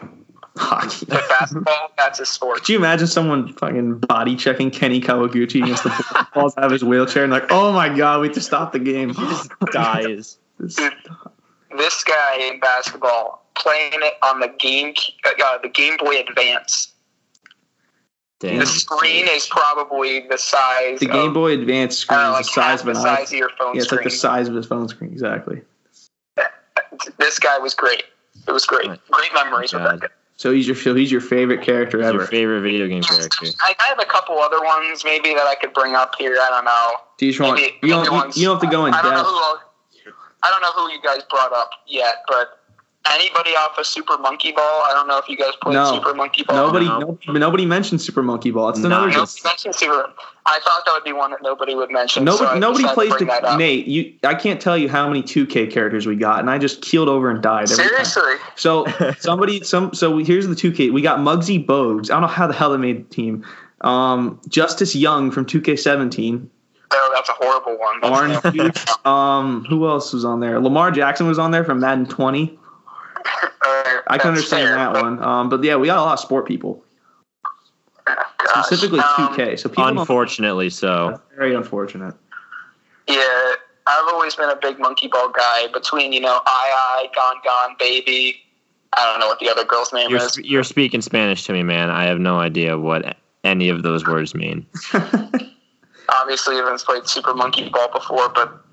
Hockey. 0.56 1.06
But 1.06 1.28
basketball, 1.28 1.92
that's 1.98 2.20
a 2.20 2.26
sport. 2.26 2.58
Could 2.58 2.68
you 2.68 2.78
imagine 2.78 3.06
someone 3.06 3.52
fucking 3.54 3.98
body 3.98 4.36
checking 4.36 4.70
Kenny 4.70 5.00
Kawaguchi 5.00 5.62
against 5.62 5.82
the 5.82 5.90
ball, 5.90 6.24
falls 6.32 6.56
out 6.56 6.64
of 6.64 6.70
his 6.70 6.84
wheelchair 6.84 7.24
and 7.24 7.32
like, 7.32 7.50
oh 7.50 7.72
my 7.72 7.94
god, 7.94 8.20
we 8.20 8.28
have 8.28 8.34
to 8.34 8.40
stop 8.40 8.72
the 8.72 8.78
game. 8.78 9.08
He 9.10 9.20
just 9.20 9.50
dies. 9.72 10.38
This 11.76 12.04
guy 12.04 12.36
in 12.36 12.60
basketball 12.60 13.44
playing 13.56 13.94
it 13.94 14.14
on 14.22 14.38
the 14.38 14.46
game, 14.46 14.94
uh, 15.24 15.58
the 15.60 15.68
Game 15.68 15.96
Boy 15.96 16.20
Advance. 16.20 16.92
Damn. 18.38 18.60
The 18.60 18.66
screen 18.66 19.26
is 19.28 19.48
probably 19.48 20.26
the 20.28 20.38
size. 20.38 21.00
the 21.00 21.06
Game 21.06 21.28
of, 21.28 21.34
Boy 21.34 21.52
Advance 21.52 21.96
screen 21.96 22.20
uh, 22.20 22.38
is 22.38 22.46
the 22.46 22.52
size 22.52 22.80
half 22.80 22.80
of 22.80 22.86
the 22.86 22.90
an 22.90 22.96
size 22.96 23.18
iPhone. 23.18 23.32
of 23.32 23.38
your 23.38 23.50
phone 23.50 23.74
Yeah, 23.74 23.82
it's 23.82 23.92
like 23.92 24.04
the 24.04 24.10
size 24.10 24.48
of 24.48 24.54
his 24.54 24.66
phone 24.66 24.88
screen. 24.88 25.10
Exactly. 25.10 25.62
This 27.18 27.38
guy 27.38 27.58
was 27.58 27.74
great. 27.74 28.04
It 28.46 28.52
was 28.52 28.66
great. 28.66 28.88
Right. 28.88 29.00
Great 29.10 29.32
memories 29.34 29.72
with 29.72 29.82
that 29.82 30.00
guy. 30.00 30.08
So 30.36 30.52
he's 30.52 30.66
your 30.66 30.76
so 30.76 30.94
he's 30.94 31.12
your 31.12 31.20
favorite 31.20 31.62
character 31.62 31.98
Who's 31.98 32.06
ever. 32.08 32.18
your 32.18 32.26
favorite 32.26 32.62
video 32.62 32.88
game 32.88 33.02
character? 33.02 33.46
I, 33.60 33.74
I 33.78 33.84
have 33.86 34.00
a 34.00 34.04
couple 34.04 34.36
other 34.40 34.60
ones 34.60 35.04
maybe 35.04 35.32
that 35.34 35.46
I 35.46 35.54
could 35.54 35.72
bring 35.72 35.94
up 35.94 36.14
here. 36.18 36.36
I 36.40 36.48
don't 36.50 36.64
know. 36.64 36.90
Do 37.18 37.26
you 37.26 37.32
just 37.32 37.40
want 37.40 37.60
Maybe- 37.60 37.78
you 37.82 37.88
don't 37.90 38.04
you, 38.36 38.42
you 38.42 38.46
don't 38.48 38.56
have 38.60 38.68
to 38.68 38.76
go 38.76 38.86
in 38.86 38.94
I 38.94 39.00
don't 39.02 39.12
know 39.12 39.18
depth. 39.18 39.28
who. 39.28 40.12
I 40.42 40.50
don't 40.50 40.60
know 40.60 40.72
who 40.72 40.90
you 40.92 41.00
guys 41.02 41.22
brought 41.30 41.52
up 41.52 41.70
yet, 41.86 42.16
but 42.28 42.63
anybody 43.12 43.50
off 43.50 43.78
of 43.78 43.86
Super 43.86 44.18
Monkey 44.18 44.52
Ball? 44.52 44.62
I 44.62 44.92
don't 44.92 45.06
know 45.08 45.18
if 45.18 45.28
you 45.28 45.36
guys 45.36 45.52
played 45.62 45.74
No. 45.74 45.92
Super 45.94 46.14
Monkey 46.14 46.42
Ball. 46.44 46.56
Nobody, 46.56 46.86
No. 46.86 46.98
nobody, 46.98 47.38
nobody 47.38 47.66
mentioned 47.66 48.00
Super 48.00 48.22
Monkey 48.22 48.50
Ball. 48.50 48.70
It's 48.70 48.78
another. 48.80 49.06
Nice. 49.08 49.16
Nobody 49.16 49.40
mentioned 49.44 49.74
Super. 49.74 50.10
I 50.46 50.60
thought 50.60 50.82
that 50.84 50.92
would 50.92 51.04
be 51.04 51.12
one 51.12 51.30
that 51.30 51.42
nobody 51.42 51.74
would 51.74 51.90
mention. 51.90 52.24
Nobody, 52.24 52.50
so 52.50 52.58
nobody 52.58 52.82
decided 52.84 53.18
to 53.18 53.26
plays 53.26 53.40
the. 53.42 53.56
Nate. 53.56 53.86
You, 53.86 54.12
I 54.24 54.34
can't 54.34 54.60
tell 54.60 54.76
you 54.76 54.88
how 54.88 55.06
many 55.08 55.22
2K 55.22 55.70
characters 55.72 56.06
we 56.06 56.16
got, 56.16 56.40
and 56.40 56.50
I 56.50 56.58
just 56.58 56.82
keeled 56.82 57.08
over 57.08 57.30
and 57.30 57.42
died. 57.42 57.70
Every 57.70 57.76
time. 57.76 58.04
Seriously, 58.04 58.34
So 58.56 58.86
somebody, 59.18 59.62
some, 59.64 59.94
so 59.94 60.18
here's 60.18 60.46
the 60.46 60.54
2K. 60.54 60.92
We 60.92 61.00
got 61.02 61.18
Muggsy 61.20 61.64
Bogues. 61.64 62.10
I 62.10 62.14
don't 62.14 62.22
know 62.22 62.26
how 62.28 62.46
the 62.46 62.52
hell 62.54 62.70
they 62.72 62.76
made 62.78 63.08
the 63.08 63.14
team. 63.14 63.44
Um, 63.80 64.40
Justice 64.48 64.94
Young 64.94 65.30
from 65.30 65.46
2K17. 65.46 66.46
oh, 66.90 67.10
that's 67.14 67.28
a 67.28 67.32
horrible 67.32 67.78
one. 67.78 68.00
That's 68.00 68.42
Orange 68.42 68.54
Juice. 68.54 68.84
Um, 69.04 69.64
who 69.68 69.86
else 69.86 70.14
was 70.14 70.24
on 70.24 70.40
there? 70.40 70.58
Lamar 70.60 70.90
Jackson 70.90 71.26
was 71.26 71.38
on 71.38 71.50
there 71.50 71.62
from 71.64 71.80
Madden 71.80 72.06
20. 72.06 72.58
Uh, 73.24 74.00
I 74.08 74.18
can 74.18 74.28
understand 74.28 74.68
fair, 74.68 74.76
that 74.76 74.92
one. 74.92 75.22
Um, 75.22 75.48
but 75.48 75.62
yeah, 75.62 75.76
we 75.76 75.86
got 75.86 75.98
a 75.98 76.02
lot 76.02 76.14
of 76.14 76.20
sport 76.20 76.46
people, 76.46 76.84
Gosh, 78.06 78.66
specifically 78.66 79.00
um, 79.00 79.34
2K. 79.34 79.58
So 79.58 79.68
people, 79.68 79.86
Unfortunately, 79.86 80.70
so. 80.70 81.10
that's 81.10 81.22
very 81.36 81.54
unfortunate. 81.54 82.14
Yeah, 83.08 83.52
I've 83.86 84.12
always 84.12 84.34
been 84.34 84.48
a 84.50 84.56
big 84.56 84.78
monkey 84.78 85.08
ball 85.08 85.30
guy. 85.30 85.66
Between 85.72 86.12
you 86.12 86.20
know, 86.20 86.40
I 86.46 87.06
I 87.06 87.08
GonGon 87.16 87.78
Baby, 87.78 88.40
I 88.96 89.04
don't 89.10 89.20
know 89.20 89.26
what 89.26 89.40
the 89.40 89.50
other 89.50 89.64
girl's 89.64 89.92
name 89.92 90.10
You're 90.10 90.24
is. 90.24 90.38
you're 90.38 90.64
speaking 90.64 91.02
Spanish 91.02 91.44
to 91.44 91.52
me, 91.52 91.62
man. 91.62 91.90
I 91.90 92.04
have 92.04 92.18
no 92.18 92.38
idea 92.38 92.78
what 92.78 93.16
any 93.42 93.68
of 93.68 93.82
those 93.82 94.06
words 94.06 94.34
mean. 94.34 94.66
Obviously, 96.08 96.58
Evan's 96.58 96.84
played 96.84 97.06
Super 97.06 97.34
Monkey 97.34 97.68
Ball 97.68 97.90
before, 97.90 98.28
but 98.30 98.64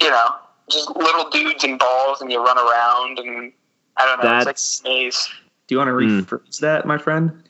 you 0.00 0.10
know, 0.10 0.34
just 0.70 0.94
little 0.96 1.28
dudes 1.30 1.64
and 1.64 1.78
balls, 1.78 2.20
and 2.20 2.30
you 2.30 2.42
run 2.44 2.58
around, 2.58 3.18
and 3.18 3.52
I 3.96 4.04
don't 4.06 4.18
know. 4.18 4.28
That's- 4.28 4.46
It's 4.46 4.84
like 4.84 4.92
a 4.92 4.94
maze. 5.04 5.28
Do 5.66 5.74
you 5.74 5.78
want 5.78 5.88
to 5.88 5.92
Hmm. 5.94 6.20
rephrase 6.20 6.58
that, 6.60 6.86
my 6.86 6.98
friend? 6.98 7.42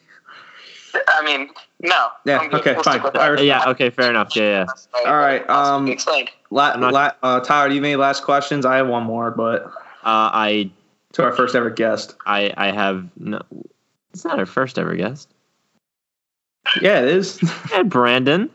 I 1.08 1.22
mean, 1.24 1.50
no. 1.80 2.08
Yeah, 2.24 2.48
okay, 2.54 2.72
We'll 2.74 2.82
fine. 2.82 2.94
stick 2.94 3.04
with 3.04 3.16
I 3.16 3.30
that. 3.30 3.44
Yeah. 3.44 3.68
Okay. 3.68 3.90
Fair 3.90 4.08
enough. 4.08 4.34
Yeah. 4.34 4.64
Yeah. 5.04 5.10
All 5.10 5.18
right, 5.18 5.48
um, 5.50 5.88
explain. 5.88 6.28
La- 6.50 6.74
la- 6.76 7.10
uh, 7.22 7.40
Tyler, 7.40 7.68
do 7.68 7.74
you 7.74 7.80
have 7.80 7.84
any 7.84 7.96
last 7.96 8.22
questions? 8.24 8.64
I 8.64 8.76
have 8.76 8.86
one 8.88 9.02
more, 9.02 9.30
but 9.30 9.66
Uh, 10.04 10.30
I 10.32 10.70
to 11.12 11.22
our 11.24 11.32
first 11.32 11.54
ever 11.56 11.68
guest. 11.68 12.14
I 12.26 12.52
I 12.56 12.70
have 12.70 13.04
no. 13.18 13.42
It's 14.14 14.24
not 14.24 14.38
our 14.38 14.46
first 14.46 14.78
ever 14.78 14.94
guest. 14.94 15.28
Yeah, 16.80 17.00
it 17.00 17.08
is. 17.08 17.38
And 17.74 17.90
Brandon. 17.90 18.48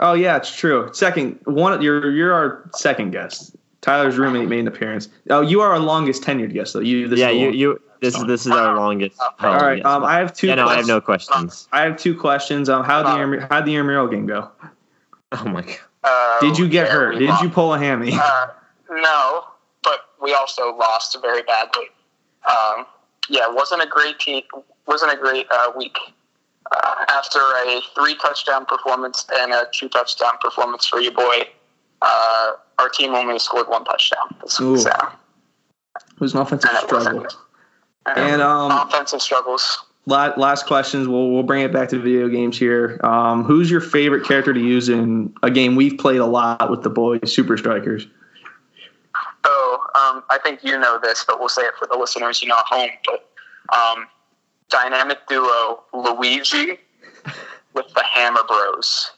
oh 0.00 0.14
yeah, 0.14 0.36
it's 0.38 0.54
true. 0.54 0.88
Second 0.92 1.38
one. 1.44 1.80
You're 1.82 2.10
you're 2.10 2.32
our 2.32 2.68
second 2.74 3.10
guest. 3.12 3.54
Tyler's 3.82 4.16
roommate 4.16 4.48
made 4.48 4.60
an 4.60 4.68
appearance. 4.68 5.08
Oh, 5.28 5.40
you 5.40 5.60
are 5.60 5.72
our 5.72 5.80
longest 5.80 6.22
tenured 6.22 6.54
guest, 6.54 6.72
though. 6.72 6.80
You. 6.80 7.08
This 7.08 7.18
yeah. 7.18 7.30
is 7.30 7.38
You 7.38 7.50
you. 7.50 7.82
This 8.00 8.16
is 8.16 8.24
this 8.24 8.46
is 8.46 8.52
our 8.52 8.76
longest. 8.76 9.20
All 9.20 9.32
All 9.40 9.60
right. 9.60 9.76
guest. 9.76 9.86
Um, 9.86 10.04
I 10.04 10.18
have 10.18 10.32
two. 10.32 10.46
yeah. 10.46 10.54
No, 10.54 10.66
I 10.66 10.76
have 10.76 10.86
no 10.86 11.00
questions. 11.00 11.68
I 11.72 11.82
have 11.82 11.96
two 11.96 12.16
questions. 12.18 12.68
Um, 12.68 12.84
how 12.84 13.02
the 13.02 13.20
inter- 13.20 13.46
how'd 13.50 13.64
the 13.64 13.74
intramural 13.74 14.08
game 14.08 14.26
go? 14.26 14.50
Oh 15.32 15.44
my 15.44 15.62
god. 15.62 15.78
Uh, 16.04 16.40
Did 16.40 16.58
you 16.58 16.68
get 16.68 16.88
yeah, 16.88 16.92
hurt? 16.92 17.18
Did 17.18 17.28
lost. 17.28 17.42
you 17.42 17.48
pull 17.48 17.74
a 17.74 17.78
hammy? 17.78 18.12
Uh, 18.12 18.46
no, 18.90 19.44
but 19.82 20.00
we 20.20 20.34
also 20.34 20.76
lost 20.76 21.16
very 21.22 21.42
badly. 21.42 21.84
Um, 22.50 22.86
yeah, 23.28 23.48
it 23.48 23.54
wasn't 23.54 23.82
a 23.82 23.86
great 23.86 24.18
team. 24.18 24.42
Wasn't 24.86 25.12
a 25.12 25.16
great 25.16 25.46
uh, 25.50 25.72
week. 25.76 25.96
Uh, 26.70 27.04
after 27.08 27.38
a 27.38 27.80
three 27.94 28.14
touchdown 28.16 28.64
performance 28.66 29.26
and 29.34 29.52
a 29.52 29.66
two 29.72 29.88
touchdown 29.88 30.32
performance 30.40 30.86
for 30.86 31.00
your 31.00 31.12
boy, 31.12 31.48
uh, 32.00 32.04
our 32.04 32.41
team 32.92 33.14
only 33.14 33.38
scored 33.38 33.68
one 33.68 33.84
touchdown. 33.84 34.34
Ooh. 34.60 34.76
So, 34.76 34.90
It 34.90 36.20
was 36.20 36.34
an 36.34 36.40
offensive 36.40 36.70
and 36.70 36.78
struggle. 36.80 37.22
wasn't- 37.22 37.36
And 38.16 38.42
um, 38.42 38.70
offensive 38.72 39.22
struggles. 39.22 39.84
la- 40.06 40.32
last 40.36 40.66
questions. 40.66 41.06
We'll 41.08 41.30
we'll 41.30 41.42
bring 41.44 41.62
it 41.62 41.72
back 41.72 41.88
to 41.90 41.98
video 41.98 42.28
games 42.28 42.58
here. 42.58 42.98
Um, 43.04 43.44
who's 43.44 43.70
your 43.70 43.80
favorite 43.80 44.26
character 44.26 44.52
to 44.52 44.60
use 44.60 44.88
in 44.88 45.32
a 45.42 45.50
game 45.50 45.76
we've 45.76 45.98
played 45.98 46.18
a 46.18 46.26
lot 46.26 46.70
with 46.70 46.82
the 46.82 46.90
boys, 46.90 47.20
Super 47.32 47.56
Strikers? 47.56 48.06
Oh, 49.44 49.78
um, 49.94 50.22
I 50.30 50.38
think 50.38 50.62
you 50.64 50.78
know 50.78 50.98
this, 51.02 51.24
but 51.26 51.38
we'll 51.40 51.48
say 51.48 51.62
it 51.62 51.74
for 51.78 51.86
the 51.86 51.96
listeners, 51.98 52.42
you 52.42 52.48
know, 52.48 52.56
at 52.58 52.64
home. 52.66 52.90
But 53.04 53.28
um, 53.76 54.06
dynamic 54.68 55.26
duo 55.28 55.82
Luigi 55.92 56.78
with 57.74 57.86
the 57.94 58.02
Hammer 58.04 58.42
Bros. 58.48 59.10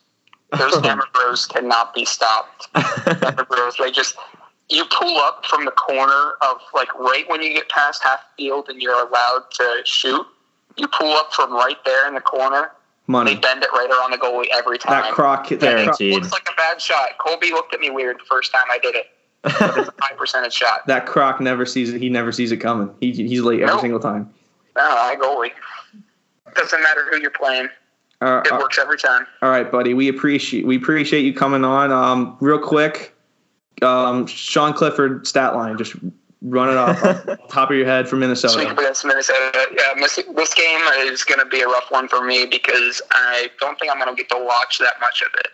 Those 0.59 0.77
Hammer 0.85 1.07
Bros 1.13 1.47
cannot 1.47 1.95
be 1.95 2.05
stopped. 2.05 2.69
Hammer 2.75 3.45
Bros, 3.45 3.77
they 3.79 3.91
just 3.91 4.17
you 4.71 4.85
pull 4.99 5.19
up 5.19 5.45
from 5.47 5.65
the 5.65 5.71
corner 5.73 6.33
of 6.43 6.59
like 6.75 6.93
right 6.99 7.29
when 7.29 7.43
you 7.43 7.53
get 7.53 7.69
past 7.69 8.03
half 8.03 8.21
field 8.37 8.67
and 8.69 8.81
you're 8.81 8.95
allowed 9.07 9.45
to 9.53 9.83
shoot. 9.85 10.27
You 10.77 10.89
pull 10.89 11.13
up 11.15 11.33
from 11.33 11.53
right 11.53 11.77
there 11.85 12.09
in 12.09 12.15
the 12.15 12.21
corner. 12.21 12.71
They 13.07 13.13
Money. 13.13 13.37
bend 13.37 13.63
it 13.63 13.69
right 13.73 13.89
around 13.91 14.13
the 14.13 14.17
goalie 14.17 14.47
every 14.57 14.79
time. 14.79 15.03
That 15.03 15.13
croc. 15.13 15.49
That 15.51 15.59
croc, 15.59 15.61
Guaranteed. 15.61 16.15
Looks 16.15 16.33
like 16.33 16.49
a 16.51 16.57
bad 16.57 16.81
shot. 16.81 17.11
Colby 17.19 17.51
looked 17.51 17.75
at 17.75 17.81
me 17.81 17.91
weird 17.91 18.19
the 18.19 18.25
first 18.25 18.51
time 18.51 18.65
I 18.71 18.79
did 18.79 18.95
it. 18.95 19.07
It's 19.45 19.61
a 19.61 19.93
high 20.01 20.15
percentage 20.17 20.55
shot. 20.55 20.81
that 20.87 21.05
croc 21.05 21.39
never 21.39 21.67
sees 21.67 21.93
it. 21.93 22.01
He 22.01 22.09
never 22.09 22.33
sees 22.33 22.51
it 22.51 22.57
coming. 22.57 22.91
He, 23.01 23.13
he's 23.13 23.43
late 23.43 23.61
every 23.61 23.75
Nope. 23.75 23.81
single 23.83 24.01
time. 24.01 24.33
No, 24.75 24.83
I 24.83 25.17
goalie. 25.17 25.51
Doesn't 26.55 26.83
matter 26.83 27.07
who 27.11 27.21
you're 27.21 27.31
playing. 27.31 27.69
Uh, 28.25 28.41
It 28.45 28.53
uh, 28.53 28.59
works 28.59 28.79
every 28.79 28.99
time. 28.99 29.27
all 29.43 29.51
right, 29.51 29.71
buddy. 29.71 29.93
We 29.95 30.09
appreciate 30.09 30.67
we 30.67 30.77
appreciate 30.77 31.23
you 31.23 31.35
coming 31.35 31.65
on. 31.65 31.93
Um, 31.93 32.37
real 32.41 32.59
quick, 32.59 33.15
um, 33.83 34.27
Sean 34.27 34.73
Clifford 34.73 35.27
stat 35.27 35.55
line. 35.55 35.77
Just 35.77 35.95
run 36.43 36.69
it 36.71 36.77
off 36.77 37.03
off 37.05 37.39
top 37.49 37.71
of 37.71 37.77
your 37.77 37.87
head 37.87 38.09
from 38.09 38.19
Speaking 38.19 38.29
Minnesota. 38.29 38.73
against 38.73 39.05
Minnesota, 39.05 39.67
yeah, 39.77 39.95
this, 39.97 40.19
this 40.37 40.55
game 40.55 40.81
is 40.99 41.25
going 41.25 41.39
to 41.41 41.47
be 41.47 41.61
a 41.61 41.67
rough 41.67 41.91
one 41.91 42.07
for 42.09 42.23
me 42.23 42.47
because 42.47 43.01
I 43.11 43.51
don't 43.61 43.79
think 43.79 43.91
I'm 43.91 43.99
going 43.99 44.15
to 44.15 44.21
get 44.21 44.29
to 44.31 44.45
watch 44.45 44.79
that 44.79 45.01
much 45.01 45.23
of 45.23 45.29
it. 45.39 45.49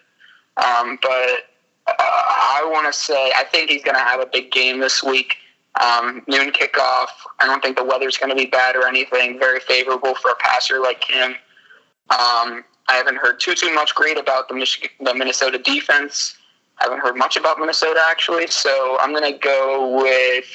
Um, 0.62 0.98
but 1.00 1.46
uh, 1.86 1.94
I 1.98 2.68
want 2.72 2.92
to 2.92 2.98
say 2.98 3.32
I 3.36 3.44
think 3.44 3.70
he's 3.70 3.82
going 3.82 3.96
to 3.96 4.02
have 4.02 4.20
a 4.20 4.26
big 4.26 4.50
game 4.52 4.80
this 4.80 5.02
week. 5.02 5.36
Um, 5.80 6.22
noon 6.26 6.50
kickoff. 6.50 7.08
I 7.38 7.46
don't 7.46 7.62
think 7.62 7.76
the 7.76 7.84
weather's 7.84 8.16
going 8.18 8.30
to 8.30 8.36
be 8.36 8.46
bad 8.46 8.74
or 8.74 8.86
anything. 8.86 9.38
Very 9.38 9.60
favorable 9.60 10.14
for 10.16 10.32
a 10.32 10.36
passer 10.36 10.80
like 10.80 11.04
him. 11.04 11.36
Um, 12.10 12.64
I 12.88 12.96
haven't 12.96 13.16
heard 13.16 13.38
too 13.38 13.54
too 13.54 13.72
much 13.74 13.94
great 13.94 14.18
about 14.18 14.48
the 14.48 14.54
Michigan, 14.54 14.90
the 15.00 15.14
Minnesota 15.14 15.58
defense. 15.58 16.36
I 16.78 16.84
haven't 16.84 17.00
heard 17.00 17.16
much 17.16 17.36
about 17.36 17.58
Minnesota 17.58 18.02
actually, 18.08 18.48
so 18.48 18.96
I'm 19.00 19.14
going 19.14 19.32
to 19.32 19.38
go 19.38 20.02
with. 20.02 20.46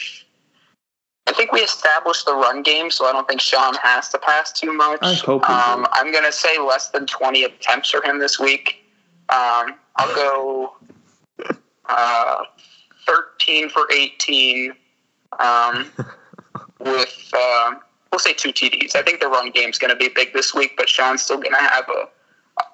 I 1.27 1.33
think 1.33 1.51
we 1.51 1.61
established 1.61 2.25
the 2.25 2.35
run 2.35 2.61
game, 2.61 2.91
so 2.91 3.05
I 3.05 3.11
don't 3.11 3.27
think 3.27 3.41
Sean 3.41 3.73
has 3.81 4.09
to 4.09 4.19
pass 4.19 4.51
too 4.51 4.73
much. 4.73 4.99
I 5.01 5.13
hope. 5.15 5.49
Um, 5.49 5.87
I'm 5.91 6.11
going 6.11 6.23
to 6.23 6.31
say 6.31 6.59
less 6.59 6.89
than 6.89 7.07
20 7.07 7.43
attempts 7.45 7.89
for 7.89 8.03
him 8.03 8.19
this 8.19 8.39
week. 8.39 8.83
Um, 9.29 9.75
I'll 9.95 10.15
go 10.15 10.75
uh, 11.85 12.43
13 13.07 13.69
for 13.69 13.87
18 13.91 14.73
um, 15.39 15.91
with, 16.79 17.31
uh, 17.35 17.75
we'll 18.15 18.19
say 18.19 18.31
two 18.31 18.53
TDs. 18.53 18.95
I 18.95 19.01
think 19.01 19.19
the 19.19 19.27
run 19.27 19.51
game's 19.51 19.77
going 19.77 19.91
to 19.91 19.97
be 19.97 20.07
big 20.07 20.31
this 20.31 20.53
week, 20.53 20.75
but 20.77 20.87
Sean's 20.87 21.21
still 21.21 21.35
going 21.35 21.51
to 21.51 21.57
have 21.57 21.83
a 21.89 22.07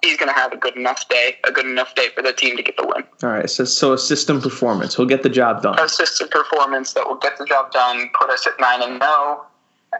he's 0.03 0.15
going 0.15 0.29
to 0.29 0.39
have 0.39 0.53
a 0.53 0.57
good 0.57 0.75
enough 0.75 1.09
day, 1.09 1.35
a 1.47 1.51
good 1.51 1.65
enough 1.65 1.95
day 1.95 2.09
for 2.13 2.21
the 2.21 2.31
team 2.31 2.55
to 2.57 2.61
get 2.61 2.77
the 2.77 2.85
win. 2.85 3.03
All 3.23 3.29
right, 3.29 3.49
so 3.49 3.65
so 3.65 3.93
a 3.93 3.97
system 3.97 4.39
performance. 4.39 4.95
He'll 4.95 5.07
get 5.07 5.23
the 5.23 5.29
job 5.29 5.63
done. 5.63 5.77
Consistent 5.77 6.29
performance 6.29 6.93
that 6.93 7.07
will 7.07 7.15
get 7.15 7.39
the 7.39 7.45
job 7.45 7.71
done, 7.71 8.11
put 8.19 8.29
us 8.29 8.45
at 8.45 8.53
nine 8.59 8.83
and 8.83 9.01
zero, 9.01 9.43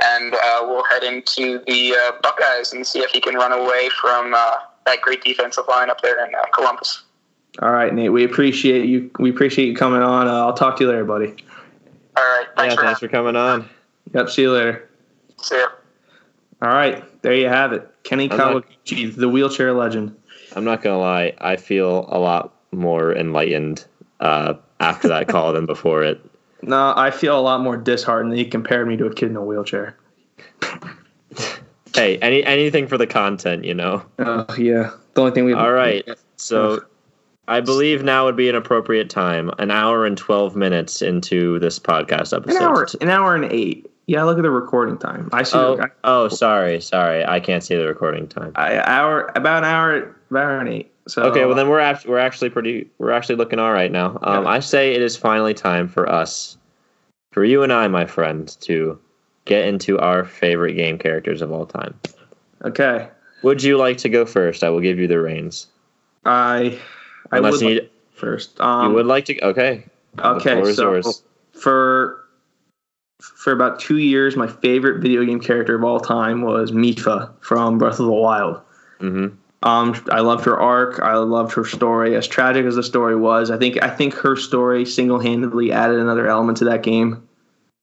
and 0.03 0.35
uh, 0.35 0.59
we'll 0.61 0.83
head 0.83 1.03
into 1.03 1.63
the 1.65 1.95
uh, 1.95 2.11
Buckeyes 2.21 2.71
and 2.71 2.85
see 2.85 2.99
if 2.99 3.09
he 3.09 3.19
can 3.19 3.33
run 3.33 3.51
away 3.51 3.89
from 3.99 4.35
uh, 4.35 4.57
that 4.85 5.01
great 5.01 5.23
defensive 5.23 5.65
line 5.67 5.89
up 5.89 6.01
there 6.01 6.23
in 6.23 6.35
uh, 6.35 6.43
Columbus. 6.53 7.01
All 7.63 7.71
right, 7.71 7.91
Nate. 7.91 8.13
We 8.13 8.23
appreciate 8.23 8.85
you. 8.85 9.09
We 9.17 9.31
appreciate 9.31 9.67
you 9.67 9.75
coming 9.75 10.03
on. 10.03 10.27
Uh, 10.27 10.45
I'll 10.45 10.53
talk 10.53 10.77
to 10.77 10.83
you 10.83 10.89
later, 10.91 11.03
buddy. 11.03 11.33
All 12.15 12.23
right, 12.23 12.45
thanks 12.55 12.75
yeah. 12.75 12.79
for 12.79 12.85
Thanks 12.85 12.99
for 12.99 13.07
coming 13.07 13.35
on. 13.35 13.67
Yep. 14.13 14.29
See 14.29 14.43
you 14.43 14.51
later. 14.51 14.87
See 15.41 15.57
ya. 15.57 15.67
All 16.61 16.69
right, 16.69 17.03
there 17.23 17.33
you 17.33 17.47
have 17.47 17.73
it. 17.73 17.87
Kenny 18.03 18.29
I'm 18.31 18.37
not- 18.37 18.65
Kawaguchi, 18.85 19.15
the 19.15 19.29
wheelchair 19.29 19.73
legend. 19.73 20.15
I'm 20.55 20.63
not 20.63 20.81
gonna 20.81 20.99
lie. 20.99 21.33
I 21.39 21.55
feel 21.55 22.05
a 22.09 22.19
lot 22.19 22.53
more 22.71 23.15
enlightened 23.15 23.85
uh, 24.19 24.55
after 24.79 25.07
that 25.07 25.27
call 25.27 25.53
than 25.53 25.65
before 25.65 26.03
it. 26.03 26.19
No, 26.63 26.93
I 26.95 27.09
feel 27.09 27.39
a 27.39 27.41
lot 27.41 27.61
more 27.61 27.75
disheartened 27.75 28.31
that 28.33 28.37
he 28.37 28.45
compared 28.45 28.87
me 28.87 28.95
to 28.97 29.07
a 29.07 29.11
kid 29.15 29.31
in 29.31 29.35
a 29.35 29.43
wheelchair. 29.43 29.97
Hey, 31.93 32.17
any 32.19 32.43
anything 32.43 32.87
for 32.87 32.97
the 32.97 33.07
content, 33.07 33.65
you 33.65 33.73
know. 33.73 34.05
Oh 34.19 34.45
yeah, 34.57 34.91
the 35.13 35.21
only 35.21 35.33
thing 35.33 35.45
we. 35.45 35.53
All 35.53 35.73
right. 35.73 36.07
So 36.37 36.85
I 37.47 37.59
believe 37.59 38.03
now 38.03 38.25
would 38.25 38.37
be 38.37 38.47
an 38.47 38.55
appropriate 38.55 39.09
time, 39.09 39.51
an 39.59 39.71
hour 39.71 40.05
and 40.05 40.17
twelve 40.17 40.55
minutes 40.55 41.01
into 41.01 41.59
this 41.59 41.79
podcast 41.79 42.33
episode. 42.33 42.43
An 42.45 42.55
episode. 42.55 42.63
hour, 42.63 42.87
an 43.01 43.09
hour 43.09 43.35
and 43.35 43.45
eight. 43.51 43.90
Yeah, 44.11 44.23
look 44.23 44.37
at 44.37 44.41
the 44.41 44.51
recording 44.51 44.97
time. 44.97 45.29
I 45.31 45.43
see. 45.43 45.57
Oh, 45.57 45.79
I, 45.81 45.85
oh, 46.03 46.27
sorry, 46.27 46.81
sorry. 46.81 47.23
I 47.25 47.39
can't 47.39 47.63
see 47.63 47.77
the 47.77 47.87
recording 47.87 48.27
time. 48.27 48.51
I, 48.55 48.77
hour 48.79 49.31
about 49.35 49.59
an 49.63 49.69
hour, 49.69 49.95
about 49.99 50.13
an 50.31 50.37
hour 50.37 50.59
and 50.59 50.67
eight. 50.67 50.91
So 51.07 51.23
Okay, 51.23 51.45
well 51.45 51.55
then 51.55 51.69
we're 51.69 51.79
act- 51.79 52.05
we're 52.05 52.17
actually 52.19 52.49
pretty 52.49 52.89
we're 52.97 53.11
actually 53.11 53.35
looking 53.35 53.57
all 53.57 53.71
right 53.71 53.89
now. 53.89 54.19
Um, 54.21 54.43
Yeah. 54.43 54.49
I 54.49 54.59
say 54.59 54.93
it 54.93 55.01
is 55.01 55.15
finally 55.15 55.53
time 55.53 55.87
for 55.87 56.09
us, 56.11 56.57
for 57.31 57.45
you 57.45 57.63
and 57.63 57.71
I, 57.71 57.87
my 57.87 58.05
friend, 58.05 58.53
to 58.61 58.99
get 59.45 59.65
into 59.65 59.97
our 59.99 60.25
favorite 60.25 60.73
game 60.73 60.97
characters 60.97 61.41
of 61.41 61.53
all 61.53 61.65
time. 61.65 61.97
Okay, 62.65 63.07
Would 63.43 63.63
you 63.63 63.77
like 63.77 63.95
to 63.99 64.09
go 64.09 64.25
first? 64.25 64.61
I 64.61 64.69
will 64.69 64.81
give 64.81 64.99
you 64.99 65.07
the 65.07 65.21
reins. 65.21 65.67
I. 66.25 66.77
I 67.31 67.37
Unless 67.37 67.53
would 67.53 67.61
you, 67.61 67.67
like 67.75 67.83
need, 67.83 67.89
first. 68.11 68.59
you 68.59 68.65
Um, 68.65 68.93
would 68.93 69.05
like 69.05 69.23
to. 69.25 69.41
Okay. 69.41 69.85
The 70.15 70.27
Okay, 70.31 70.73
so 70.73 70.91
yours. 70.91 71.23
for 71.53 72.20
for 73.21 73.53
about 73.53 73.79
two 73.79 73.97
years, 73.97 74.35
my 74.35 74.47
favorite 74.47 75.01
video 75.01 75.23
game 75.23 75.39
character 75.39 75.75
of 75.75 75.83
all 75.83 75.99
time 75.99 76.41
was 76.41 76.71
Mipha 76.71 77.31
from 77.41 77.77
Breath 77.77 77.99
of 77.99 78.05
the 78.05 78.11
Wild. 78.11 78.61
hmm 78.99 79.27
Um, 79.63 79.95
I 80.11 80.21
loved 80.21 80.45
her 80.45 80.59
arc. 80.59 80.99
I 80.99 81.15
loved 81.17 81.53
her 81.53 81.65
story. 81.65 82.15
As 82.15 82.27
tragic 82.27 82.65
as 82.65 82.75
the 82.75 82.83
story 82.83 83.15
was, 83.15 83.51
I 83.51 83.57
think 83.57 83.81
I 83.83 83.89
think 83.89 84.13
her 84.15 84.35
story 84.35 84.85
single 84.85 85.19
handedly 85.19 85.71
added 85.71 85.99
another 85.99 86.27
element 86.27 86.57
to 86.59 86.65
that 86.65 86.83
game. 86.83 87.27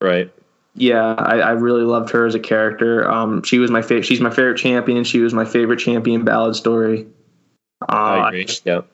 Right. 0.01 0.31
Yeah, 0.75 1.13
I, 1.17 1.39
I 1.39 1.51
really 1.51 1.83
loved 1.83 2.09
her 2.11 2.25
as 2.25 2.35
a 2.35 2.39
character. 2.39 3.09
Um, 3.09 3.43
she 3.43 3.59
was 3.59 3.71
my 3.71 3.81
favorite. 3.81 4.05
She's 4.05 4.21
my 4.21 4.29
favorite 4.29 4.57
champion. 4.57 5.03
She 5.03 5.19
was 5.19 5.33
my 5.33 5.45
favorite 5.45 5.77
champion 5.79 6.23
ballad 6.23 6.55
story. 6.55 7.07
Uh, 7.81 7.93
I 7.93 8.27
agree. 8.27 8.47
Yep. 8.65 8.85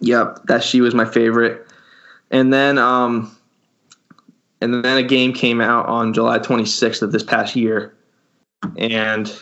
Yep, 0.00 0.40
that 0.44 0.62
she 0.62 0.80
was 0.80 0.94
my 0.94 1.04
favorite. 1.04 1.66
And 2.30 2.52
then 2.52 2.78
um 2.78 3.34
and 4.60 4.84
then 4.84 4.96
a 4.96 5.02
game 5.02 5.32
came 5.32 5.60
out 5.60 5.86
on 5.86 6.12
July 6.12 6.38
26th 6.38 7.02
of 7.02 7.12
this 7.12 7.22
past 7.22 7.56
year, 7.56 7.94
and 8.76 9.32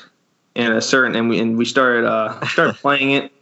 and 0.54 0.74
a 0.74 0.80
certain 0.80 1.16
and 1.16 1.28
we 1.28 1.38
and 1.38 1.56
we 1.56 1.64
started 1.64 2.04
uh 2.04 2.44
started 2.46 2.74
playing 2.76 3.10
it. 3.12 3.32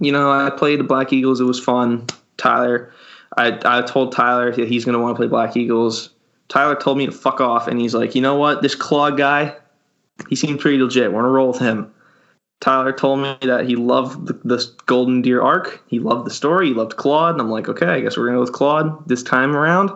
You 0.00 0.12
know, 0.12 0.30
I 0.30 0.50
played 0.50 0.80
the 0.80 0.84
Black 0.84 1.12
Eagles. 1.12 1.40
It 1.40 1.44
was 1.44 1.60
fun. 1.60 2.06
Tyler, 2.36 2.92
I 3.36 3.58
I 3.64 3.82
told 3.82 4.12
Tyler 4.12 4.52
that 4.52 4.68
he's 4.68 4.84
gonna 4.84 5.00
want 5.00 5.14
to 5.14 5.18
play 5.18 5.28
Black 5.28 5.56
Eagles. 5.56 6.10
Tyler 6.48 6.76
told 6.76 6.98
me 6.98 7.06
to 7.06 7.12
fuck 7.12 7.40
off, 7.40 7.68
and 7.68 7.80
he's 7.80 7.94
like, 7.94 8.14
you 8.14 8.20
know 8.20 8.36
what, 8.36 8.60
this 8.60 8.74
Claude 8.74 9.16
guy, 9.16 9.56
he 10.28 10.36
seemed 10.36 10.60
pretty 10.60 10.78
legit. 10.78 11.12
We're 11.12 11.22
gonna 11.22 11.32
roll 11.32 11.48
with 11.48 11.60
him. 11.60 11.90
Tyler 12.64 12.92
told 12.92 13.20
me 13.20 13.36
that 13.42 13.66
he 13.66 13.76
loved 13.76 14.26
the, 14.26 14.32
the 14.44 14.72
Golden 14.86 15.20
Deer 15.20 15.42
arc. 15.42 15.82
He 15.86 15.98
loved 15.98 16.24
the 16.26 16.30
story. 16.30 16.68
He 16.68 16.74
loved 16.74 16.96
Claude. 16.96 17.34
And 17.34 17.42
I'm 17.42 17.50
like, 17.50 17.68
okay, 17.68 17.88
I 17.88 18.00
guess 18.00 18.16
we're 18.16 18.24
going 18.24 18.36
to 18.36 18.38
go 18.38 18.40
with 18.40 18.52
Claude 18.52 19.06
this 19.06 19.22
time 19.22 19.54
around. 19.54 19.90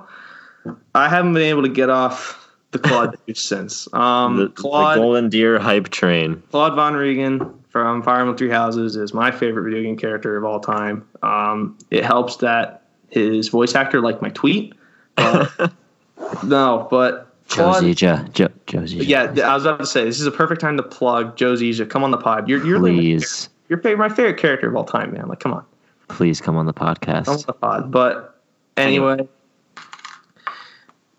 I 0.94 1.08
haven't 1.08 1.34
been 1.34 1.42
able 1.42 1.62
to 1.62 1.68
get 1.68 1.90
off 1.90 2.48
the 2.70 2.78
Claude 2.78 3.16
since. 3.34 3.92
Um, 3.92 4.36
the, 4.36 4.48
Claude, 4.48 4.98
the 4.98 5.02
Golden 5.02 5.28
Deer 5.28 5.58
hype 5.58 5.88
train. 5.88 6.42
Claude 6.50 6.74
Von 6.74 6.94
Riegan 6.94 7.54
from 7.68 8.02
Fire 8.02 8.20
Emblem 8.20 8.36
Three 8.36 8.50
Houses 8.50 8.96
is 8.96 9.14
my 9.14 9.30
favorite 9.30 9.64
video 9.64 9.82
game 9.82 9.96
character 9.96 10.36
of 10.36 10.44
all 10.44 10.60
time. 10.60 11.06
Um, 11.22 11.78
it 11.90 12.04
helps 12.04 12.36
that 12.36 12.82
his 13.10 13.48
voice 13.48 13.74
actor 13.74 14.00
liked 14.00 14.22
my 14.22 14.30
tweet. 14.30 14.74
But, 15.16 15.72
no, 16.44 16.86
but 16.90 17.28
Claude, 17.48 17.82
Joe 17.82 17.88
Zieja, 17.88 18.32
jo, 18.32 18.48
Joe 18.66 18.80
Zieja. 18.80 19.06
yeah, 19.06 19.50
I 19.50 19.54
was 19.54 19.64
about 19.64 19.80
to 19.80 19.86
say 19.86 20.04
this 20.04 20.20
is 20.20 20.26
a 20.26 20.30
perfect 20.30 20.60
time 20.60 20.76
to 20.76 20.82
plug 20.82 21.36
Joe 21.36 21.54
Zieja. 21.54 21.88
Come 21.88 22.04
on 22.04 22.10
the 22.10 22.18
pod. 22.18 22.48
You're 22.48 22.64
you're 22.64 22.78
Please, 22.78 23.48
your 23.68 23.78
favorite, 23.78 24.08
my 24.08 24.14
favorite 24.14 24.38
character 24.38 24.68
of 24.68 24.76
all 24.76 24.84
time, 24.84 25.12
man. 25.12 25.28
Like, 25.28 25.40
come 25.40 25.54
on, 25.54 25.64
please 26.08 26.40
come 26.40 26.56
on 26.56 26.66
the 26.66 26.72
come 26.72 26.88
on 26.88 26.96
podcast. 26.96 27.46
the 27.46 27.52
pod. 27.54 27.90
But 27.90 28.38
anyway, 28.76 29.28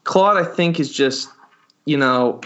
Claude, 0.09 0.37
I 0.37 0.43
think 0.43 0.79
is 0.79 0.91
just 0.91 1.29
you 1.85 1.95
know, 1.95 2.41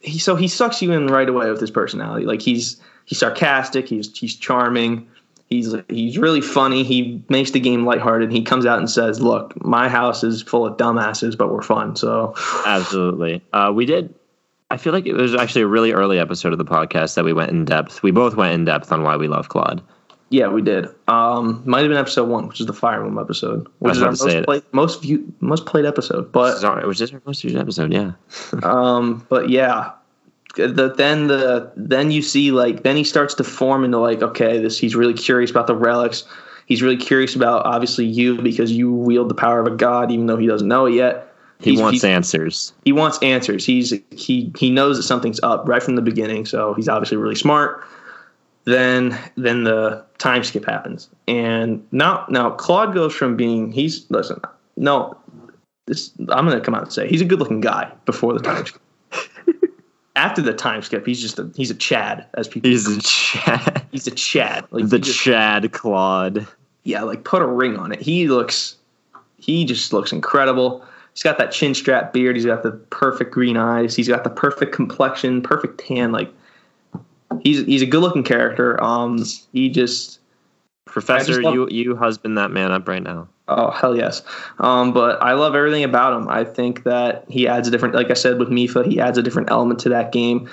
he 0.00 0.18
so 0.18 0.34
he 0.34 0.48
sucks 0.48 0.80
you 0.80 0.92
in 0.92 1.08
right 1.08 1.28
away 1.28 1.50
with 1.50 1.60
his 1.60 1.70
personality. 1.70 2.24
Like 2.24 2.40
he's 2.40 2.80
he's 3.04 3.18
sarcastic. 3.18 3.86
He's 3.86 4.16
he's 4.16 4.34
charming. 4.34 5.06
He's 5.50 5.74
he's 5.90 6.16
really 6.16 6.40
funny. 6.40 6.84
He 6.84 7.22
makes 7.28 7.50
the 7.50 7.60
game 7.60 7.84
lighthearted. 7.84 8.32
He 8.32 8.40
comes 8.40 8.64
out 8.64 8.78
and 8.78 8.90
says, 8.90 9.20
"Look, 9.20 9.62
my 9.62 9.90
house 9.90 10.24
is 10.24 10.40
full 10.40 10.64
of 10.64 10.78
dumbasses, 10.78 11.36
but 11.36 11.52
we're 11.52 11.60
fun." 11.60 11.96
So 11.96 12.34
Absolutely. 12.64 13.42
Uh, 13.52 13.72
we 13.74 13.84
did. 13.84 14.14
I 14.70 14.78
feel 14.78 14.94
like 14.94 15.04
it 15.04 15.12
was 15.12 15.34
actually 15.34 15.62
a 15.62 15.66
really 15.66 15.92
early 15.92 16.18
episode 16.18 16.52
of 16.52 16.58
the 16.58 16.64
podcast 16.64 17.14
that 17.16 17.26
we 17.26 17.34
went 17.34 17.50
in 17.50 17.66
depth. 17.66 18.02
We 18.02 18.10
both 18.10 18.36
went 18.36 18.54
in 18.54 18.64
depth 18.64 18.90
on 18.90 19.02
why 19.02 19.16
we 19.16 19.28
love 19.28 19.50
Claude. 19.50 19.82
Yeah, 20.30 20.48
we 20.48 20.62
did. 20.62 20.88
Um, 21.08 21.62
might 21.64 21.80
have 21.80 21.88
been 21.88 21.96
episode 21.98 22.28
one, 22.28 22.48
which 22.48 22.60
is 22.60 22.66
the 22.66 22.72
Fire 22.72 23.00
Room 23.00 23.18
episode, 23.18 23.68
which 23.78 23.92
is 23.92 24.02
our 24.02 24.08
about 24.08 24.18
to 24.18 24.30
say 24.30 24.36
most 24.36 24.44
played, 24.46 24.62
most 24.72 25.02
view, 25.02 25.32
most 25.40 25.66
played 25.66 25.84
episode. 25.84 26.32
But 26.32 26.58
Sorry, 26.58 26.82
it 26.82 26.86
was 26.86 26.98
just 26.98 27.12
our 27.14 27.22
most 27.26 27.44
used 27.44 27.56
episode. 27.56 27.92
Yeah. 27.92 28.12
um, 28.62 29.24
but 29.28 29.50
yeah, 29.50 29.92
the, 30.56 30.92
then 30.96 31.28
the 31.28 31.70
then 31.76 32.10
you 32.10 32.22
see 32.22 32.50
like 32.50 32.82
then 32.82 32.96
he 32.96 33.04
starts 33.04 33.34
to 33.34 33.44
form 33.44 33.84
into 33.84 33.98
like 33.98 34.22
okay, 34.22 34.58
this 34.58 34.78
he's 34.78 34.96
really 34.96 35.14
curious 35.14 35.50
about 35.50 35.66
the 35.66 35.76
relics. 35.76 36.24
He's 36.66 36.82
really 36.82 36.96
curious 36.96 37.36
about 37.36 37.64
obviously 37.64 38.06
you 38.06 38.42
because 38.42 38.72
you 38.72 38.92
wield 38.92 39.28
the 39.28 39.34
power 39.34 39.60
of 39.60 39.66
a 39.68 39.76
god, 39.76 40.10
even 40.10 40.26
though 40.26 40.36
he 40.36 40.46
doesn't 40.48 40.66
know 40.66 40.86
it 40.86 40.94
yet. 40.94 41.32
He 41.60 41.70
He's- 41.70 41.80
wants 41.82 42.02
he- 42.02 42.08
answers. 42.08 42.72
he 42.84 42.92
wants 42.92 43.18
answers. 43.22 43.64
He's 43.64 43.94
he 44.10 44.52
he 44.58 44.70
knows 44.70 44.96
that 44.96 45.04
something's 45.04 45.40
up 45.42 45.68
right 45.68 45.82
from 45.82 45.94
the 45.96 46.02
beginning, 46.02 46.44
so 46.46 46.74
he's 46.74 46.88
obviously 46.88 47.16
really 47.16 47.36
smart. 47.36 47.84
Then 48.66 49.18
then 49.36 49.64
the 49.64 50.04
time 50.18 50.42
skip 50.44 50.64
happens, 50.66 51.08
and 51.28 51.86
now 51.92 52.26
now 52.28 52.50
Claude 52.50 52.92
goes 52.94 53.14
from 53.14 53.36
being 53.36 53.70
he's 53.72 54.10
listen 54.10 54.40
no 54.76 55.16
this 55.86 56.10
I'm 56.18 56.44
gonna 56.46 56.60
come 56.60 56.74
out 56.74 56.82
and 56.82 56.92
say 56.92 57.08
he's 57.08 57.20
a 57.20 57.24
good 57.24 57.38
looking 57.38 57.60
guy 57.60 57.92
before 58.06 58.32
the 58.34 58.40
time 58.40 58.66
skip. 58.66 58.82
After 60.16 60.42
the 60.42 60.52
time 60.52 60.82
skip, 60.82 61.06
he's 61.06 61.20
just 61.20 61.38
a 61.38 61.48
he's 61.54 61.70
a 61.70 61.74
Chad 61.74 62.26
as 62.34 62.48
people. 62.48 62.68
He's 62.70 62.88
a 62.88 63.00
Chad. 63.00 63.86
he's 63.92 64.06
a 64.06 64.10
Chad. 64.10 64.66
Like 64.70 64.88
the 64.88 64.98
just- 64.98 65.20
Chad 65.20 65.70
Claude. 65.72 66.46
yeah, 66.84 67.02
like 67.02 67.22
put 67.22 67.42
a 67.42 67.46
ring 67.46 67.76
on 67.76 67.92
it. 67.92 68.00
He 68.02 68.26
looks, 68.26 68.76
he 69.38 69.64
just 69.64 69.92
looks 69.92 70.10
incredible. 70.12 70.84
He's 71.12 71.22
got 71.22 71.38
that 71.38 71.52
chin 71.52 71.72
strap 71.74 72.12
beard. 72.12 72.34
He's 72.34 72.46
got 72.46 72.62
the 72.62 72.72
perfect 72.72 73.30
green 73.32 73.56
eyes. 73.56 73.94
He's 73.94 74.08
got 74.08 74.24
the 74.24 74.30
perfect 74.30 74.74
complexion, 74.74 75.40
perfect 75.40 75.78
tan. 75.86 76.10
Like 76.12 76.32
he's 77.40 77.64
he's 77.66 77.82
a 77.82 77.86
good 77.86 78.00
looking 78.00 78.22
character. 78.24 78.82
Um, 78.82 79.22
he 79.52 79.68
just 79.70 80.20
Professor, 80.86 81.42
love- 81.42 81.54
you 81.54 81.68
you 81.70 81.96
husband 81.96 82.38
that 82.38 82.50
man 82.50 82.72
up 82.72 82.86
right 82.88 83.02
now. 83.02 83.28
oh 83.48 83.70
hell 83.70 83.96
yes. 83.96 84.22
Um, 84.58 84.92
but 84.92 85.20
I 85.22 85.32
love 85.34 85.54
everything 85.54 85.84
about 85.84 86.12
him. 86.20 86.28
I 86.28 86.44
think 86.44 86.84
that 86.84 87.24
he 87.28 87.46
adds 87.48 87.68
a 87.68 87.70
different, 87.70 87.94
like 87.94 88.10
I 88.10 88.14
said 88.14 88.38
with 88.38 88.48
Mipha, 88.48 88.84
he 88.86 89.00
adds 89.00 89.18
a 89.18 89.22
different 89.22 89.50
element 89.50 89.80
to 89.80 89.88
that 89.90 90.12
game. 90.12 90.48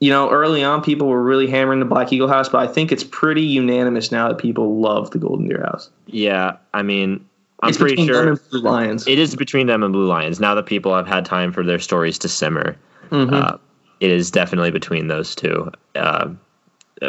You 0.00 0.10
know, 0.10 0.30
early 0.30 0.62
on, 0.62 0.82
people 0.82 1.08
were 1.08 1.22
really 1.22 1.48
hammering 1.48 1.80
the 1.80 1.84
Black 1.84 2.12
Eagle 2.12 2.28
House, 2.28 2.48
but 2.48 2.58
I 2.58 2.70
think 2.72 2.92
it's 2.92 3.02
pretty 3.02 3.42
unanimous 3.42 4.12
now 4.12 4.28
that 4.28 4.38
people 4.38 4.78
love 4.80 5.10
the 5.10 5.18
Golden 5.18 5.48
Deer 5.48 5.64
House. 5.64 5.90
Yeah, 6.06 6.52
I 6.72 6.82
mean, 6.82 7.26
I'm 7.62 7.70
it's 7.70 7.78
pretty 7.78 8.06
sure 8.06 8.36
Blue 8.36 8.60
Lions. 8.60 9.08
it 9.08 9.18
is 9.18 9.34
between 9.34 9.66
them 9.66 9.82
and 9.82 9.92
Blue 9.92 10.06
Lions. 10.06 10.38
Now 10.38 10.54
that 10.54 10.66
people 10.66 10.94
have 10.94 11.08
had 11.08 11.24
time 11.24 11.52
for 11.52 11.64
their 11.64 11.80
stories 11.80 12.16
to 12.20 12.28
simmer, 12.28 12.76
Mhm. 13.10 13.32
uh, 13.32 13.56
it 14.00 14.10
is 14.10 14.30
definitely 14.30 14.70
between 14.70 15.08
those 15.08 15.34
two. 15.34 15.70
Uh, 15.94 16.30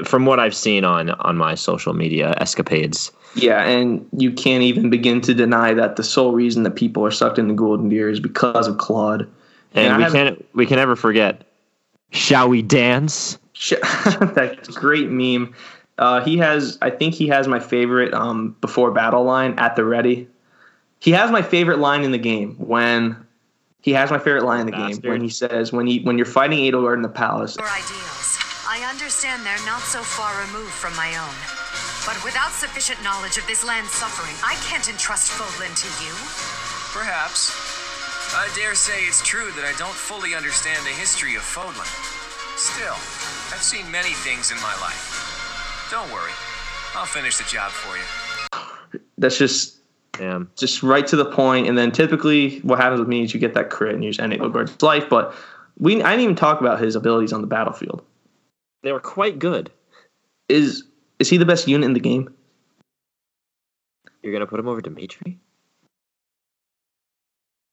from 0.03 0.25
what 0.25 0.39
I've 0.39 0.55
seen 0.55 0.83
on 0.83 1.09
on 1.11 1.35
my 1.37 1.55
social 1.55 1.93
media 1.93 2.35
escapades, 2.37 3.11
Yeah, 3.35 3.63
and 3.63 4.07
you 4.15 4.31
can't 4.31 4.63
even 4.63 4.89
begin 4.89 5.21
to 5.21 5.33
deny 5.33 5.73
that 5.73 5.95
the 5.95 6.03
sole 6.03 6.31
reason 6.33 6.63
that 6.63 6.75
people 6.75 7.03
are 7.05 7.11
sucked 7.11 7.39
into 7.39 7.53
Golden 7.55 7.89
Deer 7.89 8.09
is 8.09 8.19
because 8.19 8.67
of 8.67 8.77
Claude. 8.77 9.27
and 9.73 9.93
I 9.93 9.97
we 9.97 10.03
have- 10.03 10.11
can't 10.13 10.45
we 10.53 10.65
can 10.65 10.77
never 10.77 10.95
forget. 10.95 11.43
Shall 12.11 12.49
we 12.49 12.61
dance? 12.61 13.37
Sh- 13.53 13.73
that 13.81 14.67
great 14.73 15.09
meme. 15.09 15.53
Uh, 15.99 16.21
he 16.23 16.37
has, 16.37 16.77
I 16.81 16.89
think 16.91 17.13
he 17.13 17.27
has 17.27 17.47
my 17.47 17.59
favorite 17.59 18.13
um, 18.13 18.55
before 18.61 18.89
battle 18.91 19.23
line 19.25 19.53
at 19.57 19.75
the 19.75 19.83
ready. 19.83 20.27
He 20.99 21.11
has 21.11 21.29
my 21.29 21.41
favorite 21.41 21.79
line 21.79 22.03
in 22.03 22.11
the 22.11 22.17
game 22.17 22.55
when 22.57 23.17
he 23.81 23.91
has 23.93 24.11
my 24.11 24.19
favorite 24.19 24.43
line 24.43 24.61
in 24.61 24.65
the 24.67 24.71
game 24.71 24.97
when 25.03 25.21
he 25.21 25.29
says 25.29 25.71
when 25.71 25.87
he 25.87 25.99
when 25.99 26.17
you're 26.17 26.25
fighting 26.25 26.59
Edelgard 26.59 26.95
in 26.95 27.01
the 27.01 27.09
palace. 27.09 27.55
Your 27.57 27.67
ideals. 27.67 28.37
I 28.67 28.85
understand 28.87 29.45
they're 29.45 29.65
not 29.65 29.81
so 29.81 30.03
far 30.03 30.29
removed 30.45 30.73
from 30.73 30.95
my 30.95 31.09
own. 31.17 31.35
But 32.05 32.23
without 32.23 32.51
sufficient 32.51 33.01
knowledge 33.03 33.37
of 33.37 33.45
this 33.47 33.65
land's 33.65 33.91
suffering, 33.91 34.35
I 34.43 34.55
can't 34.67 34.87
entrust 34.87 35.31
Fodlan 35.31 35.73
to 35.73 35.89
you. 36.03 36.13
Perhaps. 36.93 37.55
I 38.35 38.47
dare 38.55 38.75
say 38.75 39.05
it's 39.05 39.25
true 39.25 39.49
that 39.57 39.65
I 39.65 39.73
don't 39.79 39.93
fully 39.93 40.35
understand 40.35 40.85
the 40.85 40.93
history 40.93 41.35
of 41.35 41.41
Fodlan. 41.41 41.89
Still, 42.57 42.93
I've 43.49 43.63
seen 43.63 43.89
many 43.89 44.13
things 44.21 44.51
in 44.51 44.57
my 44.57 44.75
life. 44.81 45.87
Don't 45.89 46.11
worry, 46.11 46.31
I'll 46.93 47.07
finish 47.07 47.37
the 47.37 47.43
job 47.45 47.71
for 47.71 47.97
you. 47.97 49.01
That's 49.17 49.37
just 49.37 49.78
Damn. 50.13 50.49
just 50.57 50.83
right 50.83 51.05
to 51.07 51.15
the 51.15 51.25
point. 51.25 51.67
And 51.67 51.77
then 51.77 51.91
typically 51.91 52.59
what 52.59 52.79
happens 52.79 52.99
with 52.99 53.07
me 53.07 53.23
is 53.23 53.33
you 53.33 53.39
get 53.39 53.53
that 53.53 53.69
crit 53.69 53.95
and 53.95 54.03
you 54.03 54.09
just 54.09 54.19
end 54.19 54.33
Edelgard's 54.33 54.81
life. 54.81 55.07
But 55.09 55.33
we 55.77 56.01
I 56.03 56.11
didn't 56.11 56.23
even 56.23 56.35
talk 56.35 56.59
about 56.59 56.81
his 56.81 56.95
abilities 56.95 57.31
on 57.33 57.41
the 57.41 57.47
battlefield. 57.47 58.03
They 58.83 58.91
were 58.91 58.99
quite 58.99 59.39
good. 59.39 59.71
Is 60.49 60.83
is 61.19 61.29
he 61.29 61.37
the 61.37 61.45
best 61.45 61.67
unit 61.67 61.85
in 61.85 61.93
the 61.93 61.99
game? 61.99 62.33
You're 64.23 64.33
gonna 64.33 64.47
put 64.47 64.59
him 64.59 64.67
over 64.67 64.81
Dimitri? 64.81 65.39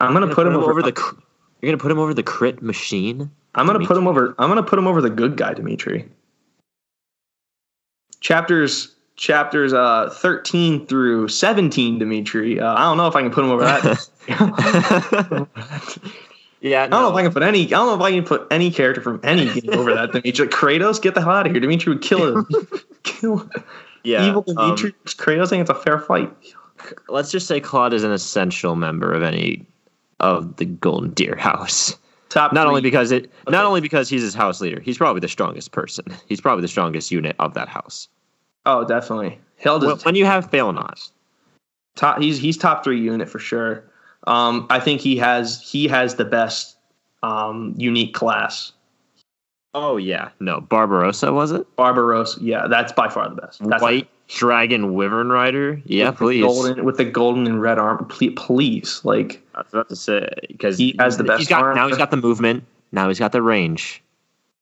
I'm 0.00 0.12
gonna 0.12 0.26
You're 0.26 0.34
put 0.34 0.46
him 0.46 0.56
over, 0.56 0.82
the. 0.82 0.92
cr- 0.92 1.16
You're 1.60 1.72
gonna 1.72 1.82
put 1.82 1.90
him 1.90 1.98
over 1.98 2.12
the 2.12 2.22
crit 2.22 2.62
machine. 2.62 3.30
I'm 3.54 3.66
gonna 3.66 3.86
put 3.86 3.96
him 3.96 4.06
over. 4.06 4.34
I'm 4.38 4.48
gonna 4.48 4.62
put 4.62 4.78
him 4.78 4.86
over 4.86 5.00
the 5.00 5.10
good 5.10 5.36
guy, 5.36 5.54
Dimitri. 5.54 6.08
Chapters 8.20 8.95
chapters 9.16 9.72
uh 9.72 10.10
13 10.12 10.86
through 10.86 11.28
17, 11.28 11.98
Dimitri. 11.98 12.60
Uh, 12.60 12.74
I 12.74 12.80
don't 12.82 12.97
know 12.97 13.06
if 13.09 13.16
I 13.16 13.22
can 13.22 13.30
put 13.30 13.44
him 13.44 13.51
over 13.51 13.64
that. 13.64 14.09
yeah, 16.60 16.84
I 16.84 16.88
don't 16.88 17.02
know 17.02 17.09
if 17.10 17.14
I 17.16 17.22
can 17.22 17.32
put 17.32 17.43
any. 17.43 17.64
I 17.64 17.68
don't 17.68 17.86
know 17.86 17.94
if 17.94 18.01
I 18.01 18.10
can 18.12 18.24
put 18.24 18.47
any 18.51 18.70
character 18.70 19.01
from 19.01 19.20
any 19.22 19.60
game 19.60 19.72
over 19.78 19.94
that 19.94 20.12
Dimitri. 20.12 20.48
Kratos, 20.48 21.01
get 21.01 21.14
the 21.14 21.20
hell 21.20 21.30
out 21.30 21.47
of 21.47 21.52
here. 21.52 21.60
Dimitri 21.60 21.94
would 21.94 22.02
kill 22.02 22.36
him. 22.38 22.47
kill 23.02 23.48
yeah. 24.05 24.28
evil 24.28 24.44
um, 24.56 24.74
Dimitri. 24.76 24.93
Kratos 25.05 25.48
think 25.51 25.60
it's 25.62 25.70
a 25.70 25.74
fair 25.74 25.98
fight. 25.98 26.32
let's 27.09 27.30
just 27.30 27.47
say 27.47 27.60
Claude 27.60 27.94
is 27.94 28.05
an 28.05 28.12
essential 28.12 28.76
member 28.76 29.12
of 29.12 29.22
any 29.22 29.66
of 30.20 30.56
the 30.56 30.64
Golden 30.64 31.10
Deer 31.10 31.36
House. 31.36 31.97
Top 32.28 32.52
Not 32.52 32.62
three. 32.62 32.68
only 32.68 32.80
because 32.80 33.12
it, 33.12 33.24
Okay. 33.24 33.52
not 33.52 33.64
only 33.64 33.80
because 33.80 34.09
he's 34.09 34.22
his 34.22 34.34
house 34.34 34.60
leader, 34.60 34.80
he's 34.80 34.98
probably 34.98 35.20
the 35.20 35.28
strongest 35.28 35.72
person. 35.72 36.05
He's 36.28 36.40
probably 36.40 36.62
the 36.62 36.68
strongest 36.68 37.10
unit 37.10 37.36
of 37.38 37.55
that 37.55 37.68
house. 37.68 38.09
Oh, 38.66 38.84
definitely. 38.84 39.38
Held 39.59 39.84
When, 39.84 39.97
is 39.97 40.05
when 40.05 40.14
you 40.16 40.26
have 40.26 40.52
not, 40.52 41.01
top. 41.94 42.20
He's 42.20 42.38
he's 42.38 42.59
top 42.59 42.84
three 42.84 43.01
unit 43.01 43.28
for 43.28 43.38
sure. 43.38 43.84
Um, 44.26 44.66
I 44.68 44.80
think 44.80 45.01
he 45.01 45.16
has 45.16 45.62
he 45.62 45.88
has 45.88 46.16
the 46.16 46.24
best 46.24 46.76
um 47.22 47.74
unique 47.78 48.12
class. 48.12 48.72
Oh 49.72 49.97
yeah, 49.97 50.30
no 50.40 50.60
Barbarossa 50.60 51.32
was 51.32 51.52
it? 51.52 51.66
Barbarossa. 51.76 52.40
Yeah, 52.43 52.66
that's 52.66 52.93
by 52.93 53.09
far 53.09 53.28
the 53.28 53.36
best. 53.40 53.66
That's 53.66 53.82
White 53.82 54.09
Dragon 54.28 54.94
Wyvern 54.94 55.30
Rider. 55.30 55.80
Yeah, 55.84 56.10
with 56.10 56.18
the 56.18 56.24
please. 56.24 56.43
Golden 56.43 56.84
with 56.84 56.97
the 56.97 57.05
golden 57.05 57.47
and 57.47 57.62
red 57.62 57.78
arm. 57.78 58.05
Please, 58.06 58.34
please. 58.36 59.01
like 59.05 59.43
I 59.55 59.60
was 59.60 59.72
about 59.72 59.88
to 59.90 59.97
say 59.97 60.28
because 60.48 60.76
He 60.76 60.97
has 60.98 61.16
the 61.16 61.24
best 61.24 61.38
He's 61.40 61.48
got 61.48 61.62
arm. 61.62 61.76
now. 61.76 61.88
He's 61.88 61.98
got 61.98 62.10
the 62.10 62.16
movement. 62.16 62.64
Now 62.93 63.09
he's 63.09 63.18
got 63.18 63.32
the 63.32 63.43
range. 63.43 64.02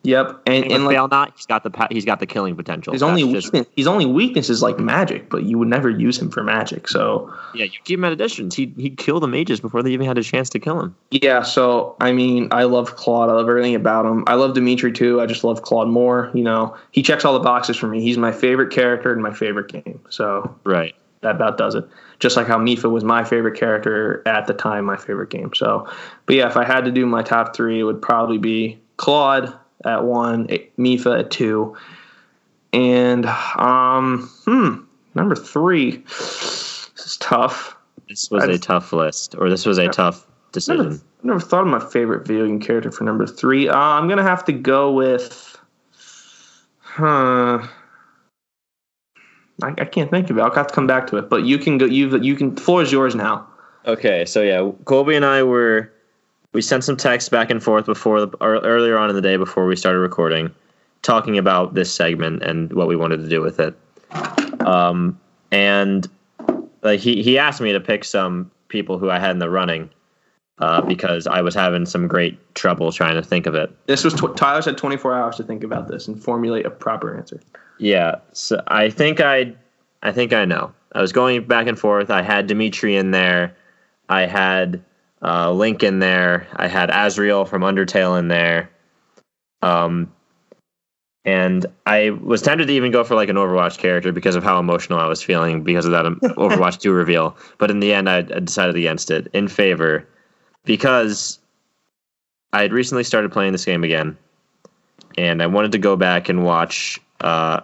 Yep. 0.05 0.43
And 0.47 0.65
And, 0.65 0.73
and 0.73 0.85
like 0.85 1.11
not. 1.11 1.33
He's 1.35 1.47
got 1.47 1.63
the 1.65 1.89
he's 1.91 2.05
got 2.05 2.21
the 2.21 2.27
killing 2.27 2.55
potential. 2.55 2.93
his 2.93 3.03
only 3.03 3.23
That's 3.33 3.47
weakness, 3.47 3.67
his 3.75 3.87
only 3.87 4.05
weakness 4.07 4.51
is 4.51 4.63
like 4.63 4.79
magic, 4.79 5.31
but 5.31 5.45
you 5.45 5.59
would 5.59 5.69
never 5.69 5.89
use 5.89 6.19
him 6.21 6.31
for 6.31 6.43
magic. 6.45 6.89
So 6.89 7.33
yeah, 7.55 7.65
you 7.65 7.79
keep 7.85 7.99
him 7.99 8.05
at 8.05 8.13
additions. 8.13 8.55
He 8.55 8.73
he 8.77 8.91
killed 8.91 9.23
the 9.23 9.29
mages 9.29 9.61
before 9.61 9.83
they 9.83 9.91
even 9.93 10.07
had 10.07 10.19
a 10.19 10.23
chance 10.23 10.51
to 10.51 10.59
kill 10.59 10.79
him. 10.81 10.95
yeah. 11.11 11.43
So 11.43 11.97
I 12.01 12.13
mean, 12.13 12.49
I 12.51 12.65
love 12.65 12.97
Claude. 12.97 13.31
I 13.31 13.33
love 13.33 13.49
everything 13.49 13.75
about 13.75 14.05
him. 14.05 14.25
I 14.27 14.35
love 14.35 14.55
Dimitri 14.55 14.93
too. 14.93 15.21
I 15.23 15.27
just 15.27 15.43
love 15.43 15.63
Claude 15.63 15.89
more. 15.89 16.31
You 16.35 16.45
know, 16.45 16.77
he 16.93 17.03
checks 17.03 17.25
all 17.25 17.33
the 17.33 17.41
boxes 17.41 17.77
for 17.79 17.89
me. 17.89 18.03
He's 18.03 18.19
my 18.19 18.31
favorite 18.33 18.71
character 18.73 19.13
in 19.13 19.23
my 19.23 19.33
favorite 19.33 19.69
game. 19.73 20.01
So 20.11 20.55
Right. 20.65 20.95
that 21.23 21.37
about 21.37 21.57
does 21.57 21.75
it. 21.75 21.85
Just 22.21 22.37
like 22.37 22.47
how 22.47 22.59
Mipha 22.59 22.91
was 22.91 23.03
my 23.05 23.25
favorite 23.25 23.59
character 23.59 24.23
at 24.27 24.47
the 24.47 24.53
time, 24.55 24.85
my 24.85 24.97
favorite 24.97 25.31
game. 25.31 25.53
So, 25.55 25.89
but 26.27 26.37
yeah, 26.37 26.47
if 26.47 26.57
I 26.59 26.65
had 26.65 26.85
to 26.85 26.91
do 26.91 27.07
my 27.07 27.23
top 27.23 27.57
three, 27.57 27.81
it 27.81 27.85
would 27.85 28.03
probably 28.03 28.39
be 28.39 28.79
Claude 28.99 29.53
at 29.85 30.05
one, 30.05 30.51
eh, 30.51 30.59
Mipha 30.79 31.21
at 31.21 31.31
two, 31.31 31.77
and 32.73 33.27
um, 33.27 34.31
hmm, 34.45 34.83
number 35.15 35.35
three. 35.35 35.99
This 35.99 36.91
is 36.99 37.17
tough. 37.19 37.77
This 38.09 38.31
was 38.31 38.45
I 38.45 38.53
a 38.53 38.59
tough 38.59 38.93
list, 38.93 39.35
or 39.39 39.49
this 39.49 39.67
was 39.67 39.79
a 39.79 39.89
tough 39.89 40.27
decision. 40.53 40.93
I've 40.93 41.25
never 41.25 41.41
thought 41.41 41.63
of 41.63 41.69
my 41.69 41.81
favorite 41.81 42.27
video 42.27 42.47
game 42.47 42.61
character 42.61 42.91
for 42.91 43.05
number 43.05 43.27
three. 43.27 43.69
Uh, 43.69 43.77
I'm 43.77 44.09
gonna 44.09 44.23
have 44.23 44.45
to 44.47 44.53
go 44.53 44.93
with. 44.93 45.59
Huh. 46.81 47.67
I, 49.63 49.69
I 49.79 49.85
can't 49.85 50.11
think 50.11 50.31
of 50.31 50.39
it. 50.39 50.41
I'll 50.41 50.55
have 50.55 50.69
to 50.69 50.75
come 50.75 50.87
back 50.87 51.07
to 51.09 51.17
it. 51.17 51.29
But 51.29 51.45
you 51.45 51.59
can 51.59 51.79
go. 51.79 51.87
You 51.87 52.19
you 52.19 52.37
can. 52.37 52.55
The 52.55 52.61
floor 52.61 52.83
is 52.83 52.93
yours 52.93 53.15
now. 53.15 53.49
Okay, 53.87 54.25
so 54.25 54.43
yeah, 54.43 54.71
Colby 54.85 55.15
and 55.15 55.25
I 55.25 55.43
were 55.43 55.93
we 56.55 56.63
sent 56.63 56.85
some 56.85 56.97
texts 56.97 57.29
back 57.29 57.51
and 57.51 57.63
forth 57.63 57.85
before 57.85 58.25
the, 58.25 58.37
earlier 58.41 58.97
on 58.97 59.11
in 59.11 59.17
the 59.17 59.21
day 59.21 59.37
before 59.37 59.67
we 59.67 59.77
started 59.77 59.99
recording, 59.99 60.51
talking 61.03 61.37
about 61.37 61.75
this 61.75 61.93
segment 61.93 62.43
and 62.43 62.73
what 62.73 62.89
we 62.89 62.97
wanted 62.97 63.19
to 63.19 63.29
do 63.29 63.43
with 63.43 63.61
it. 63.61 63.77
Um, 64.61 65.21
and 65.51 66.09
like 66.83 67.01
he 67.01 67.23
he 67.23 67.39
asked 67.39 67.61
me 67.61 67.73
to 67.73 67.81
pick 67.81 68.05
some 68.05 68.51
people 68.69 68.99
who 68.99 69.11
I 69.11 69.19
had 69.19 69.33
in 69.33 69.41
the 69.41 69.51
running 69.51 69.91
uh, 70.59 70.81
because 70.83 71.27
I 71.27 71.43
was 71.43 71.55
having 71.55 71.85
some 71.85 72.07
great 72.07 72.55
trouble 72.55 72.93
trying 72.93 73.17
to 73.17 73.23
think 73.23 73.47
of 73.47 73.55
it. 73.55 73.71
This 73.87 74.05
was 74.05 74.15
tw- 74.15 74.37
Tyler's 74.37 74.65
had 74.65 74.79
24 74.79 75.15
hours 75.15 75.37
to 75.37 75.43
think 75.43 75.65
about 75.65 75.89
this 75.89 76.07
and 76.07 76.23
formulate 76.23 76.65
a 76.65 76.71
proper 76.71 77.17
answer. 77.17 77.41
Yeah, 77.79 78.17
so 78.33 78.63
I 78.69 78.89
think 78.89 79.21
I, 79.21 79.53
I 80.03 80.13
think 80.13 80.33
I 80.33 80.45
know. 80.45 80.73
I 80.93 81.01
was 81.01 81.13
going 81.13 81.45
back 81.45 81.67
and 81.67 81.77
forth. 81.77 82.09
I 82.09 82.23
had 82.23 82.47
Dimitri 82.47 82.95
in 82.95 83.11
there. 83.11 83.57
I 84.09 84.27
had 84.27 84.83
uh, 85.25 85.51
Link 85.51 85.83
in 85.83 85.99
there. 85.99 86.47
I 86.55 86.69
had 86.69 86.91
Asriel 86.91 87.49
from 87.49 87.63
Undertale 87.63 88.19
in 88.19 88.29
there. 88.29 88.71
Um, 89.63 90.13
and 91.25 91.65
I 91.87 92.11
was 92.11 92.43
tempted 92.43 92.67
to 92.67 92.73
even 92.75 92.93
go 92.93 93.03
for 93.03 93.15
like 93.15 93.31
an 93.31 93.37
Overwatch 93.37 93.79
character 93.79 94.13
because 94.13 94.37
of 94.37 94.45
how 94.45 94.59
emotional 94.59 94.99
I 94.99 95.07
was 95.07 95.23
feeling 95.23 95.63
because 95.63 95.87
of 95.87 95.93
that 95.93 96.05
um, 96.05 96.21
Overwatch 96.23 96.81
2 96.81 96.93
reveal. 96.93 97.37
But 97.57 97.71
in 97.71 97.81
the 97.81 97.95
end, 97.95 98.11
I, 98.11 98.23
decided 98.23 98.77
against 98.77 99.11
it 99.11 99.29
in 99.33 99.49
favor 99.49 100.07
because 100.65 101.39
I 102.53 102.61
had 102.61 102.75
recently 102.75 103.05
started 103.05 103.33
playing 103.33 103.53
this 103.53 103.65
game 103.65 103.85
again, 103.85 104.19
and 105.17 105.43
I 105.43 105.47
wanted 105.47 105.73
to 105.73 105.79
go 105.79 105.97
back 105.97 106.29
and 106.29 106.45
watch 106.45 107.01
uh, 107.23 107.61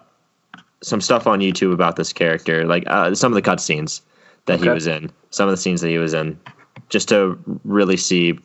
some 0.83 1.03
stuff 1.03 1.27
on 1.27 1.41
YouTube 1.41 1.75
about 1.75 1.97
this 1.97 2.15
character, 2.15 2.65
like 2.65 2.85
uh, 2.87 3.15
some 3.15 3.31
of 3.31 3.43
the 3.43 3.49
cutscenes 3.49 4.01
that 4.47 4.59
he 4.59 4.69
was 4.71 4.87
in, 4.87 5.13
some 5.31 5.49
of 5.49 5.53
the 5.53 5.59
scenes 5.59 5.83
that 5.83 5.91
he 5.91 5.99
was 5.99 6.15
in, 6.15 6.41
just 6.91 7.09
to 7.09 7.39
really 7.65 7.97
see 7.97 8.39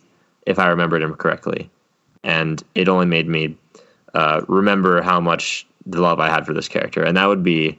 if 0.46 0.60
I 0.60 0.68
remembered 0.68 1.02
him 1.02 1.16
correctly. 1.16 1.70
And 2.24 2.64
it 2.74 2.88
only 2.88 3.06
made 3.06 3.28
me 3.28 3.58
uh, 4.14 4.42
remember 4.48 5.02
how 5.02 5.20
much 5.20 5.68
the 5.86 6.02
love 6.02 6.20
I 6.20 6.30
had 6.30 6.46
for 6.46 6.54
this 6.54 6.68
character, 6.68 7.04
and 7.04 7.18
that 7.18 7.26
would 7.26 7.44
be 7.44 7.78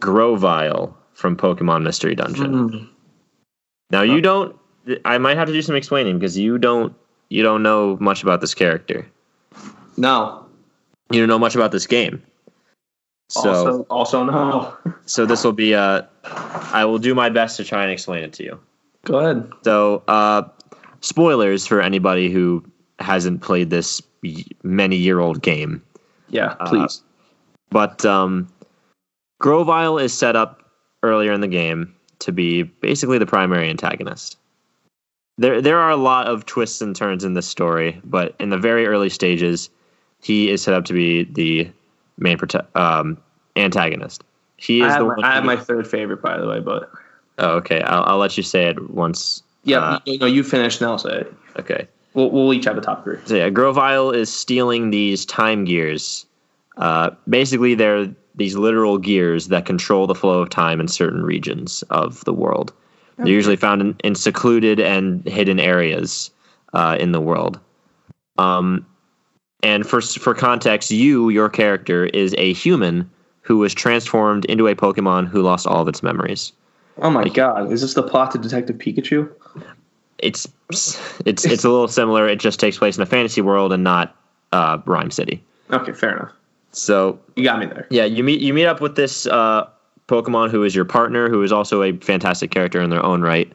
Grovyle 0.00 0.96
from 1.14 1.36
Pokemon 1.36 1.82
Mystery 1.82 2.14
Dungeon. 2.14 2.88
Now 3.90 4.02
you 4.02 4.20
don't. 4.20 4.56
I 5.04 5.18
might 5.18 5.36
have 5.36 5.48
to 5.48 5.52
do 5.52 5.62
some 5.62 5.76
explaining 5.76 6.18
because 6.18 6.36
you 6.36 6.58
don't. 6.58 6.94
You 7.30 7.42
don't 7.42 7.62
know 7.62 7.96
much 8.00 8.22
about 8.22 8.40
this 8.40 8.54
character. 8.54 9.06
No. 9.96 10.44
You 11.10 11.20
don't 11.20 11.28
know 11.28 11.38
much 11.38 11.54
about 11.54 11.72
this 11.72 11.86
game. 11.86 12.22
So 13.30 13.48
also, 13.48 13.82
also 13.90 14.24
no. 14.24 14.76
so 15.06 15.26
this 15.26 15.42
will 15.42 15.52
be. 15.52 15.74
Uh, 15.74 16.02
I 16.24 16.84
will 16.84 16.98
do 16.98 17.14
my 17.14 17.30
best 17.30 17.56
to 17.56 17.64
try 17.64 17.82
and 17.82 17.92
explain 17.92 18.22
it 18.22 18.34
to 18.34 18.44
you. 18.44 18.60
Go 19.04 19.18
ahead. 19.18 19.50
So 19.62 20.02
uh, 20.08 20.42
spoilers 21.00 21.66
for 21.66 21.80
anybody 21.80 22.30
who 22.30 22.64
hasn't 22.98 23.42
played 23.42 23.70
this 23.70 24.02
many 24.62 24.96
year 24.96 25.20
old 25.20 25.42
game. 25.42 25.82
Yeah, 26.28 26.54
Uh, 26.60 26.68
please. 26.68 27.02
But 27.70 28.04
um, 28.04 28.48
Grovyle 29.40 29.98
is 29.98 30.12
set 30.12 30.36
up 30.36 30.62
earlier 31.02 31.32
in 31.32 31.40
the 31.40 31.48
game 31.48 31.94
to 32.20 32.32
be 32.32 32.62
basically 32.62 33.18
the 33.18 33.26
primary 33.26 33.68
antagonist. 33.68 34.38
There, 35.36 35.60
there 35.60 35.78
are 35.80 35.90
a 35.90 35.96
lot 35.96 36.28
of 36.28 36.46
twists 36.46 36.80
and 36.80 36.94
turns 36.94 37.24
in 37.24 37.34
this 37.34 37.46
story, 37.48 38.00
but 38.04 38.36
in 38.38 38.50
the 38.50 38.58
very 38.58 38.86
early 38.86 39.10
stages, 39.10 39.68
he 40.22 40.50
is 40.50 40.62
set 40.62 40.74
up 40.74 40.84
to 40.86 40.92
be 40.92 41.24
the 41.24 41.68
main 42.16 42.38
prote- 42.38 42.64
um, 42.76 43.18
antagonist. 43.56 44.22
He 44.56 44.82
I 44.82 44.86
is 44.86 44.92
have, 44.92 45.00
the 45.00 45.06
my, 45.08 45.14
one. 45.16 45.24
I 45.24 45.34
have 45.34 45.44
my 45.44 45.56
third 45.56 45.88
favorite, 45.88 46.22
by 46.22 46.38
the 46.38 46.46
way, 46.46 46.60
but 46.60 46.90
oh, 47.38 47.56
okay, 47.56 47.80
I'll, 47.82 48.04
I'll 48.04 48.18
let 48.18 48.36
you 48.36 48.42
say 48.42 48.66
it 48.68 48.90
once. 48.90 49.42
yeah, 49.64 49.78
Uh, 49.78 49.98
you, 50.04 50.18
no, 50.18 50.26
you 50.26 50.42
finish, 50.42 50.80
and 50.80 50.88
I'll 50.88 50.98
say 50.98 51.20
it. 51.20 51.34
Okay. 51.58 51.88
We'll, 52.14 52.30
we'll 52.30 52.52
each 52.52 52.64
have 52.64 52.78
a 52.78 52.80
top 52.80 53.04
three. 53.04 53.18
So 53.24 53.36
yeah, 53.36 53.50
Grovyle 53.50 54.10
is 54.10 54.32
stealing 54.32 54.90
these 54.90 55.26
time 55.26 55.64
gears. 55.64 56.26
Uh, 56.76 57.10
basically, 57.28 57.74
they're 57.74 58.08
these 58.36 58.56
literal 58.56 58.98
gears 58.98 59.48
that 59.48 59.64
control 59.64 60.06
the 60.06 60.14
flow 60.14 60.40
of 60.40 60.50
time 60.50 60.80
in 60.80 60.88
certain 60.88 61.22
regions 61.22 61.82
of 61.90 62.24
the 62.24 62.32
world. 62.32 62.72
They're 63.16 63.28
usually 63.28 63.56
found 63.56 63.80
in, 63.80 63.96
in 64.02 64.14
secluded 64.16 64.80
and 64.80 65.24
hidden 65.28 65.60
areas 65.60 66.32
uh, 66.72 66.96
in 66.98 67.12
the 67.12 67.20
world. 67.20 67.60
Um, 68.38 68.84
and 69.62 69.86
for 69.86 70.00
for 70.00 70.34
context, 70.34 70.90
you, 70.90 71.28
your 71.28 71.48
character, 71.48 72.06
is 72.06 72.34
a 72.38 72.52
human 72.52 73.08
who 73.42 73.58
was 73.58 73.72
transformed 73.72 74.44
into 74.46 74.66
a 74.66 74.74
Pokemon 74.74 75.28
who 75.28 75.42
lost 75.42 75.66
all 75.66 75.82
of 75.82 75.88
its 75.88 76.02
memories. 76.02 76.52
Oh 76.98 77.10
my 77.10 77.28
god, 77.28 77.72
is 77.72 77.80
this 77.80 77.94
the 77.94 78.02
plot 78.02 78.30
to 78.32 78.38
Detective 78.38 78.76
Pikachu? 78.76 79.30
It's 80.18 80.46
it's 80.70 81.44
it's 81.44 81.64
a 81.64 81.68
little 81.68 81.88
similar. 81.88 82.28
It 82.28 82.38
just 82.40 82.60
takes 82.60 82.78
place 82.78 82.96
in 82.96 83.02
a 83.02 83.06
fantasy 83.06 83.40
world 83.40 83.72
and 83.72 83.82
not 83.82 84.14
uh, 84.52 84.78
Rhyme 84.86 85.10
City. 85.10 85.42
Okay, 85.70 85.92
fair 85.92 86.16
enough. 86.16 86.32
So 86.72 87.18
You 87.36 87.44
got 87.44 87.58
me 87.60 87.66
there. 87.66 87.86
yeah, 87.90 88.04
you 88.04 88.22
meet 88.24 88.40
you 88.40 88.54
meet 88.54 88.66
up 88.66 88.80
with 88.80 88.96
this 88.96 89.26
uh, 89.26 89.68
Pokemon 90.08 90.50
who 90.50 90.62
is 90.62 90.74
your 90.74 90.84
partner, 90.84 91.28
who 91.28 91.42
is 91.42 91.52
also 91.52 91.82
a 91.82 91.92
fantastic 91.98 92.50
character 92.50 92.80
in 92.80 92.90
their 92.90 93.04
own 93.04 93.22
right, 93.22 93.52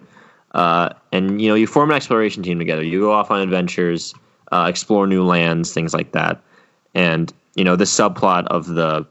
uh, 0.52 0.90
and 1.12 1.42
you 1.42 1.48
know 1.50 1.56
you 1.56 1.66
form 1.68 1.90
an 1.92 1.96
exploration 1.96 2.44
team 2.44 2.60
together. 2.60 2.84
You 2.84 3.00
go 3.00 3.12
off 3.12 3.32
on 3.32 3.42
adventures, 3.42 4.14
uh, 4.52 4.66
explore 4.70 5.08
new 5.08 5.24
lands, 5.24 5.74
things 5.74 5.94
like 5.94 6.12
that, 6.12 6.42
and 6.94 7.32
you 7.56 7.64
know 7.64 7.76
the 7.76 7.86
subplot 7.86 8.48
of 8.48 8.68
the 8.68 9.06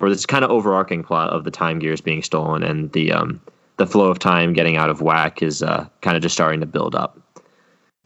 or 0.00 0.08
this 0.08 0.26
kind 0.26 0.44
of 0.44 0.50
overarching 0.50 1.02
plot 1.02 1.30
of 1.30 1.44
the 1.44 1.50
time 1.50 1.78
gears 1.78 2.00
being 2.00 2.22
stolen 2.22 2.62
and 2.62 2.92
the 2.92 3.12
um, 3.12 3.40
the 3.76 3.86
flow 3.86 4.10
of 4.10 4.18
time 4.18 4.52
getting 4.52 4.76
out 4.76 4.90
of 4.90 5.02
whack 5.02 5.42
is 5.42 5.62
uh, 5.62 5.86
kind 6.00 6.16
of 6.16 6.22
just 6.22 6.34
starting 6.34 6.60
to 6.60 6.66
build 6.66 6.94
up. 6.94 7.18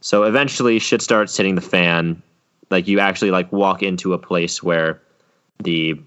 So 0.01 0.24
eventually, 0.24 0.78
shit 0.78 1.02
starts 1.02 1.36
hitting 1.36 1.55
the 1.55 1.60
fan. 1.60 2.23
Like 2.70 2.89
you 2.89 3.01
actually 3.01 3.31
like 3.31 3.52
walk 3.52 3.82
into 3.82 4.12
a 4.14 4.19
place 4.19 4.62
where 4.62 5.01
the 5.62 6.01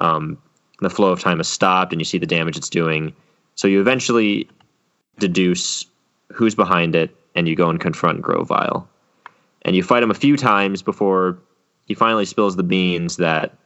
um, 0.00 0.38
the 0.80 0.90
flow 0.90 1.10
of 1.10 1.20
time 1.20 1.38
has 1.38 1.48
stopped 1.48 1.92
and 1.92 2.00
you 2.00 2.04
see 2.04 2.18
the 2.18 2.26
damage 2.26 2.56
it's 2.56 2.68
doing. 2.68 3.14
So 3.54 3.66
you 3.66 3.80
eventually 3.80 4.48
deduce 5.18 5.84
who's 6.32 6.54
behind 6.54 6.94
it 6.94 7.16
and 7.34 7.48
you 7.48 7.56
go 7.56 7.68
and 7.68 7.80
confront 7.80 8.22
Grovyle. 8.22 8.88
And 9.62 9.74
you 9.74 9.82
fight 9.82 10.02
him 10.02 10.10
a 10.10 10.14
few 10.14 10.36
times 10.36 10.82
before 10.82 11.38
he 11.86 11.94
finally 11.94 12.24
spills 12.24 12.56
the 12.56 12.62
beans 12.62 13.16
that 13.16 13.56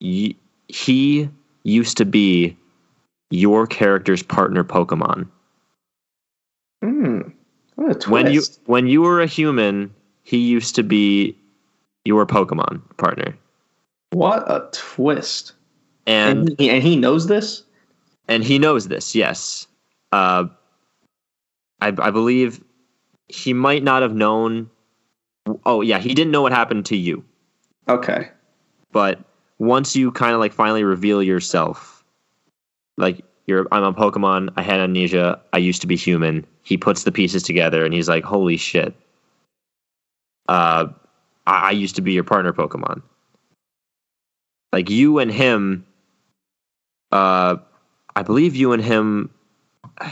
y- 0.00 0.34
he 0.68 1.28
used 1.64 1.96
to 1.98 2.04
be 2.04 2.56
your 3.30 3.66
character's 3.66 4.22
partner 4.22 4.64
Pokemon. 4.64 5.28
Hmm. 6.82 7.20
What 7.74 7.90
a 7.90 7.94
twist. 7.94 8.08
When 8.08 8.32
you 8.32 8.42
when 8.66 8.86
you 8.86 9.02
were 9.02 9.20
a 9.20 9.26
human, 9.26 9.92
he 10.22 10.38
used 10.38 10.74
to 10.76 10.82
be 10.82 11.36
your 12.04 12.26
Pokemon 12.26 12.80
partner. 12.96 13.36
what 14.12 14.44
a 14.50 14.68
twist. 14.72 15.52
And 16.06 16.50
And 16.50 16.58
he, 16.58 16.70
and 16.70 16.82
he 16.82 16.96
knows 16.96 17.26
this? 17.26 17.62
and 18.28 18.42
he 18.44 18.58
knows 18.58 18.88
this. 18.88 19.14
Yes, 19.14 19.66
uh, 20.12 20.44
I, 21.80 21.88
I 21.88 22.10
believe 22.10 22.62
he 23.28 23.52
might 23.52 23.82
not 23.82 24.02
have 24.02 24.14
known. 24.14 24.70
Oh 25.64 25.80
yeah, 25.80 25.98
he 25.98 26.14
didn't 26.14 26.30
know 26.32 26.42
what 26.42 26.52
happened 26.52 26.86
to 26.86 26.96
you. 26.96 27.24
Okay. 27.88 28.30
but 28.92 29.20
once 29.58 29.96
you 29.96 30.12
kind 30.12 30.34
of 30.34 30.40
like 30.40 30.52
finally 30.52 30.84
reveal 30.84 31.22
yourself, 31.22 32.04
like 32.96 33.24
you're 33.46 33.66
I'm 33.72 33.84
a 33.84 33.92
Pokemon, 33.92 34.52
I 34.56 34.62
had 34.62 34.80
amnesia, 34.80 35.40
I 35.52 35.58
used 35.58 35.80
to 35.82 35.86
be 35.86 35.96
human. 35.96 36.46
He 36.62 36.76
puts 36.76 37.04
the 37.04 37.12
pieces 37.12 37.42
together 37.42 37.84
and 37.84 37.94
he's 37.94 38.08
like, 38.08 38.24
"Holy 38.24 38.56
shit! 38.56 38.94
Uh, 40.48 40.88
I, 41.46 41.68
I 41.68 41.70
used 41.70 41.96
to 41.96 42.02
be 42.02 42.12
your 42.12 42.24
partner 42.24 42.52
Pokemon." 42.52 43.02
Like 44.72 44.90
you 44.90 45.18
and 45.20 45.30
him, 45.30 45.86
uh, 47.12 47.56
I 48.14 48.22
believe 48.22 48.56
you 48.56 48.72
and 48.72 48.82
him. 48.82 49.30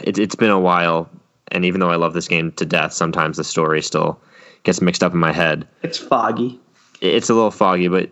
It, 0.02 0.18
it's 0.18 0.36
been 0.36 0.50
a 0.50 0.60
while, 0.60 1.10
and 1.48 1.64
even 1.64 1.80
though 1.80 1.90
I 1.90 1.96
love 1.96 2.14
this 2.14 2.28
game 2.28 2.52
to 2.52 2.64
death, 2.64 2.92
sometimes 2.92 3.36
the 3.36 3.44
story 3.44 3.82
still 3.82 4.20
gets 4.62 4.80
mixed 4.80 5.02
up 5.02 5.12
in 5.12 5.18
my 5.18 5.32
head 5.32 5.68
It's 5.82 5.98
foggy. 5.98 6.58
it's 7.02 7.28
a 7.28 7.34
little 7.34 7.50
foggy, 7.50 7.88
but 7.88 8.08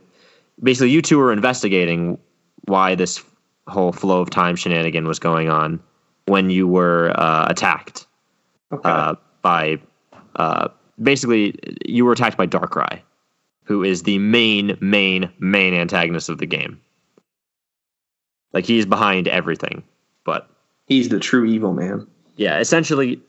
basically, 0.62 0.90
you 0.90 1.02
two 1.02 1.18
were 1.18 1.32
investigating 1.32 2.18
why 2.66 2.94
this 2.94 3.22
whole 3.68 3.92
flow 3.92 4.20
of 4.20 4.30
time 4.30 4.56
shenanigan 4.56 5.06
was 5.06 5.18
going 5.18 5.48
on 5.48 5.80
when 6.26 6.50
you 6.50 6.66
were 6.66 7.12
uh, 7.16 7.46
attacked 7.48 8.06
Okay. 8.72 8.88
uh, 8.88 9.14
by. 9.42 9.78
Uh, 10.36 10.68
basically, 11.02 11.54
you 11.84 12.04
were 12.04 12.12
attacked 12.12 12.36
by 12.38 12.46
Darkrai, 12.46 13.00
who 13.64 13.84
is 13.84 14.04
the 14.04 14.18
main, 14.18 14.78
main, 14.80 15.30
main 15.38 15.74
antagonist 15.74 16.28
of 16.30 16.38
the 16.38 16.46
game. 16.46 16.80
Like 18.52 18.64
he's 18.66 18.86
behind 18.86 19.28
everything, 19.28 19.82
but 20.24 20.48
He's 20.86 21.08
the 21.08 21.18
true 21.20 21.44
evil 21.44 21.72
man. 21.72 22.06
yeah, 22.36 22.58
essentially, 22.58 23.20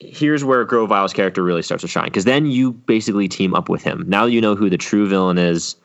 here's 0.00 0.44
where 0.44 0.64
Grovyle's 0.64 1.12
character 1.12 1.42
really 1.42 1.62
starts 1.62 1.82
to 1.82 1.88
shine 1.88 2.06
because 2.06 2.24
then 2.24 2.46
you 2.46 2.72
basically 2.72 3.28
team 3.28 3.54
up 3.54 3.68
with 3.68 3.82
him. 3.82 4.04
Now 4.06 4.26
you 4.26 4.40
know 4.40 4.54
who 4.54 4.68
the 4.68 4.76
true 4.78 5.06
villain 5.08 5.38
is. 5.38 5.76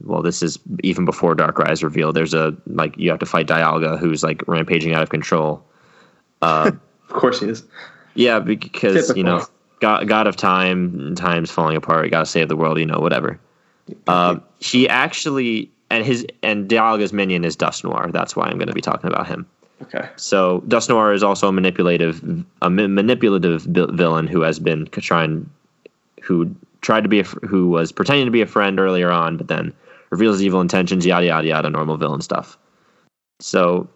Well, 0.00 0.22
this 0.22 0.42
is 0.42 0.58
even 0.82 1.04
before 1.04 1.34
Darkrai's 1.36 1.82
revealed. 1.84 2.16
There's 2.16 2.34
a 2.34 2.56
like 2.66 2.96
you 2.96 3.10
have 3.10 3.18
to 3.18 3.26
fight 3.26 3.46
Dialga, 3.46 3.98
who's 3.98 4.22
like 4.22 4.42
rampaging 4.48 4.94
out 4.94 5.02
of 5.02 5.10
control. 5.10 5.62
Uh, 6.40 6.70
Of 7.10 7.16
course 7.16 7.40
he 7.40 7.48
is. 7.48 7.64
yeah, 8.14 8.38
because 8.38 9.14
you 9.16 9.24
know, 9.24 9.44
God, 9.80 10.06
God 10.06 10.28
of 10.28 10.36
Time, 10.36 11.16
time's 11.16 11.50
falling 11.50 11.76
apart. 11.76 12.04
You 12.04 12.12
got 12.12 12.20
to 12.20 12.26
save 12.26 12.46
the 12.48 12.54
world. 12.54 12.78
You 12.78 12.86
know, 12.86 13.00
whatever. 13.00 13.40
Uh, 14.06 14.36
he 14.60 14.88
actually 14.88 15.68
and 15.90 16.04
his 16.06 16.24
and 16.44 16.68
Dialga's 16.68 17.12
minion 17.12 17.44
is 17.44 17.56
Dusknoir. 17.56 18.12
That's 18.12 18.36
why 18.36 18.46
I'm 18.46 18.56
going 18.56 18.68
to 18.68 18.72
be 18.74 18.80
talking 18.80 19.10
about 19.10 19.26
him. 19.26 19.46
Okay. 19.82 20.08
So 20.14 20.60
Dusknoir 20.68 21.12
is 21.12 21.24
also 21.24 21.48
a 21.48 21.52
manipulative, 21.52 22.22
a 22.62 22.70
ma- 22.70 22.86
manipulative 22.86 23.62
vi- 23.62 23.86
villain 23.90 24.26
who 24.28 24.42
has 24.42 24.58
been 24.60 24.86
trying, 24.86 25.48
who 26.22 26.54
tried 26.80 27.02
to 27.02 27.08
be, 27.08 27.20
a, 27.20 27.24
who 27.24 27.68
was 27.68 27.92
pretending 27.92 28.26
to 28.26 28.30
be 28.30 28.42
a 28.42 28.46
friend 28.46 28.78
earlier 28.78 29.10
on, 29.10 29.36
but 29.36 29.48
then 29.48 29.72
reveals 30.10 30.42
evil 30.42 30.60
intentions, 30.60 31.04
yada 31.04 31.26
yada 31.26 31.46
yada, 31.46 31.70
normal 31.70 31.96
villain 31.96 32.20
stuff. 32.20 32.58
So 33.40 33.88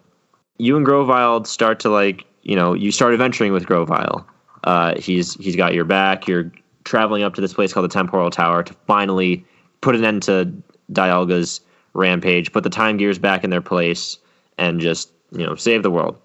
you 0.59 0.77
and 0.77 0.85
Grovyle 0.85 1.45
start 1.45 1.81
to 1.81 1.91
like, 1.91 2.25
you 2.43 2.57
know, 2.57 2.75
you 2.75 2.93
start 2.93 3.13
adventuring 3.13 3.53
with 3.53 3.67
Grovyle. 3.67 4.27
Uh, 4.65 4.99
he's 4.99 5.35
he's 5.35 5.57
got 5.57 5.75
your 5.75 5.85
back. 5.85 6.29
You're 6.29 6.53
traveling 6.85 7.23
up 7.23 7.35
to 7.35 7.41
this 7.41 7.55
place 7.55 7.73
called 7.73 7.85
the 7.85 7.93
Temporal 7.93 8.31
Tower 8.31 8.63
to 8.63 8.73
finally 8.87 9.45
put 9.81 9.97
an 9.97 10.05
end 10.05 10.23
to 10.25 10.53
Dialga's 10.93 11.61
rampage, 11.95 12.53
put 12.53 12.65
the 12.65 12.71
time 12.71 12.97
gears 12.97 13.19
back 13.19 13.45
in 13.45 13.51
their 13.51 13.61
place, 13.61 14.19
and 14.59 14.81
just 14.81 15.13
you 15.33 15.45
know 15.45 15.55
save 15.55 15.83
the 15.83 15.91
world. 15.91 16.19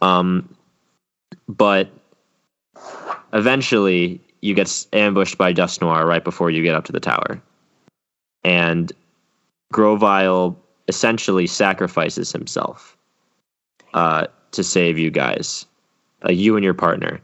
Um, 0.00 0.54
but 1.48 1.88
eventually 3.32 4.20
you 4.44 4.52
get 4.54 4.86
ambushed 4.92 5.38
by 5.38 5.54
Dusknoir 5.54 6.06
right 6.06 6.22
before 6.22 6.50
you 6.50 6.62
get 6.62 6.74
up 6.74 6.84
to 6.84 6.92
the 6.92 7.00
tower, 7.00 7.40
and 8.44 8.92
Grovyle 9.72 10.54
essentially 10.86 11.46
sacrifices 11.46 12.30
himself 12.30 12.94
uh, 13.94 14.26
to 14.50 14.62
save 14.62 14.98
you 14.98 15.10
guys, 15.10 15.64
uh, 16.28 16.30
you 16.30 16.56
and 16.56 16.64
your 16.64 16.74
partner. 16.74 17.22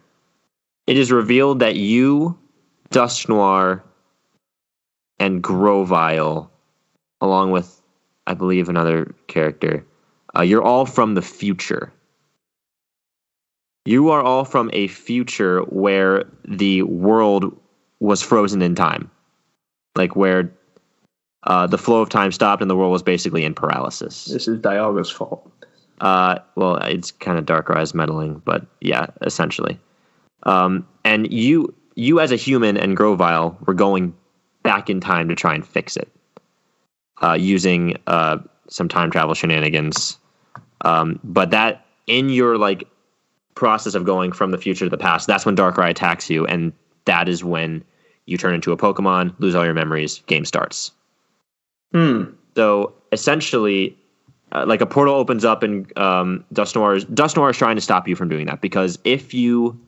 It 0.86 0.97
is 0.97 1.12
revealed 1.12 1.59
that 1.59 1.76
you, 1.76 2.38
Dusknoir, 2.88 3.82
and 5.18 5.42
Grovyle, 5.42 6.51
along 7.20 7.51
with, 7.51 7.82
I 8.26 8.32
believe, 8.32 8.70
another 8.70 9.14
character, 9.26 9.84
uh, 10.34 10.40
you're 10.40 10.62
all 10.62 10.86
from 10.86 11.14
the 11.14 11.22
future. 11.22 11.92
You 13.85 14.11
are 14.11 14.23
all 14.23 14.44
from 14.44 14.70
a 14.73 14.89
future 14.89 15.61
where 15.62 16.24
the 16.47 16.82
world 16.82 17.59
was 17.98 18.23
frozen 18.23 18.62
in 18.62 18.74
time, 18.74 19.11
like 19.97 20.15
where 20.16 20.52
uh, 21.44 21.66
the 21.66 21.78
flow 21.78 22.02
of 22.02 22.09
time 22.09 22.32
stopped 22.32 22.61
and 22.61 22.70
the 22.70 22.77
world 22.77 22.93
was 22.93 23.02
basically 23.02 23.44
in 23.44 23.55
paralysis. 23.55 24.27
This 24.27 24.48
is 24.48 24.59
Dialga's 24.59 25.11
fault. 25.11 25.51
Uh, 26.01 26.39
well, 26.55 26.77
it's 26.77 27.11
kind 27.11 27.39
of 27.39 27.47
Darkrai's 27.47 27.94
meddling, 27.94 28.43
but 28.44 28.66
yeah, 28.81 29.07
essentially. 29.23 29.78
Um, 30.44 30.86
and 31.05 31.31
you, 31.32 31.74
you 31.94 32.20
as 32.20 32.32
a 32.32 32.36
human 32.36 32.77
and 32.77 32.97
Grovyle 32.97 33.59
were 33.66 33.74
going 33.74 34.15
back 34.62 34.90
in 34.90 35.01
time 35.01 35.28
to 35.28 35.35
try 35.35 35.55
and 35.55 35.66
fix 35.66 35.97
it, 35.97 36.09
uh, 37.23 37.35
using 37.35 37.97
uh, 38.07 38.39
some 38.69 38.89
time 38.89 39.11
travel 39.11 39.35
shenanigans. 39.35 40.19
Um, 40.82 41.20
but 41.24 41.51
that 41.51 41.85
in 42.07 42.31
your 42.31 42.57
like 42.57 42.85
process 43.61 43.95
of 43.95 44.05
going 44.05 44.32
from 44.32 44.51
the 44.51 44.59
future 44.59 44.87
to 44.87 44.91
the 44.91 44.97
past, 44.97 45.27
that's 45.27 45.45
when 45.45 45.55
Darkrai 45.55 45.91
attacks 45.91 46.31
you, 46.31 46.47
and 46.47 46.73
that 47.05 47.28
is 47.28 47.45
when 47.45 47.85
you 48.24 48.39
turn 48.39 48.55
into 48.55 48.73
a 48.73 48.77
Pokemon, 48.77 49.35
lose 49.39 49.55
all 49.55 49.66
your 49.66 49.74
memories, 49.74 50.20
game 50.27 50.47
starts. 50.47 50.93
Hmm. 51.93 52.24
So 52.57 52.95
essentially, 53.12 53.95
uh, 54.53 54.65
like 54.66 54.81
a 54.81 54.87
portal 54.87 55.15
opens 55.15 55.45
up 55.45 55.62
and 55.62 55.97
um, 55.99 56.43
Dusknoir 56.55 56.97
is, 56.97 57.05
Dusknoir 57.05 57.51
is 57.51 57.59
trying 57.59 57.77
to 57.77 57.82
stop 57.82 58.09
you 58.09 58.16
from 58.16 58.31
doing 58.31 58.47
that 58.47 58.62
because 58.62 58.99
if 59.05 59.35
you 59.35 59.78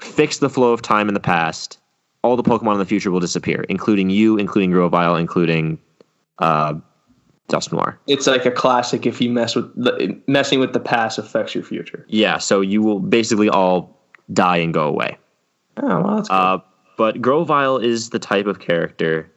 fix 0.00 0.38
the 0.38 0.48
flow 0.48 0.72
of 0.72 0.80
time 0.80 1.08
in 1.08 1.14
the 1.14 1.20
past, 1.20 1.78
all 2.22 2.36
the 2.36 2.42
Pokemon 2.42 2.74
in 2.74 2.78
the 2.78 2.86
future 2.86 3.10
will 3.10 3.20
disappear, 3.20 3.64
including 3.68 4.10
you, 4.10 4.38
including 4.38 4.70
Grovyle, 4.70 5.16
including 5.16 5.78
uh, 6.38 6.74
Dusknoir. 7.50 7.96
It's 8.06 8.26
like 8.26 8.46
a 8.46 8.50
classic. 8.50 9.06
If 9.06 9.20
you 9.20 9.30
mess 9.30 9.54
with 9.54 9.74
the, 9.74 10.18
messing 10.26 10.60
with 10.60 10.72
the 10.72 10.80
past 10.80 11.18
affects 11.18 11.54
your 11.54 11.64
future. 11.64 12.04
Yeah, 12.08 12.38
so 12.38 12.60
you 12.60 12.82
will 12.82 13.00
basically 13.00 13.48
all 13.48 13.98
die 14.32 14.58
and 14.58 14.72
go 14.72 14.86
away. 14.86 15.16
Oh, 15.76 16.00
well, 16.00 16.16
that's 16.16 16.28
good. 16.28 16.34
Uh, 16.34 16.58
but 16.96 17.20
Grovyle 17.20 17.78
is 17.78 18.10
the 18.10 18.18
type 18.18 18.46
of 18.46 18.58
character 18.60 19.30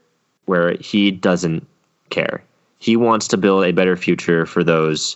where 0.45 0.75
he 0.77 1.11
doesn't 1.11 1.65
care. 2.09 2.43
He 2.79 2.97
wants 2.97 3.27
to 3.29 3.37
build 3.37 3.63
a 3.63 3.71
better 3.71 3.95
future 3.95 4.45
for 4.45 4.63
those 4.63 5.15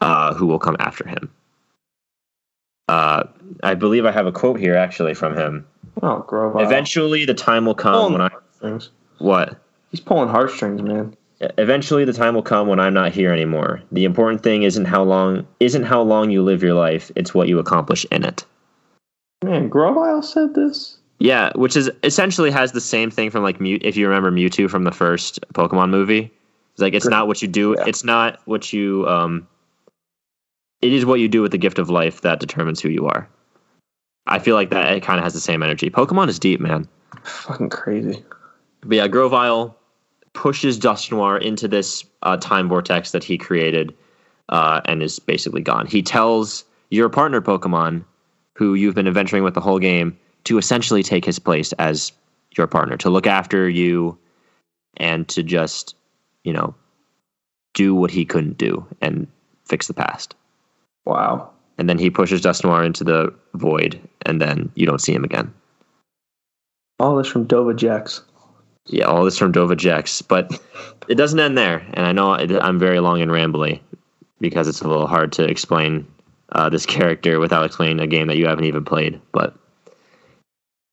uh, 0.00 0.34
who 0.34 0.46
will 0.46 0.60
come 0.60 0.76
after 0.78 1.06
him. 1.08 1.30
Uh, 2.88 3.24
I 3.62 3.74
believe 3.74 4.04
I 4.04 4.12
have 4.12 4.26
a 4.26 4.32
quote 4.32 4.58
here 4.60 4.76
actually 4.76 5.14
from 5.14 5.36
him. 5.36 5.66
oh, 6.02 6.20
Grovyle. 6.20 6.62
Eventually, 6.64 7.24
the 7.24 7.34
time 7.34 7.64
will 7.66 7.74
come 7.74 8.12
when 8.12 8.20
I 8.20 8.28
heartstrings. 8.28 8.90
what? 9.18 9.58
He's 9.90 10.00
pulling 10.00 10.28
heartstrings, 10.28 10.82
man. 10.82 11.16
Eventually, 11.58 12.04
the 12.04 12.12
time 12.12 12.34
will 12.34 12.42
come 12.42 12.68
when 12.68 12.78
I'm 12.78 12.94
not 12.94 13.12
here 13.12 13.32
anymore. 13.32 13.82
The 13.90 14.04
important 14.04 14.42
thing 14.42 14.62
isn't 14.62 14.84
how 14.84 15.02
long 15.02 15.46
isn't 15.58 15.84
how 15.84 16.02
long 16.02 16.30
you 16.30 16.42
live 16.42 16.62
your 16.62 16.74
life; 16.74 17.10
it's 17.16 17.34
what 17.34 17.48
you 17.48 17.58
accomplish 17.58 18.06
in 18.10 18.24
it. 18.24 18.44
Man, 19.42 19.68
Grovyle 19.68 20.22
said 20.22 20.54
this. 20.54 20.98
Yeah, 21.18 21.52
which 21.54 21.76
is 21.76 21.90
essentially 22.02 22.50
has 22.50 22.72
the 22.72 22.80
same 22.80 23.10
thing 23.10 23.30
from 23.30 23.42
like 23.42 23.60
Mew. 23.60 23.78
If 23.80 23.96
you 23.96 24.06
remember 24.08 24.30
Mewtwo 24.30 24.70
from 24.70 24.84
the 24.84 24.92
first 24.92 25.40
Pokemon 25.52 25.90
movie, 25.90 26.32
it's 26.72 26.80
like 26.80 26.94
it's 26.94 27.08
not 27.08 27.26
what 27.26 27.42
you 27.42 27.48
do. 27.48 27.74
Yeah. 27.76 27.84
It's 27.86 28.04
not 28.04 28.40
what 28.44 28.72
you. 28.72 29.08
Um, 29.08 29.48
it 30.80 30.92
is 30.92 31.04
what 31.04 31.20
you 31.20 31.28
do 31.28 31.42
with 31.42 31.52
the 31.52 31.58
gift 31.58 31.78
of 31.78 31.90
life 31.90 32.20
that 32.22 32.40
determines 32.40 32.80
who 32.80 32.88
you 32.88 33.06
are. 33.06 33.28
I 34.26 34.38
feel 34.38 34.54
like 34.54 34.70
that 34.70 34.92
it 34.92 35.02
kind 35.02 35.18
of 35.18 35.24
has 35.24 35.34
the 35.34 35.40
same 35.40 35.62
energy. 35.62 35.90
Pokemon 35.90 36.28
is 36.28 36.38
deep, 36.38 36.60
man. 36.60 36.88
Fucking 37.24 37.70
crazy. 37.70 38.24
But 38.80 38.96
yeah, 38.96 39.08
Grovyle 39.08 39.76
pushes 40.34 40.78
Dusknoir 40.78 41.40
into 41.40 41.68
this 41.68 42.04
uh, 42.22 42.36
time 42.36 42.68
vortex 42.68 43.12
that 43.12 43.24
he 43.24 43.36
created, 43.38 43.94
uh, 44.48 44.80
and 44.84 45.02
is 45.02 45.18
basically 45.18 45.62
gone. 45.62 45.86
He 45.86 46.02
tells 46.02 46.64
your 46.90 47.08
partner 47.08 47.40
Pokemon, 47.40 48.04
who 48.56 48.74
you've 48.74 48.94
been 48.94 49.06
adventuring 49.06 49.44
with 49.44 49.54
the 49.54 49.60
whole 49.60 49.78
game, 49.78 50.18
to 50.44 50.58
essentially 50.58 51.02
take 51.02 51.24
his 51.24 51.38
place 51.38 51.72
as 51.74 52.12
your 52.56 52.66
partner, 52.66 52.96
to 52.98 53.10
look 53.10 53.26
after 53.26 53.68
you, 53.68 54.18
and 54.96 55.28
to 55.28 55.42
just, 55.42 55.94
you 56.44 56.52
know, 56.52 56.74
do 57.74 57.94
what 57.94 58.10
he 58.10 58.24
couldn't 58.24 58.58
do 58.58 58.86
and 59.00 59.26
fix 59.64 59.86
the 59.86 59.94
past. 59.94 60.34
Wow. 61.06 61.50
And 61.78 61.88
then 61.88 61.98
he 61.98 62.10
pushes 62.10 62.42
Dusknoir 62.42 62.84
into 62.84 63.04
the 63.04 63.34
void, 63.54 64.00
and 64.26 64.40
then 64.40 64.70
you 64.74 64.84
don't 64.84 65.00
see 65.00 65.14
him 65.14 65.24
again. 65.24 65.52
All 67.00 67.16
this 67.16 67.26
from 67.26 67.46
Dova 67.46 67.74
Jax. 67.74 68.22
Yeah, 68.86 69.04
all 69.04 69.24
this 69.24 69.38
from 69.38 69.52
Dova 69.52 69.76
Jex, 69.76 70.22
but 70.22 70.60
it 71.08 71.14
doesn't 71.14 71.38
end 71.38 71.56
there. 71.56 71.86
And 71.94 72.06
I 72.06 72.12
know 72.12 72.34
I'm 72.34 72.78
very 72.78 73.00
long 73.00 73.20
and 73.20 73.30
rambly 73.30 73.80
because 74.40 74.66
it's 74.66 74.80
a 74.80 74.88
little 74.88 75.06
hard 75.06 75.32
to 75.32 75.44
explain 75.44 76.06
uh, 76.50 76.68
this 76.68 76.84
character 76.86 77.38
without 77.38 77.64
explaining 77.64 78.00
a 78.00 78.06
game 78.06 78.26
that 78.26 78.36
you 78.36 78.46
haven't 78.46 78.64
even 78.64 78.84
played. 78.84 79.20
But 79.30 79.56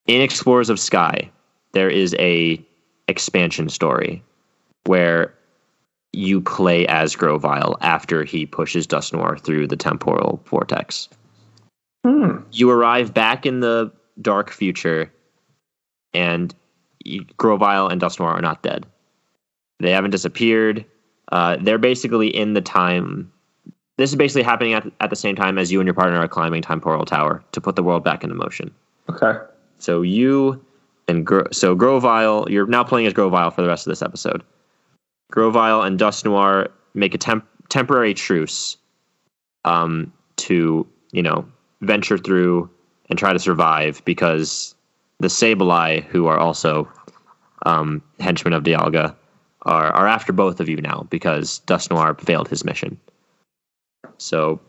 in 0.06 0.22
Explorers 0.22 0.70
of 0.70 0.80
Sky, 0.80 1.30
there 1.72 1.90
is 1.90 2.14
a 2.18 2.64
expansion 3.08 3.68
story 3.68 4.22
where 4.86 5.34
you 6.12 6.40
play 6.40 6.86
as 6.86 7.14
Grovyle 7.14 7.76
after 7.80 8.24
he 8.24 8.46
pushes 8.46 8.86
Dusknoir 8.86 9.40
through 9.40 9.66
the 9.66 9.76
temporal 9.76 10.42
vortex. 10.46 11.08
Hmm. 12.04 12.38
You 12.52 12.70
arrive 12.70 13.12
back 13.12 13.46
in 13.46 13.60
the 13.60 13.92
dark 14.20 14.50
future, 14.50 15.12
and 16.12 16.54
Grovyle 17.36 17.88
and 17.88 18.00
Dusknoir 18.00 18.32
are 18.32 18.40
not 18.40 18.62
dead. 18.62 18.86
They 19.78 19.90
haven't 19.90 20.10
disappeared. 20.10 20.84
Uh, 21.32 21.56
they're 21.60 21.78
basically 21.78 22.28
in 22.28 22.54
the 22.54 22.60
time. 22.60 23.32
This 23.96 24.10
is 24.10 24.16
basically 24.16 24.42
happening 24.42 24.74
at, 24.74 24.86
at 25.00 25.10
the 25.10 25.16
same 25.16 25.36
time 25.36 25.58
as 25.58 25.70
you 25.70 25.80
and 25.80 25.86
your 25.86 25.94
partner 25.94 26.18
are 26.18 26.28
climbing 26.28 26.62
Temporal 26.62 27.04
Tower 27.04 27.42
to 27.52 27.60
put 27.60 27.76
the 27.76 27.82
world 27.82 28.04
back 28.04 28.22
into 28.22 28.34
motion. 28.34 28.72
Okay. 29.08 29.38
So 29.78 30.02
you 30.02 30.64
and 31.08 31.26
Gro- 31.26 31.48
so 31.52 31.74
Grovyle, 31.74 32.46
you're 32.48 32.66
now 32.66 32.84
playing 32.84 33.06
as 33.06 33.12
Grovyle 33.12 33.50
for 33.50 33.62
the 33.62 33.68
rest 33.68 33.86
of 33.86 33.90
this 33.90 34.02
episode. 34.02 34.42
Grovyle 35.30 35.82
and 35.82 35.98
Dusknoir 35.98 36.68
make 36.94 37.14
a 37.14 37.18
temp- 37.18 37.46
temporary 37.68 38.14
truce 38.14 38.76
um, 39.64 40.12
to 40.36 40.86
you 41.12 41.22
know 41.22 41.46
venture 41.80 42.18
through 42.18 42.70
and 43.08 43.18
try 43.18 43.32
to 43.32 43.38
survive 43.38 44.02
because 44.04 44.74
the 45.20 45.28
Sableye, 45.28 46.02
who 46.04 46.26
are 46.26 46.38
also 46.38 46.90
um, 47.66 48.02
henchmen 48.18 48.54
of 48.54 48.64
Dialga, 48.64 49.14
are 49.62 49.92
are 49.92 50.08
after 50.08 50.32
both 50.32 50.58
of 50.60 50.68
you 50.68 50.78
now 50.78 51.06
because 51.10 51.60
Dusknoir 51.66 52.18
failed 52.20 52.48
his 52.48 52.64
mission. 52.64 52.98
So 54.18 54.60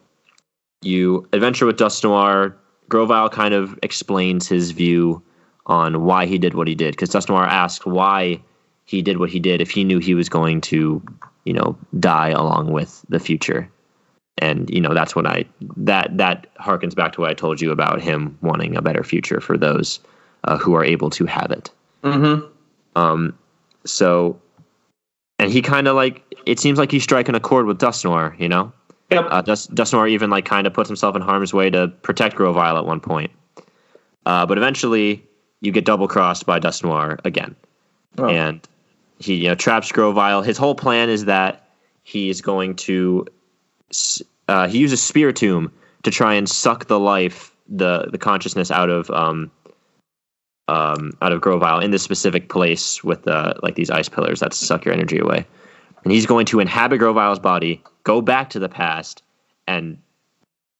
you 0.81 1.27
adventure 1.33 1.65
with 1.65 1.77
Dust 1.77 2.03
Noir. 2.03 2.55
Grovyle 2.89 3.29
kind 3.29 3.53
of 3.53 3.79
explains 3.81 4.49
his 4.49 4.71
view 4.71 5.23
on 5.65 6.03
why 6.03 6.25
he 6.25 6.37
did 6.37 6.55
what 6.55 6.67
he 6.67 6.75
did 6.75 6.91
because 6.91 7.09
Dusknoir 7.09 7.47
asked 7.47 7.85
why 7.85 8.41
he 8.83 9.01
did 9.01 9.17
what 9.17 9.29
he 9.29 9.39
did 9.39 9.61
if 9.61 9.71
he 9.71 9.85
knew 9.85 9.99
he 9.99 10.13
was 10.13 10.27
going 10.27 10.59
to, 10.59 11.01
you 11.45 11.53
know, 11.53 11.77
die 11.99 12.29
along 12.29 12.71
with 12.71 13.05
the 13.07 13.19
future. 13.19 13.71
And 14.37 14.69
you 14.69 14.81
know 14.81 14.93
that's 14.93 15.15
when 15.15 15.27
I 15.27 15.45
that 15.77 16.17
that 16.17 16.53
harkens 16.55 16.95
back 16.95 17.13
to 17.13 17.21
what 17.21 17.29
I 17.29 17.33
told 17.33 17.61
you 17.61 17.71
about 17.71 18.01
him 18.01 18.37
wanting 18.41 18.75
a 18.75 18.81
better 18.81 19.03
future 19.03 19.39
for 19.39 19.57
those 19.57 19.99
uh, 20.43 20.57
who 20.57 20.73
are 20.75 20.83
able 20.83 21.09
to 21.11 21.25
have 21.25 21.51
it. 21.51 21.69
Mm-hmm. 22.03 22.47
Um, 22.95 23.37
so, 23.85 24.39
and 25.39 25.51
he 25.51 25.61
kind 25.61 25.87
of 25.87 25.95
like 25.95 26.23
it 26.45 26.59
seems 26.59 26.77
like 26.79 26.91
he's 26.91 27.03
striking 27.03 27.35
a 27.35 27.39
chord 27.39 27.65
with 27.65 27.79
Dusknoir, 27.79 28.37
you 28.39 28.49
know. 28.49 28.71
Yep. 29.09 29.27
Uh, 29.29 29.41
Dust, 29.41 29.75
Dusknoir 29.75 30.09
even 30.09 30.29
like 30.29 30.45
kind 30.45 30.65
of 30.65 30.73
puts 30.73 30.87
himself 30.89 31.15
in 31.15 31.21
harm's 31.21 31.53
way 31.53 31.69
to 31.69 31.89
protect 32.01 32.35
Grovyle 32.35 32.77
at 32.77 32.85
one 32.85 32.99
point. 33.01 33.31
Uh, 34.25 34.45
but 34.45 34.57
eventually, 34.57 35.25
you 35.59 35.71
get 35.71 35.85
double 35.85 36.07
crossed 36.07 36.45
by 36.45 36.59
Dusknoir 36.59 37.19
again, 37.25 37.55
Oh. 38.17 38.27
and 38.27 38.65
he 39.19 39.35
you 39.35 39.47
know 39.49 39.55
traps 39.55 39.91
Grovyle. 39.91 40.41
His 40.41 40.57
whole 40.57 40.75
plan 40.75 41.09
is 41.09 41.25
that 41.25 41.67
he 42.03 42.29
is 42.29 42.41
going 42.41 42.75
to 42.77 43.27
uh, 44.47 44.67
he 44.67 44.79
uses 44.79 45.01
Spiritomb 45.01 45.71
to 46.03 46.11
try 46.11 46.33
and 46.33 46.49
suck 46.49 46.85
the 46.87 46.99
life 46.99 47.55
the 47.67 48.07
the 48.11 48.17
consciousness 48.17 48.71
out 48.71 48.89
of 48.89 49.09
um 49.11 49.49
um 50.71 51.11
out 51.21 51.33
of 51.33 51.41
Grove 51.41 51.59
Grovyle 51.59 51.79
in 51.79 51.91
this 51.91 52.01
specific 52.03 52.49
place 52.49 53.03
with 53.03 53.27
uh, 53.27 53.53
like 53.61 53.75
these 53.75 53.89
ice 53.89 54.09
pillars 54.09 54.39
that 54.39 54.53
suck 54.53 54.85
your 54.85 54.93
energy 54.93 55.19
away. 55.19 55.45
And 56.03 56.11
he's 56.11 56.25
going 56.25 56.45
to 56.47 56.59
inhabit 56.59 56.97
Grove 56.97 57.15
Grovyle's 57.15 57.39
body, 57.39 57.83
go 58.03 58.21
back 58.21 58.49
to 58.51 58.59
the 58.59 58.69
past, 58.69 59.21
and 59.67 59.97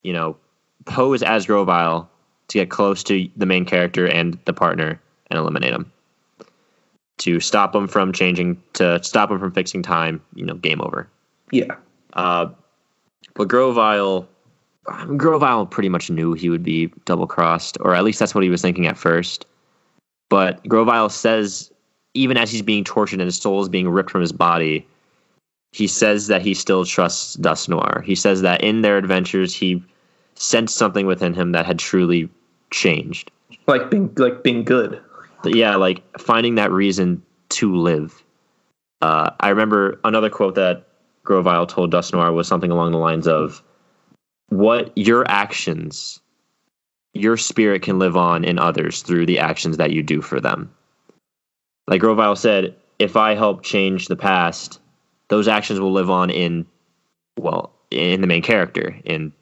you 0.03 0.13
know 0.13 0.37
pose 0.85 1.21
as 1.21 1.45
Grove 1.45 1.67
Grovyle 1.67 2.09
to 2.47 2.57
get 2.57 2.69
close 2.69 3.03
to 3.03 3.29
the 3.35 3.45
main 3.45 3.65
character 3.65 4.07
and 4.07 4.37
the 4.45 4.53
partner 4.53 4.99
and 5.29 5.37
eliminate 5.39 5.73
him. 5.73 5.91
To 7.19 7.39
stop 7.39 7.75
him 7.75 7.87
from 7.87 8.13
changing, 8.13 8.61
to 8.73 9.01
stop 9.03 9.29
him 9.29 9.39
from 9.39 9.51
fixing 9.51 9.83
time, 9.83 10.21
you 10.33 10.45
know, 10.45 10.55
game 10.55 10.81
over. 10.81 11.07
Yeah. 11.51 11.75
Uh, 12.13 12.47
but 13.35 13.47
Grovyle, 13.47 14.27
um, 14.87 15.17
Grovyle 15.17 15.65
pretty 15.65 15.87
much 15.87 16.09
knew 16.09 16.33
he 16.33 16.49
would 16.49 16.63
be 16.63 16.91
double 17.05 17.27
crossed, 17.27 17.77
or 17.81 17.93
at 17.93 18.03
least 18.03 18.19
that's 18.19 18.33
what 18.33 18.43
he 18.43 18.49
was 18.49 18.61
thinking 18.61 18.87
at 18.87 18.97
first. 18.97 19.45
But 20.31 20.65
Grovyle 20.65 21.09
says, 21.09 21.73
even 22.13 22.37
as 22.37 22.49
he's 22.49 22.61
being 22.61 22.85
tortured 22.85 23.19
and 23.19 23.27
his 23.27 23.35
soul 23.35 23.61
is 23.61 23.67
being 23.67 23.89
ripped 23.89 24.09
from 24.09 24.21
his 24.21 24.31
body, 24.31 24.87
he 25.73 25.87
says 25.87 26.27
that 26.27 26.41
he 26.41 26.53
still 26.53 26.85
trusts 26.85 27.35
Dusknoir. 27.35 28.01
He 28.01 28.15
says 28.15 28.41
that 28.41 28.63
in 28.63 28.81
their 28.81 28.97
adventures, 28.97 29.53
he 29.53 29.83
sensed 30.35 30.77
something 30.77 31.05
within 31.05 31.33
him 31.33 31.51
that 31.51 31.65
had 31.65 31.79
truly 31.79 32.29
changed. 32.71 33.29
Like 33.67 33.91
being 33.91 34.09
like 34.15 34.41
being 34.41 34.63
good. 34.63 35.01
Yeah, 35.43 35.75
like 35.75 36.01
finding 36.17 36.55
that 36.55 36.71
reason 36.71 37.21
to 37.49 37.75
live. 37.75 38.23
Uh, 39.01 39.31
I 39.41 39.49
remember 39.49 39.99
another 40.05 40.29
quote 40.29 40.55
that 40.55 40.87
Grovyle 41.23 41.67
told 41.67 41.91
Dusknoir 41.91 42.33
was 42.33 42.47
something 42.47 42.71
along 42.71 42.93
the 42.93 42.97
lines 42.97 43.27
of, 43.27 43.61
"What 44.47 44.93
your 44.95 45.29
actions, 45.29 46.21
your 47.13 47.37
spirit 47.37 47.81
can 47.81 47.99
live 47.99 48.15
on 48.15 48.43
in 48.43 48.59
others 48.59 49.01
through 49.01 49.25
the 49.25 49.39
actions 49.39 49.77
that 49.77 49.91
you 49.91 50.03
do 50.03 50.21
for 50.21 50.39
them." 50.39 50.71
Like 51.87 52.01
Grovyle 52.01 52.35
said, 52.35 52.75
"If 52.99 53.15
I 53.15 53.35
help 53.35 53.63
change 53.63 54.07
the 54.07 54.15
past, 54.15 54.79
those 55.29 55.47
actions 55.47 55.79
will 55.79 55.93
live 55.93 56.09
on 56.09 56.29
in, 56.29 56.65
well, 57.37 57.73
in 57.89 58.21
the 58.21 58.27
main 58.27 58.41
character, 58.41 58.97
in 59.03 59.33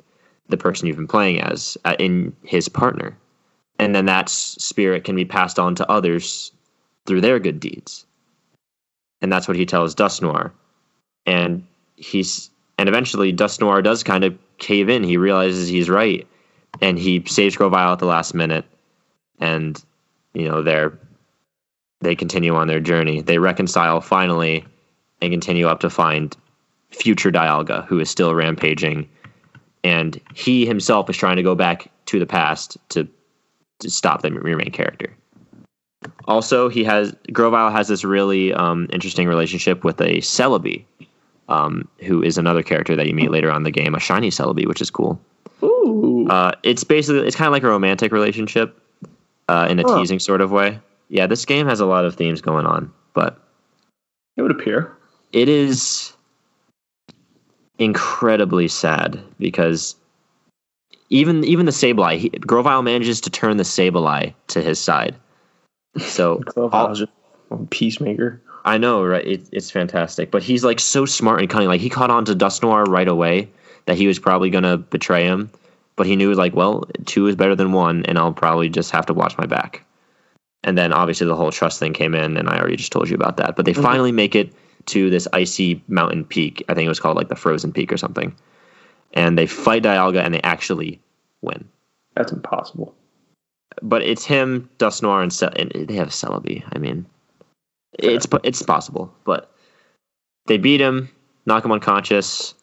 the 0.47 0.57
person 0.57 0.87
you've 0.87 0.97
been 0.97 1.07
playing 1.07 1.41
as, 1.41 1.77
uh, 1.85 1.95
in 1.99 2.35
his 2.43 2.69
partner." 2.69 3.17
and 3.79 3.95
then 3.95 4.05
that 4.05 4.29
spirit 4.29 5.05
can 5.05 5.15
be 5.15 5.25
passed 5.25 5.57
on 5.57 5.73
to 5.75 5.89
others 5.89 6.51
through 7.07 7.21
their 7.21 7.39
good 7.39 7.59
deeds. 7.59 8.05
And 9.21 9.31
that's 9.31 9.47
what 9.47 9.57
he 9.57 9.65
tells 9.65 9.95
Dusknoir. 9.95 10.51
And 11.25 11.65
he's 11.95 12.49
and 12.77 12.87
eventually 12.87 13.33
Dusknoir 13.33 13.83
does 13.83 14.03
kind 14.03 14.23
of 14.23 14.37
cave 14.57 14.89
in. 14.89 15.03
He 15.03 15.17
realizes 15.17 15.67
he's 15.67 15.89
right, 15.89 16.27
and 16.81 16.97
he 16.97 17.23
saves 17.25 17.55
Grovyle 17.55 17.93
at 17.93 17.99
the 17.99 18.05
last 18.05 18.33
minute. 18.33 18.65
And 19.39 19.81
you 20.33 20.47
know 20.47 20.61
they're 20.61 20.97
they 22.01 22.15
continue 22.15 22.55
on 22.55 22.67
their 22.67 22.79
journey. 22.79 23.21
They 23.21 23.37
reconcile 23.37 24.01
finally, 24.01 24.65
and 25.21 25.31
continue 25.31 25.67
up 25.67 25.81
to 25.81 25.89
find 25.89 26.35
future 26.91 27.31
Dialga, 27.31 27.85
who 27.85 27.99
is 27.99 28.09
still 28.09 28.33
rampaging. 28.33 29.07
And 29.83 30.19
he 30.33 30.65
himself 30.65 31.09
is 31.09 31.17
trying 31.17 31.37
to 31.37 31.43
go 31.43 31.55
back 31.55 31.91
to 32.07 32.19
the 32.19 32.25
past 32.25 32.77
to 32.89 33.07
to 33.79 33.89
stop 33.89 34.21
the 34.21 34.29
main 34.29 34.71
character. 34.71 35.15
Also, 36.25 36.69
he 36.69 36.83
has 36.83 37.15
Grovyle 37.31 37.71
has 37.71 37.87
this 37.87 38.03
really 38.03 38.53
um, 38.53 38.87
interesting 38.91 39.27
relationship 39.27 39.83
with 39.83 39.99
a 40.01 40.17
Celebi, 40.17 40.85
um, 41.47 41.87
who 41.99 42.21
is 42.21 42.37
another 42.37 42.63
character 42.63 42.95
that 42.95 43.07
you 43.07 43.13
meet 43.13 43.31
later 43.31 43.51
on 43.51 43.63
the 43.63 43.71
game, 43.71 43.95
a 43.95 43.99
shiny 43.99 44.29
Celebi, 44.29 44.67
which 44.67 44.81
is 44.81 44.89
cool. 44.89 45.19
Ooh. 45.63 45.98
Uh, 46.29 46.51
it's 46.63 46.83
basically 46.83 47.25
it's 47.27 47.35
kind 47.35 47.47
of 47.47 47.51
like 47.53 47.63
a 47.63 47.67
romantic 47.69 48.11
relationship 48.11 48.79
uh, 49.47 49.67
in 49.69 49.79
a 49.79 49.83
Huh. 49.87 49.99
teasing 49.99 50.19
sort 50.19 50.41
of 50.41 50.51
way. 50.51 50.79
Yeah, 51.09 51.27
this 51.27 51.45
game 51.45 51.65
has 51.67 51.79
a 51.79 51.85
lot 51.85 52.05
of 52.05 52.15
themes 52.15 52.39
going 52.41 52.65
on, 52.65 52.91
but 53.13 53.39
it 54.37 54.41
would 54.43 54.51
appear. 54.51 54.95
it 55.33 55.49
is 55.49 56.13
incredibly 57.77 58.67
sad 58.67 59.19
because 59.39 59.95
even 61.09 61.43
even 61.43 61.65
the 61.65 61.71
Sableye, 61.71 62.17
he, 62.17 62.29
Grovyle 62.29 62.81
manages 62.83 63.21
to 63.21 63.29
turn 63.29 63.57
the 63.57 63.63
Sableye 63.63 64.33
to 64.47 64.61
his 64.61 64.79
side. 64.79 65.15
So 65.97 66.37
Glove 66.45 66.73
all- 66.73 66.95
a 67.51 67.57
peacemaker. 67.71 68.41
I 68.65 68.77
know, 68.77 69.03
right? 69.03 69.25
It, 69.25 69.49
it's 69.51 69.71
fantastic, 69.71 70.29
but 70.31 70.43
he's 70.43 70.63
like 70.63 70.79
so 70.79 71.05
smart 71.05 71.39
and 71.39 71.49
cunning. 71.49 71.69
Like 71.69 71.81
he 71.81 71.89
caught 71.89 72.11
on 72.11 72.25
to 72.25 72.35
Dusknoir 72.35 72.85
right 72.87 73.07
away 73.07 73.49
that 73.85 73.97
he 73.97 74.05
was 74.05 74.19
probably 74.19 74.49
gonna 74.51 74.77
betray 74.77 75.23
him, 75.23 75.49
but 75.99 76.07
he 76.07 76.15
knew 76.15 76.33
like, 76.33 76.55
well, 76.55 76.85
two 77.05 77.27
is 77.27 77.35
better 77.35 77.57
than 77.57 77.73
one, 77.73 78.05
and 78.05 78.17
I'll 78.17 78.31
probably 78.31 78.69
just 78.69 78.91
have 78.91 79.07
to 79.07 79.13
watch 79.13 79.37
my 79.37 79.45
back. 79.45 79.83
And 80.63 80.77
then 80.77 80.93
obviously 80.93 81.27
the 81.27 81.35
whole 81.35 81.51
trust 81.51 81.77
thing 81.77 81.91
came 81.91 82.15
in, 82.15 82.37
and 82.37 82.47
I 82.47 82.57
already 82.57 82.77
just 82.77 82.93
told 82.93 83.09
you 83.09 83.15
about 83.15 83.35
that. 83.35 83.57
But 83.57 83.65
they 83.65 83.73
mm-hmm. 83.73 83.83
finally 83.83 84.13
make 84.13 84.33
it 84.33 84.53
to 84.85 85.09
this 85.09 85.27
icy 85.33 85.83
mountain 85.89 86.23
peak. 86.23 86.63
I 86.69 86.73
think 86.73 86.85
it 86.85 86.89
was 86.89 87.01
called 87.01 87.17
like 87.17 87.27
the 87.27 87.35
Frozen 87.35 87.73
Peak 87.73 87.91
or 87.91 87.97
something. 87.97 88.33
And 89.13 89.37
they 89.37 89.45
fight 89.45 89.83
Dialga, 89.83 90.23
and 90.23 90.33
they 90.33 90.39
actually 90.41 91.01
win. 91.41 91.67
That's 92.15 92.31
impossible. 92.31 92.95
But 93.81 94.01
it's 94.01 94.23
him, 94.23 94.69
Dusknoir, 94.77 95.21
and, 95.21 95.73
and 95.73 95.85
they 95.89 95.95
have 95.95 96.11
Celebi. 96.11 96.63
I 96.71 96.77
mean, 96.77 97.07
it's 97.91 98.25
it's 98.45 98.61
possible, 98.61 99.13
but 99.25 99.51
they 100.45 100.57
beat 100.57 100.79
him, 100.79 101.09
knock 101.45 101.65
him 101.65 101.73
unconscious, 101.73 102.53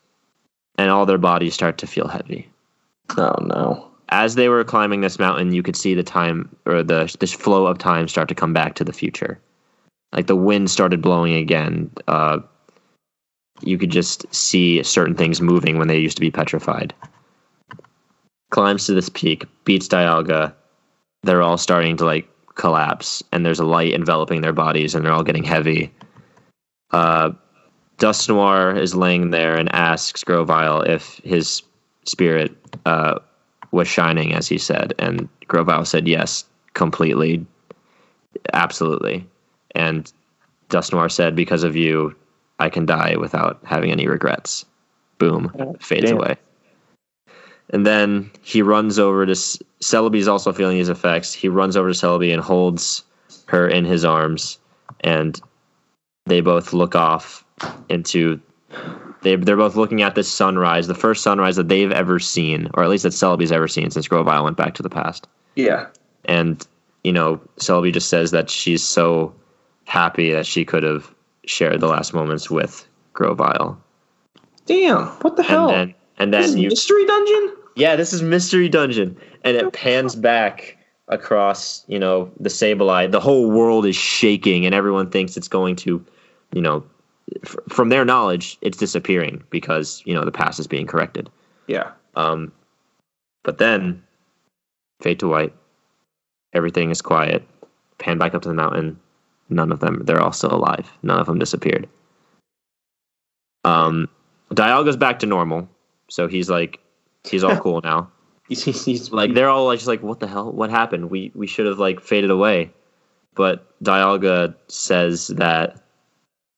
and 0.78 0.88
all 0.88 1.04
their 1.04 1.18
bodies 1.18 1.52
start 1.52 1.76
to 1.78 1.86
feel 1.86 2.08
heavy. 2.08 2.48
Oh 3.16 3.36
no. 3.42 3.90
As 4.08 4.34
they 4.36 4.48
were 4.48 4.64
climbing 4.64 5.00
this 5.00 5.18
mountain, 5.18 5.52
you 5.52 5.62
could 5.62 5.76
see 5.76 5.94
the 5.94 6.02
time 6.02 6.54
or 6.64 6.82
the 6.82 7.14
this 7.18 7.32
flow 7.32 7.66
of 7.66 7.78
time 7.78 8.08
start 8.08 8.28
to 8.28 8.34
come 8.34 8.52
back 8.52 8.74
to 8.76 8.84
the 8.84 8.92
future. 8.92 9.40
Like 10.12 10.26
the 10.26 10.36
wind 10.36 10.70
started 10.70 11.02
blowing 11.02 11.34
again. 11.34 11.90
Uh, 12.06 12.38
you 13.62 13.78
could 13.78 13.90
just 13.90 14.32
see 14.34 14.82
certain 14.82 15.14
things 15.14 15.40
moving 15.40 15.78
when 15.78 15.88
they 15.88 15.98
used 15.98 16.16
to 16.16 16.20
be 16.20 16.30
petrified. 16.30 16.94
Climbs 18.50 18.86
to 18.86 18.94
this 18.94 19.08
peak, 19.08 19.44
beats 19.64 19.88
Dialga. 19.88 20.54
They're 21.22 21.42
all 21.42 21.58
starting 21.58 21.96
to 21.96 22.04
like 22.04 22.28
collapse, 22.54 23.22
and 23.32 23.44
there's 23.44 23.58
a 23.58 23.64
light 23.64 23.92
enveloping 23.92 24.40
their 24.40 24.52
bodies, 24.52 24.94
and 24.94 25.04
they're 25.04 25.12
all 25.12 25.24
getting 25.24 25.44
heavy. 25.44 25.92
Uh, 26.92 27.32
Dusknoir 27.98 28.78
is 28.78 28.94
laying 28.94 29.30
there 29.30 29.56
and 29.56 29.74
asks 29.74 30.22
Grovyle 30.22 30.82
if 30.82 31.20
his 31.24 31.62
spirit 32.04 32.54
uh, 32.86 33.18
was 33.72 33.88
shining, 33.88 34.32
as 34.32 34.48
he 34.48 34.56
said, 34.56 34.94
and 34.98 35.28
Grovyle 35.48 35.84
said 35.84 36.06
yes, 36.06 36.44
completely, 36.72 37.44
absolutely. 38.52 39.26
And 39.74 40.10
Dusknoir 40.70 41.10
said, 41.10 41.34
"Because 41.34 41.64
of 41.64 41.76
you, 41.76 42.14
I 42.60 42.70
can 42.70 42.86
die 42.86 43.16
without 43.16 43.58
having 43.64 43.90
any 43.90 44.06
regrets." 44.06 44.64
Boom, 45.18 45.76
fades 45.80 46.10
damn. 46.10 46.18
away. 46.18 46.36
And 47.70 47.84
then 47.84 48.30
he 48.42 48.62
runs 48.62 48.98
over 48.98 49.26
to 49.26 49.32
Celebi's 49.32 50.28
also 50.28 50.52
feeling 50.52 50.76
his 50.76 50.88
effects. 50.88 51.32
He 51.32 51.48
runs 51.48 51.76
over 51.76 51.92
to 51.92 51.98
Celebi 51.98 52.32
and 52.32 52.42
holds 52.42 53.02
her 53.46 53.66
in 53.66 53.84
his 53.84 54.04
arms, 54.04 54.58
and 55.00 55.40
they 56.26 56.40
both 56.40 56.72
look 56.72 56.94
off 56.94 57.44
into. 57.88 58.40
They, 59.22 59.36
they're 59.36 59.56
both 59.56 59.76
looking 59.76 60.02
at 60.02 60.14
this 60.14 60.30
sunrise, 60.30 60.86
the 60.86 60.94
first 60.94 61.22
sunrise 61.22 61.56
that 61.56 61.68
they've 61.68 61.92
ever 61.92 62.18
seen, 62.18 62.70
or 62.74 62.84
at 62.84 62.90
least 62.90 63.02
that 63.04 63.12
Celebi's 63.12 63.52
ever 63.52 63.68
seen 63.68 63.90
since 63.90 64.08
Grovyle 64.08 64.44
went 64.44 64.56
back 64.56 64.74
to 64.74 64.82
the 64.82 64.90
past. 64.90 65.26
Yeah. 65.54 65.86
And, 66.26 66.66
you 67.04 67.12
know, 67.12 67.40
Celebi 67.58 67.92
just 67.92 68.08
says 68.08 68.30
that 68.30 68.50
she's 68.50 68.82
so 68.82 69.34
happy 69.84 70.30
that 70.32 70.46
she 70.46 70.64
could 70.64 70.82
have 70.82 71.12
shared 71.46 71.80
the 71.80 71.88
last 71.88 72.12
moments 72.12 72.50
with 72.50 72.86
Grovyle. 73.14 73.80
Damn. 74.66 75.06
What 75.06 75.36
the 75.36 75.42
hell? 75.42 75.70
And 75.70 75.90
then, 75.90 75.94
and 76.18 76.34
this 76.34 76.46
is 76.46 76.52
then 76.54 76.62
you, 76.62 76.68
mystery 76.68 77.06
dungeon. 77.06 77.56
yeah, 77.76 77.94
this 77.94 78.12
is 78.12 78.22
Mystery 78.22 78.68
Dungeon, 78.68 79.16
and 79.44 79.56
it 79.56 79.72
pans 79.72 80.16
back 80.16 80.76
across, 81.08 81.84
you 81.86 81.98
know, 81.98 82.30
the 82.40 82.48
Sableye. 82.48 83.10
The 83.10 83.20
whole 83.20 83.50
world 83.50 83.86
is 83.86 83.94
shaking, 83.94 84.66
and 84.66 84.74
everyone 84.74 85.10
thinks 85.10 85.36
it's 85.36 85.46
going 85.46 85.76
to, 85.76 86.04
you 86.52 86.60
know, 86.62 86.84
f- 87.42 87.56
from 87.68 87.88
their 87.88 88.04
knowledge, 88.04 88.58
it's 88.60 88.78
disappearing 88.78 89.42
because 89.50 90.02
you 90.04 90.14
know 90.14 90.24
the 90.24 90.32
past 90.32 90.58
is 90.60 90.66
being 90.66 90.86
corrected. 90.86 91.30
Yeah. 91.66 91.92
Um, 92.14 92.52
but 93.42 93.58
then, 93.58 94.02
fade 95.00 95.20
to 95.20 95.28
white. 95.28 95.54
Everything 96.52 96.90
is 96.90 97.02
quiet. 97.02 97.46
Pan 97.98 98.18
back 98.18 98.34
up 98.34 98.42
to 98.42 98.48
the 98.48 98.54
mountain. 98.54 98.98
None 99.48 99.72
of 99.72 99.80
them. 99.80 100.02
They're 100.04 100.20
all 100.20 100.32
still 100.32 100.54
alive. 100.54 100.90
None 101.02 101.20
of 101.20 101.26
them 101.26 101.38
disappeared. 101.38 101.88
Um, 103.64 104.08
Dial 104.54 104.84
goes 104.84 104.96
back 104.96 105.18
to 105.20 105.26
normal, 105.26 105.68
so 106.08 106.28
he's 106.28 106.48
like, 106.48 106.80
he's 107.24 107.44
all 107.44 107.56
cool 107.60 107.80
now. 107.82 108.10
He's, 108.48 108.62
he's, 108.62 108.84
he's 108.84 109.12
Like 109.12 109.34
they're 109.34 109.48
all 109.48 109.66
like, 109.66 109.78
just 109.78 109.88
like, 109.88 110.02
what 110.02 110.20
the 110.20 110.28
hell? 110.28 110.52
What 110.52 110.70
happened? 110.70 111.10
We 111.10 111.32
we 111.34 111.46
should 111.46 111.66
have 111.66 111.78
like 111.78 112.00
faded 112.00 112.30
away. 112.30 112.70
But 113.34 113.66
Dialga 113.82 114.54
says 114.68 115.28
that 115.28 115.82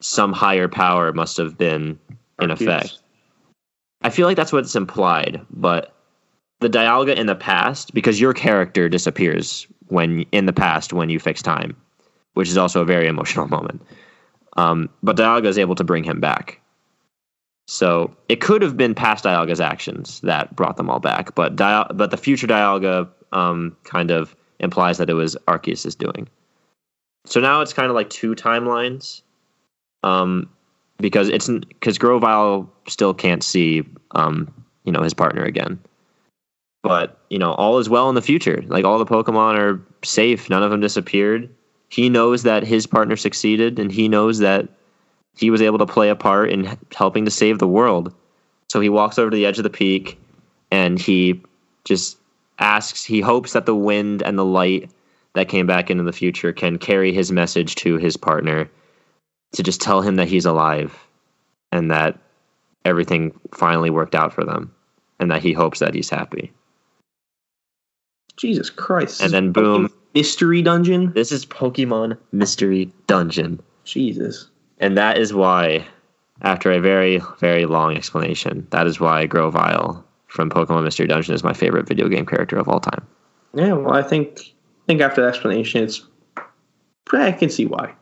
some 0.00 0.32
higher 0.32 0.68
power 0.68 1.12
must 1.12 1.36
have 1.36 1.58
been 1.58 1.98
in 2.40 2.50
Arceus. 2.50 2.60
effect. 2.60 2.98
I 4.02 4.10
feel 4.10 4.26
like 4.26 4.36
that's 4.36 4.52
what's 4.52 4.76
implied, 4.76 5.40
but 5.50 5.94
the 6.60 6.68
Dialga 6.68 7.16
in 7.16 7.26
the 7.26 7.34
past, 7.34 7.94
because 7.94 8.20
your 8.20 8.32
character 8.32 8.88
disappears 8.88 9.66
when 9.88 10.22
in 10.32 10.46
the 10.46 10.52
past 10.52 10.92
when 10.92 11.10
you 11.10 11.18
fix 11.18 11.42
time, 11.42 11.76
which 12.34 12.48
is 12.48 12.56
also 12.56 12.82
a 12.82 12.84
very 12.84 13.06
emotional 13.14 13.48
moment. 13.48 13.82
Um, 14.56 14.88
but 15.02 15.16
Dialga 15.16 15.46
is 15.46 15.58
able 15.58 15.74
to 15.76 15.84
bring 15.84 16.04
him 16.04 16.20
back. 16.20 16.60
So 17.66 18.16
it 18.28 18.40
could 18.40 18.62
have 18.62 18.76
been 18.76 18.94
past 18.94 19.24
Dialga's 19.24 19.60
actions 19.60 20.20
that 20.22 20.56
brought 20.56 20.78
them 20.78 20.88
all 20.88 21.00
back, 21.00 21.34
but 21.34 21.54
Dial- 21.54 21.90
but 21.94 22.10
the 22.10 22.16
future 22.16 22.46
Dialga 22.46 23.08
um, 23.32 23.76
kind 23.84 24.10
of 24.10 24.34
implies 24.58 24.98
that 24.98 25.10
it 25.10 25.14
was 25.14 25.36
Arceus' 25.46 25.96
doing. 25.96 26.28
So 27.26 27.40
now 27.40 27.60
it's 27.60 27.74
kind 27.74 27.90
of 27.90 27.94
like 27.94 28.08
two 28.08 28.34
timelines, 28.34 29.20
um, 30.02 30.48
because 30.98 31.28
it's 31.28 31.48
because 31.48 31.98
Grovyle 31.98 32.70
still 32.88 33.14
can't 33.14 33.42
see, 33.42 33.84
um, 34.12 34.52
you 34.84 34.92
know, 34.92 35.02
his 35.02 35.14
partner 35.14 35.44
again. 35.44 35.78
But 36.82 37.18
you 37.30 37.38
know, 37.38 37.52
all 37.52 37.78
is 37.78 37.88
well 37.88 38.08
in 38.08 38.14
the 38.14 38.22
future. 38.22 38.62
Like 38.66 38.84
all 38.84 38.98
the 38.98 39.06
Pokemon 39.06 39.58
are 39.58 39.80
safe. 40.04 40.48
None 40.48 40.62
of 40.62 40.70
them 40.70 40.80
disappeared. 40.80 41.48
He 41.90 42.08
knows 42.08 42.42
that 42.42 42.64
his 42.64 42.86
partner 42.86 43.16
succeeded, 43.16 43.78
and 43.78 43.90
he 43.90 44.08
knows 44.08 44.38
that 44.38 44.68
he 45.36 45.50
was 45.50 45.62
able 45.62 45.78
to 45.78 45.86
play 45.86 46.08
a 46.08 46.16
part 46.16 46.50
in 46.50 46.76
helping 46.94 47.24
to 47.24 47.30
save 47.30 47.58
the 47.58 47.68
world. 47.68 48.12
So 48.68 48.80
he 48.80 48.88
walks 48.88 49.18
over 49.18 49.30
to 49.30 49.36
the 49.36 49.46
edge 49.46 49.58
of 49.58 49.64
the 49.64 49.70
peak, 49.70 50.18
and 50.70 50.98
he 50.98 51.42
just 51.84 52.18
asks. 52.58 53.04
He 53.04 53.20
hopes 53.20 53.52
that 53.52 53.66
the 53.66 53.74
wind 53.74 54.22
and 54.22 54.38
the 54.38 54.44
light 54.44 54.90
that 55.34 55.48
came 55.48 55.66
back 55.66 55.90
into 55.90 56.04
the 56.04 56.12
future 56.12 56.52
can 56.52 56.78
carry 56.78 57.12
his 57.12 57.30
message 57.30 57.76
to 57.76 57.96
his 57.96 58.16
partner 58.16 58.68
to 59.52 59.62
just 59.62 59.80
tell 59.80 60.00
him 60.00 60.16
that 60.16 60.28
he's 60.28 60.44
alive 60.44 60.96
and 61.72 61.90
that 61.90 62.18
everything 62.84 63.38
finally 63.54 63.90
worked 63.90 64.14
out 64.14 64.32
for 64.32 64.44
them 64.44 64.74
and 65.18 65.30
that 65.30 65.42
he 65.42 65.52
hopes 65.52 65.78
that 65.78 65.94
he's 65.94 66.10
happy. 66.10 66.52
Jesus 68.36 68.70
Christ. 68.70 69.20
And 69.20 69.32
then 69.32 69.52
boom. 69.52 69.92
Mystery 70.14 70.62
dungeon. 70.62 71.12
This 71.12 71.32
is 71.32 71.44
Pokemon 71.44 72.16
Mystery 72.32 72.90
Dungeon. 73.06 73.60
Jesus. 73.84 74.48
And 74.80 74.96
that 74.96 75.18
is 75.18 75.34
why, 75.34 75.86
after 76.42 76.70
a 76.72 76.80
very, 76.80 77.20
very 77.38 77.66
long 77.66 77.96
explanation, 77.96 78.66
that 78.70 78.86
is 78.86 79.00
why 79.00 79.26
Grovyle 79.26 80.04
from 80.28 80.50
Pokemon 80.50 80.84
Mystery 80.84 81.06
Dungeon 81.06 81.34
is 81.34 81.44
my 81.44 81.52
favorite 81.52 81.88
video 81.88 82.08
game 82.08 82.26
character 82.26 82.58
of 82.58 82.68
all 82.68 82.80
time. 82.80 83.06
Yeah. 83.54 83.72
Well, 83.72 83.94
I 83.94 84.02
think 84.02 84.38
I 84.38 84.86
think 84.86 85.00
after 85.00 85.22
the 85.22 85.28
explanation, 85.28 85.82
it's 85.82 86.06
I 87.12 87.32
can 87.32 87.50
see 87.50 87.66
why. 87.66 87.94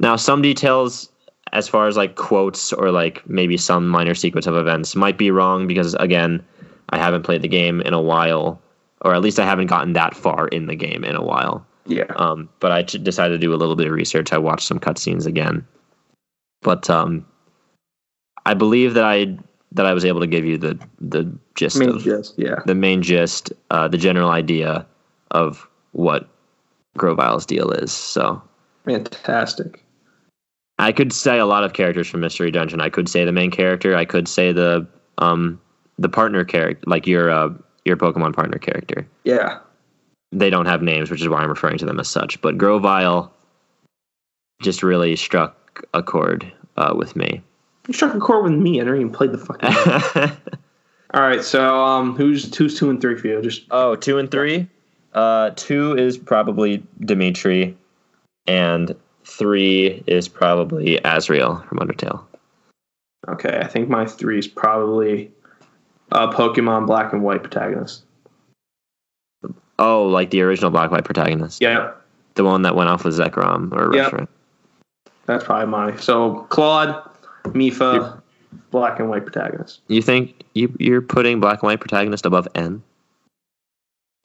Now, 0.00 0.16
some 0.16 0.40
details, 0.40 1.10
as 1.52 1.68
far 1.68 1.86
as 1.86 1.96
like 1.96 2.16
quotes 2.16 2.72
or 2.72 2.90
like 2.90 3.28
maybe 3.28 3.56
some 3.56 3.86
minor 3.86 4.14
sequence 4.14 4.46
of 4.46 4.56
events, 4.56 4.96
might 4.96 5.18
be 5.18 5.30
wrong 5.30 5.66
because, 5.66 5.94
again, 5.94 6.44
I 6.88 6.98
haven't 6.98 7.22
played 7.22 7.42
the 7.42 7.48
game 7.48 7.82
in 7.82 7.92
a 7.92 8.00
while, 8.00 8.60
or 9.02 9.14
at 9.14 9.20
least 9.20 9.38
I 9.38 9.44
haven't 9.44 9.66
gotten 9.66 9.92
that 9.92 10.16
far 10.16 10.48
in 10.48 10.66
the 10.66 10.74
game 10.74 11.04
in 11.04 11.14
a 11.14 11.22
while. 11.22 11.66
Yeah. 11.86 12.10
Um, 12.16 12.48
but 12.60 12.72
I 12.72 12.82
decided 12.82 13.34
to 13.34 13.46
do 13.46 13.54
a 13.54 13.56
little 13.56 13.76
bit 13.76 13.86
of 13.86 13.92
research. 13.92 14.32
I 14.32 14.38
watched 14.38 14.66
some 14.66 14.80
cutscenes 14.80 15.26
again, 15.26 15.66
but 16.62 16.88
um, 16.88 17.26
I 18.46 18.54
believe 18.54 18.94
that 18.94 19.04
I 19.04 19.36
that 19.72 19.86
I 19.86 19.92
was 19.92 20.04
able 20.04 20.20
to 20.20 20.26
give 20.26 20.44
you 20.44 20.56
the 20.56 20.78
the 21.00 21.30
gist 21.56 21.78
Main 21.78 21.90
of 21.90 22.02
gist. 22.02 22.34
Yeah. 22.36 22.60
the 22.64 22.74
main 22.74 23.02
gist, 23.02 23.52
uh, 23.70 23.88
the 23.88 23.98
general 23.98 24.30
idea 24.30 24.86
of 25.30 25.66
what 25.92 26.28
Grovyle's 26.96 27.46
deal 27.46 27.70
is. 27.70 27.92
So 27.92 28.42
Fantastic. 28.84 29.84
I 30.80 30.92
could 30.92 31.12
say 31.12 31.38
a 31.38 31.46
lot 31.46 31.62
of 31.62 31.74
characters 31.74 32.08
from 32.08 32.20
Mystery 32.20 32.50
Dungeon. 32.50 32.80
I 32.80 32.88
could 32.88 33.08
say 33.08 33.24
the 33.24 33.32
main 33.32 33.50
character. 33.50 33.94
I 33.94 34.04
could 34.04 34.26
say 34.26 34.50
the 34.52 34.86
um 35.18 35.60
the 35.98 36.08
partner 36.08 36.44
character, 36.44 36.82
like 36.86 37.06
your 37.06 37.30
uh, 37.30 37.50
your 37.84 37.96
Pokemon 37.96 38.34
partner 38.34 38.58
character. 38.58 39.06
Yeah. 39.24 39.58
They 40.32 40.48
don't 40.48 40.66
have 40.66 40.80
names, 40.80 41.10
which 41.10 41.20
is 41.20 41.28
why 41.28 41.40
I'm 41.40 41.48
referring 41.48 41.78
to 41.78 41.86
them 41.86 42.00
as 42.00 42.08
such. 42.08 42.40
But 42.40 42.56
Grovyle 42.56 43.32
just 44.62 44.82
really 44.82 45.16
struck 45.16 45.84
a 45.92 46.02
chord 46.02 46.50
uh, 46.76 46.94
with 46.96 47.16
me. 47.16 47.42
You 47.86 47.94
struck 47.94 48.14
a 48.14 48.20
chord 48.20 48.44
with 48.44 48.52
me. 48.52 48.80
I 48.80 48.84
never 48.84 48.96
even 48.96 49.10
played 49.10 49.32
the 49.32 49.38
fucking. 49.38 49.70
game. 49.70 50.36
All 51.14 51.20
right. 51.22 51.42
So 51.42 51.84
um, 51.84 52.16
who's 52.16 52.56
who's 52.56 52.78
two 52.78 52.88
and 52.88 53.00
three 53.00 53.16
for 53.16 53.26
you? 53.26 53.42
Just 53.42 53.66
oh, 53.70 53.96
two 53.96 54.18
and 54.18 54.30
three. 54.30 54.68
Uh, 55.12 55.50
two 55.56 55.96
is 55.96 56.16
probably 56.16 56.82
Dimitri, 57.00 57.76
and 58.46 58.94
three 59.30 60.02
is 60.06 60.28
probably 60.28 60.98
Asriel 61.04 61.66
from 61.68 61.78
Undertale. 61.78 62.22
okay. 63.28 63.58
I 63.62 63.66
think 63.66 63.88
my 63.88 64.04
three 64.06 64.38
is 64.38 64.48
probably 64.48 65.30
uh, 66.12 66.30
Pokemon 66.32 66.86
Black 66.86 67.12
and 67.12 67.22
White 67.22 67.42
protagonist. 67.42 68.02
Oh, 69.78 70.04
like 70.04 70.30
the 70.30 70.42
original 70.42 70.70
Black 70.70 70.84
and 70.84 70.92
White 70.92 71.04
protagonist. 71.04 71.60
Yeah. 71.62 71.92
The 72.34 72.44
one 72.44 72.62
that 72.62 72.76
went 72.76 72.90
off 72.90 73.04
with 73.04 73.16
Zekrom 73.18 73.72
or 73.72 73.94
Yep. 73.94 74.28
That's 75.26 75.44
probably 75.44 75.66
my 75.66 75.96
so 75.96 76.46
Claude, 76.50 77.02
Mipha, 77.44 78.20
Black 78.70 78.98
and 78.98 79.08
White 79.08 79.24
protagonist. 79.24 79.80
You 79.88 80.02
think 80.02 80.42
you 80.54 80.74
you're 80.78 81.02
putting 81.02 81.40
Black 81.40 81.62
and 81.62 81.68
White 81.68 81.80
protagonist 81.80 82.26
above 82.26 82.48
N? 82.54 82.82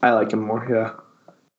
I 0.01 0.11
like 0.11 0.33
him 0.33 0.39
more. 0.41 0.65
Yeah. 0.69 0.93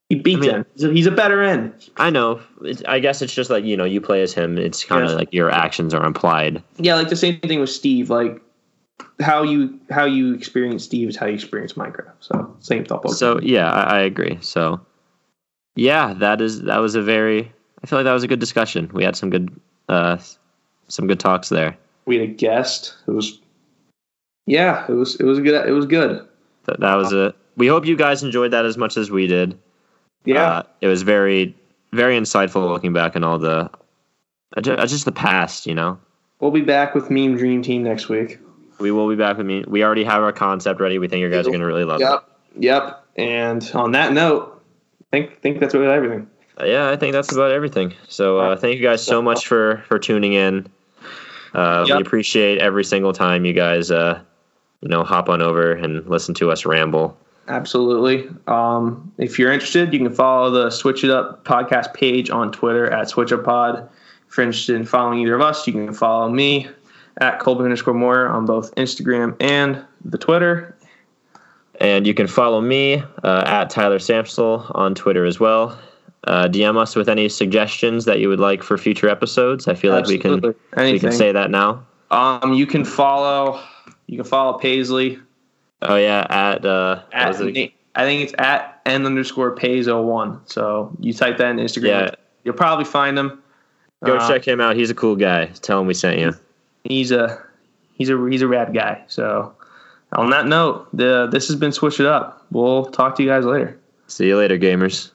He 0.09 0.15
beats 0.15 0.37
I 0.47 0.51
mean- 0.51 0.65
him. 0.77 0.95
He's 0.95 1.05
a, 1.05 1.11
better 1.11 1.43
end. 1.43 1.73
I 1.97 2.09
know. 2.09 2.39
It's, 2.61 2.81
I 2.87 2.99
guess 2.99 3.21
it's 3.21 3.33
just 3.33 3.49
like 3.49 3.65
you 3.65 3.75
know 3.75 3.83
you 3.83 3.99
play 3.99 4.21
as 4.21 4.33
him. 4.33 4.57
It's 4.57 4.83
kind 4.85 5.03
of 5.03 5.09
Yeah. 5.11 5.15
like 5.17 5.33
your 5.33 5.49
actions 5.51 5.93
are 5.93 6.05
implied. 6.05 6.63
Yeah, 6.77 6.95
like 6.95 7.09
the 7.09 7.15
same 7.17 7.39
thing 7.41 7.59
with 7.59 7.69
Steve. 7.69 8.09
Like 8.09 8.41
how 9.19 9.43
you 9.43 9.79
how 9.89 10.05
you 10.05 10.33
experience 10.33 10.83
Steve 10.85 11.09
is 11.09 11.17
how 11.17 11.25
you 11.25 11.33
experience 11.33 11.73
Minecraft. 11.73 12.13
So 12.21 12.55
same 12.59 12.85
thought. 12.85 13.09
So 13.11 13.39
yeah, 13.41 13.69
I, 13.71 13.97
I 13.97 13.99
agree. 14.01 14.37
So 14.41 14.79
yeah, 15.75 16.13
that 16.13 16.39
is 16.41 16.61
that 16.63 16.77
was 16.77 16.95
a 16.95 17.01
very. 17.01 17.51
I 17.83 17.87
feel 17.87 17.99
like 17.99 18.05
that 18.05 18.13
was 18.13 18.23
a 18.23 18.27
good 18.27 18.39
discussion. 18.39 18.89
We 18.93 19.03
had 19.03 19.15
some 19.17 19.29
good 19.29 19.51
uh 19.89 20.17
some 20.87 21.07
good 21.07 21.19
talks 21.19 21.49
there. 21.49 21.77
we 22.05 22.17
had 22.17 22.29
a 22.29 22.31
guest. 22.31 22.95
It 23.07 23.11
was 23.11 23.39
yeah, 24.45 24.85
it 24.87 24.93
was 24.93 25.15
it 25.19 25.25
was 25.25 25.39
good. 25.39 25.67
It 25.67 25.73
was 25.73 25.85
good. 25.85 26.25
That, 26.63 26.79
that 26.79 26.95
was 26.95 27.11
it. 27.11 27.35
We 27.57 27.67
hope 27.67 27.85
you 27.85 27.97
guys 27.97 28.23
enjoyed 28.23 28.51
that 28.51 28.65
as 28.65 28.77
much 28.77 28.95
as 28.95 29.11
we 29.11 29.27
did. 29.27 29.57
Yeah. 30.27 30.43
Uh, 30.43 30.63
it 30.81 30.87
was 30.87 31.01
very, 31.03 31.55
very 31.93 32.17
insightful 32.19 32.67
looking 32.69 32.93
back 32.93 33.15
on 33.15 33.23
all 33.23 33.39
the, 33.39 33.69
uh, 34.55 34.59
uh, 34.59 34.85
just 34.85 35.05
the 35.05 35.11
past. 35.11 35.65
You 35.65 35.75
know, 35.75 35.97
We'll 36.39 36.51
be 36.51 36.61
back 36.61 36.93
with 36.93 37.09
Meme 37.09 37.37
Dream 37.37 37.61
Team 37.63 37.83
next 37.83 38.09
week. 38.09 38.39
we 38.79 38.91
will 38.91 39.09
be 39.09 39.15
back 39.15 39.37
with 39.37 39.45
me. 39.47 39.63
We 39.67 39.83
already 39.83 40.03
have 40.03 40.21
our 40.21 40.31
concept 40.33 40.79
ready. 40.79 40.99
We 40.99 41.07
think 41.07 41.21
you 41.21 41.29
guys 41.31 41.47
are 41.47 41.49
going 41.49 41.61
to 41.61 41.65
really 41.65 41.83
love 41.85 41.99
it. 42.01 42.03
Yep. 42.03 42.23
Yep. 42.59 43.05
And 43.15 43.71
on 43.73 43.91
that 43.93 44.13
note, 44.13 44.61
I 45.01 45.05
think 45.17 45.41
think 45.41 45.59
that's 45.59 45.73
really 45.73 45.87
everything. 45.87 46.29
Uh, 46.59 46.65
yeah, 46.65 46.89
I 46.89 46.95
think 46.95 47.13
that's 47.13 47.31
about 47.31 47.51
everything. 47.51 47.93
So 48.07 48.37
uh, 48.39 48.55
thank 48.57 48.77
you 48.77 48.83
guys 48.83 49.03
so 49.03 49.21
much 49.21 49.47
for 49.47 49.83
for 49.87 49.97
tuning 49.97 50.33
in. 50.33 50.67
Uh, 51.53 51.85
Yep. 51.87 51.97
We 51.97 52.01
appreciate 52.03 52.59
every 52.59 52.83
single 52.83 53.13
time 53.13 53.45
you 53.45 53.53
guys, 53.53 53.89
uh, 53.89 54.19
you 54.81 54.89
know, 54.89 55.03
hop 55.03 55.29
on 55.29 55.41
over 55.41 55.71
and 55.71 56.05
listen 56.07 56.35
to 56.35 56.51
us 56.51 56.65
ramble. 56.65 57.17
Absolutely. 57.47 58.29
Um, 58.47 59.11
if 59.17 59.39
you're 59.39 59.51
interested, 59.51 59.93
you 59.93 59.99
can 59.99 60.13
follow 60.13 60.51
the 60.51 60.69
Switch 60.69 61.03
It 61.03 61.09
Up 61.09 61.45
podcast 61.45 61.93
page 61.93 62.29
on 62.29 62.51
Twitter 62.51 62.91
at 62.91 63.09
Switch 63.09 63.31
Up 63.31 63.43
Pod. 63.43 63.89
If 64.29 64.37
you're 64.37 64.45
interested 64.45 64.75
in 64.75 64.85
following 64.85 65.19
either 65.19 65.35
of 65.35 65.41
us, 65.41 65.65
you 65.65 65.73
can 65.73 65.93
follow 65.93 66.29
me 66.29 66.67
at 67.21 67.39
Colby 67.39 67.63
underscore 67.63 67.93
Moore 67.93 68.27
on 68.27 68.45
both 68.45 68.75
Instagram 68.75 69.35
and 69.41 69.83
the 70.03 70.17
Twitter. 70.17 70.75
And 71.79 72.05
you 72.05 72.13
can 72.13 72.27
follow 72.27 72.59
me 72.59 73.03
uh, 73.23 73.43
at 73.45 73.69
Tyler 73.69 73.99
Samsel 73.99 74.69
on 74.75 74.95
Twitter 74.95 75.25
as 75.25 75.39
well. 75.39 75.77
Uh, 76.25 76.47
DM 76.47 76.77
us 76.77 76.95
with 76.95 77.07
any 77.07 77.29
suggestions 77.29 78.05
that 78.05 78.19
you 78.19 78.27
would 78.27 78.39
like 78.39 78.61
for 78.61 78.77
future 78.77 79.07
episodes. 79.07 79.67
I 79.67 79.75
feel 79.75 79.93
like 79.93 80.07
we 80.07 80.17
can 80.17 80.33
Absolutely. 80.33 80.91
we 80.91 80.99
can 80.99 81.11
say 81.11 81.31
that 81.31 81.49
now. 81.51 81.85
Um, 82.11 82.53
you 82.53 82.65
can 82.65 82.83
follow 82.83 83.61
you 84.07 84.17
can 84.17 84.25
follow 84.25 84.57
Paisley 84.57 85.19
Oh 85.81 85.95
yeah, 85.95 86.25
at 86.29 86.65
uh, 86.65 87.01
at 87.11 87.39
it? 87.39 87.73
I 87.95 88.03
think 88.05 88.23
it's 88.23 88.33
at 88.37 88.81
n 88.85 89.05
underscore 89.05 89.55
pays 89.55 89.87
01. 89.87 90.41
So 90.45 90.91
you 90.99 91.13
type 91.13 91.37
that 91.37 91.49
in 91.51 91.57
Instagram, 91.57 91.85
Yeah. 92.07 92.11
you'll 92.43 92.55
probably 92.55 92.85
find 92.85 93.17
him. 93.17 93.41
go 94.03 94.17
Uh, 94.17 94.27
check 94.27 94.47
him 94.47 94.61
out. 94.61 94.75
He's 94.75 94.89
a 94.89 94.95
cool 94.95 95.15
guy. 95.15 95.45
Tell 95.61 95.79
him 95.81 95.87
we 95.87 95.93
sent 95.93 96.19
you. 96.19 96.33
He's 96.83 97.11
a 97.11 97.41
he's 97.93 98.09
a 98.09 98.27
he's 98.29 98.41
a 98.41 98.47
rad 98.47 98.73
guy. 98.73 99.03
So 99.07 99.53
on 100.13 100.29
that 100.29 100.47
note, 100.47 100.87
the 100.93 101.27
this 101.27 101.47
has 101.47 101.55
been 101.55 101.71
Switch 101.71 101.99
It 101.99 102.05
Up. 102.05 102.45
We'll 102.51 102.85
talk 102.85 103.15
to 103.17 103.23
you 103.23 103.29
guys 103.29 103.45
later. 103.45 103.77
See 104.07 104.27
you 104.27 104.37
later, 104.37 104.57
gamers. 104.57 105.11